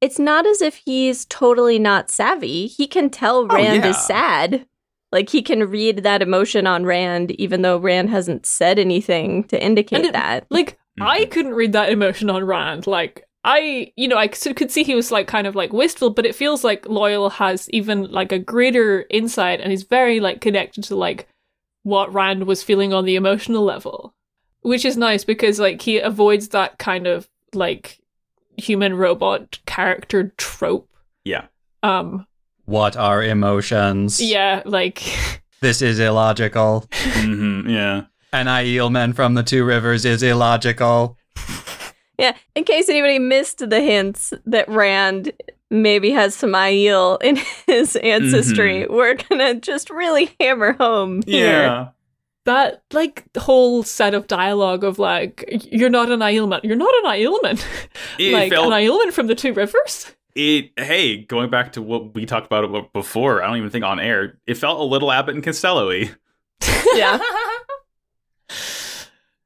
it's 0.01 0.19
not 0.19 0.47
as 0.47 0.61
if 0.61 0.77
he's 0.85 1.25
totally 1.25 1.79
not 1.79 2.11
savvy. 2.11 2.67
He 2.67 2.87
can 2.87 3.11
tell 3.11 3.39
Oh, 3.39 3.47
Rand 3.47 3.83
yeah. 3.85 3.91
is 3.91 3.97
sad. 4.05 4.67
Like 5.15 5.31
he 5.31 5.41
can 5.41 5.71
read 5.71 6.03
that 6.03 6.21
emotion 6.21 6.67
on 6.67 6.85
Rand, 6.85 7.31
even 7.41 7.63
though 7.63 7.79
Rand 7.79 8.11
hasn't 8.11 8.45
said 8.45 8.79
anything 8.79 9.45
to 9.45 9.63
indicate 9.65 10.05
it- 10.05 10.13
that. 10.13 10.45
Like 10.51 10.77
I 11.01 11.21
Mhm. 11.25 11.31
couldn't 11.31 11.55
read 11.55 11.73
that 11.73 11.91
emotion 11.91 12.29
on 12.29 12.45
Rand. 12.45 12.87
Like 12.87 13.25
I, 13.45 13.93
you 13.97 14.09
know, 14.09 14.17
I 14.17 14.27
could 14.29 14.57
could 14.57 14.71
see 14.71 14.83
he 14.83 14.95
was 14.95 15.13
like 15.13 15.27
kind 15.27 15.47
of 15.47 15.55
like 15.55 15.73
wistful, 15.73 16.11
but 16.11 16.27
it 16.27 16.35
feels 16.35 16.65
like 16.65 16.83
Loial 16.87 17.31
has 17.33 17.69
even 17.71 18.11
like 18.11 18.33
a 18.33 18.39
greater 18.39 19.05
insight, 19.11 19.61
and 19.61 19.71
he's 19.71 19.83
very 19.85 20.19
like 20.19 20.41
connected 20.41 20.83
to 20.85 20.97
like 20.97 21.29
what 21.83 22.13
Rand 22.13 22.45
was 22.47 22.63
feeling 22.63 22.93
on 22.95 23.05
the 23.05 23.17
emotional 23.17 23.63
level, 23.63 24.15
which 24.63 24.85
is 24.85 24.97
nice 24.97 25.25
because 25.25 25.61
like 25.61 25.81
he 25.83 25.99
avoids 25.99 26.49
that 26.49 26.79
kind 26.79 27.07
of 27.07 27.29
like 27.55 28.01
human 28.57 28.95
robot 28.97 29.59
character 29.67 30.33
trope. 30.39 30.89
Yeah. 31.25 31.47
Um. 31.83 32.27
What 32.67 32.97
are 32.97 33.23
emotions? 33.23 34.21
Yeah. 34.21 34.63
Like. 34.65 35.03
This 35.61 35.81
is 35.81 35.99
illogical. 35.99 36.85
hmm 36.93 37.67
yeah. 37.69 38.03
An 38.35 38.47
Aielman 38.47 39.15
from 39.15 39.33
the 39.33 39.43
Two 39.43 39.65
Rivers 39.65 40.05
is 40.05 40.23
illogical. 40.23 41.17
Yeah, 42.17 42.37
in 42.55 42.63
case 42.63 42.89
anybody 42.89 43.19
missed 43.19 43.69
the 43.69 43.81
hints 43.81 44.33
that 44.47 44.69
Rand 44.69 45.33
maybe 45.69 46.11
has 46.13 46.33
some 46.37 46.53
Aiel 46.53 47.21
in 47.23 47.37
his 47.67 47.97
ancestry, 47.97 48.87
we're 48.87 49.15
gonna 49.15 49.55
just 49.57 49.91
really 49.91 50.31
hammer 50.39 50.75
home 50.75 51.23
here. 51.27 51.47
Yeah. 51.63 51.89
that 52.45 52.83
like 52.93 53.25
whole 53.37 53.83
set 53.83 54.15
of 54.15 54.29
dialogue 54.29 54.85
of 54.85 55.01
like 55.01 55.45
you're 55.73 55.91
not 55.91 56.09
an 56.11 56.21
Aielman, 56.21 56.61
you're 56.63 56.77
not 56.77 56.95
an 57.03 57.11
Aielman, 57.11 57.65
It 58.21 58.33
like 58.33 58.53
felt 58.53 58.67
an 58.67 58.73
Aielman 58.73 59.13
from 59.13 59.27
the 59.27 59.35
Two 59.35 59.53
Rivers. 59.53 60.15
It 60.35 60.73
hey, 60.77 61.19
going 61.19 61.49
back 61.51 61.73
to 61.73 61.83
what 61.83 62.15
we 62.15 62.27
talked 62.27 62.47
about 62.47 62.93
before, 62.93 63.43
I 63.43 63.47
don't 63.47 63.59
even 63.59 63.71
think 63.71 63.85
on 63.85 64.01
air, 64.01 64.39
it 64.47 64.55
felt 64.55 64.81
a 64.81 64.85
little 64.85 65.13
Abbott 65.13 65.35
and 65.35 65.45
Costello-y. 65.45 66.11
Yeah. 66.95 67.19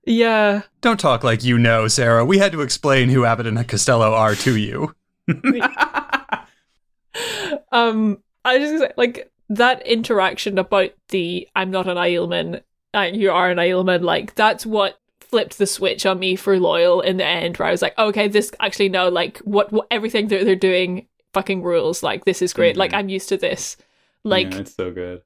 Yeah. 0.09 0.63
Don't 0.81 0.99
talk 0.99 1.23
like 1.23 1.45
you 1.45 1.59
know, 1.59 1.87
Sarah. 1.87 2.25
We 2.25 2.39
had 2.39 2.53
to 2.53 2.63
explain 2.63 3.11
who 3.11 3.27
Abbott 3.27 3.47
and 3.47 3.69
Costello 3.69 4.15
are 4.15 4.35
to 4.37 4.57
you. 4.57 4.95
um, 7.71 8.19
I 8.43 8.57
was 8.57 8.71
just 8.71 8.73
gonna 8.73 8.79
say, 8.79 8.93
like 8.97 9.31
that 9.51 9.87
interaction 9.87 10.59
about 10.59 10.93
the 11.11 11.47
"I'm 11.55 11.71
not 11.71 11.89
an 11.89 11.99
Aielman, 11.99 12.63
uh, 12.95 13.11
you 13.13 13.31
are 13.31 13.51
an 13.51 13.59
Aielman." 13.59 14.03
Like 14.03 14.35
that's 14.35 14.65
what 14.65 14.98
flipped 15.29 15.59
the 15.59 15.67
switch 15.67 16.07
on 16.07 16.19
me 16.19 16.37
for 16.37 16.57
Loial 16.59 17.05
in 17.05 17.17
the 17.19 17.25
end, 17.27 17.57
where 17.57 17.69
I 17.69 17.71
was 17.71 17.83
like, 17.83 17.97
okay, 17.99 18.29
this 18.29 18.51
actually 18.61 18.89
no, 18.89 19.09
like 19.09 19.39
what, 19.39 19.73
what 19.73 19.87
everything 19.91 20.29
that 20.29 20.45
they're 20.45 20.57
doing 20.57 21.07
fucking 21.35 21.63
rules. 21.63 22.03
Like 22.03 22.25
this 22.25 22.43
is 22.43 22.53
great. 22.53 22.77
Like 22.77 22.93
Mhm. 22.93 22.97
I'm 22.99 23.09
used 23.09 23.29
to 23.29 23.37
this. 23.37 23.77
Like 24.25 24.53
yeah, 24.53 24.61
it's 24.61 24.75
so 24.75 24.91
good. 24.91 25.23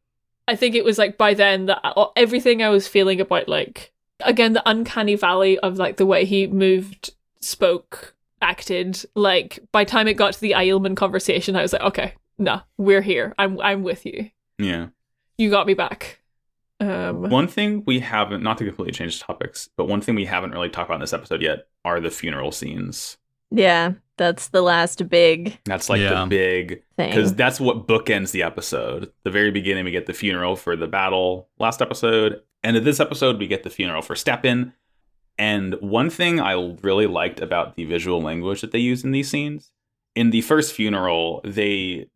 I 0.49 0.57
think 0.57 0.75
it 0.75 0.85
was 0.85 0.99
like 0.99 1.17
by 1.17 1.35
then 1.35 1.67
that 1.67 1.81
everything 2.17 2.63
I 2.63 2.69
was 2.69 2.89
feeling 2.89 3.21
about 3.21 3.49
like 3.49 3.93
again 4.21 4.53
the 4.53 4.63
uncanny 4.69 5.15
valley 5.15 5.59
of 5.61 5.79
like 5.79 5.97
the 5.97 6.07
way 6.07 6.25
he 6.25 6.47
moved, 6.47 7.11
spoke, 7.41 8.15
acted. 8.41 9.05
Like 9.15 9.61
by 9.73 9.85
time 9.85 10.09
it 10.09 10.15
got 10.15 10.35
to 10.35 10.41
the 10.41 10.53
Aielman 10.53 10.97
conversation, 10.97 11.57
I 11.57 11.63
was 11.63 11.73
like, 11.73 11.83
okay, 11.83 12.15
nah, 12.39 12.63
we're 12.77 13.03
here. 13.03 13.35
I'm 13.39 13.61
I'm 13.61 13.83
with 13.83 14.05
you. 14.05 14.31
Yeah. 14.59 14.89
You 15.39 15.51
got 15.51 15.67
me 15.67 15.75
back. 15.75 16.19
Um, 16.83 17.22
One 17.30 17.47
thing 17.49 17.83
we 17.87 18.01
haven't, 18.01 18.43
not 18.43 18.59
to 18.59 18.64
completely 18.64 18.93
change 18.93 19.20
topics, 19.20 19.68
but 19.76 19.87
one 19.87 20.01
thing 20.01 20.14
we 20.14 20.24
haven't 20.24 20.51
really 20.53 20.68
talked 20.68 20.89
about 20.89 20.97
in 20.97 21.01
this 21.03 21.12
episode 21.12 21.41
yet 21.43 21.66
are 21.85 22.01
the 22.01 22.11
funeral 22.11 22.51
scenes. 22.53 23.18
Yeah, 23.51 23.93
that's 24.16 24.49
the 24.49 24.62
last 24.62 25.09
big 25.09 25.59
That's 25.64 25.89
like 25.91 26.01
Yeah. 26.01 26.22
the 26.24 26.26
big 26.26 26.83
thing. 26.97 27.11
because 27.11 27.35
that's 27.35 27.61
what 27.61 27.87
bookends 27.87 28.30
the 28.33 28.43
episode. 28.43 29.12
The 29.24 29.30
very 29.30 29.51
beginning, 29.51 29.85
we 29.85 29.91
get 29.91 30.07
the 30.07 30.12
funeral 30.14 30.57
for 30.57 30.74
the 30.76 30.87
battle 30.87 31.49
last 31.59 31.83
episode, 31.83 32.41
and 32.62 32.76
in 32.76 32.85
this 32.85 32.99
episode, 33.01 33.39
we 33.39 33.47
get 33.47 33.62
the 33.62 33.70
funeral 33.70 34.03
for 34.03 34.14
Stepin. 34.16 34.72
And 35.39 35.74
one 35.80 36.11
thing 36.11 36.41
I 36.41 36.53
really 36.83 37.07
liked 37.07 37.41
about 37.41 37.76
the 37.76 37.85
visual 37.85 38.20
language 38.20 38.61
that 38.61 38.70
they 38.72 38.78
use 38.78 39.03
in 39.05 39.11
these 39.12 39.30
scenes, 39.30 39.70
in 40.14 40.30
the 40.30 40.41
first 40.43 40.72
funeral, 40.74 41.41
they 41.45 42.07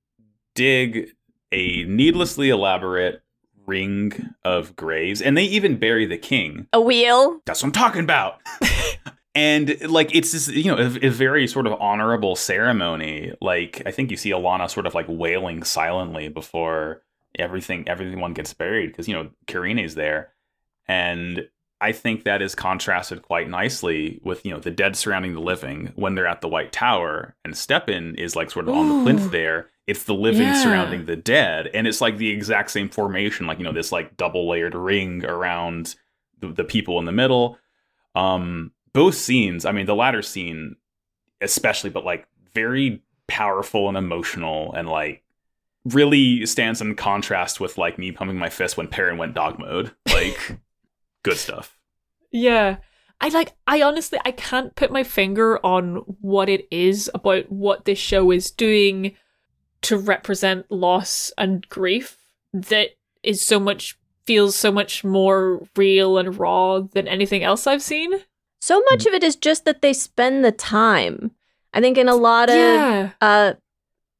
dig 0.54 1.10
a 1.52 1.84
needlessly 1.84 2.50
elaborate 2.50 3.22
ring 3.66 4.34
of 4.44 4.76
graves, 4.76 5.20
and 5.20 5.36
they 5.36 5.44
even 5.44 5.78
bury 5.78 6.06
the 6.06 6.18
king. 6.18 6.66
a 6.72 6.80
wheel. 6.80 7.40
That's 7.46 7.62
what 7.62 7.68
I'm 7.68 7.72
talking 7.72 8.02
about. 8.02 8.40
and 9.34 9.90
like 9.90 10.14
it's 10.14 10.32
this, 10.32 10.48
you 10.48 10.74
know, 10.74 10.78
a, 10.78 11.06
a 11.06 11.10
very 11.10 11.46
sort 11.46 11.66
of 11.66 11.74
honorable 11.80 12.36
ceremony. 12.36 13.32
Like 13.40 13.82
I 13.86 13.90
think 13.90 14.10
you 14.10 14.16
see 14.16 14.30
Alanna 14.30 14.70
sort 14.70 14.86
of 14.86 14.94
like 14.94 15.06
wailing 15.08 15.62
silently 15.64 16.28
before 16.28 17.02
everything 17.38 17.86
everyone 17.88 18.32
gets 18.32 18.54
buried 18.54 18.88
because 18.88 19.08
you 19.08 19.14
know 19.14 19.30
Kerene's 19.46 19.94
there, 19.94 20.32
and 20.88 21.48
I 21.80 21.92
think 21.92 22.24
that 22.24 22.40
is 22.40 22.54
contrasted 22.54 23.22
quite 23.22 23.48
nicely 23.50 24.20
with 24.24 24.44
you 24.44 24.50
know 24.50 24.60
the 24.60 24.70
dead 24.70 24.96
surrounding 24.96 25.34
the 25.34 25.40
living 25.40 25.92
when 25.94 26.14
they're 26.14 26.26
at 26.26 26.40
the 26.40 26.48
White 26.48 26.72
Tower, 26.72 27.34
and 27.44 27.56
Stepin 27.56 28.14
is 28.16 28.34
like 28.34 28.50
sort 28.50 28.68
of 28.68 28.74
on 28.74 28.88
the 28.88 29.02
plinth 29.02 29.30
there. 29.30 29.68
It's 29.86 30.04
the 30.04 30.14
living 30.14 30.48
Yeah. 30.48 30.52
surrounding 30.54 31.04
the 31.06 31.16
dead, 31.16 31.68
and 31.74 31.86
it's 31.86 32.00
like 32.00 32.16
the 32.16 32.30
exact 32.30 32.70
same 32.70 32.88
formation, 32.88 33.46
like 33.46 33.58
you 33.58 33.64
know 33.64 33.72
this 33.72 33.92
like 33.92 34.16
double 34.16 34.48
layered 34.48 34.74
ring 34.74 35.24
around 35.24 35.94
the, 36.40 36.48
the 36.48 36.64
people 36.64 36.98
in 36.98 37.04
the 37.04 37.12
middle. 37.12 37.58
Um, 38.14 38.72
both 38.94 39.14
scenes, 39.14 39.64
I 39.66 39.72
mean, 39.72 39.84
the 39.86 39.94
latter 39.94 40.22
scene 40.22 40.76
especially, 41.42 41.90
but 41.90 42.04
like 42.04 42.26
very 42.54 43.02
powerful 43.26 43.88
and 43.88 43.98
emotional, 43.98 44.72
and 44.72 44.88
like 44.88 45.22
really 45.84 46.44
stands 46.46 46.80
in 46.80 46.94
contrast 46.96 47.60
with 47.60 47.76
like 47.78 47.98
me 47.98 48.10
pumping 48.12 48.38
my 48.38 48.48
fist 48.48 48.76
when 48.76 48.88
Perrin 48.88 49.18
went 49.18 49.34
dog 49.34 49.58
mode. 49.58 49.92
Like, 50.12 50.58
good 51.26 51.36
stuff. 51.38 51.76
Yeah. 52.32 52.76
I 53.20 53.28
like 53.28 53.52
I 53.66 53.80
honestly 53.82 54.18
I 54.24 54.30
can't 54.32 54.74
put 54.76 54.90
my 54.92 55.02
finger 55.02 55.58
on 55.64 55.96
what 56.20 56.48
it 56.48 56.66
is 56.70 57.10
about 57.14 57.50
what 57.50 57.84
this 57.86 57.98
show 57.98 58.30
is 58.30 58.50
doing 58.50 59.16
to 59.82 59.96
represent 59.96 60.70
loss 60.70 61.32
and 61.38 61.66
grief 61.68 62.18
that 62.52 62.90
is 63.22 63.40
so 63.40 63.58
much 63.58 63.98
feels 64.26 64.54
so 64.56 64.70
much 64.72 65.02
more 65.04 65.62
real 65.76 66.18
and 66.18 66.38
raw 66.38 66.80
than 66.80 67.08
anything 67.08 67.42
else 67.42 67.66
I've 67.66 67.82
seen. 67.82 68.12
So 68.60 68.82
much 68.90 69.06
of 69.06 69.14
it 69.14 69.22
is 69.22 69.36
just 69.36 69.64
that 69.64 69.80
they 69.80 69.92
spend 69.92 70.44
the 70.44 70.52
time. 70.52 71.30
I 71.72 71.80
think 71.80 71.96
in 71.96 72.08
a 72.08 72.14
lot 72.16 72.50
of 72.50 72.56
Yeah. 72.56 73.10
uh 73.20 73.52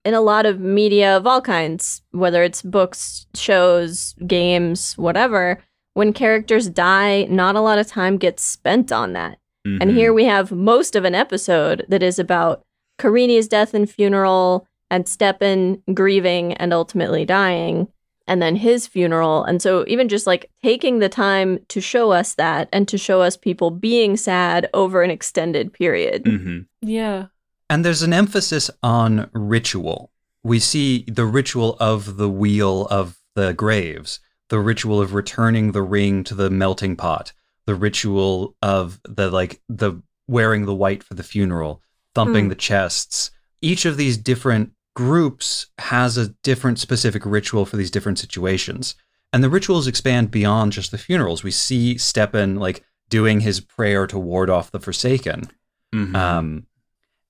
in 0.07 0.15
a 0.15 0.21
lot 0.21 0.47
of 0.47 0.61
media 0.61 1.17
of 1.17 1.27
all 1.27 1.41
kinds, 1.43 2.01
whether 2.13 2.43
it's 2.45 2.63
books, 2.63 3.27
shows, 3.35 4.15
games, 4.27 4.97
whatever, 4.97 5.61
when 5.97 6.13
characters 6.13 6.69
die, 6.69 7.25
not 7.31 7.57
a 7.57 7.61
lot 7.63 7.79
of 7.79 7.87
time 7.87 8.19
gets 8.19 8.43
spent 8.43 8.93
on 8.93 9.15
that. 9.15 9.39
And 9.65 9.91
Mhm. 9.91 9.95
here 9.95 10.13
we 10.13 10.27
have 10.27 10.53
most 10.53 10.95
of 10.95 11.05
an 11.05 11.15
episode 11.15 11.85
that 11.89 12.03
is 12.03 12.19
about 12.19 12.63
Kerene's 12.99 13.49
death 13.49 13.73
and 13.75 13.89
funeral 13.91 14.69
and 14.91 15.09
Stepin 15.09 15.83
grieving 15.95 16.53
and 16.53 16.73
ultimately 16.75 17.25
dying 17.25 17.89
and 18.29 18.43
then 18.43 18.57
his 18.57 18.87
funeral. 18.87 19.43
And 19.45 19.63
so 19.63 19.85
even 19.89 20.09
just 20.09 20.27
like 20.27 20.51
taking 20.63 20.99
the 20.99 21.09
time 21.09 21.61
to 21.69 21.81
show 21.81 22.13
us 22.13 22.35
that 22.35 22.69
and 22.73 22.87
to 22.89 22.99
show 22.99 23.23
us 23.23 23.37
people 23.37 23.71
being 23.71 24.17
sad 24.19 24.69
over 24.75 25.03
an 25.03 25.11
extended 25.11 25.73
period. 25.73 26.25
Mhm. 26.25 26.67
Yeah. 26.83 27.27
And 27.71 27.85
there's 27.85 28.03
an 28.03 28.13
emphasis 28.13 28.71
on 28.83 29.31
ritual. 29.33 30.11
We 30.45 30.59
see 30.59 31.05
the 31.09 31.25
ritual 31.25 31.77
of 31.81 32.17
the 32.19 32.29
wheel 32.29 32.87
of 32.91 33.17
the 33.35 33.53
graves, 33.55 34.21
the 34.49 34.59
ritual 34.61 35.01
of 35.01 35.15
returning 35.15 35.73
the 35.73 35.83
ring 35.83 36.23
to 36.25 36.35
the 36.35 36.51
melting 36.51 36.97
pot, 36.97 37.33
the 37.67 37.75
ritual 37.75 38.55
of 38.63 39.01
the 39.05 39.31
like 39.31 39.61
the 39.69 40.01
wearing 40.29 40.67
the 40.67 40.75
white 40.75 41.03
for 41.03 41.15
the 41.15 41.23
funeral, 41.23 41.81
thumping 42.15 42.45
Hmm. 42.47 42.49
the 42.51 42.55
chests. 42.57 43.31
Each 43.63 43.85
of 43.85 43.97
these 43.97 44.17
different 44.17 44.73
groups 44.95 45.67
has 45.79 46.17
a 46.17 46.29
different 46.43 46.79
specific 46.79 47.25
ritual 47.27 47.65
for 47.67 47.77
these 47.77 47.91
different 47.91 48.19
situations. 48.19 48.95
And 49.33 49.43
the 49.45 49.51
rituals 49.51 49.87
expand 49.87 50.31
beyond 50.31 50.73
just 50.73 50.91
the 50.91 50.99
funerals. 50.99 51.43
We 51.43 51.51
see 51.51 51.99
Stepin 51.99 52.57
like 52.57 52.85
doing 53.09 53.41
his 53.41 53.61
prayer 53.61 54.07
to 54.07 54.19
ward 54.19 54.49
off 54.51 54.71
the 54.71 54.81
Forsaken. 54.81 55.51
Mhm. 55.95 56.15
Um, 56.17 56.67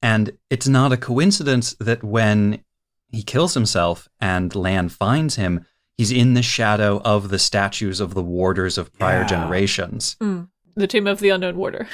and 0.00 0.32
it's 0.50 0.68
not 0.68 0.92
a 0.92 0.96
coincidence 0.96 1.74
that 1.80 2.04
when 2.04 2.62
he 3.10 3.22
kills 3.22 3.54
himself 3.54 4.08
and 4.20 4.54
Lan 4.54 4.88
finds 4.88 5.36
him, 5.36 5.64
he's 5.98 6.12
in 6.12 6.34
the 6.34 6.42
shadow 6.42 7.00
of 7.04 7.28
the 7.30 7.38
statues 7.38 8.00
of 8.00 8.14
the 8.14 8.22
warders 8.22 8.78
of 8.78 8.92
prior 8.98 9.20
Yeah. 9.20 9.26
generations. 9.26 10.16
Mm. 10.20 10.48
The 10.74 10.86
Tomb 10.86 11.06
of 11.06 11.20
the 11.20 11.30
Unknown 11.30 11.56
Warder. 11.56 11.88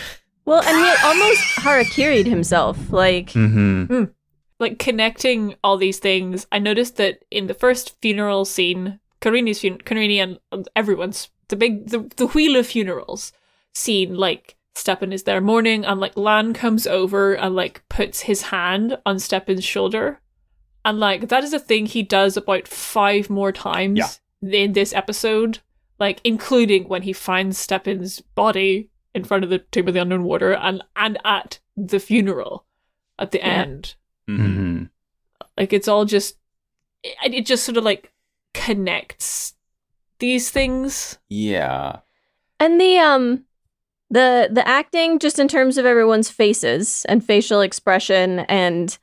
Well, 0.45 0.61
and 0.63 0.77
he 0.77 1.07
almost 1.07 1.41
harakiri'd 1.59 2.27
himself. 2.27 2.91
Like, 2.91 3.31
hmm 3.31 4.05
like 4.59 4.79
connecting 4.79 5.57
all 5.65 5.77
these 5.77 5.99
things, 5.99 6.47
I 6.53 6.59
noticed 6.61 6.97
that 6.97 7.25
in 7.33 7.47
the 7.49 7.55
first 7.55 7.97
funeral 8.01 8.45
scene, 8.45 9.01
Kerene's 9.21 9.61
fun- 9.61 9.79
Kerene 9.85 10.21
and 10.23 10.39
and 10.53 10.69
everyone's 10.77 11.31
the 11.49 11.57
big 11.57 11.89
the, 11.91 12.09
the 12.17 12.27
wheel 12.29 12.57
of 12.57 12.67
funerals 12.69 13.33
scene, 13.75 14.15
like 14.17 14.57
Stepin 14.77 15.13
is 15.13 15.25
there 15.25 15.41
mourning, 15.41 15.85
and 15.85 16.01
like 16.01 16.17
Lan 16.17 16.53
comes 16.55 16.87
over 16.87 17.35
and 17.35 17.55
like 17.57 17.83
puts 17.89 18.21
his 18.23 18.43
hand 18.43 18.99
on 19.05 19.19
Stepin's 19.19 19.65
shoulder, 19.65 20.21
and 20.85 20.99
like 20.99 21.29
that 21.29 21.45
is 21.45 21.53
a 21.53 21.59
thing 21.59 21.87
he 21.87 22.03
does 22.03 22.37
about 22.37 22.67
five 22.69 23.31
more 23.31 23.53
times 23.53 24.21
in 24.43 24.73
this 24.73 24.93
episode, 24.93 25.59
like 25.99 26.21
including 26.25 26.89
when 26.89 27.03
he 27.03 27.13
finds 27.13 27.59
Stepin's 27.59 28.21
body 28.21 28.89
in 29.15 29.25
front 29.25 29.45
of 29.45 29.51
the 29.51 29.59
Tomb 29.59 29.89
of 29.89 29.95
the 29.95 30.01
Unknown 30.01 30.25
Warder 30.25 30.55
and 30.55 30.83
and 30.97 31.19
at 31.25 31.61
the 31.77 32.01
funeral 32.01 32.65
at 33.19 33.31
the 33.31 33.39
Yeah. 33.39 33.45
end 33.63 33.95
Mhm. 34.29 34.37
hmm 34.55 34.83
like 35.59 35.73
it's 35.73 35.89
all 35.89 36.05
just 36.05 36.37
it, 37.03 37.35
it 37.35 37.47
just 37.47 37.65
sort 37.65 37.77
of 37.77 37.85
like 37.85 38.13
connects 38.55 39.55
these 40.19 40.51
things 40.51 41.19
Yeah. 41.29 41.99
and 42.61 42.81
the 42.81 42.99
um 42.99 43.45
the 44.11 44.49
the 44.53 44.67
acting 44.67 45.19
just 45.19 45.39
in 45.39 45.49
terms 45.49 45.77
of 45.79 45.85
everyone's 45.87 46.31
faces 46.31 47.05
and 47.09 47.25
facial 47.25 47.61
expression 47.61 48.41
and 48.41 48.99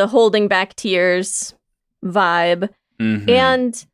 the 0.00 0.06
holding 0.06 0.48
back 0.48 0.74
tears 0.76 1.54
vibe 2.02 2.70
Mhm. 2.98 3.28
and 3.28 3.86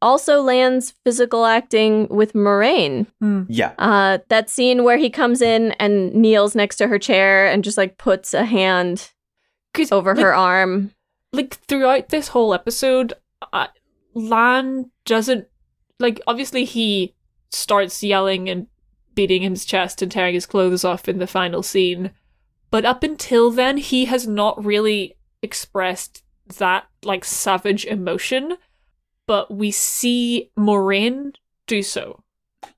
also 0.00 0.40
Lan's 0.40 0.94
physical 1.04 1.44
acting 1.44 2.08
with 2.08 2.32
Moiraine. 2.32 3.06
yeah. 3.48 3.72
Uh, 3.78 4.18
that 4.28 4.48
scene 4.48 4.82
where 4.82 4.96
he 4.96 5.10
comes 5.10 5.42
in 5.42 5.72
and 5.72 6.14
kneels 6.14 6.54
next 6.56 6.76
to 6.76 6.88
her 6.88 6.98
chair 6.98 7.46
and 7.46 7.62
just 7.62 7.76
like 7.76 7.98
puts 7.98 8.32
a 8.34 8.44
hand 8.44 9.10
over 9.92 10.14
like, 10.14 10.22
her 10.24 10.34
arm. 10.34 10.90
like 11.32 11.54
throughout 11.68 12.08
this 12.08 12.28
whole 12.28 12.52
episode 12.54 13.12
uh, 13.52 13.66
lan 14.14 14.90
doesn't 15.04 15.46
like 15.98 16.20
obviously 16.26 16.64
he 16.64 17.14
starts 17.50 18.02
yelling 18.02 18.48
and 18.48 18.66
beating 19.14 19.42
his 19.42 19.64
chest 19.64 20.00
and 20.02 20.10
tearing 20.12 20.34
his 20.34 20.46
clothes 20.46 20.84
off 20.84 21.08
in 21.08 21.18
the 21.18 21.26
final 21.26 21.62
scene 21.62 22.10
but 22.70 22.84
up 22.84 23.02
until 23.02 23.50
then 23.50 23.76
he 23.76 24.06
has 24.06 24.26
not 24.26 24.62
really 24.64 25.14
expressed 25.42 26.22
that 26.58 26.86
like 27.04 27.24
savage 27.24 27.84
emotion 27.84 28.56
but 29.26 29.52
we 29.54 29.70
see 29.70 30.50
Moiraine 30.58 31.32
do 31.66 31.82
so 31.82 32.22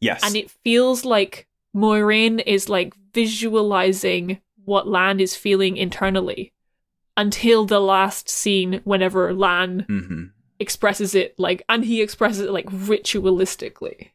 Yes. 0.01 0.23
and 0.25 0.35
it 0.37 0.51
feels 0.51 1.05
like 1.05 1.47
Moiraine 1.77 2.43
is 2.47 2.69
like 2.69 2.95
visualizing 3.13 4.41
what 4.65 4.89
Lan 4.89 5.21
is 5.21 5.37
feeling 5.37 5.77
internally 5.77 6.53
until 7.17 7.65
the 7.67 7.81
last 7.81 8.29
scene 8.29 8.81
whenever 8.85 9.33
Lan 9.35 9.85
hmm 9.89 10.25
expresses 10.61 11.17
it 11.17 11.35
like 11.37 11.63
and 11.69 11.85
he 11.85 12.01
expresses 12.01 12.47
it 12.47 12.51
like 12.53 12.67
ritualistically. 12.67 14.11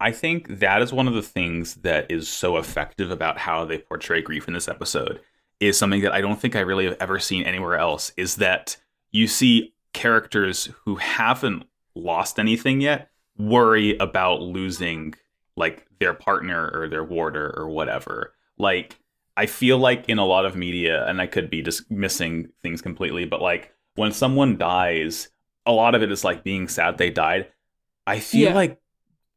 I 0.00 0.10
think 0.12 0.58
that 0.58 0.82
is 0.82 0.92
one 0.92 1.08
of 1.08 1.14
the 1.14 1.22
things 1.22 1.76
that 1.76 2.10
is 2.10 2.28
so 2.28 2.56
effective 2.56 3.10
about 3.10 3.38
how 3.38 3.64
they 3.64 3.78
portray 3.78 4.20
grief 4.20 4.48
in 4.48 4.54
this 4.54 4.68
episode 4.68 5.20
is 5.60 5.76
something 5.78 6.02
that 6.02 6.12
I 6.12 6.20
don't 6.20 6.40
think 6.40 6.54
I 6.56 6.60
really 6.60 6.84
have 6.84 6.96
ever 7.00 7.18
seen 7.18 7.44
anywhere 7.44 7.76
else 7.76 8.12
is 8.16 8.36
that 8.36 8.76
you 9.10 9.26
see 9.26 9.74
characters 9.92 10.68
who 10.84 10.96
haven't 10.96 11.64
lost 11.94 12.38
anything 12.38 12.80
yet 12.80 13.10
worry 13.36 13.96
about 13.98 14.40
losing 14.42 15.14
like 15.56 15.86
their 15.98 16.14
partner 16.14 16.70
or 16.72 16.88
their 16.88 17.02
warder 17.04 17.52
or 17.56 17.68
whatever. 17.68 18.34
Like 18.56 18.98
I 19.36 19.46
feel 19.46 19.78
like 19.78 20.08
in 20.08 20.18
a 20.18 20.24
lot 20.26 20.46
of 20.46 20.56
media 20.56 21.06
and 21.08 21.20
I 21.20 21.26
could 21.26 21.50
be 21.50 21.62
just 21.62 21.90
missing 21.90 22.50
things 22.62 22.82
completely, 22.82 23.24
but 23.24 23.40
like 23.42 23.72
when 23.94 24.12
someone 24.12 24.58
dies, 24.58 25.28
a 25.66 25.72
lot 25.72 25.94
of 25.94 26.02
it 26.02 26.12
is 26.12 26.24
like 26.24 26.44
being 26.44 26.68
sad 26.68 26.98
they 26.98 27.10
died. 27.10 27.48
I 28.06 28.20
feel 28.20 28.50
Yeah. 28.50 28.54
like 28.54 28.80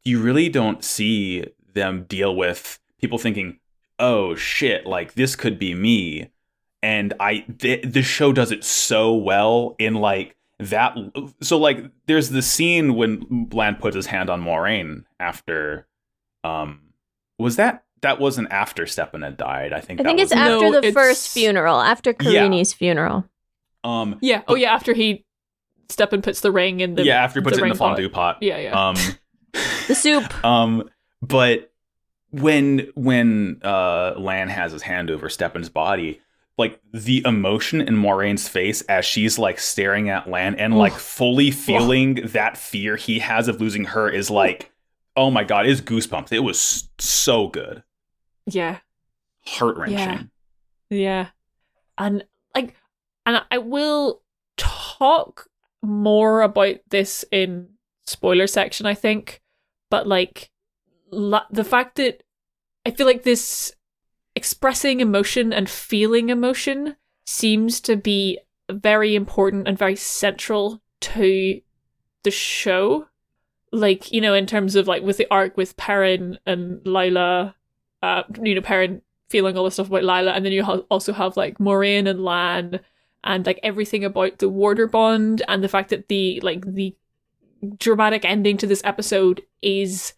you 0.04 0.20
really 0.20 0.48
don't 0.48 0.84
see 0.84 1.46
them 1.74 2.04
deal 2.04 2.34
with 2.34 2.78
people 3.00 3.18
thinking, 3.18 3.58
"Oh 4.02 4.34
shit, 4.34 4.84
like 4.86 5.14
this 5.14 5.34
could 5.36 5.58
be 5.58 5.72
me." 5.74 6.30
And 6.82 7.14
I 7.20 7.44
th- 7.58 7.84
this 7.86 8.04
show 8.06 8.32
does 8.32 8.50
it 8.50 8.64
so 8.64 9.14
well 9.14 9.76
in 9.78 9.94
like 9.94 10.36
that 10.58 10.96
so 11.40 11.56
like 11.58 11.84
there's 12.06 12.28
the 12.30 12.42
scene 12.42 12.94
when 12.94 13.46
Bland 13.46 13.78
puts 13.80 13.96
his 13.96 14.06
hand 14.06 14.28
on 14.30 14.42
Moiraine 14.42 15.04
after 15.18 15.86
um 16.44 16.80
was 17.38 17.56
that 17.56 17.84
that 18.02 18.18
wasn't 18.20 18.50
after 18.52 18.86
Stepin 18.86 19.22
had 19.22 19.36
died. 19.36 19.72
I 19.72 19.80
think 19.80 20.00
I 20.00 20.04
think 20.04 20.18
that 20.18 20.22
it's 20.24 20.30
was, 20.34 20.36
No, 20.44 20.54
after 20.56 20.70
the 20.72 20.78
it's- 20.88 20.92
first 20.94 21.32
funeral, 21.32 21.80
after 21.80 22.10
Yeah. 22.20 22.42
Kerene's 22.46 22.72
funeral. 22.72 23.24
um 23.84 24.18
Yeah. 24.20 24.42
Oh 24.48 24.54
yeah, 24.56 24.72
after 24.74 24.92
he 24.92 25.24
Stepin 25.88 26.22
puts 26.22 26.40
the 26.40 26.50
ring 26.52 26.80
in 26.80 26.94
the 26.94 27.04
yeah, 27.04 27.22
after 27.24 27.40
he 27.40 27.44
puts 27.44 27.58
it 27.58 27.62
in 27.62 27.68
the 27.70 27.74
fondue 27.74 28.08
pot. 28.08 28.34
pot. 28.36 28.42
Yeah, 28.42 28.58
yeah. 28.58 28.88
Um 28.88 28.96
The 29.88 29.94
soup. 29.94 30.32
Um, 30.44 30.88
but 31.20 31.71
when 32.32 32.90
when 32.94 33.60
uh 33.62 34.14
Lan 34.18 34.48
has 34.48 34.72
his 34.72 34.82
hand 34.82 35.10
over 35.10 35.28
Stepin's 35.28 35.68
body, 35.68 36.20
like 36.58 36.80
the 36.92 37.22
emotion 37.26 37.80
in 37.80 37.96
Moiraine's 37.96 38.48
face 38.48 38.82
as 38.82 39.04
she's 39.04 39.38
like 39.38 39.58
staring 39.58 40.08
at 40.08 40.28
Lan 40.28 40.54
and 40.56 40.76
like 40.76 40.94
fully 40.94 41.50
feeling 41.50 42.14
that 42.32 42.56
fear 42.56 42.96
he 42.96 43.20
has 43.20 43.48
of 43.48 43.60
losing 43.60 43.84
her 43.84 44.08
is 44.08 44.30
like, 44.30 44.70
oh 45.16 45.30
my 45.30 45.44
god, 45.44 45.66
it's 45.66 45.80
goosebumps. 45.80 46.32
It 46.32 46.40
was 46.40 46.88
so 46.98 47.48
good, 47.48 47.82
yeah. 48.46 48.78
heart 49.46 49.76
wrenching. 49.76 50.30
Yeah. 50.90 51.28
And 51.98 52.24
like 52.54 52.76
and 53.26 53.42
I 53.50 53.58
will 53.58 54.22
talk 54.56 55.48
more 55.82 56.42
about 56.42 56.76
this 56.90 57.24
in 57.30 57.68
spoiler 58.06 58.46
section 58.46 58.86
I 58.86 58.94
think, 58.94 59.42
but 59.90 60.06
like 60.06 60.50
the 61.12 61.64
fact 61.64 61.96
that 61.96 62.22
I 62.86 62.90
feel 62.90 63.06
like 63.06 63.22
this 63.22 63.72
expressing 64.34 65.00
emotion 65.00 65.52
and 65.52 65.68
feeling 65.68 66.30
emotion 66.30 66.96
seems 67.26 67.80
to 67.82 67.96
be 67.96 68.38
very 68.70 69.14
important 69.14 69.68
and 69.68 69.78
very 69.78 69.96
central 69.96 70.82
to 71.00 71.60
the 72.22 72.30
show. 72.30 73.06
Like, 73.72 74.10
you 74.10 74.20
know, 74.20 74.34
in 74.34 74.46
terms 74.46 74.74
of 74.74 74.88
like 74.88 75.02
with 75.02 75.18
the 75.18 75.26
arc 75.30 75.56
with 75.56 75.76
Perrin 75.76 76.38
and 76.46 76.80
Laila, 76.86 77.54
uh, 78.02 78.22
you 78.42 78.54
know, 78.54 78.60
Perrin 78.60 79.02
feeling 79.28 79.56
all 79.56 79.64
this 79.64 79.74
stuff 79.74 79.88
about 79.88 80.04
Laila, 80.04 80.32
and 80.32 80.44
then 80.44 80.52
you 80.52 80.62
ha- 80.62 80.82
also 80.90 81.12
have 81.12 81.36
like 81.36 81.58
Moiraine 81.58 82.08
and 82.08 82.22
Lan, 82.22 82.80
and 83.24 83.46
like 83.46 83.60
everything 83.62 84.04
about 84.04 84.38
the 84.38 84.48
Warder 84.48 84.86
bond, 84.86 85.42
and 85.48 85.64
the 85.64 85.68
fact 85.68 85.90
that 85.90 86.08
the 86.08 86.40
like 86.42 86.64
the 86.66 86.94
dramatic 87.78 88.24
ending 88.24 88.56
to 88.58 88.66
this 88.66 88.82
episode 88.84 89.42
is 89.62 90.12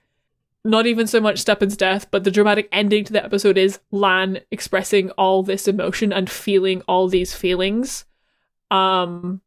not 0.64 0.86
even 0.86 1.06
so 1.06 1.20
much 1.20 1.40
Stepin's 1.40 1.76
death, 1.76 2.10
but 2.10 2.24
the 2.24 2.30
dramatic 2.30 2.68
ending 2.72 3.04
to 3.04 3.12
the 3.12 3.24
episode 3.24 3.58
is 3.58 3.80
Lan 3.90 4.40
expressing 4.50 5.10
all 5.12 5.42
this 5.42 5.68
emotion 5.68 6.12
and 6.12 6.30
feeling 6.30 6.80
all 6.88 7.08
these 7.08 7.34
feelings. 7.34 8.06
Um, 8.70 9.42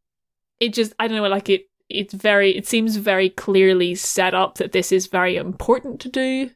it 0.60 0.74
just 0.74 0.94
I 1.00 1.08
don't 1.08 1.18
know, 1.18 1.28
like 1.28 1.50
it. 1.50 1.70
It's 1.90 2.14
very. 2.14 2.56
It 2.56 2.68
seems 2.68 2.98
very 2.98 3.30
clearly 3.30 3.96
set 3.96 4.34
up 4.34 4.56
that 4.56 4.74
this 4.74 4.92
is 4.92 5.08
very 5.08 5.38
important 5.38 6.00
to 6.02 6.10
do 6.10 6.52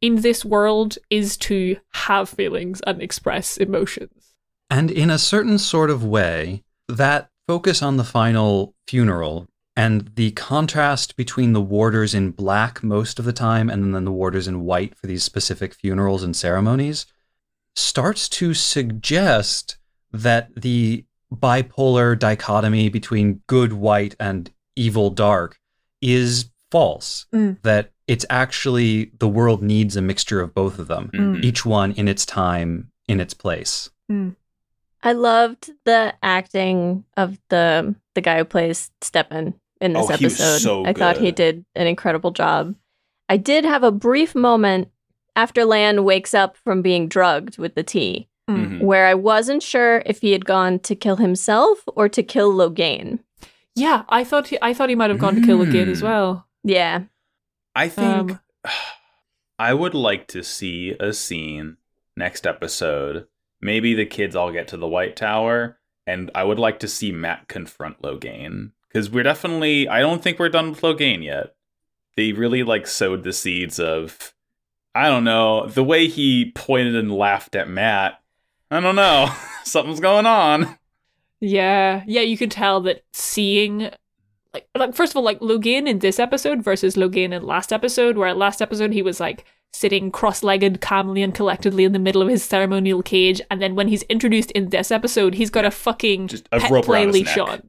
in 0.00 0.16
this 0.22 0.44
world 0.44 0.96
is 1.10 1.36
to 1.36 1.76
have 1.92 2.28
feelings 2.28 2.80
and 2.86 3.02
express 3.02 3.56
emotions. 3.56 4.34
And 4.70 4.90
in 4.90 5.10
a 5.10 5.18
certain 5.18 5.58
sort 5.58 5.90
of 5.90 6.04
way, 6.04 6.62
that 6.88 7.30
focus 7.46 7.82
on 7.82 7.96
the 7.96 8.04
final 8.04 8.74
funeral 8.86 9.48
and 9.76 10.10
the 10.16 10.30
contrast 10.32 11.16
between 11.16 11.52
the 11.52 11.60
warders 11.60 12.14
in 12.14 12.30
black 12.32 12.82
most 12.82 13.18
of 13.18 13.24
the 13.24 13.32
time 13.32 13.70
and 13.70 13.94
then 13.94 14.04
the 14.04 14.12
warders 14.12 14.48
in 14.48 14.64
white 14.64 14.94
for 14.96 15.06
these 15.06 15.22
specific 15.22 15.74
funerals 15.74 16.22
and 16.22 16.34
ceremonies 16.36 17.06
starts 17.76 18.28
to 18.28 18.52
suggest 18.52 19.76
that 20.12 20.48
the 20.56 21.04
bipolar 21.32 22.18
dichotomy 22.18 22.88
between 22.88 23.40
good 23.46 23.72
white 23.72 24.16
and 24.18 24.50
evil 24.74 25.10
dark 25.10 25.58
is 26.02 26.50
false. 26.70 27.26
Mm. 27.32 27.58
That 27.62 27.92
it's 28.08 28.26
actually 28.28 29.12
the 29.18 29.28
world 29.28 29.62
needs 29.62 29.94
a 29.96 30.02
mixture 30.02 30.40
of 30.40 30.52
both 30.52 30.80
of 30.80 30.88
them, 30.88 31.10
Mhm. 31.14 31.44
each 31.44 31.64
one 31.64 31.92
in 31.92 32.08
its 32.08 32.26
time, 32.26 32.90
in 33.06 33.20
its 33.20 33.34
place. 33.34 33.90
I 35.02 35.12
loved 35.12 35.70
the 35.84 36.14
acting 36.22 37.04
of 37.16 37.38
the 37.48 37.94
the 38.14 38.20
guy 38.20 38.38
who 38.38 38.44
plays 38.44 38.90
Stepin 39.00 39.54
in 39.80 39.92
this 39.94 40.10
Oh, 40.10 40.16
he 40.16 40.24
was 40.24 40.34
episode. 40.40 40.58
so 40.58 40.84
I 40.86 40.92
thought 40.92 41.16
he 41.18 41.30
did 41.32 41.64
an 41.74 41.86
incredible 41.86 42.32
job. 42.32 42.74
I 43.28 43.36
did 43.36 43.64
have 43.64 43.82
a 43.82 43.92
brief 43.92 44.34
moment 44.34 44.88
after 45.36 45.64
Lan 45.64 46.04
wakes 46.04 46.34
up 46.34 46.56
from 46.56 46.82
being 46.82 47.08
drugged 47.08 47.56
with 47.56 47.74
the 47.76 47.82
tea, 47.84 48.28
Mhm. 48.50 48.82
where 48.82 49.06
I 49.06 49.14
wasn't 49.14 49.62
sure 49.62 50.02
if 50.04 50.20
he 50.20 50.32
had 50.32 50.44
gone 50.44 50.80
to 50.80 50.94
kill 50.96 51.16
himself 51.16 51.78
or 51.94 52.08
to 52.08 52.22
kill 52.22 52.52
Logain. 52.52 53.20
Yeah, 53.76 54.02
I 54.08 54.24
thought 54.24 54.48
he, 54.48 54.58
I 54.60 54.74
thought 54.74 54.88
he 54.90 54.96
might 54.96 55.10
have 55.10 55.20
gone 55.20 55.36
to 55.36 55.40
kill 55.46 55.62
again 55.62 55.88
as 55.88 56.00
Mm. 56.00 56.04
well. 56.04 56.46
Yeah. 56.64 57.02
I 57.74 57.88
think 57.88 58.32
Um, 58.32 58.40
I 59.58 59.72
would 59.72 59.94
like 59.94 60.26
to 60.28 60.42
see 60.42 60.94
a 60.98 61.12
scene 61.12 61.76
next 62.16 62.46
episode. 62.46 63.26
Maybe 63.60 63.94
the 63.94 64.06
kids 64.06 64.34
all 64.34 64.52
get 64.52 64.68
to 64.68 64.76
the 64.76 64.88
White 64.88 65.16
Tower, 65.16 65.78
and 66.06 66.30
I 66.34 66.44
would 66.44 66.58
like 66.58 66.78
to 66.80 66.88
see 66.88 67.12
Mat 67.12 67.48
confront 67.48 68.00
Logain 68.02 68.72
because 68.88 69.10
we're 69.10 69.22
definitely. 69.22 69.88
I 69.88 70.00
don't 70.00 70.22
think 70.22 70.38
we're 70.38 70.48
done 70.48 70.70
with 70.70 70.80
Logain 70.80 71.22
yet. 71.22 71.54
They 72.16 72.32
really 72.32 72.62
like 72.62 72.86
sowed 72.86 73.22
the 73.22 73.32
seeds 73.32 73.78
of. 73.78 74.34
I 74.94 75.08
don't 75.08 75.24
know 75.24 75.66
the 75.68 75.84
way 75.84 76.08
he 76.08 76.50
pointed 76.54 76.96
and 76.96 77.12
laughed 77.12 77.54
at 77.54 77.68
Mat. 77.68 78.20
I 78.70 78.80
don't 78.80 78.96
know. 78.96 79.32
Something's 79.64 80.00
going 80.00 80.26
on. 80.26 80.78
Yeah, 81.38 82.02
yeah, 82.06 82.22
you 82.22 82.36
could 82.36 82.50
tell 82.50 82.80
that 82.82 83.04
seeing 83.12 83.90
like 84.52 84.68
like 84.74 84.94
first 84.94 85.12
of 85.12 85.16
all, 85.16 85.22
like 85.22 85.40
Logan 85.40 85.86
in 85.86 86.00
this 86.00 86.18
episode 86.18 86.62
versus 86.62 86.96
Logan 86.96 87.32
in 87.32 87.42
last 87.42 87.72
episode, 87.72 88.16
where 88.16 88.34
last 88.34 88.60
episode 88.60 88.92
he 88.92 89.02
was 89.02 89.20
like 89.20 89.44
sitting 89.72 90.10
cross-legged, 90.10 90.80
calmly 90.80 91.22
and 91.22 91.34
collectedly 91.34 91.84
in 91.84 91.92
the 91.92 91.98
middle 91.98 92.22
of 92.22 92.28
his 92.28 92.42
ceremonial 92.44 93.02
cage, 93.02 93.40
and 93.50 93.62
then 93.62 93.74
when 93.74 93.88
he's 93.88 94.02
introduced 94.04 94.50
in 94.52 94.70
this 94.70 94.90
episode, 94.90 95.34
he's 95.34 95.50
got 95.50 95.64
a 95.64 95.70
fucking 95.70 96.28
Just 96.28 96.48
a 96.52 96.58
pet 96.60 96.70
rope 96.70 96.84
play 96.84 97.06
leash 97.06 97.36
neck. 97.36 97.48
on. 97.48 97.62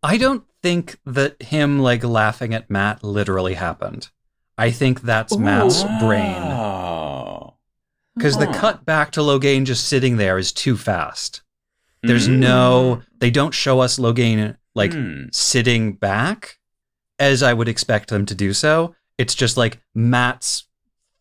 I 0.00 0.16
don't 0.16 0.44
think 0.62 0.96
that 1.06 1.42
him 1.42 1.80
like 1.80 2.04
laughing 2.04 2.54
at 2.54 2.70
Mat 2.70 3.02
literally 3.02 3.54
happened. 3.54 4.10
I 4.56 4.70
think 4.70 5.02
that's 5.02 5.34
Ooh. 5.34 5.40
Mat's 5.40 5.82
brain. 6.00 6.40
Oh. 6.40 7.54
Because 8.14 8.38
the 8.38 8.46
cut 8.46 8.84
back 8.84 9.10
to 9.12 9.20
Logain 9.20 9.64
just 9.64 9.88
sitting 9.88 10.16
there 10.16 10.38
is 10.38 10.52
too 10.52 10.76
fast. 10.76 11.42
There's 12.04 12.28
Mm. 12.28 12.38
no, 12.38 13.02
they 13.18 13.30
don't 13.32 13.52
show 13.52 13.80
us 13.80 13.98
Logain 13.98 14.56
like 14.72 14.92
Mm. 14.92 15.34
sitting 15.34 15.94
back 15.94 16.60
as 17.18 17.42
I 17.42 17.52
would 17.52 17.66
expect 17.68 18.08
them 18.08 18.24
to 18.26 18.36
do 18.36 18.52
so. 18.52 18.94
It's 19.18 19.34
just 19.34 19.56
like 19.56 19.80
Mat's 19.96 20.67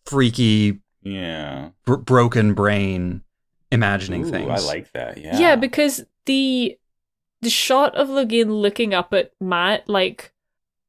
freaky, 0.08 0.80
Yeah. 1.04 1.70
br- 1.86 1.96
broken 1.96 2.54
brain 2.54 3.22
imagining 3.72 4.26
Ooh, 4.26 4.30
things. 4.32 4.64
I 4.64 4.66
like 4.66 4.92
that. 4.94 5.18
Yeah. 5.18 5.38
Yeah, 5.40 5.56
because 5.56 6.06
the 6.26 6.78
the 7.42 7.50
shot 7.52 7.96
of 7.96 8.08
Logain 8.08 8.50
looking 8.62 8.94
up 8.94 9.14
at 9.14 9.32
Mat, 9.40 9.88
like 9.88 10.34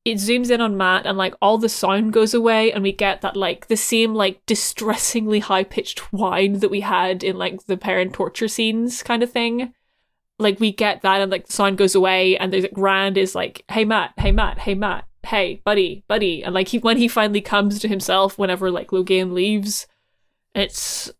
it 0.04 0.14
zooms 0.16 0.50
in 0.50 0.60
on 0.62 0.76
Mat 0.78 1.04
and 1.04 1.18
like 1.18 1.34
all 1.42 1.58
the 1.58 1.68
sound 1.68 2.12
goes 2.14 2.32
away 2.32 2.72
and 2.72 2.82
we 2.82 2.92
get 2.92 3.20
that 3.20 3.36
like 3.36 3.66
the 3.66 3.76
same 3.76 4.14
like 4.14 4.44
distressingly 4.46 5.40
high 5.40 5.64
pitched 5.64 6.12
whine 6.12 6.60
that 6.60 6.70
we 6.70 6.80
had 6.80 7.22
in 7.22 7.36
like 7.36 7.66
the 7.66 7.76
Perrin 7.76 8.10
torture 8.12 8.48
scenes 8.48 9.02
kind 9.02 9.22
of 9.22 9.30
thing. 9.30 9.74
Like 10.38 10.60
we 10.60 10.72
get 10.72 11.02
that 11.02 11.20
and 11.20 11.30
like 11.30 11.46
the 11.48 11.52
sound 11.52 11.76
goes 11.78 11.94
away 11.94 12.38
and 12.38 12.52
there's 12.52 12.62
like 12.62 12.72
Rand 12.76 13.18
is 13.18 13.34
like, 13.34 13.64
Hey 13.70 13.84
Mat, 13.84 14.12
hey 14.16 14.32
Mat, 14.32 14.60
hey 14.60 14.74
Mat, 14.74 15.04
hey, 15.28 15.60
buddy, 15.64 16.04
buddy. 16.08 16.42
And 16.42 16.54
like 16.54 16.68
he 16.68 16.78
when 16.78 16.96
he 16.96 17.06
finally 17.08 17.40
comes 17.40 17.78
to 17.80 17.88
himself 17.88 18.38
whenever 18.38 18.70
like 18.70 18.88
Logain 18.88 19.32
leaves, 19.32 19.86
it's 20.54 21.10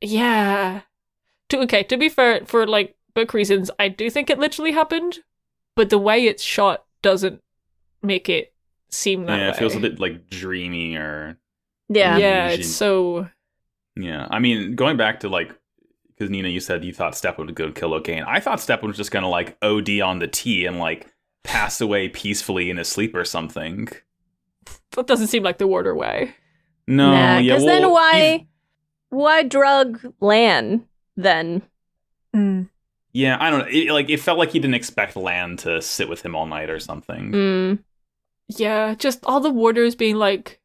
yeah. 0.00 0.82
To 1.48 1.58
okay, 1.60 1.82
to 1.84 1.96
be 1.96 2.08
fair, 2.08 2.44
for 2.44 2.66
like 2.66 2.96
book 3.14 3.32
reasons, 3.32 3.70
I 3.78 3.88
do 3.88 4.10
think 4.10 4.28
it 4.30 4.38
literally 4.38 4.72
happened, 4.72 5.20
but 5.74 5.90
the 5.90 5.98
way 5.98 6.26
it's 6.26 6.42
shot 6.42 6.84
doesn't 7.02 7.42
make 8.02 8.28
it 8.28 8.52
seem 8.90 9.24
that 9.26 9.38
yeah, 9.38 9.44
way. 9.46 9.50
it 9.50 9.56
feels 9.56 9.74
a 9.74 9.80
bit 9.80 9.98
like 9.98 10.28
dreamy 10.28 10.96
or 10.96 11.38
Yeah. 11.88 12.18
yeah, 12.18 12.48
it's 12.48 12.68
so 12.68 13.28
yeah. 13.96 14.26
I 14.30 14.38
mean, 14.38 14.76
going 14.76 14.96
back 14.96 15.20
to 15.20 15.28
like 15.28 15.54
because 16.10 16.30
Nina, 16.30 16.48
you 16.48 16.60
said 16.60 16.84
you 16.84 16.92
thought 16.92 17.16
Step 17.16 17.38
would 17.38 17.54
go 17.54 17.72
kill 17.72 17.90
Logain. 17.90 18.24
I 18.26 18.40
thought 18.40 18.60
Step 18.60 18.82
was 18.82 18.96
just 18.96 19.10
gonna 19.10 19.28
like 19.28 19.56
OD 19.62 20.00
on 20.00 20.18
the 20.18 20.28
tea 20.28 20.66
and 20.66 20.78
like 20.78 21.06
pass 21.48 21.80
away 21.80 22.08
peacefully 22.08 22.68
in 22.70 22.76
his 22.76 22.88
sleep 22.88 23.14
or 23.14 23.24
something. 23.24 23.88
that 24.92 25.06
doesn't 25.06 25.28
seem 25.28 25.42
like 25.42 25.56
the 25.58 25.66
Warder 25.66 25.94
way. 25.94 26.34
No, 26.86 27.10
Nah, 27.10 27.38
yeah. 27.38 27.54
because 27.54 27.64
well, 27.64 27.80
then 27.80 27.90
why 27.90 28.20
ev- 28.20 28.46
why 29.10 29.42
drug 29.42 30.12
Lan 30.20 30.86
then? 31.16 31.62
Yeah, 33.12 33.36
I 33.40 33.50
don't 33.50 33.60
know. 33.60 33.66
It, 33.70 33.90
like 33.90 34.10
it 34.10 34.20
felt 34.20 34.38
like 34.38 34.52
he 34.52 34.58
didn't 34.58 34.74
expect 34.74 35.16
Lan 35.16 35.56
to 35.58 35.80
sit 35.82 36.08
with 36.08 36.22
him 36.24 36.36
all 36.36 36.46
night 36.46 36.70
or 36.70 36.78
something. 36.78 37.32
Mm. 37.32 37.78
Yeah, 38.48 38.94
just 38.94 39.24
all 39.24 39.40
the 39.40 39.50
warders 39.50 39.94
being 39.94 40.16
like 40.16 40.60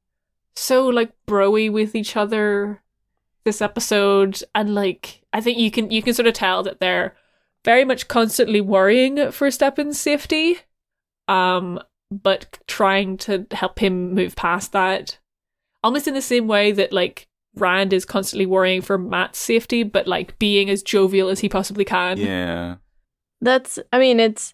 so 0.56 0.86
like 0.88 1.12
broy 1.26 1.72
with 1.72 1.96
each 1.96 2.16
other 2.16 2.82
this 3.44 3.62
episode 3.62 4.42
and 4.54 4.76
like 4.76 5.24
I 5.34 5.42
think 5.42 5.58
you 5.58 5.72
can 5.72 5.90
you 5.92 6.02
can 6.04 6.14
sort 6.14 6.28
of 6.28 6.34
tell 6.34 6.62
that 6.64 6.80
they're 6.80 7.16
very 7.66 7.84
much 7.86 8.08
constantly 8.08 8.62
worrying 8.62 9.32
for 9.32 9.50
Stepin's 9.50 10.00
safety 10.00 10.60
um 11.34 11.80
but 12.12 12.60
trying 12.68 13.18
to 13.18 13.46
help 13.52 13.80
him 13.80 14.14
move 14.14 14.36
past 14.36 14.72
that 14.72 15.18
almost 15.84 16.08
in 16.08 16.14
the 16.14 16.22
same 16.22 16.48
way 16.48 16.72
that 16.72 16.94
like 16.94 17.28
Rand 17.56 17.92
is 17.94 18.06
constantly 18.06 18.46
worrying 18.46 18.82
for 18.82 18.98
Mat's 18.98 19.40
safety 19.40 19.84
but 19.84 20.08
like 20.08 20.38
being 20.40 20.70
as 20.70 20.84
jovial 20.84 21.30
as 21.30 21.40
he 21.40 21.50
possibly 21.50 21.86
can. 21.86 22.18
Yeah. 22.18 22.76
That's 23.42 23.80
I 23.92 24.00
mean, 24.00 24.20
it's 24.20 24.54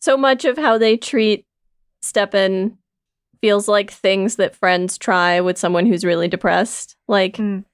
so 0.00 0.16
much 0.16 0.44
of 0.44 0.56
how 0.56 0.78
they 0.78 0.96
treat 0.96 1.44
Stepin 2.02 2.78
feels 3.40 3.68
like 3.68 3.90
things 3.90 4.36
that 4.36 4.56
friends 4.56 4.96
try 4.98 5.40
with 5.40 5.58
someone 5.58 5.86
who's 5.86 6.04
really 6.04 6.28
depressed. 6.28 6.96
Like 7.08 7.36
Mm. 7.36 7.64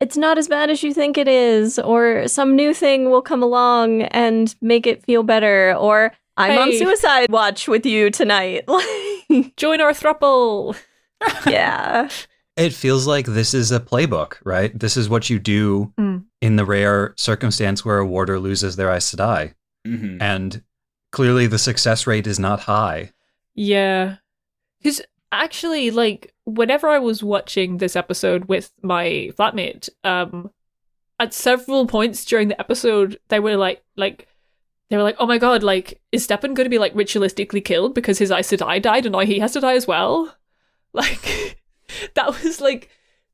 it's 0.00 0.16
not 0.16 0.38
as 0.38 0.48
bad 0.48 0.70
as 0.70 0.82
you 0.82 0.92
think 0.94 1.16
it 1.18 1.28
is, 1.28 1.78
or 1.78 2.26
some 2.28 2.56
new 2.56 2.72
thing 2.74 3.10
will 3.10 3.22
come 3.22 3.42
along 3.42 4.02
and 4.02 4.54
make 4.60 4.86
it 4.86 5.04
feel 5.04 5.22
better, 5.22 5.74
or 5.78 6.12
I'm 6.36 6.58
on 6.58 6.72
suicide 6.76 7.30
watch 7.30 7.68
with 7.68 7.84
you 7.86 8.10
tonight. 8.10 8.64
Join 9.56 9.80
our 9.80 9.92
thruple. 9.92 10.76
yeah. 11.46 12.08
It 12.56 12.72
feels 12.72 13.06
like 13.06 13.26
this 13.26 13.54
is 13.54 13.72
a 13.72 13.80
playbook, 13.80 14.34
right? 14.44 14.76
This 14.78 14.96
is 14.96 15.08
what 15.08 15.30
you 15.30 15.38
do 15.38 15.92
Mm. 15.98 16.24
in 16.40 16.56
the 16.56 16.64
rare 16.64 17.14
circumstance 17.16 17.84
where 17.84 17.98
a 17.98 18.06
warder 18.06 18.38
loses 18.38 18.76
their 18.76 18.90
Aes 18.90 19.10
Sedai. 19.14 19.54
hmm 19.86 20.18
And 20.20 20.62
clearly 21.12 21.46
the 21.46 21.58
success 21.58 22.06
rate 22.06 22.26
is 22.26 22.38
not 22.38 22.60
high. 22.60 23.12
Yeah. 23.54 24.16
Because 24.80 25.00
actually, 25.30 25.90
like, 25.90 26.34
whenever 26.44 26.88
I 26.88 26.98
was 26.98 27.22
watching 27.22 27.76
this 27.78 27.96
episode 27.96 28.46
with 28.46 28.72
my 28.82 29.30
flatmate, 29.38 29.88
um, 30.04 30.50
at 31.18 31.32
several 31.32 31.86
points 31.86 32.24
during 32.24 32.48
the 32.48 32.58
episode, 32.60 33.18
they 33.28 33.38
were 33.40 33.56
like, 33.56 33.82
like, 33.96 34.26
they 34.92 34.98
were 34.98 35.02
like, 35.02 35.16
oh 35.18 35.26
my 35.26 35.38
god, 35.38 35.62
like, 35.62 36.00
is 36.12 36.24
Stepin 36.24 36.52
going 36.52 36.66
to 36.66 36.70
be, 36.70 36.78
like, 36.78 36.92
ritualistically 36.92 37.64
killed 37.64 37.94
because 37.94 38.18
his 38.18 38.30
Aes 38.30 38.50
Sedai 38.50 38.80
died 38.80 39.06
and 39.06 39.14
now 39.14 39.20
he 39.20 39.38
has 39.38 39.52
to 39.52 39.60
die 39.60 39.74
as 39.74 39.86
well? 39.86 40.36
Like, 40.94 41.58
that 42.14 42.26
was, 42.26 42.60
like, 42.60 42.90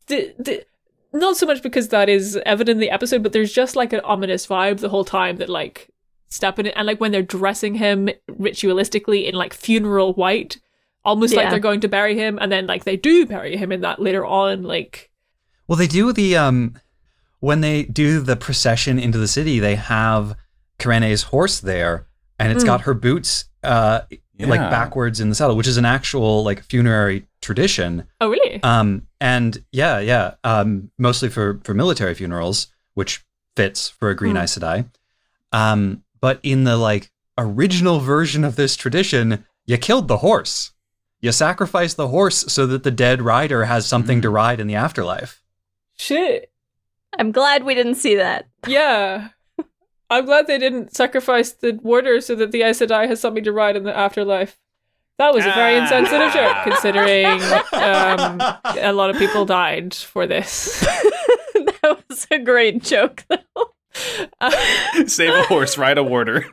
the, 0.06 0.32
the, 0.38 0.64
not 1.12 1.36
so 1.36 1.44
much 1.44 1.60
because 1.60 1.88
that 1.88 2.08
is 2.08 2.36
evident 2.46 2.76
in 2.76 2.80
the 2.80 2.90
episode, 2.90 3.24
but 3.24 3.32
there's 3.32 3.52
just, 3.52 3.74
like, 3.74 3.92
an 3.92 3.98
ominous 4.04 4.46
vibe 4.46 4.78
the 4.78 4.88
whole 4.88 5.04
time 5.04 5.38
that, 5.38 5.48
like, 5.48 5.90
Stepin, 6.28 6.68
and, 6.68 6.86
like, 6.86 7.00
when 7.00 7.10
they're 7.10 7.20
dressing 7.20 7.74
him 7.74 8.08
ritualistically 8.30 9.26
in, 9.26 9.34
like, 9.34 9.52
funeral 9.52 10.14
white, 10.14 10.60
almost 11.04 11.34
like 11.34 11.50
they're 11.50 11.58
going 11.58 11.80
to 11.80 11.88
bury 11.88 12.14
him, 12.14 12.38
and 12.40 12.52
then, 12.52 12.68
like, 12.68 12.84
they 12.84 12.96
do 12.96 13.26
bury 13.26 13.56
him 13.56 13.72
in 13.72 13.80
that 13.80 14.00
later 14.00 14.24
on, 14.24 14.62
like, 14.62 15.10
Well, 15.66 15.78
they 15.78 15.88
do 15.88 16.12
the 16.12 16.36
um 16.36 16.76
when 17.40 17.60
they 17.60 17.82
do 17.82 18.20
the 18.20 18.36
procession 18.36 19.00
into 19.00 19.18
the 19.18 19.26
city, 19.28 19.58
they 19.58 19.74
have 19.74 20.36
Kerene's 20.78 21.22
horse 21.24 21.60
there, 21.60 22.06
and 22.38 22.52
it's 22.52 22.62
Mm. 22.64 22.66
got 22.66 22.80
her 22.82 22.94
boots 22.94 23.46
uh 23.62 24.00
like 24.40 24.60
backwards 24.70 25.18
in 25.18 25.28
the 25.30 25.34
saddle, 25.34 25.56
which 25.56 25.66
is 25.66 25.76
an 25.78 25.84
actual 25.84 26.44
like 26.44 26.62
funerary 26.62 27.26
tradition. 27.40 28.04
oh, 28.20 28.28
really? 28.30 28.62
Um, 28.62 29.08
and 29.20 29.64
yeah, 29.72 29.98
yeah, 29.98 30.34
um, 30.44 30.90
mostly 30.96 31.28
for 31.28 31.60
for 31.64 31.74
military 31.74 32.14
funerals, 32.14 32.68
which 32.94 33.24
fits 33.56 33.88
for 33.88 34.10
a 34.10 34.14
Green 34.16 34.36
Hmm. 34.36 34.42
Aes 34.42 34.56
Sedai. 34.56 34.88
Um, 35.52 36.04
but 36.20 36.38
in 36.44 36.62
the 36.64 36.76
like 36.76 37.10
original 37.36 37.98
version 37.98 38.44
of 38.44 38.54
this 38.56 38.76
tradition, 38.76 39.44
you 39.66 39.76
killed 39.76 40.06
the 40.08 40.18
horse. 40.18 40.70
You 41.20 41.32
sacrificed 41.32 41.96
the 41.96 42.08
horse 42.08 42.44
so 42.46 42.64
that 42.68 42.84
the 42.84 42.92
dead 42.92 43.20
rider 43.22 43.64
has 43.64 43.86
something 43.86 44.22
to 44.22 44.30
ride 44.30 44.60
in 44.60 44.68
the 44.68 44.76
afterlife. 44.76 45.42
Shit. 45.96 46.52
I'm 47.18 47.32
glad 47.32 47.64
we 47.64 47.74
didn't 47.74 47.96
see 47.96 48.14
that. 48.16 48.46
Yeah. 48.68 49.30
I'm 50.10 50.24
glad 50.24 50.46
they 50.46 50.58
didn't 50.58 50.94
sacrifice 50.96 51.52
the 51.52 51.78
warder 51.82 52.20
so 52.20 52.34
that 52.36 52.50
the 52.50 52.62
Aes 52.62 52.80
Sedai 52.80 53.06
has 53.08 53.20
something 53.20 53.44
to 53.44 53.52
ride 53.52 53.76
in 53.76 53.82
the 53.84 53.96
afterlife. 53.96 54.58
That 55.18 55.34
was 55.34 55.44
a 55.44 55.50
very 55.52 55.76
Ah. 55.76 55.82
insensitive 55.82 56.32
joke, 56.32 56.56
considering 56.64 57.26
um, 57.72 58.40
a 58.78 58.92
lot 58.92 59.10
of 59.10 59.16
people 59.18 59.44
died 59.44 59.92
for 59.94 60.26
this. 60.26 60.80
that 61.54 62.02
was 62.08 62.26
a 62.30 62.38
great 62.38 62.82
joke 62.82 63.24
though. 63.28 63.72
Save 65.06 65.34
a 65.34 65.42
horse, 65.42 65.76
ride 65.76 65.98
a 65.98 66.04
warder. 66.04 66.46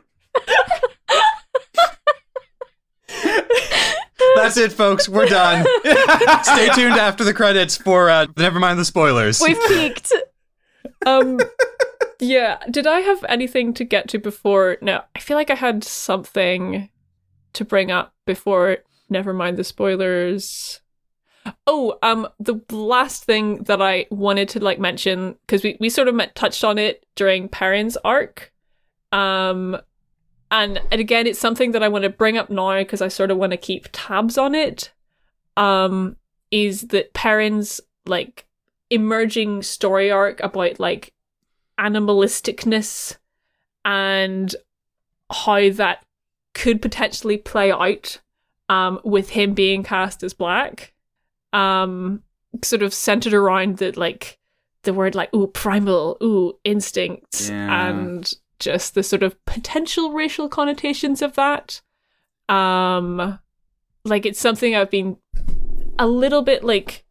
That's 4.34 4.56
it, 4.56 4.72
folks. 4.72 5.08
We're 5.08 5.26
done. 5.28 5.64
Stay 6.42 6.68
tuned 6.74 6.94
after 6.96 7.24
the 7.24 7.32
credits 7.32 7.76
for 7.76 8.10
uh, 8.10 8.26
never 8.36 8.58
mind 8.58 8.78
the 8.78 8.84
spoilers. 8.84 9.40
We've 9.40 9.58
peaked. 9.68 10.12
um, 11.06 11.38
yeah. 12.20 12.58
Did 12.70 12.86
I 12.86 13.00
have 13.00 13.24
anything 13.28 13.74
to 13.74 13.84
get 13.84 14.08
to 14.08 14.18
before? 14.18 14.78
No, 14.80 15.02
I 15.14 15.20
feel 15.20 15.36
like 15.36 15.50
I 15.50 15.54
had 15.54 15.84
something 15.84 16.88
to 17.52 17.64
bring 17.64 17.90
up 17.90 18.14
before. 18.24 18.78
Never 19.08 19.32
mind 19.32 19.56
the 19.56 19.64
spoilers. 19.64 20.80
Oh, 21.66 21.98
um, 22.02 22.26
the 22.40 22.60
last 22.70 23.24
thing 23.24 23.62
that 23.64 23.80
I 23.80 24.06
wanted 24.10 24.48
to 24.50 24.60
like 24.60 24.78
mention 24.78 25.36
because 25.46 25.62
we 25.62 25.76
we 25.78 25.88
sort 25.88 26.08
of 26.08 26.14
met, 26.14 26.34
touched 26.34 26.64
on 26.64 26.78
it 26.78 27.06
during 27.14 27.48
Perrin's 27.48 27.96
arc, 27.98 28.52
um, 29.12 29.76
and 30.50 30.80
and 30.90 31.00
again, 31.00 31.26
it's 31.26 31.38
something 31.38 31.72
that 31.72 31.82
I 31.82 31.88
want 31.88 32.02
to 32.02 32.10
bring 32.10 32.36
up 32.36 32.50
now 32.50 32.78
because 32.78 33.00
I 33.00 33.08
sort 33.08 33.30
of 33.30 33.36
want 33.36 33.52
to 33.52 33.56
keep 33.56 33.88
tabs 33.92 34.36
on 34.36 34.54
it. 34.54 34.92
Um, 35.56 36.16
is 36.50 36.82
that 36.88 37.14
Perrin's 37.14 37.80
like 38.06 38.46
emerging 38.90 39.62
story 39.62 40.10
arc 40.10 40.40
about 40.40 40.78
like 40.78 41.12
animalisticness 41.78 43.16
and 43.84 44.54
how 45.30 45.70
that 45.70 46.04
could 46.54 46.80
potentially 46.80 47.36
play 47.36 47.70
out 47.70 48.20
um 48.68 48.98
with 49.04 49.30
him 49.30 49.54
being 49.54 49.82
cast 49.82 50.22
as 50.22 50.32
black 50.34 50.92
um 51.52 52.22
sort 52.64 52.82
of 52.82 52.92
centered 52.94 53.34
around 53.34 53.76
the 53.78 53.92
like 53.92 54.38
the 54.82 54.92
word 54.94 55.14
like 55.14 55.32
ooh 55.34 55.46
primal 55.48 56.16
ooh 56.22 56.54
instinct 56.64 57.48
Yeah. 57.50 57.88
and 57.90 58.32
just 58.58 58.94
the 58.94 59.02
sort 59.02 59.22
of 59.22 59.42
potential 59.44 60.12
racial 60.12 60.48
connotations 60.48 61.20
of 61.22 61.34
that 61.34 61.82
um 62.48 63.38
like 64.04 64.24
it's 64.24 64.40
something 64.40 64.74
i've 64.74 64.90
been 64.90 65.16
a 65.98 66.06
little 66.06 66.42
bit 66.42 66.64
like 66.64 67.04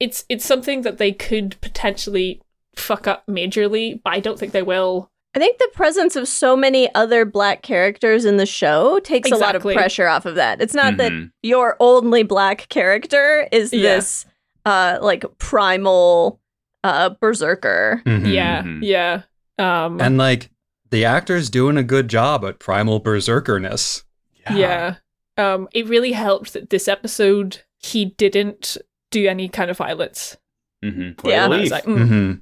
it's 0.00 0.24
it's 0.28 0.44
something 0.44 0.82
that 0.82 0.98
they 0.98 1.12
could 1.12 1.56
potentially 1.60 2.42
fuck 2.76 3.06
up 3.06 3.26
majorly 3.26 4.00
but 4.04 4.12
i 4.14 4.20
don't 4.20 4.38
think 4.38 4.52
they 4.52 4.62
will 4.62 5.08
I 5.34 5.38
think 5.38 5.56
the 5.56 5.70
presence 5.72 6.14
of 6.14 6.28
so 6.28 6.54
many 6.54 6.94
other 6.94 7.24
black 7.24 7.62
characters 7.62 8.26
in 8.26 8.36
the 8.36 8.44
show 8.44 8.98
takes 8.98 9.30
a 9.30 9.36
lot 9.36 9.56
of 9.56 9.62
pressure 9.62 10.06
off 10.06 10.26
of 10.26 10.34
that. 10.34 10.60
It's 10.60 10.74
not 10.74 10.98
that 10.98 11.10
Mhm. 11.10 11.30
your 11.42 11.74
only 11.80 12.22
black 12.22 12.68
character 12.68 13.48
is 13.50 13.72
Yeah. 13.72 13.80
this 13.96 14.26
uh 14.66 14.98
like 15.00 15.24
primal 15.38 16.38
uh 16.84 17.10
berserker. 17.18 18.02
Mhm. 18.04 18.30
yeah 18.30 18.62
Mhm. 18.62 18.80
yeah 18.82 19.22
um 19.58 19.98
And 20.02 20.18
like 20.18 20.50
the 20.90 21.06
actor's 21.06 21.48
doing 21.48 21.78
a 21.78 21.82
good 21.82 22.08
job 22.08 22.44
at 22.44 22.58
primal 22.58 23.00
berserkerness. 23.00 24.02
yeah. 24.50 24.96
um 25.38 25.66
it 25.72 25.86
really 25.86 26.12
helped 26.12 26.52
that 26.52 26.68
this 26.68 26.88
episode 26.88 27.62
he 27.78 28.04
didn't 28.04 28.76
do 29.10 29.26
any 29.26 29.48
kind 29.48 29.70
of 29.70 29.78
violence 29.78 30.36
Mm-hmm. 30.84 31.26
Yeah. 31.26 31.44
And 31.46 31.54
I 31.54 31.60
was 31.60 31.70
like, 31.70 31.84
mm, 31.84 32.06
hmm 32.08 32.32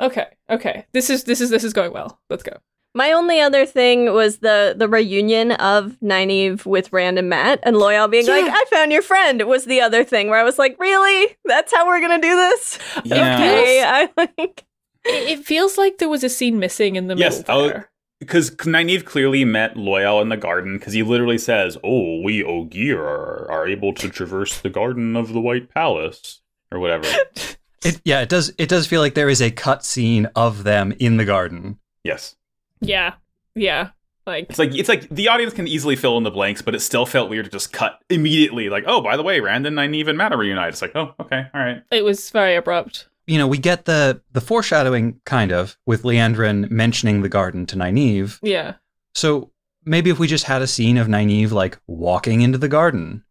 okay 0.00 0.26
okay 0.50 0.86
this 0.92 1.10
is 1.10 1.24
this 1.24 1.40
is 1.40 1.50
this 1.50 1.64
is 1.64 1.72
going 1.72 1.92
well 1.92 2.20
let's 2.30 2.42
go 2.42 2.56
My 2.96 3.10
only 3.10 3.40
other 3.40 3.66
thing 3.66 4.12
was 4.12 4.38
the 4.38 4.74
the 4.76 4.88
reunion 4.88 5.50
of 5.52 5.96
Nynaeve 6.00 6.64
with 6.64 6.92
Rand 6.92 7.18
and 7.18 7.28
Mat, 7.28 7.58
and 7.64 7.74
Loial 7.74 8.08
being 8.08 8.26
like, 8.28 8.46
"I 8.46 8.64
found 8.70 8.92
your 8.92 9.02
friend." 9.02 9.42
Was 9.48 9.64
the 9.64 9.80
other 9.80 10.04
thing 10.04 10.28
where 10.30 10.38
I 10.38 10.44
was 10.44 10.60
like, 10.60 10.76
"Really? 10.78 11.36
That's 11.44 11.74
how 11.74 11.86
we're 11.88 12.00
gonna 12.00 12.20
do 12.20 12.36
this?" 12.36 12.78
Yeah. 13.04 13.34
Okay, 13.34 13.82
I 13.84 14.08
like. 14.16 14.64
It, 15.04 15.38
it 15.38 15.44
feels 15.44 15.76
like 15.76 15.98
there 15.98 16.08
was 16.08 16.22
a 16.22 16.28
scene 16.28 16.60
missing 16.60 16.94
in 16.94 17.08
the 17.08 17.16
Yes, 17.16 17.38
middle 17.38 17.56
oh, 17.56 17.66
there. 17.68 17.90
Because 18.20 18.50
Nynaeve 18.52 19.04
clearly 19.04 19.44
met 19.44 19.74
Loial 19.74 20.22
in 20.22 20.28
the 20.28 20.36
garden 20.36 20.78
because 20.78 20.92
he 20.92 21.02
literally 21.02 21.38
says, 21.38 21.76
"Oh, 21.82 22.20
we 22.22 22.44
Ogier 22.44 23.02
are, 23.02 23.50
are 23.50 23.66
able 23.66 23.92
to 23.94 24.08
traverse 24.08 24.60
the 24.60 24.70
garden 24.70 25.16
of 25.16 25.32
the 25.32 25.40
White 25.40 25.68
Palace 25.68 26.42
or 26.70 26.78
whatever." 26.78 27.08
It, 27.84 28.00
yeah, 28.04 28.20
it 28.20 28.28
does. 28.28 28.52
It 28.58 28.68
does 28.68 28.86
feel 28.86 29.00
like 29.00 29.14
there 29.14 29.28
is 29.28 29.42
a 29.42 29.50
cut 29.50 29.84
scene 29.84 30.26
of 30.34 30.64
them 30.64 30.94
in 30.98 31.16
the 31.16 31.24
garden. 31.24 31.78
yes, 32.02 32.36
Yeah, 32.80 33.14
yeah. 33.54 33.90
Like 34.26 34.46
it's 34.48 34.58
like 34.58 34.74
it's 34.74 34.88
like 34.88 35.08
the 35.10 35.28
audience 35.28 35.52
can 35.52 35.68
easily 35.68 35.96
fill 35.96 36.16
in 36.16 36.22
the 36.22 36.30
blanks, 36.30 36.62
but 36.62 36.74
it 36.74 36.80
still 36.80 37.04
felt 37.04 37.28
weird 37.28 37.44
to 37.44 37.50
just 37.50 37.72
cut 37.72 38.00
immediately. 38.08 38.70
Like, 38.70 38.84
oh, 38.86 39.02
by 39.02 39.18
the 39.18 39.22
way, 39.22 39.40
Rand 39.40 39.66
and 39.66 39.76
Nynaeve 39.76 40.08
and 40.08 40.16
Mat 40.16 40.32
are 40.32 40.38
reunited. 40.38 40.72
It's 40.72 40.82
like, 40.82 40.96
oh, 40.96 41.14
okay, 41.20 41.46
all 41.52 41.60
right. 41.60 41.82
it 41.90 42.04
was 42.04 42.30
very 42.30 42.56
abrupt. 42.56 43.08
You 43.26 43.36
know, 43.36 43.46
we 43.46 43.58
get 43.58 43.84
the 43.84 44.22
the 44.32 44.40
foreshadowing 44.40 45.20
kind 45.26 45.52
of 45.52 45.76
with 45.84 46.04
Liandrin 46.04 46.70
mentioning 46.70 47.20
the 47.20 47.28
garden 47.28 47.66
to 47.66 47.76
Nynaeve. 47.76 48.38
Yeah. 48.42 48.74
So 49.14 49.50
maybe 49.84 50.08
if 50.08 50.18
we 50.18 50.26
just 50.26 50.44
had 50.44 50.62
a 50.62 50.66
scene 50.66 50.96
of 50.96 51.06
Nynaeve 51.06 51.52
like 51.52 51.78
walking 51.86 52.40
into 52.40 52.58
the 52.58 52.68
garden. 52.68 53.24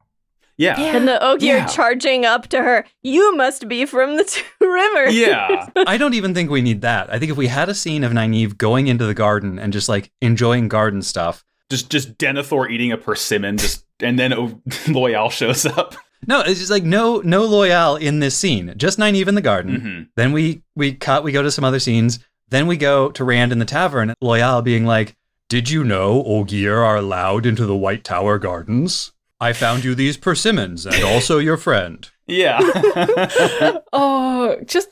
Yeah, 0.57 0.79
Yeah. 0.79 0.95
And 0.97 1.07
the 1.07 1.23
Ogier 1.23 1.57
Yeah. 1.57 1.65
charging 1.65 2.25
up 2.25 2.47
to 2.49 2.61
her. 2.61 2.85
You 3.01 3.35
must 3.35 3.67
be 3.67 3.85
from 3.85 4.17
the 4.17 4.23
two 4.59 4.65
rivers. 4.65 5.15
yeah. 5.15 5.67
I 5.87 5.97
don't 5.97 6.13
even 6.13 6.33
think 6.33 6.49
we 6.51 6.61
need 6.61 6.81
that. 6.81 7.11
I 7.11 7.17
think 7.19 7.31
if 7.31 7.37
we 7.37 7.47
had 7.47 7.69
a 7.69 7.73
scene 7.75 8.03
of 8.03 8.11
Nynaeve 8.11 8.57
going 8.57 8.87
into 8.87 9.05
the 9.05 9.13
garden 9.13 9.57
and 9.57 9.73
just 9.73 9.89
like 9.89 10.11
enjoying 10.21 10.67
garden 10.67 11.01
stuff. 11.01 11.43
just 11.69 11.89
just 11.89 12.17
Denethor 12.17 12.69
eating 12.69 12.91
a 12.91 12.97
persimmon, 12.97 13.57
just 13.57 13.85
and 13.99 14.19
then 14.19 14.33
o- 14.33 14.61
Loial 14.87 15.31
shows 15.31 15.65
up. 15.65 15.95
No, 16.27 16.41
it's 16.41 16.59
just 16.59 16.71
like 16.71 16.83
no 16.83 17.19
no 17.21 17.47
Loial 17.47 17.99
in 17.99 18.19
this 18.19 18.37
scene. 18.37 18.73
Just 18.77 18.99
Nynaeve 18.99 19.27
in 19.27 19.35
the 19.35 19.41
garden. 19.41 19.79
hmm 19.81 20.01
Then 20.15 20.31
we 20.33 20.61
we 20.75 20.93
cut. 20.93 21.23
We 21.23 21.31
go 21.31 21.41
to 21.41 21.51
some 21.51 21.63
other 21.65 21.79
scenes. 21.79 22.19
Then 22.49 22.67
we 22.67 22.77
go 22.77 23.09
to 23.11 23.23
Rand 23.23 23.51
in 23.51 23.57
the 23.59 23.65
tavern. 23.65 24.13
Loial 24.23 24.63
being 24.63 24.85
like, 24.85 25.15
"Did 25.49 25.71
you 25.71 25.83
know 25.83 26.23
Ogier 26.25 26.77
are 26.83 26.97
allowed 26.97 27.45
into 27.47 27.65
the 27.65 27.75
White 27.75 28.03
Tower 28.03 28.37
Gardens? 28.37 29.11
I 29.43 29.53
found 29.53 29.83
you 29.83 29.93
these 29.95 30.17
persimmons 30.17 30.85
and 30.85 31.03
also 31.03 31.37
your 31.39 31.57
friend." 31.57 32.09
Yeah. 32.25 32.59
oh, 33.93 34.55
just 34.65 34.89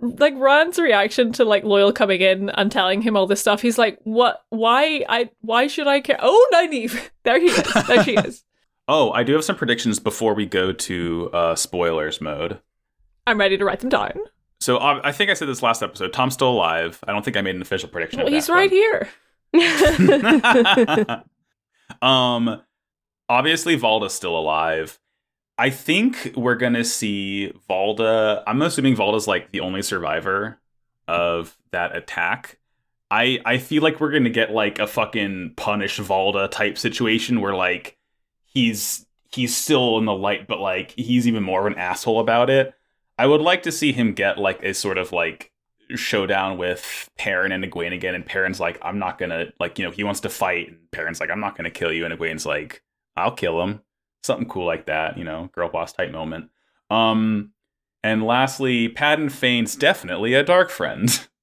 like 0.00 0.34
Rand's 0.36 0.76
reaction 0.76 1.30
to 1.34 1.44
like 1.44 1.62
Loial 1.62 1.94
coming 1.94 2.20
in 2.20 2.50
and 2.50 2.70
telling 2.72 3.00
him 3.00 3.16
all 3.16 3.28
this 3.28 3.40
stuff. 3.40 3.62
He's 3.62 3.78
like, 3.78 3.96
"What? 4.02 4.42
Why? 4.50 5.04
I? 5.08 5.30
Why 5.42 5.68
should 5.68 5.86
I 5.86 6.00
care?" 6.00 6.18
Oh, 6.20 6.50
Nynaeve, 6.52 7.10
there 7.22 7.38
he 7.38 7.46
is. 7.46 7.72
There 7.86 8.02
she 8.02 8.14
is. 8.16 8.42
oh, 8.88 9.12
I 9.12 9.22
do 9.22 9.34
have 9.34 9.44
some 9.44 9.54
predictions 9.54 10.00
before 10.00 10.34
we 10.34 10.46
go 10.46 10.72
to 10.72 11.30
uh, 11.32 11.54
spoilers 11.54 12.20
mode. 12.20 12.58
I'm 13.28 13.38
ready 13.38 13.56
to 13.56 13.64
write 13.64 13.78
them 13.78 13.90
down. 13.90 14.18
So 14.58 14.78
uh, 14.78 15.00
I 15.04 15.12
think 15.12 15.30
I 15.30 15.34
said 15.34 15.46
this 15.46 15.62
last 15.62 15.80
episode. 15.80 16.12
Thom's 16.12 16.34
still 16.34 16.50
alive. 16.50 16.98
I 17.06 17.12
don't 17.12 17.24
think 17.24 17.36
I 17.36 17.40
made 17.40 17.54
an 17.54 17.62
official 17.62 17.88
prediction. 17.88 18.18
Well, 18.18 18.26
of 18.26 18.32
he's 18.32 18.48
right 18.48 18.68
one. 18.68 18.80
here. 18.80 19.08
um, 22.02 22.60
obviously 23.30 23.78
Valda's 23.78 24.12
still 24.12 24.36
alive. 24.36 24.98
I 25.56 25.70
think 25.70 26.32
we're 26.36 26.56
gonna 26.56 26.84
see 26.84 27.52
Valda. 27.68 28.42
I'm 28.46 28.60
assuming 28.60 28.96
Valda's 28.96 29.28
like 29.28 29.52
the 29.52 29.60
only 29.60 29.82
survivor 29.82 30.58
of 31.06 31.56
that 31.70 31.94
attack. 31.96 32.58
I 33.10 33.40
I 33.44 33.58
feel 33.58 33.82
like 33.82 34.00
we're 34.00 34.12
gonna 34.12 34.30
get 34.30 34.50
like 34.52 34.78
a 34.78 34.86
fucking 34.86 35.54
punish 35.56 35.98
Valda 36.00 36.50
type 36.50 36.76
situation 36.76 37.40
where 37.40 37.54
like 37.54 37.96
he's 38.46 39.06
he's 39.32 39.56
still 39.56 39.98
in 39.98 40.06
the 40.06 40.12
light, 40.14 40.46
but 40.48 40.60
like 40.60 40.92
he's 40.96 41.28
even 41.28 41.42
more 41.42 41.60
of 41.60 41.72
an 41.72 41.78
asshole 41.78 42.20
about 42.20 42.50
it. 42.50 42.74
I 43.18 43.26
would 43.26 43.42
like 43.42 43.62
to 43.64 43.72
see 43.72 43.92
him 43.92 44.14
get 44.14 44.38
like 44.38 44.62
a 44.64 44.74
sort 44.74 44.98
of 44.98 45.12
like 45.12 45.52
showdown 45.94 46.56
with 46.58 47.10
Perrin 47.18 47.52
and 47.52 47.64
Egwene 47.64 47.94
again, 47.94 48.14
and 48.14 48.26
Perrin's 48.26 48.60
like, 48.60 48.78
I'm 48.82 48.98
not 48.98 49.18
gonna 49.18 49.52
like, 49.60 49.78
you 49.78 49.84
know, 49.84 49.90
he 49.90 50.04
wants 50.04 50.20
to 50.20 50.30
fight, 50.30 50.68
and 50.68 50.90
Perrin's 50.90 51.20
like, 51.20 51.30
I'm 51.30 51.40
not 51.40 51.56
gonna 51.56 51.70
kill 51.70 51.92
you, 51.92 52.04
and 52.04 52.18
Egwene's 52.18 52.46
like, 52.46 52.82
I'll 53.16 53.32
kill 53.32 53.60
him. 53.62 53.80
Something 54.22 54.48
cool 54.48 54.66
like 54.66 54.86
that, 54.86 55.16
you 55.18 55.24
know, 55.24 55.48
girl 55.52 55.68
boss 55.68 55.92
type 55.92 56.10
moment. 56.10 56.50
Um 56.90 57.52
and 58.02 58.22
lastly, 58.24 58.88
Padan 58.88 59.28
Fain's 59.28 59.76
definitely 59.76 60.34
a 60.34 60.42
dark 60.42 60.70
friend. 60.70 61.26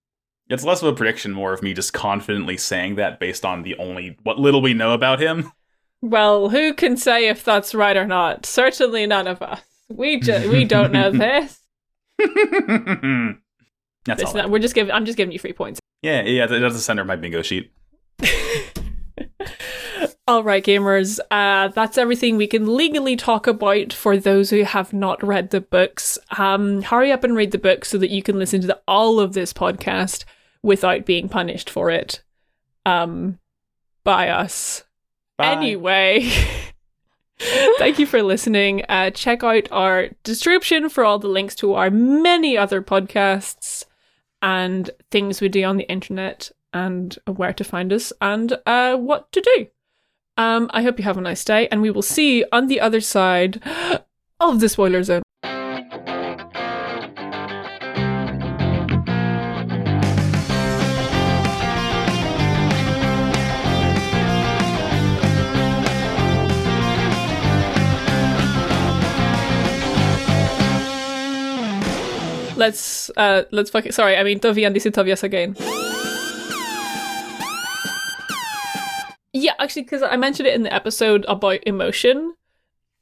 It's 0.50 0.64
less 0.64 0.82
of 0.82 0.88
a 0.88 0.94
prediction, 0.96 1.34
more 1.34 1.52
of 1.52 1.62
me 1.62 1.74
just 1.74 1.92
confidently 1.92 2.56
saying 2.56 2.96
that 2.96 3.20
based 3.20 3.44
on 3.44 3.64
the 3.64 3.76
only 3.80 4.18
what 4.24 4.40
little 4.40 4.62
we 4.62 4.74
know 4.74 4.94
about 4.94 5.20
him. 5.20 5.52
well, 6.02 6.48
who 6.48 6.74
can 6.74 6.96
say 6.96 7.28
if 7.28 7.44
that's 7.44 7.76
right 7.76 7.98
or 7.98 8.06
not? 8.08 8.46
Certainly 8.46 9.08
none 9.08 9.28
of 9.28 9.42
us. 9.42 9.60
We 9.90 10.22
ju- 10.22 10.50
we 10.50 10.64
don't 10.64 10.94
know 10.94 11.12
this. 11.12 11.60
That's 14.06 14.24
all. 14.24 14.40
I- 14.40 14.46
we're 14.46 14.60
just 14.60 14.74
giving. 14.74 14.94
I'm 14.94 15.04
just 15.06 15.18
giving 15.18 15.34
you 15.34 15.40
free 15.40 15.52
points. 15.52 15.82
Yeah, 16.02 16.22
yeah, 16.22 16.46
that's 16.46 16.76
the 16.76 16.80
center 16.80 17.02
of 17.02 17.08
my 17.10 17.18
bingo 17.18 17.42
sheet. 17.42 17.72
All 20.28 20.44
right, 20.44 20.64
gamers. 20.64 21.20
Uh, 21.32 21.70
that's 21.70 21.98
everything 21.98 22.36
we 22.36 22.48
can 22.48 22.76
legally 22.76 23.16
talk 23.16 23.48
about 23.48 23.94
for 23.94 24.18
those 24.18 24.50
who 24.50 24.64
have 24.64 24.92
not 24.92 25.24
read 25.26 25.52
the 25.52 25.62
books. 25.62 26.20
Um, 26.38 26.82
hurry 26.82 27.14
up 27.14 27.24
and 27.24 27.34
read 27.34 27.52
the 27.52 27.58
book 27.58 27.86
so 27.86 27.98
that 27.98 28.10
you 28.10 28.22
can 28.22 28.38
listen 28.38 28.60
to 28.60 28.68
the, 28.68 28.82
all 28.90 29.22
of 29.22 29.32
this 29.32 29.54
podcast 29.54 30.26
without 30.62 31.06
being 31.06 31.30
punished 31.30 31.70
for 31.70 31.90
it. 31.90 32.22
Um, 32.86 33.40
by 34.04 34.28
us. 34.28 34.84
Bye. 35.38 35.54
Anyway, 35.54 36.30
thank 37.78 37.98
you 37.98 38.06
for 38.06 38.22
listening. 38.22 38.84
Uh, 38.90 39.12
check 39.12 39.46
out 39.46 39.70
our 39.72 40.10
description 40.24 40.90
for 40.90 41.06
all 41.06 41.20
the 41.20 41.30
links 41.30 41.56
to 41.56 41.74
our 41.74 41.90
many 41.90 42.58
other 42.58 42.82
podcasts 42.82 43.86
and 44.42 44.90
things 45.10 45.40
we 45.40 45.48
do 45.48 45.64
on 45.64 45.78
the 45.78 45.90
internet 45.90 46.52
and 46.74 47.18
where 47.28 47.54
to 47.54 47.64
find 47.64 47.94
us 47.94 48.12
and 48.20 48.58
uh, 48.66 48.98
what 48.98 49.32
to 49.32 49.40
do. 49.40 49.68
Um, 50.38 50.70
I 50.72 50.84
hope 50.84 51.00
you 51.00 51.04
have 51.04 51.18
a 51.18 51.22
nice 51.22 51.44
day, 51.44 51.68
and 51.70 51.82
we 51.82 51.90
will 51.90 52.04
see 52.04 52.38
you 52.38 52.46
on 52.52 52.68
the 52.68 52.80
other 52.80 53.02
side 53.02 53.62
of 54.40 54.60
the 54.60 54.70
spoiler 54.70 55.04
zone. 55.04 55.24
Let's 72.56 73.12
uh 73.18 73.44
let's 73.52 73.70
fuck 73.70 73.86
it. 73.86 73.94
Sorry, 73.94 74.18
I 74.18 74.24
mean 74.24 74.40
to 74.42 74.54
this 74.54 74.86
is 74.86 74.94
Tobias 74.94 75.24
again. 75.24 75.56
Yeah, 79.40 79.54
actually, 79.60 79.84
because 79.84 80.02
I 80.02 80.18
mentioned 80.18 80.48
it 80.48 80.56
in 80.56 80.64
the 80.64 80.74
episode 80.74 81.24
about 81.28 81.60
emotion. 81.68 82.34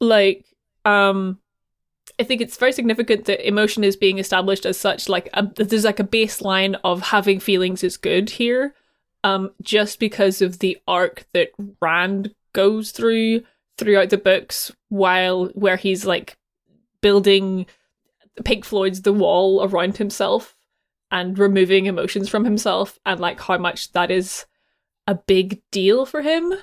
Like, 0.01 0.45
um, 0.83 1.39
I 2.19 2.23
think 2.23 2.41
it's 2.41 2.57
very 2.57 2.73
significant 2.73 3.23
that 3.25 3.47
emotion 3.47 3.85
is 3.85 3.95
being 3.95 4.19
established 4.19 4.65
as 4.65 4.77
such. 4.77 5.07
Like, 5.07 5.29
a, 5.33 5.47
there's 5.55 5.85
like 5.85 6.01
a 6.01 6.03
baseline 6.03 6.77
of 6.83 7.01
having 7.01 7.39
feelings 7.39 7.85
is 7.85 7.95
good 7.95 8.29
here. 8.31 8.73
Um, 9.23 9.51
just 9.61 9.97
because 9.97 10.41
of 10.41 10.59
the 10.59 10.77
arc 10.89 11.25
that 11.33 11.51
Rand 11.81 12.35
goes 12.51 12.91
through 12.91 13.43
throughout 13.77 14.09
the 14.09 14.17
books, 14.17 14.73
while 14.89 15.45
where 15.53 15.77
he's 15.77 16.05
like 16.05 16.37
building 16.99 17.65
Pink 18.43 18.65
Floyd's 18.65 19.03
The 19.03 19.13
Wall 19.13 19.63
around 19.63 19.95
himself 19.97 20.53
and 21.11 21.39
removing 21.39 21.85
emotions 21.85 22.27
from 22.27 22.43
himself, 22.43 22.99
and 23.05 23.21
like 23.21 23.39
how 23.39 23.57
much 23.57 23.93
that 23.93 24.11
is 24.11 24.45
a 25.07 25.15
big 25.15 25.61
deal 25.71 26.05
for 26.05 26.21
him. 26.21 26.53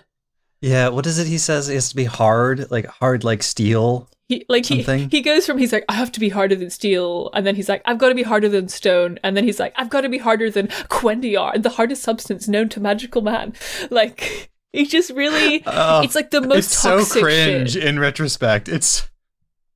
Yeah, 0.60 0.88
what 0.88 1.06
is 1.06 1.18
it 1.18 1.26
he 1.26 1.38
says? 1.38 1.68
It 1.68 1.74
has 1.74 1.88
to 1.90 1.96
be 1.96 2.04
hard, 2.04 2.70
like 2.70 2.86
hard 2.86 3.24
like 3.24 3.42
steel. 3.42 4.08
He 4.28 4.46
like 4.48 4.64
he, 4.64 4.82
Something? 4.82 5.10
he 5.10 5.20
goes 5.20 5.44
from 5.44 5.58
he's 5.58 5.72
like 5.72 5.84
I 5.88 5.94
have 5.94 6.12
to 6.12 6.20
be 6.20 6.28
harder 6.28 6.54
than 6.54 6.70
steel, 6.70 7.30
and 7.34 7.44
then 7.46 7.54
he's 7.56 7.68
like 7.68 7.82
I've 7.84 7.98
got 7.98 8.08
to 8.10 8.14
be 8.14 8.22
harder 8.22 8.48
than 8.48 8.68
stone, 8.68 9.18
and 9.24 9.36
then 9.36 9.44
he's 9.44 9.58
like 9.60 9.74
I've 9.76 9.90
got 9.90 10.02
to 10.02 10.08
be 10.08 10.18
harder 10.18 10.50
than 10.50 10.68
cuendillar, 10.88 11.60
the 11.60 11.70
hardest 11.70 12.02
substance 12.02 12.46
known 12.48 12.68
to 12.70 12.80
magical 12.80 13.22
man. 13.22 13.54
Like 13.90 14.50
he 14.72 14.86
just 14.86 15.10
really, 15.10 15.62
Oh, 15.66 16.00
it's 16.02 16.14
like 16.14 16.30
the 16.30 16.40
most 16.40 16.58
it's 16.58 16.78
so 16.78 17.04
cringe 17.04 17.72
shit. 17.72 17.84
in 17.84 17.98
retrospect. 17.98 18.68
It's 18.68 19.10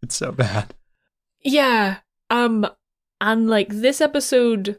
it's 0.03 0.15
so 0.17 0.31
bad. 0.33 0.73
Yeah. 1.43 1.99
Um 2.31 2.67
and 3.21 3.49
like 3.51 3.69
this 3.69 4.01
episode 4.01 4.79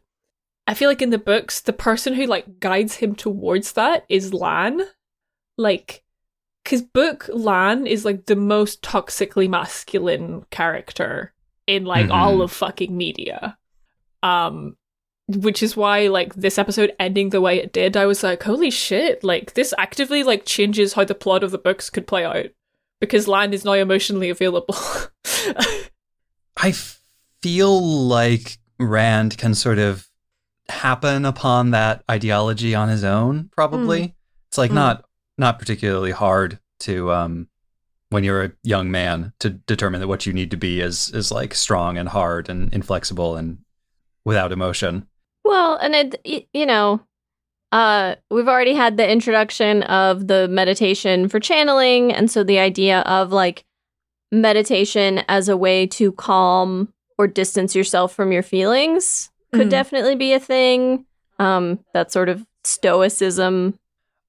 I 0.68 0.73
feel 0.73 0.89
like 0.89 1.02
in 1.02 1.10
the 1.11 1.18
books 1.18 1.61
the 1.61 1.73
person 1.73 2.14
who 2.14 2.26
like 2.26 2.60
guides 2.60 2.95
him 2.95 3.15
towards 3.15 3.72
that 3.73 4.06
is 4.10 4.34
Lan. 4.34 4.81
Like 5.57 6.03
cuz 6.65 6.81
book 6.81 7.30
Lan 7.34 7.88
is 7.88 8.03
like 8.06 8.26
the 8.26 8.35
most 8.35 8.81
toxically 8.81 9.49
masculine 9.49 10.45
character 10.52 11.34
in 11.65 11.85
like 11.85 12.07
Mhm. 12.07 12.11
all 12.14 12.41
of 12.41 12.52
fucking 12.52 12.95
media. 12.95 13.57
Um 14.22 14.76
which 15.30 15.61
is 15.61 15.76
why 15.76 16.07
like 16.07 16.34
this 16.35 16.57
episode 16.57 16.94
ending 16.99 17.30
the 17.31 17.41
way 17.41 17.57
it 17.57 17.73
did, 17.73 17.98
I 17.98 18.06
was 18.06 18.23
like, 18.23 18.44
holy 18.44 18.72
shit! 18.72 19.23
Like 19.26 19.53
this 19.56 19.73
actively 19.77 20.23
like 20.23 20.45
changes 20.45 20.94
how 20.94 21.03
the 21.03 21.15
plot 21.15 21.44
of 21.44 21.52
the 21.52 21.57
books 21.57 21.89
could 21.89 22.07
play 22.07 22.23
out 22.23 22.45
because 23.02 23.27
Lan 23.27 23.53
is 23.53 23.65
now 23.65 23.73
emotionally 23.73 24.30
available. 24.30 24.76
I 26.57 26.73
feel 27.41 27.81
like 28.07 28.57
Rand 28.80 29.38
can 29.38 29.53
sort 29.53 29.80
of 29.80 30.07
happen 30.69 31.26
upon 31.26 31.72
that 31.72 32.03
ideology 32.10 32.76
on 32.76 32.89
his 32.89 33.03
own. 33.03 33.49
Probably, 33.56 34.15
it's 34.49 34.57
like 34.57 34.72
Mm. 34.72 34.76
not 34.76 35.06
not 35.38 35.60
particularly 35.60 36.11
hard 36.11 36.60
to 36.80 37.11
um 37.11 37.48
when 38.10 38.23
you're 38.23 38.44
a 38.44 38.52
young 38.64 38.89
man 38.89 39.34
to 39.39 39.49
determine 39.49 39.99
that 40.02 40.07
what 40.07 40.26
you 40.26 40.34
need 40.34 40.52
to 40.52 40.57
be 40.57 40.80
is 40.81 41.10
is 41.14 41.31
like 41.31 41.53
strong 41.53 41.98
and 41.98 42.10
hard 42.10 42.49
and 42.49 42.73
inflexible 42.73 43.35
and 43.35 43.60
without 44.26 44.52
emotion. 44.52 45.07
Well, 45.44 45.76
and 45.77 45.95
it, 45.95 46.48
you 46.53 46.65
know, 46.65 47.02
uh, 47.72 48.15
we've 48.30 48.48
already 48.48 48.73
had 48.73 48.98
the 48.98 49.10
introduction 49.10 49.84
of 49.84 50.27
the 50.27 50.48
meditation 50.49 51.30
for 51.30 51.39
channeling, 51.39 52.11
and 52.14 52.30
so 52.30 52.44
the 52.44 52.60
idea 52.60 53.02
of 53.02 53.31
like 53.31 53.64
meditation 54.31 55.23
as 55.30 55.48
a 55.49 55.56
way 55.57 55.88
to 55.88 56.11
calm 56.14 56.94
or 57.18 57.27
distance 57.27 57.76
yourself 57.76 58.14
from 58.14 58.31
your 58.31 58.44
feelings 58.44 59.30
could 59.53 59.68
Mhm. 59.68 59.72
definitely 59.72 60.15
be 60.15 60.34
a 60.34 60.40
thing. 60.40 61.06
Um, 61.40 61.80
that 61.94 62.11
sort 62.11 62.30
of 62.30 62.45
stoicism. 62.64 63.78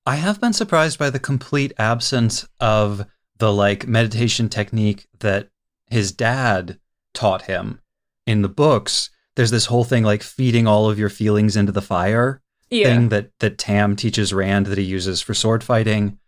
I 0.06 0.16
have 0.16 0.40
been 0.40 0.52
surprised 0.52 0.98
by 0.98 1.10
the 1.10 1.18
complete 1.18 1.72
absence 1.78 2.46
of 2.60 3.06
the 3.38 3.52
like 3.52 3.86
meditation 3.86 4.48
technique 4.48 5.06
that 5.20 5.48
his 5.90 6.12
dad 6.12 6.78
taught 7.14 7.42
him 7.42 7.80
in 8.26 8.42
the 8.42 8.48
books. 8.48 9.10
There's 9.36 9.50
this 9.50 9.66
whole 9.66 9.84
thing 9.84 10.04
like 10.04 10.22
feeding 10.22 10.66
all 10.66 10.90
of 10.90 10.98
your 10.98 11.08
feelings 11.08 11.56
into 11.56 11.72
the 11.72 11.82
fire 11.82 12.42
yeah, 12.70 12.88
thing 12.88 13.08
that 13.08 13.30
that 13.40 13.58
Tam 13.58 13.96
teaches 13.96 14.32
Rand 14.34 14.66
that 14.66 14.78
he 14.78 14.84
uses 14.84 15.22
for 15.22 15.34
sword 15.34 15.62
fighting 15.64 16.18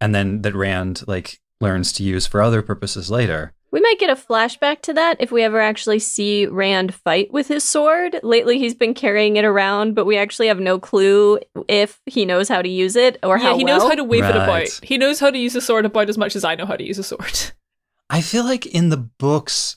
and 0.00 0.14
then 0.14 0.42
that 0.42 0.54
Rand 0.54 1.02
like 1.08 1.40
learns 1.60 1.92
to 1.94 2.02
use 2.04 2.26
for 2.26 2.40
other 2.42 2.62
purposes 2.62 3.10
later. 3.10 3.52
We 3.70 3.80
might 3.80 3.98
get 3.98 4.10
a 4.10 4.14
flashback 4.14 4.80
to 4.82 4.94
that 4.94 5.18
if 5.20 5.30
we 5.30 5.42
ever 5.42 5.60
actually 5.60 5.98
see 5.98 6.46
Rand 6.46 6.94
fight 6.94 7.32
with 7.32 7.48
his 7.48 7.64
sword. 7.64 8.18
Lately, 8.22 8.58
he's 8.58 8.74
been 8.74 8.94
carrying 8.94 9.36
it 9.36 9.44
around, 9.44 9.94
but 9.94 10.06
we 10.06 10.16
actually 10.16 10.46
have 10.46 10.60
no 10.60 10.78
clue 10.78 11.38
if 11.68 12.00
he 12.06 12.24
knows 12.24 12.48
how 12.48 12.62
to 12.62 12.68
use 12.68 12.96
it 12.96 13.18
or 13.22 13.36
yeah, 13.36 13.44
how 13.44 13.58
he 13.58 13.64
well. 13.64 13.78
knows 13.78 13.88
how 13.88 13.94
to 13.94 14.04
wave 14.04 14.24
it 14.24 14.36
about. 14.36 14.68
He 14.82 14.96
knows 14.96 15.20
how 15.20 15.30
to 15.30 15.38
use 15.38 15.54
a 15.54 15.60
sword 15.60 15.84
about 15.84 16.08
as 16.08 16.16
much 16.16 16.34
as 16.34 16.44
I 16.44 16.54
know 16.54 16.66
how 16.66 16.76
to 16.76 16.84
use 16.84 16.98
a 16.98 17.02
sword. 17.02 17.52
I 18.10 18.22
feel 18.22 18.44
like 18.44 18.64
in 18.64 18.88
the 18.88 18.96
books, 18.96 19.76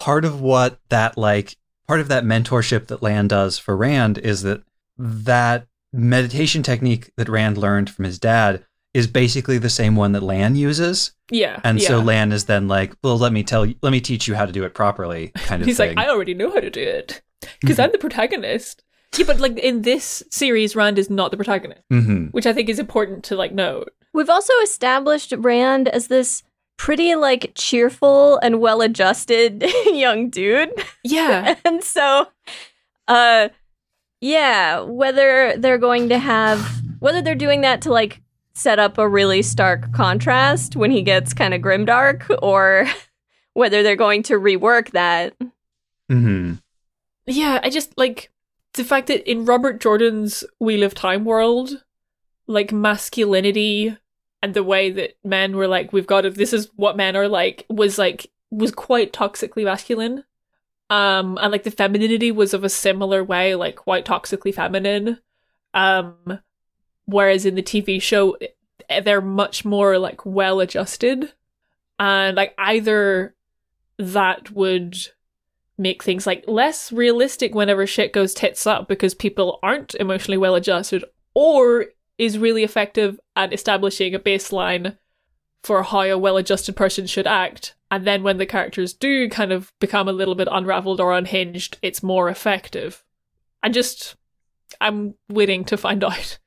part 0.00 0.24
of 0.24 0.40
what 0.40 0.80
that 0.88 1.16
like 1.16 1.56
part 1.86 2.00
of 2.00 2.08
that 2.08 2.24
mentorship 2.24 2.88
that 2.88 3.02
Lan 3.02 3.28
does 3.28 3.58
for 3.58 3.76
Rand 3.76 4.18
is 4.18 4.42
that 4.42 4.62
that 4.98 5.66
meditation 5.92 6.62
technique 6.62 7.12
that 7.16 7.28
Rand 7.28 7.58
learned 7.58 7.90
from 7.90 8.04
his 8.04 8.18
dad 8.18 8.64
is 8.94 9.06
basically 9.06 9.58
the 9.58 9.70
same 9.70 9.94
one 9.96 10.12
that 10.12 10.22
Lan 10.22 10.56
uses. 10.56 11.12
yeah, 11.30 11.60
And 11.64 11.80
yeah. 11.80 11.88
so 11.88 11.98
Lan 12.00 12.32
is 12.32 12.46
then 12.46 12.66
like, 12.68 12.92
well, 13.04 13.16
let 13.18 13.32
me 13.32 13.42
tell 13.44 13.64
you, 13.64 13.74
let 13.82 13.92
me 13.92 14.00
teach 14.00 14.26
you 14.26 14.34
how 14.34 14.44
to 14.46 14.52
do 14.52 14.64
it 14.64 14.74
properly, 14.74 15.28
kind 15.34 15.62
of 15.62 15.66
He's 15.66 15.76
thing. 15.76 15.94
like, 15.94 16.06
I 16.06 16.10
already 16.10 16.34
know 16.34 16.50
how 16.50 16.60
to 16.60 16.70
do 16.70 16.80
it 16.82 17.22
because 17.60 17.78
I'm 17.78 17.92
the 17.92 17.98
protagonist. 17.98 18.82
Yeah, 19.16 19.26
but 19.26 19.38
like 19.40 19.58
in 19.58 19.82
this 19.82 20.22
series, 20.30 20.74
Rand 20.76 20.98
is 20.98 21.08
not 21.10 21.30
the 21.30 21.36
protagonist, 21.36 21.82
hmm 21.90 22.26
which 22.26 22.46
I 22.46 22.52
think 22.52 22.68
is 22.68 22.78
important 22.78 23.24
to 23.24 23.36
like 23.36 23.52
note. 23.52 23.90
We've 24.12 24.30
also 24.30 24.52
established 24.62 25.32
Rand 25.38 25.88
as 25.88 26.08
this 26.08 26.42
pretty 26.76 27.14
like 27.14 27.52
cheerful 27.54 28.38
and 28.38 28.60
well-adjusted 28.60 29.62
young 29.92 30.30
dude. 30.30 30.72
Yeah, 31.04 31.54
and 31.64 31.82
so 31.84 32.26
uh 33.08 33.48
yeah, 34.20 34.80
whether 34.80 35.54
they're 35.56 35.78
going 35.78 36.08
to 36.10 36.18
have 36.18 36.60
whether 36.98 37.22
they're 37.22 37.34
doing 37.34 37.60
that 37.62 37.82
to 37.82 37.92
like 37.92 38.20
set 38.52 38.78
up 38.78 38.98
a 38.98 39.08
really 39.08 39.42
stark 39.42 39.92
contrast 39.92 40.76
when 40.76 40.90
he 40.90 41.02
gets 41.02 41.32
kind 41.32 41.54
of 41.54 41.60
grimdark 41.62 42.24
or 42.42 42.86
whether 43.54 43.82
they're 43.82 43.96
going 43.96 44.22
to 44.24 44.34
rework 44.34 44.90
that. 44.92 45.34
hmm 46.08 46.54
yeah. 47.26 47.60
I 47.62 47.70
just 47.70 47.96
like 47.96 48.30
the 48.74 48.84
fact 48.84 49.06
that 49.08 49.28
in 49.30 49.44
Robert 49.44 49.80
Jordan's 49.80 50.44
Wheel 50.58 50.82
of 50.82 50.94
Time 50.94 51.24
world, 51.24 51.84
like 52.46 52.72
masculinity 52.72 53.96
and 54.42 54.54
the 54.54 54.64
way 54.64 54.90
that 54.90 55.16
men 55.22 55.56
were 55.56 55.68
like, 55.68 55.92
we've 55.92 56.06
got 56.06 56.22
to, 56.22 56.30
this 56.30 56.52
is 56.52 56.70
what 56.76 56.96
men 56.96 57.16
are 57.16 57.28
like, 57.28 57.66
was 57.68 57.98
like 57.98 58.30
was 58.50 58.72
quite 58.72 59.12
toxically 59.12 59.64
masculine. 59.64 60.24
Um, 60.88 61.38
and 61.40 61.52
like 61.52 61.62
the 61.62 61.70
femininity 61.70 62.32
was 62.32 62.52
of 62.52 62.64
a 62.64 62.68
similar 62.68 63.22
way, 63.22 63.54
like 63.54 63.76
quite 63.76 64.04
toxically 64.04 64.52
feminine. 64.52 65.20
Um, 65.72 66.40
whereas 67.10 67.46
in 67.46 67.54
the 67.54 67.62
TV 67.62 68.00
show, 68.00 68.36
they're 69.02 69.20
much 69.20 69.64
more 69.64 69.98
like 69.98 70.24
well 70.24 70.60
adjusted, 70.60 71.32
and 71.98 72.36
like 72.36 72.54
either 72.58 73.34
that 73.98 74.50
would 74.52 74.96
make 75.76 76.02
things 76.02 76.26
like 76.26 76.44
less 76.46 76.92
realistic 76.92 77.54
whenever 77.54 77.86
shit 77.86 78.12
goes 78.12 78.34
tits 78.34 78.66
up 78.66 78.86
because 78.86 79.14
people 79.14 79.58
aren't 79.62 79.94
emotionally 79.96 80.38
well 80.38 80.54
adjusted, 80.54 81.04
or 81.34 81.86
is 82.18 82.38
really 82.38 82.62
effective 82.62 83.18
at 83.34 83.52
establishing 83.52 84.14
a 84.14 84.18
baseline 84.18 84.96
for 85.62 85.82
how 85.82 86.02
a 86.02 86.18
well 86.18 86.36
adjusted 86.36 86.76
person 86.76 87.06
should 87.06 87.26
act. 87.26 87.74
And 87.90 88.06
then 88.06 88.22
when 88.22 88.38
the 88.38 88.46
characters 88.46 88.92
do 88.92 89.28
kind 89.28 89.52
of 89.52 89.72
become 89.80 90.08
a 90.08 90.12
little 90.12 90.34
bit 90.34 90.48
unraveled 90.50 91.00
or 91.00 91.12
unhinged, 91.12 91.78
it's 91.82 92.02
more 92.02 92.28
effective. 92.28 93.04
I 93.62 93.68
just, 93.68 94.16
I'm 94.80 95.14
waiting 95.28 95.64
to 95.64 95.76
find 95.76 96.04
out. 96.04 96.38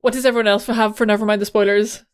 What 0.00 0.12
does 0.12 0.26
everyone 0.26 0.46
else 0.48 0.66
have 0.66 0.96
for 0.96 1.06
never 1.06 1.26
mind 1.26 1.40
the 1.40 1.46
spoilers? 1.46 2.04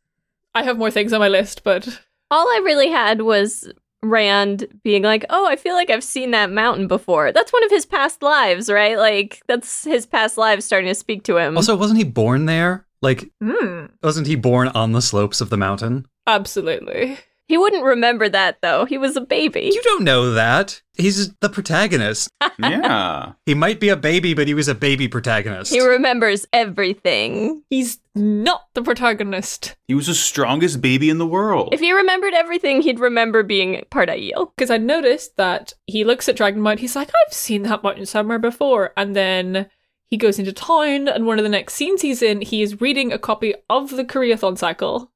I 0.55 0.63
have 0.63 0.79
more 0.79 0.91
things 0.91 1.13
on 1.13 1.21
my 1.21 1.29
list, 1.29 1.63
but 1.65 2.01
All 2.31 2.47
I 2.49 2.61
really 2.65 2.89
had 2.91 3.23
was 3.23 3.71
Rand 4.03 4.67
being 4.83 5.03
like, 5.03 5.25
"Oh, 5.31 5.47
I 5.47 5.57
feel 5.57 5.75
like 5.75 5.91
I've 5.91 6.03
seen 6.05 6.31
that 6.33 6.51
mountain 6.51 6.87
before." 6.89 7.33
That's 7.33 7.53
one 7.53 7.65
of 7.65 7.71
his 7.71 7.87
past 7.87 8.23
lives, 8.23 8.71
right? 8.71 8.99
Like 8.99 9.43
that's 9.47 9.85
his 9.85 10.07
past 10.07 10.37
lives 10.39 10.65
starting 10.65 10.89
to 10.89 10.95
speak 10.95 11.23
to 11.25 11.37
him. 11.37 11.57
Also, 11.57 11.77
wasn't 11.77 11.99
he 11.99 12.05
born 12.05 12.47
there? 12.47 12.87
Like, 13.01 13.31
hmm, 13.43 13.87
wasn't 14.03 14.27
he 14.27 14.35
born 14.37 14.69
on 14.69 14.93
the 14.93 15.03
slopes 15.03 15.41
of 15.41 15.51
the 15.51 15.57
mountain? 15.57 16.07
absolutely. 16.27 17.19
He 17.53 17.59
wouldn't 17.59 17.85
remember 17.85 18.31
that 18.31 18.63
though. 18.63 18.87
He 18.87 18.97
was 18.97 19.15
a 19.15 19.21
baby. 19.21 19.71
You 19.75 19.83
don't 19.83 20.05
know 20.05 20.31
that. 20.31 20.81
He's 20.95 21.35
the 21.35 21.51
protagonist. 21.51 22.31
yeah. 22.59 23.33
He 23.45 23.53
might 23.53 23.79
be 23.79 23.91
a 23.91 23.97
baby, 23.97 24.33
but 24.33 24.49
he 24.49 24.55
was 24.55 24.69
a 24.69 24.75
baby 24.75 25.07
protagonist. 25.07 25.71
He 25.71 25.87
remembers 25.87 26.47
everything. 26.55 27.63
He's 27.69 27.99
not 28.15 28.69
the 28.73 28.81
protagonist. 28.81 29.77
He 29.87 29.93
was 29.93 30.07
the 30.07 30.15
strongest 30.15 30.81
baby 30.81 31.11
in 31.11 31.19
the 31.19 31.27
world. 31.27 31.75
If 31.75 31.81
he 31.81 31.93
remembered 31.93 32.33
everything, 32.33 32.81
he'd 32.81 32.99
remember 32.99 33.43
being 33.43 33.85
part 33.91 34.09
Aiel. 34.09 34.51
because 34.57 34.71
I 34.71 34.79
noticed 34.79 35.37
that 35.37 35.75
he 35.87 36.05
looks 36.05 36.31
at 36.31 36.37
Dragon 36.37 36.63
Mountain. 36.63 36.81
He's 36.81 36.97
like, 36.97 37.11
I've 37.11 37.35
seen 37.35 37.65
that 37.65 37.83
mountain 37.83 38.07
somewhere 38.07 38.39
before. 38.39 38.95
And 38.97 39.15
then 39.15 39.67
he 40.07 40.17
goes 40.17 40.39
into 40.39 40.55
town, 40.55 41.07
and 41.07 41.27
one 41.27 41.39
of 41.39 41.43
the 41.43 41.51
next 41.51 41.75
scenes 41.75 42.01
he's 42.01 42.23
in, 42.23 42.41
he 42.41 42.63
is 42.63 42.81
reading 42.81 43.13
a 43.13 43.19
copy 43.19 43.55
of 43.69 43.91
the 43.91 44.07
Karaethon 44.07 44.57
cycle, 44.57 45.13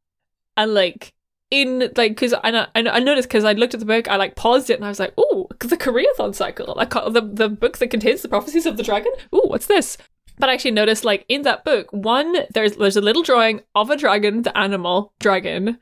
and 0.55 0.75
like 0.75 1.15
in 1.51 1.91
like 1.97 2.13
because 2.13 2.35
I 2.43 2.51
know- 2.51 2.67
I, 2.75 3.01
noticed 3.01 3.29
because 3.29 3.45
I 3.45 3.53
looked 3.53 3.75
at 3.75 3.81
the 3.81 3.87
book, 3.87 4.09
I 4.09 4.17
like 4.17 4.37
paused 4.37 4.71
it, 4.71 4.75
and 4.75 4.85
I 4.85 4.89
was 4.89 4.99
like, 5.01 5.15
oh, 5.17 5.49
the 5.61 5.77
Karaethon 5.77 6.35
cycle, 6.35 6.75
like 6.77 6.95
uh, 6.95 7.09
the 7.09 7.21
the 7.21 7.49
book 7.49 7.79
that 7.79 7.89
contains 7.89 8.23
the 8.23 8.29
prophecies 8.29 8.67
of 8.67 8.77
the 8.77 8.83
dragon. 8.83 9.13
Ooh, 9.35 9.47
what's 9.47 9.67
this? 9.67 9.97
But 10.39 10.51
I 10.51 10.55
actually 10.55 10.73
noticed 10.73 11.05
like 11.05 11.25
in 11.29 11.43
that 11.43 11.65
book, 11.65 11.89
one 11.93 12.37
there's 12.53 12.77
there's 12.77 12.97
a 12.97 13.01
little 13.01 13.23
drawing 13.23 13.63
of 13.75 13.91
a 13.91 13.97
dragon, 13.97 14.43
the 14.43 14.57
animal 14.57 15.13
dragon, 15.21 15.79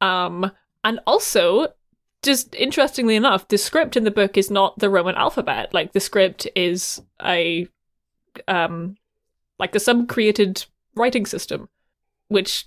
um, 0.00 0.50
and 0.84 1.00
also 1.06 1.68
just 2.22 2.54
interestingly 2.54 3.16
enough, 3.16 3.48
the 3.48 3.56
script 3.56 3.96
in 3.96 4.04
the 4.04 4.10
book 4.10 4.36
is 4.36 4.50
not 4.50 4.78
the 4.78 4.90
Roman 4.90 5.14
alphabet. 5.14 5.72
Like 5.72 5.92
the 5.92 6.00
script 6.00 6.46
is 6.54 7.00
a 7.24 7.66
um 8.46 8.96
like 9.58 9.72
the 9.72 9.80
some 9.80 10.06
created 10.06 10.66
writing 10.94 11.26
system, 11.26 11.68
which 12.28 12.66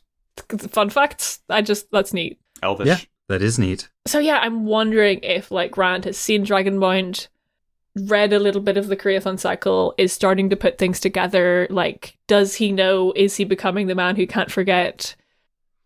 fun 0.69 0.89
facts. 0.89 1.41
I 1.49 1.61
just 1.61 1.89
that's 1.91 2.13
neat. 2.13 2.39
Elvish. 2.61 2.87
Yeah. 2.87 2.99
That 3.29 3.41
is 3.41 3.57
neat. 3.57 3.89
So 4.05 4.19
yeah, 4.19 4.39
I'm 4.41 4.65
wondering 4.65 5.19
if 5.23 5.49
like 5.49 5.77
Rand 5.77 6.05
has 6.05 6.17
seen 6.17 6.45
Dragonmount, 6.45 7.27
read 7.95 8.33
a 8.33 8.39
little 8.39 8.61
bit 8.61 8.77
of 8.77 8.87
the 8.87 8.97
Karaethon 8.97 9.39
cycle, 9.39 9.95
is 9.97 10.11
starting 10.11 10.49
to 10.49 10.55
put 10.55 10.77
things 10.77 10.99
together. 10.99 11.67
Like, 11.69 12.17
does 12.27 12.55
he 12.55 12.71
know? 12.71 13.13
Is 13.15 13.37
he 13.37 13.45
becoming 13.45 13.87
the 13.87 13.95
man 13.95 14.15
who 14.17 14.27
can't 14.27 14.51
forget? 14.51 15.15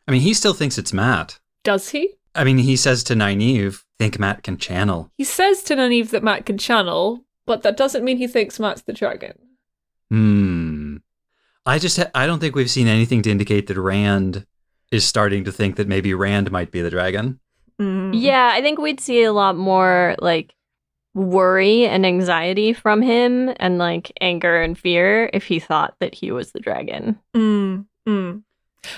I 0.07 0.11
mean, 0.11 0.21
he 0.21 0.33
still 0.33 0.53
thinks 0.53 0.77
it's 0.77 0.93
Mat. 0.93 1.39
Does 1.63 1.89
he? 1.89 2.15
I 2.33 2.43
mean, 2.43 2.59
he 2.59 2.75
says 2.75 3.03
to 3.05 3.13
Nynaeve, 3.13 3.83
think 3.99 4.19
Mat 4.19 4.43
can 4.43 4.57
channel. 4.57 5.11
He 5.17 5.23
says 5.23 5.63
to 5.63 5.75
Nynaeve 5.75 6.11
that 6.11 6.23
Mat 6.23 6.45
can 6.45 6.57
channel, 6.57 7.25
but 7.45 7.63
that 7.63 7.77
doesn't 7.77 8.03
mean 8.03 8.17
he 8.17 8.27
thinks 8.27 8.59
Mat's 8.59 8.81
the 8.83 8.93
dragon. 8.93 9.37
Hmm. 10.09 10.76
I 11.67 11.79
just, 11.79 11.97
ha- 11.97 12.11
I 12.15 12.25
don't 12.25 12.39
think 12.39 12.55
we've 12.55 12.69
seen 12.69 12.87
anything 12.87 13.21
to 13.23 13.31
indicate 13.31 13.67
that 13.67 13.79
Rand 13.79 14.45
is 14.91 15.05
starting 15.05 15.43
to 15.43 15.51
think 15.51 15.75
that 15.75 15.87
maybe 15.87 16.13
Rand 16.13 16.49
might 16.51 16.71
be 16.71 16.81
the 16.81 16.89
dragon. 16.89 17.39
Mm. 17.79 18.11
Yeah, 18.13 18.49
I 18.53 18.61
think 18.61 18.79
we'd 18.79 18.99
see 18.99 19.23
a 19.23 19.33
lot 19.33 19.55
more 19.55 20.15
like 20.19 20.55
worry 21.13 21.85
and 21.85 22.05
anxiety 22.05 22.73
from 22.73 23.01
him 23.01 23.53
and 23.59 23.77
like 23.77 24.11
anger 24.21 24.61
and 24.61 24.77
fear 24.77 25.29
if 25.33 25.45
he 25.45 25.59
thought 25.59 25.95
that 25.99 26.15
he 26.15 26.31
was 26.31 26.51
the 26.51 26.59
dragon. 26.59 27.19
Mm, 27.35 27.85
mm. 28.07 28.43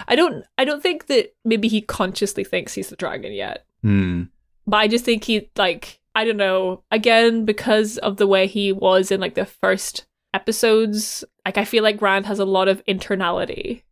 I 0.08 0.16
don't. 0.16 0.46
I 0.58 0.66
don't 0.66 0.84
think 0.84 1.08
that 1.08 1.34
maybe 1.44 1.68
he 1.68 1.82
consciously 1.82 2.44
thinks 2.44 2.74
he's 2.74 2.90
the 2.90 2.96
dragon 2.96 3.34
yet. 3.34 3.66
Hmm. 3.82 4.24
But 4.68 4.78
I 4.78 4.88
just 4.88 5.06
think 5.06 5.24
he 5.24 5.50
like 5.56 6.00
I 6.14 6.26
don't 6.26 6.38
know. 6.38 6.84
Again, 6.92 7.46
because 7.46 7.98
of 7.98 8.18
the 8.18 8.28
way 8.28 8.46
he 8.46 8.72
was 8.72 9.12
in 9.12 9.20
like 9.20 9.36
the 9.36 9.46
first 9.46 10.06
episodes, 10.34 11.24
like 11.46 11.58
I 11.58 11.66
feel 11.66 11.84
like 11.84 12.02
Rand 12.02 12.26
has 12.26 12.40
a 12.40 12.46
lot 12.46 12.68
of 12.68 12.84
internality 12.86 13.84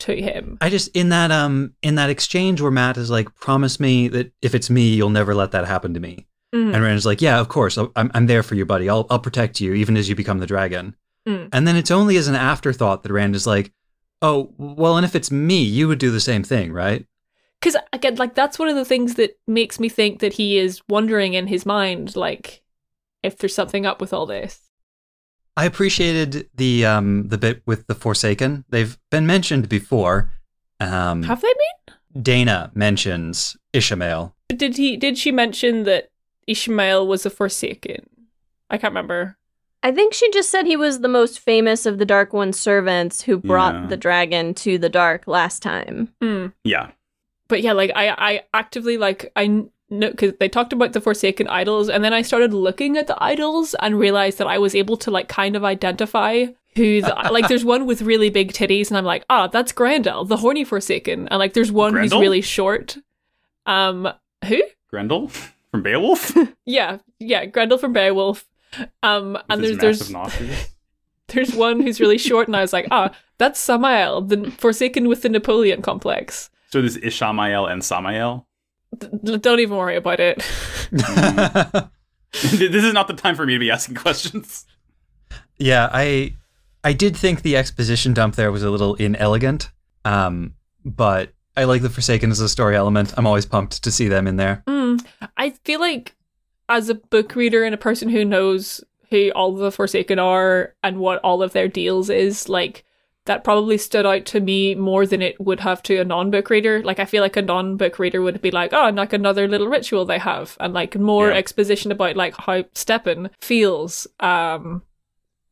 to 0.00 0.14
him. 0.20 0.58
I 0.60 0.68
just 0.70 0.88
in 0.96 1.10
that 1.10 1.30
um 1.30 1.74
in 1.82 1.94
that 1.96 2.10
exchange 2.10 2.60
where 2.60 2.70
Mat 2.70 2.96
is 2.96 3.10
like, 3.10 3.34
promise 3.36 3.78
me 3.78 4.08
that 4.08 4.32
if 4.42 4.54
it's 4.54 4.70
me, 4.70 4.94
you'll 4.94 5.10
never 5.10 5.34
let 5.34 5.52
that 5.52 5.66
happen 5.66 5.94
to 5.94 6.00
me. 6.00 6.26
Mm. 6.54 6.74
And 6.74 6.82
Rand's 6.82 7.06
like, 7.06 7.22
yeah, 7.22 7.40
of 7.40 7.48
course, 7.48 7.78
I'll- 7.78 7.92
I'm 7.96 8.10
I'm 8.14 8.26
there 8.26 8.42
for 8.42 8.54
you, 8.54 8.64
buddy. 8.66 8.88
I'll 8.88 9.06
I'll 9.10 9.18
protect 9.18 9.60
you 9.60 9.74
even 9.74 9.96
as 9.96 10.08
you 10.08 10.14
become 10.14 10.38
the 10.38 10.46
dragon. 10.46 10.96
Mm. 11.26 11.48
And 11.52 11.68
then 11.68 11.76
it's 11.76 11.90
only 11.90 12.16
as 12.16 12.28
an 12.28 12.34
afterthought 12.34 13.02
that 13.02 13.12
Rand 13.12 13.36
is 13.36 13.46
like, 13.46 13.72
oh, 14.20 14.52
well, 14.58 14.96
and 14.96 15.04
if 15.04 15.14
it's 15.14 15.30
me, 15.30 15.62
you 15.62 15.88
would 15.88 15.98
do 15.98 16.10
the 16.10 16.20
same 16.20 16.42
thing, 16.42 16.72
right? 16.72 17.06
Because 17.60 17.76
again, 17.92 18.16
like 18.16 18.34
that's 18.34 18.58
one 18.58 18.68
of 18.68 18.74
the 18.74 18.84
things 18.84 19.14
that 19.14 19.38
makes 19.46 19.78
me 19.78 19.88
think 19.88 20.18
that 20.18 20.32
he 20.32 20.58
is 20.58 20.82
wondering 20.88 21.34
in 21.34 21.46
his 21.46 21.64
mind, 21.64 22.16
like 22.16 22.62
if 23.22 23.38
there's 23.38 23.54
something 23.54 23.86
up 23.86 24.00
with 24.00 24.12
all 24.12 24.26
this. 24.26 24.60
I 25.56 25.64
appreciated 25.66 26.48
the 26.54 26.86
um 26.86 27.28
the 27.28 27.38
bit 27.38 27.62
with 27.66 27.86
the 27.86 27.94
Forsaken. 27.94 28.64
They've 28.70 28.98
been 29.10 29.26
mentioned 29.26 29.68
before. 29.68 30.30
Um, 30.80 31.22
Have 31.24 31.40
they 31.40 31.52
been? 31.52 32.22
Dana 32.22 32.70
mentions 32.74 33.56
Ishamael. 33.72 34.32
Did 34.48 34.76
he? 34.76 34.96
Did 34.96 35.16
she 35.18 35.30
mention 35.32 35.84
that 35.84 36.10
Ishamael 36.48 37.06
was 37.06 37.24
a 37.26 37.30
Forsaken? 37.30 38.06
I 38.70 38.78
can't 38.78 38.92
remember. 38.92 39.36
I 39.82 39.90
think 39.92 40.14
she 40.14 40.30
just 40.30 40.48
said 40.50 40.66
he 40.66 40.76
was 40.76 41.00
the 41.00 41.08
most 41.08 41.40
famous 41.40 41.86
of 41.86 41.98
the 41.98 42.04
Dark 42.06 42.32
One's 42.32 42.58
servants 42.58 43.22
who 43.22 43.36
brought 43.36 43.74
Yeah. 43.74 43.86
the 43.88 43.96
dragon 43.96 44.54
to 44.54 44.78
the 44.78 44.88
dark 44.88 45.26
last 45.26 45.60
time. 45.62 46.08
Hmm. 46.22 46.46
Yeah. 46.64 46.92
but 47.48 47.62
yeah, 47.62 47.72
like 47.72 47.90
I, 47.94 48.08
I 48.10 48.42
actively 48.54 48.96
like 48.96 49.30
I 49.36 49.64
know 49.92 50.10
because 50.10 50.32
they 50.40 50.48
talked 50.48 50.72
about 50.72 50.92
the 50.92 51.00
Forsaken 51.00 51.48
idols, 51.48 51.88
and 51.88 52.02
then 52.02 52.12
I 52.12 52.22
started 52.22 52.52
looking 52.52 52.96
at 52.96 53.06
the 53.06 53.22
idols 53.22 53.74
and 53.80 53.98
realized 53.98 54.38
that 54.38 54.46
I 54.46 54.58
was 54.58 54.74
able 54.74 54.96
to 54.98 55.10
like 55.10 55.28
kind 55.28 55.54
of 55.56 55.64
identify 55.64 56.46
who 56.74 57.02
the 57.02 57.08
like. 57.30 57.48
There's 57.48 57.64
one 57.64 57.86
with 57.86 58.02
really 58.02 58.30
big 58.30 58.52
titties, 58.52 58.88
and 58.88 58.98
I'm 58.98 59.04
like, 59.04 59.24
ah, 59.30 59.46
that's 59.46 59.72
Grendel, 59.72 60.24
the 60.24 60.38
horny 60.38 60.64
Forsaken, 60.64 61.28
and 61.28 61.38
like 61.38 61.52
there's 61.52 61.72
one 61.72 61.92
Grendel? 61.92 62.18
who's 62.18 62.22
really 62.22 62.40
short. 62.40 62.96
Um, 63.66 64.08
who? 64.46 64.62
Grendel 64.90 65.28
from 65.70 65.82
Beowulf. 65.82 66.36
Yeah, 66.64 66.98
yeah, 67.18 67.44
Grendel 67.46 67.76
from 67.76 67.92
Beowulf. 67.92 68.46
Um, 69.02 69.32
With 69.32 69.42
and 69.50 69.64
there's 69.64 69.78
there's 69.78 70.12
there's 71.28 71.54
one 71.54 71.80
who's 71.80 72.00
really 72.00 72.18
short, 72.18 72.46
and 72.46 72.56
I 72.56 72.60
was 72.60 72.72
like, 72.72 72.86
ah, 72.90 73.12
that's 73.38 73.58
Samael, 73.58 74.22
the 74.22 74.50
Forsaken 74.52 75.08
with 75.08 75.22
the 75.22 75.28
Napoleon 75.28 75.82
complex. 75.82 76.50
So 76.70 76.80
there's 76.80 76.96
Ishamael 76.98 77.70
and 77.70 77.84
Samael. 77.84 78.46
D- 79.02 79.38
don't 79.38 79.60
even 79.60 79.76
worry 79.76 79.96
about 79.96 80.20
it. 80.20 80.38
this 82.32 82.84
is 82.84 82.92
not 82.92 83.08
the 83.08 83.14
time 83.14 83.34
for 83.34 83.46
me 83.46 83.54
to 83.54 83.58
be 83.58 83.70
asking 83.70 83.94
questions. 83.96 84.66
Yeah, 85.58 85.88
I 85.92 86.34
I 86.84 86.92
did 86.92 87.16
think 87.16 87.42
the 87.42 87.56
exposition 87.56 88.14
dump 88.14 88.34
there 88.34 88.52
was 88.52 88.62
a 88.62 88.70
little 88.70 88.94
inelegant. 88.94 89.70
Um, 90.04 90.54
but 90.84 91.32
I 91.56 91.64
like 91.64 91.82
the 91.82 91.90
Forsaken 91.90 92.30
as 92.30 92.40
a 92.40 92.48
story 92.48 92.76
element. 92.76 93.14
I'm 93.16 93.26
always 93.26 93.46
pumped 93.46 93.82
to 93.84 93.90
see 93.90 94.08
them 94.08 94.26
in 94.26 94.36
there. 94.36 94.62
Mm, 94.66 95.04
I 95.36 95.50
feel 95.64 95.80
like 95.80 96.14
as 96.68 96.88
a 96.88 96.94
book 96.94 97.34
reader 97.34 97.64
and 97.64 97.74
a 97.74 97.78
person 97.78 98.08
who 98.08 98.24
knows 98.24 98.82
who 99.10 99.30
all 99.30 99.54
the 99.54 99.70
Forsaken 99.70 100.18
are 100.18 100.74
and 100.82 100.98
what 100.98 101.20
all 101.20 101.42
of 101.42 101.52
their 101.52 101.68
deals 101.68 102.08
is, 102.10 102.48
like 102.48 102.84
that 103.26 103.44
probably 103.44 103.78
stood 103.78 104.04
out 104.04 104.26
to 104.26 104.40
me 104.40 104.74
more 104.74 105.06
than 105.06 105.22
it 105.22 105.40
would 105.40 105.60
have 105.60 105.82
to 105.84 105.98
a 105.98 106.04
non-book 106.04 106.50
reader. 106.50 106.82
Like 106.82 106.98
I 106.98 107.04
feel 107.04 107.22
like 107.22 107.36
a 107.36 107.42
non-book 107.42 107.98
reader 107.98 108.20
would 108.20 108.40
be 108.42 108.50
like, 108.50 108.72
oh, 108.72 108.90
like 108.94 109.12
another 109.12 109.46
little 109.46 109.68
ritual 109.68 110.04
they 110.04 110.18
have, 110.18 110.56
and 110.60 110.74
like 110.74 110.96
more 110.98 111.28
Yeah. 111.28 111.36
exposition 111.36 111.92
about 111.92 112.16
like 112.16 112.34
how 112.36 112.64
Stepin 112.74 113.30
feels, 113.40 114.06
um, 114.20 114.82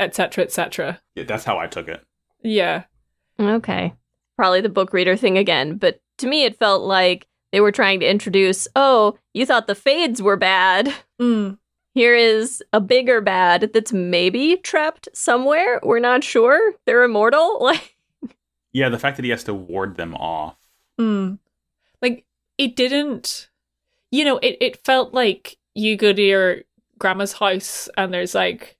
etc. 0.01 0.44
etc. 0.44 1.01
Yeah, 1.14 1.24
that's 1.24 1.44
how 1.44 1.59
I 1.59 1.66
took 1.68 1.88
it. 1.88 2.02
Yeah. 2.42 2.84
Okay. 3.38 3.94
Probably 4.36 4.60
the 4.60 4.68
book 4.68 4.92
reader 4.92 5.16
thing 5.16 5.38
again, 5.38 5.76
but 5.76 6.01
to 6.18 6.26
me 6.26 6.44
it 6.44 6.59
felt 6.59 6.82
like 6.82 7.26
they 7.52 7.60
were 7.60 7.72
trying 7.72 8.01
to 8.01 8.09
introduce, 8.10 8.66
oh, 8.76 9.18
you 9.34 9.44
thought 9.47 9.66
the 9.66 9.74
fades 9.74 10.22
were 10.22 10.36
bad. 10.36 10.92
Mm. 11.20 11.59
Here 11.93 12.15
is 12.15 12.62
a 12.73 12.81
bigger 12.81 13.21
bad 13.21 13.71
that's 13.75 13.93
maybe 13.93 14.57
trapped 14.57 15.09
somewhere. 15.12 15.81
We're 15.83 15.99
not 15.99 16.23
sure. 16.25 16.75
They're 16.87 17.05
immortal. 17.05 17.59
Like 17.61 17.97
Yeah, 18.73 18.89
the 18.89 18.99
fact 18.99 19.17
that 19.17 19.25
he 19.25 19.31
has 19.31 19.45
to 19.45 19.55
ward 19.55 19.97
them 19.97 20.15
off. 20.15 20.57
Mm. 20.99 21.39
Like 22.01 22.25
it 22.59 22.77
didn't 22.77 23.51
you 24.11 24.25
know, 24.25 24.39
it, 24.39 24.57
it 24.61 24.85
felt 24.85 25.15
like 25.15 25.57
you 25.75 25.97
go 25.97 26.12
to 26.12 26.23
your 26.23 26.62
grandma's 26.99 27.33
house 27.33 27.89
and 27.97 28.12
there's 28.12 28.35
like 28.35 28.77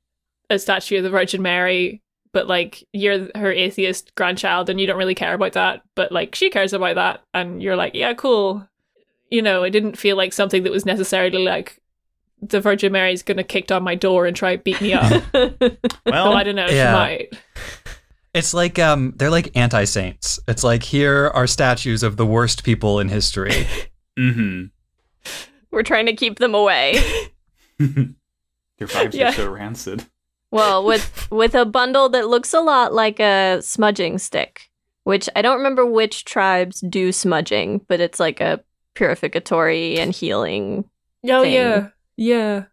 a 0.51 0.59
statue 0.59 0.99
of 0.99 1.05
the 1.05 1.11
Virgin 1.11 1.41
Mary, 1.41 2.03
but 2.33 2.49
like 2.49 2.85
you're 2.93 3.29
her 3.37 3.53
atheist 3.53 4.15
grandchild 4.15 4.69
and 4.69 4.81
you 4.81 4.87
don't 4.87 4.99
really 4.99 5.15
care 5.15 5.35
about 5.35 5.53
that, 5.53 5.83
but 5.95 6.13
like 6.13 6.35
she 6.35 6.51
cares 6.51 6.73
about 6.73 6.97
that 6.97 7.23
and 7.33 7.63
you're 7.63 7.77
like, 7.77 7.95
Yeah, 7.95 8.15
cool. 8.15 8.67
You 9.31 9.43
know, 9.43 9.63
it 9.63 9.71
didn't 9.71 9.99
feel 9.99 10.17
like 10.17 10.33
something 10.33 10.65
that 10.65 10.73
was 10.73 10.85
necessarily 10.85 11.45
like 11.45 11.80
the 12.43 12.61
Virgin 12.61 12.93
Mary's 12.93 13.23
gonna 13.23 13.45
kick 13.45 13.67
down 13.67 13.83
my 13.83 13.95
door 13.95 14.27
and 14.27 14.37
try 14.37 14.53
and 14.53 14.65
beat 14.65 14.81
me 14.81 14.93
up. 14.93 15.23
Well, 16.07 16.29
oh, 16.29 16.33
I 16.33 16.43
don't 16.43 16.57
know, 16.57 16.67
yeah. 16.67 16.91
she 16.91 16.93
might. 16.93 17.43
It's 18.35 18.55
like 18.55 18.79
um 18.79 19.13
they're 19.17 19.31
like 19.31 19.57
anti 19.57 19.85
saints. 19.85 20.41
It's 20.49 20.65
like 20.65 20.83
here 20.83 21.31
are 21.35 21.47
statues 21.47 22.03
of 22.03 22.17
the 22.17 22.27
worst 22.27 22.65
people 22.65 22.99
in 23.01 23.09
history. 23.09 23.67
mm-hmm. 24.19 24.67
we're 25.71 25.83
trying 25.83 26.07
to 26.07 26.15
keep 26.15 26.39
them 26.39 26.55
away. 26.55 26.99
Their 27.79 28.89
vibes 28.89 29.15
Yeah. 29.15 29.29
are 29.29 29.33
so 29.33 29.51
rancid. 29.51 30.05
Well, 30.51 30.85
with 30.85 31.29
with 31.31 31.55
a 31.55 31.65
bundle 31.65 32.09
that 32.11 32.29
looks 32.29 32.53
a 32.55 32.61
lot 32.61 32.93
like 32.93 33.21
a 33.21 33.61
smudging 33.63 34.19
stick, 34.19 34.71
which 35.05 35.29
I 35.37 35.43
don't 35.43 35.59
remember 35.59 35.87
which 35.87 36.25
tribes 36.25 36.81
do 36.81 37.13
smudging, 37.13 37.85
but 37.89 38.01
it's 38.01 38.19
like 38.19 38.41
a 38.41 38.61
purificatory 38.95 39.99
and 39.99 40.13
healing. 40.13 40.85
Oh 41.29 41.43
thing. 41.43 41.53
yeah, 41.53 41.89
yeah. 42.21 42.65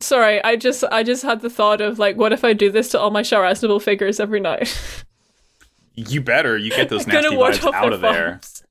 Sorry, 0.00 0.42
I 0.44 0.56
just 0.56 0.84
I 0.84 1.02
just 1.02 1.22
had 1.22 1.40
the 1.40 1.50
thought 1.50 1.80
of 1.80 1.98
like, 1.98 2.16
what 2.16 2.32
if 2.32 2.44
I 2.44 2.52
do 2.52 2.70
this 2.70 2.88
to 2.90 3.00
all 3.00 3.10
my 3.10 3.22
Char 3.22 3.42
Aznable 3.42 3.80
figures 3.82 4.20
every 4.20 4.40
night? 4.40 4.68
You 5.98 6.20
better. 6.20 6.58
You 6.58 6.68
get 6.68 6.90
those 6.90 7.06
nasty 7.06 7.34
ward 7.34 7.54
vibes 7.54 7.72
out 7.72 7.80
their 7.84 7.92
of 7.94 8.00
there. 8.02 8.28
farms. 8.32 8.62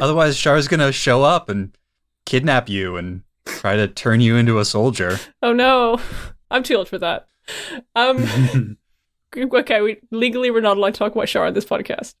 Otherwise, 0.00 0.38
Char's 0.38 0.68
gonna 0.68 0.90
show 0.90 1.22
up 1.22 1.50
and 1.50 1.76
kidnap 2.24 2.66
you 2.70 2.96
and 2.96 3.24
try 3.44 3.76
to 3.76 3.86
turn 3.86 4.22
you 4.22 4.36
into 4.36 4.58
a 4.58 4.64
soldier. 4.64 5.18
Oh 5.42 5.52
no, 5.52 6.00
I'm 6.50 6.62
too 6.62 6.76
old 6.76 6.88
for 6.88 6.96
that. 6.96 7.28
Um, 7.94 8.78
okay, 9.36 9.82
we 9.82 9.98
legally 10.10 10.50
we're 10.50 10.62
not 10.62 10.78
allowed 10.78 10.94
to 10.94 10.98
talk 10.98 11.12
about 11.12 11.28
Char 11.28 11.44
on 11.44 11.52
this 11.52 11.66
podcast. 11.66 12.14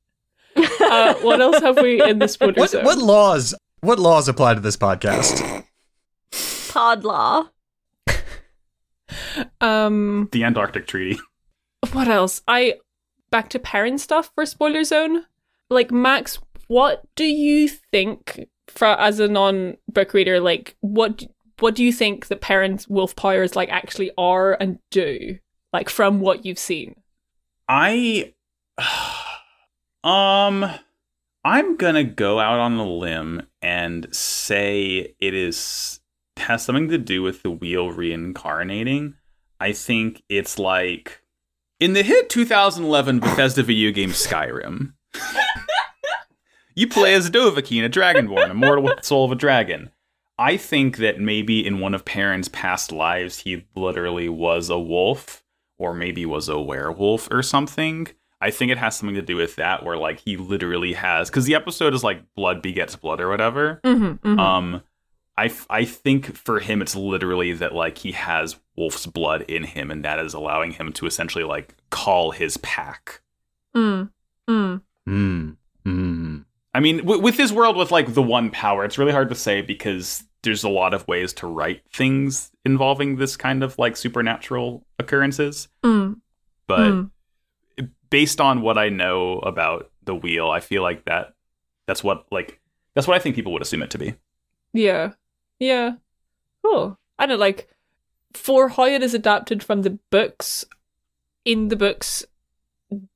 Uh, 0.54 1.14
what 1.22 1.40
else 1.40 1.58
have 1.60 1.78
we 1.80 2.02
in 2.02 2.18
this 2.18 2.32
spoiler 2.34 2.52
What 2.52 2.68
zone? 2.68 2.84
what 2.84 2.98
laws 2.98 3.54
what 3.80 3.98
laws 3.98 4.28
apply 4.28 4.52
to 4.52 4.60
this 4.60 4.76
podcast? 4.76 5.59
Pod 6.70 7.04
law. 7.04 7.48
Um, 9.60 10.28
the 10.30 10.44
Antarctic 10.44 10.86
Treaty. 10.86 11.18
what 11.92 12.06
else? 12.08 12.42
I 12.46 12.74
back 13.30 13.48
to 13.50 13.58
Perrin 13.58 13.98
stuff 13.98 14.30
for 14.34 14.46
spoiler 14.46 14.84
zone. 14.84 15.24
Like 15.68 15.90
Max, 15.90 16.38
what 16.68 17.02
do 17.16 17.24
you 17.24 17.68
think 17.68 18.46
for 18.68 18.86
as 18.86 19.18
a 19.18 19.28
non 19.28 19.76
book 19.88 20.14
reader? 20.14 20.40
Like 20.40 20.76
what 20.80 21.24
what 21.58 21.74
do 21.74 21.84
you 21.84 21.92
think 21.92 22.26
the 22.26 22.36
Perrin's 22.36 22.88
wolf 22.88 23.16
powers 23.16 23.56
like 23.56 23.68
actually 23.68 24.12
are 24.16 24.56
and 24.60 24.78
do? 24.90 25.38
Like 25.72 25.88
from 25.88 26.20
what 26.20 26.46
you've 26.46 26.58
seen. 26.58 26.94
I 27.68 28.34
um 30.04 30.70
I'm 31.44 31.76
gonna 31.76 32.04
go 32.04 32.38
out 32.38 32.58
on 32.58 32.74
a 32.74 32.86
limb 32.86 33.42
and 33.62 34.14
say 34.14 35.14
it 35.18 35.34
is 35.34 35.99
has 36.40 36.64
something 36.64 36.88
to 36.88 36.98
do 36.98 37.22
with 37.22 37.42
the 37.42 37.50
wheel 37.50 37.90
reincarnating. 37.90 39.14
I 39.58 39.72
think 39.72 40.22
it's 40.28 40.58
like 40.58 41.22
in 41.78 41.92
the 41.92 42.02
hit 42.02 42.28
2011 42.30 43.20
Bethesda 43.20 43.62
video 43.62 43.90
game 43.90 44.10
Skyrim. 44.10 44.92
you 46.74 46.88
play 46.88 47.14
as 47.14 47.30
Dovahkiin, 47.30 47.84
a 47.84 47.88
dragonborn, 47.90 48.50
immortal 48.50 48.84
with 48.84 48.98
the 48.98 49.02
soul 49.02 49.24
of 49.24 49.32
a 49.32 49.36
dragon. 49.36 49.90
I 50.38 50.56
think 50.56 50.96
that 50.98 51.20
maybe 51.20 51.64
in 51.66 51.80
one 51.80 51.94
of 51.94 52.04
Perrin's 52.06 52.48
past 52.48 52.92
lives, 52.92 53.38
he 53.40 53.66
literally 53.76 54.28
was 54.30 54.70
a 54.70 54.78
wolf, 54.78 55.44
or 55.78 55.92
maybe 55.94 56.24
was 56.24 56.48
a 56.48 56.58
werewolf 56.58 57.28
or 57.30 57.42
something. 57.42 58.08
I 58.40 58.50
think 58.50 58.72
it 58.72 58.78
has 58.78 58.96
something 58.96 59.16
to 59.16 59.22
do 59.22 59.36
with 59.36 59.56
that, 59.56 59.84
where 59.84 59.98
like 59.98 60.20
he 60.20 60.38
literally 60.38 60.94
has, 60.94 61.28
because 61.28 61.44
the 61.44 61.54
episode 61.54 61.92
is 61.92 62.02
like 62.02 62.22
blood 62.34 62.62
begets 62.62 62.96
blood 62.96 63.20
or 63.20 63.28
whatever. 63.28 63.80
Mm-hmm, 63.84 64.38
Um, 64.38 64.82
I, 65.40 65.46
f- 65.46 65.66
I 65.70 65.84
think 65.84 66.36
for 66.36 66.60
him 66.60 66.82
it's 66.82 66.94
literally 66.94 67.52
that 67.54 67.74
like 67.74 67.98
he 67.98 68.12
has 68.12 68.56
wolf's 68.76 69.06
blood 69.06 69.42
in 69.42 69.64
him 69.64 69.90
and 69.90 70.04
that 70.04 70.18
is 70.18 70.34
allowing 70.34 70.72
him 70.72 70.92
to 70.94 71.06
essentially 71.06 71.44
like 71.44 71.74
call 71.90 72.30
his 72.30 72.56
pack 72.58 73.20
Mm. 73.76 74.10
Mm. 74.48 74.82
Hmm. 75.06 75.50
Hmm. 75.84 76.38
i 76.74 76.80
mean 76.80 76.98
w- 76.98 77.20
with 77.22 77.36
his 77.36 77.52
world 77.52 77.76
with 77.76 77.90
like 77.90 78.14
the 78.14 78.22
one 78.22 78.50
power 78.50 78.84
it's 78.84 78.98
really 78.98 79.12
hard 79.12 79.28
to 79.30 79.34
say 79.34 79.62
because 79.62 80.24
there's 80.42 80.64
a 80.64 80.68
lot 80.68 80.92
of 80.94 81.06
ways 81.08 81.32
to 81.34 81.46
write 81.46 81.82
things 81.92 82.50
involving 82.64 83.16
this 83.16 83.36
kind 83.36 83.62
of 83.62 83.78
like 83.78 83.96
supernatural 83.96 84.84
occurrences 84.98 85.68
Mm. 85.84 86.20
but 86.66 86.80
Mm. 86.80 87.10
based 88.10 88.40
on 88.40 88.60
what 88.62 88.76
i 88.76 88.88
know 88.88 89.38
about 89.40 89.90
the 90.04 90.14
wheel 90.14 90.50
i 90.50 90.60
feel 90.60 90.82
like 90.82 91.04
that 91.06 91.34
that's 91.86 92.02
what 92.04 92.26
like 92.32 92.60
that's 92.94 93.06
what 93.06 93.16
i 93.16 93.20
think 93.20 93.34
people 93.36 93.52
would 93.52 93.62
assume 93.62 93.82
it 93.82 93.90
to 93.90 93.98
be 93.98 94.14
Yeah. 94.72 95.12
Yeah. 95.60 95.92
Oh, 96.64 96.96
I 97.18 97.26
don't 97.26 97.38
like 97.38 97.68
for 98.34 98.70
how 98.70 98.86
it 98.86 99.02
is 99.02 99.14
adapted 99.14 99.62
from 99.62 99.82
the 99.82 99.98
books. 100.10 100.64
In 101.44 101.68
the 101.68 101.76
books, 101.76 102.24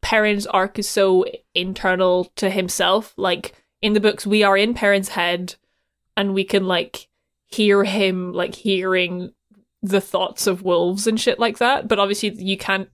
Perrin's 0.01 0.47
arc 0.47 0.79
is 0.79 0.89
so 0.89 1.25
internal 1.55 2.27
to 2.37 2.51
himself. 2.51 3.15
Like 3.17 3.55
in 3.83 3.95
the 3.95 4.01
books, 4.01 4.27
we 4.27 4.43
are 4.43 4.57
in 4.57 4.75
Perrin's 4.75 5.09
head, 5.09 5.57
and 6.17 6.35
we 6.35 6.45
can 6.45 6.67
like 6.67 7.09
hear 7.47 7.85
him 7.85 8.33
like 8.33 8.55
hearing 8.55 9.33
the 9.83 10.01
thoughts 10.01 10.47
of 10.47 10.63
wolves 10.63 11.07
and 11.07 11.21
shit 11.21 11.39
like 11.39 11.59
that. 11.59 11.89
But 11.89 11.99
obviously, 11.99 12.31
you 12.31 12.57
can't 12.57 12.89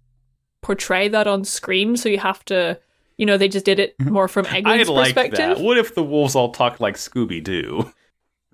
portray 0.63 1.09
that 1.09 1.27
on 1.27 1.45
screen, 1.45 1.97
so 1.97 2.09
you 2.09 2.19
have 2.19 2.45
to. 2.47 2.79
You 3.17 3.27
know, 3.27 3.37
they 3.37 3.49
just 3.49 3.67
did 3.67 3.79
it 3.79 3.99
mm-hmm. 3.99 4.15
more 4.15 4.29
from 4.29 4.47
i'd 4.47 4.65
Egwene's 4.65 4.89
like 4.89 5.15
perspective. 5.15 5.59
that 5.59 5.61
what 5.61 5.77
if 5.77 5.95
the 5.95 6.03
wolves 6.03 6.35
all 6.35 6.53
talk 6.53 6.81
like 6.81 6.95
scooby-doo 6.95 7.93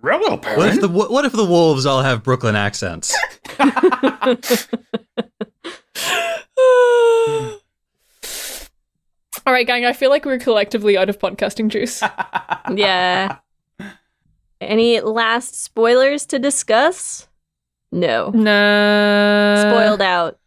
Hello, 0.03 0.37
What 0.37 0.69
if 0.69 0.81
the 0.81 0.89
what 0.89 1.25
if 1.25 1.33
the 1.33 1.45
wolves 1.45 1.87
all 1.87 2.03
have 2.03 2.23
Brooklyn 2.23 2.55
accents? 2.55 3.17
All 9.47 9.53
right, 9.53 9.67
gang. 9.67 9.85
I 9.85 9.93
feel 9.93 10.11
like 10.11 10.25
we're 10.25 10.39
collectively 10.39 10.97
out 10.97 11.09
of 11.09 11.19
podcasting 11.19 11.69
juice. 11.69 12.03
Yeah. 12.75 13.37
Any 14.61 15.01
last 15.01 15.63
spoilers 15.63 16.27
to 16.27 16.39
discuss? 16.41 17.29
No. 17.93 18.31
no. 18.31 19.55
Spoiled 19.69 20.03
out. 20.03 20.41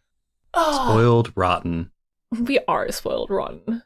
Ah. 0.54 0.90
Spoiled, 0.90 1.32
rotten. 1.36 1.92
We 2.38 2.60
are 2.68 2.92
spoiled 2.92 3.30
rotten. 3.30 3.84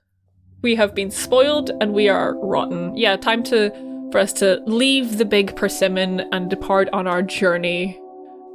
We 0.64 0.74
have 0.76 0.96
been 0.96 1.12
spoiled 1.12 1.70
and 1.80 1.94
we 1.94 2.10
are 2.10 2.36
rotten. 2.40 2.98
Yeah, 2.98 3.18
time 3.18 3.44
to 3.44 3.70
for 4.14 4.20
us 4.20 4.32
to 4.32 4.62
leave 4.68 5.18
the 5.18 5.26
big 5.26 5.56
persimmon 5.56 6.20
and 6.32 6.48
depart 6.48 6.88
on 6.94 7.08
our 7.08 7.24
journey. 7.24 8.00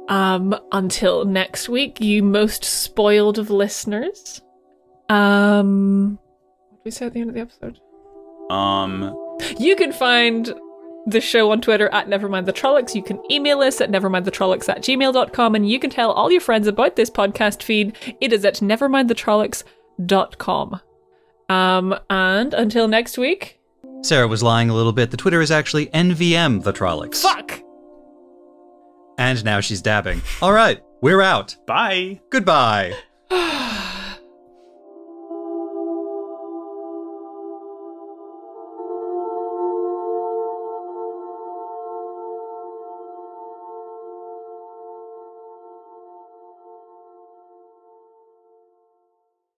Um, 0.07 0.57
until 0.71 1.25
next 1.25 1.67
week, 1.67 1.99
you 1.99 2.23
most 2.23 2.63
spoiled 2.63 3.37
of 3.37 3.49
listeners. 3.49 4.41
Um, 5.09 6.17
what 6.69 6.77
did 6.77 6.85
we 6.85 6.91
say 6.91 7.07
at 7.07 7.13
the 7.13 7.19
end 7.19 7.31
of 7.31 7.35
the 7.35 7.41
episode? 7.41 7.77
um 8.49 9.13
You 9.59 9.75
can 9.75 9.91
find 9.91 10.53
the 11.05 11.19
show 11.19 11.51
on 11.51 11.59
Twitter 11.59 11.89
at 11.89 12.07
Nevermind 12.07 12.45
the 12.45 12.53
Trollocs. 12.53 12.95
You 12.95 13.03
can 13.03 13.21
email 13.29 13.59
us 13.59 13.81
at 13.81 13.91
nevermindthetrollocs 13.91 14.69
at 14.69 14.81
gmail.com 14.81 15.55
and 15.55 15.69
you 15.69 15.77
can 15.77 15.89
tell 15.89 16.13
all 16.13 16.31
your 16.31 16.39
friends 16.39 16.67
about 16.67 16.95
this 16.95 17.09
podcast 17.09 17.63
feed. 17.63 17.97
It 18.21 18.31
is 18.31 18.45
at 18.45 18.55
nevermindthetrollocs.com. 18.55 20.81
Um, 21.49 21.99
and 22.09 22.53
until 22.53 22.87
next 22.87 23.17
week, 23.17 23.58
Sarah 24.01 24.27
was 24.27 24.43
lying 24.43 24.69
a 24.69 24.75
little 24.75 24.93
bit. 24.93 25.11
The 25.11 25.17
Twitter 25.17 25.41
is 25.41 25.51
actually 25.51 25.87
NVM 25.87 26.63
the 26.63 26.73
Trollocs. 26.73 27.21
fuck! 27.21 27.59
And 29.17 29.43
now 29.43 29.59
she's 29.59 29.81
dabbing. 29.81 30.21
All 30.41 30.53
right, 30.53 30.81
we're 31.01 31.21
out. 31.21 31.55
bye 31.67 32.21
Goodbye. 32.29 32.93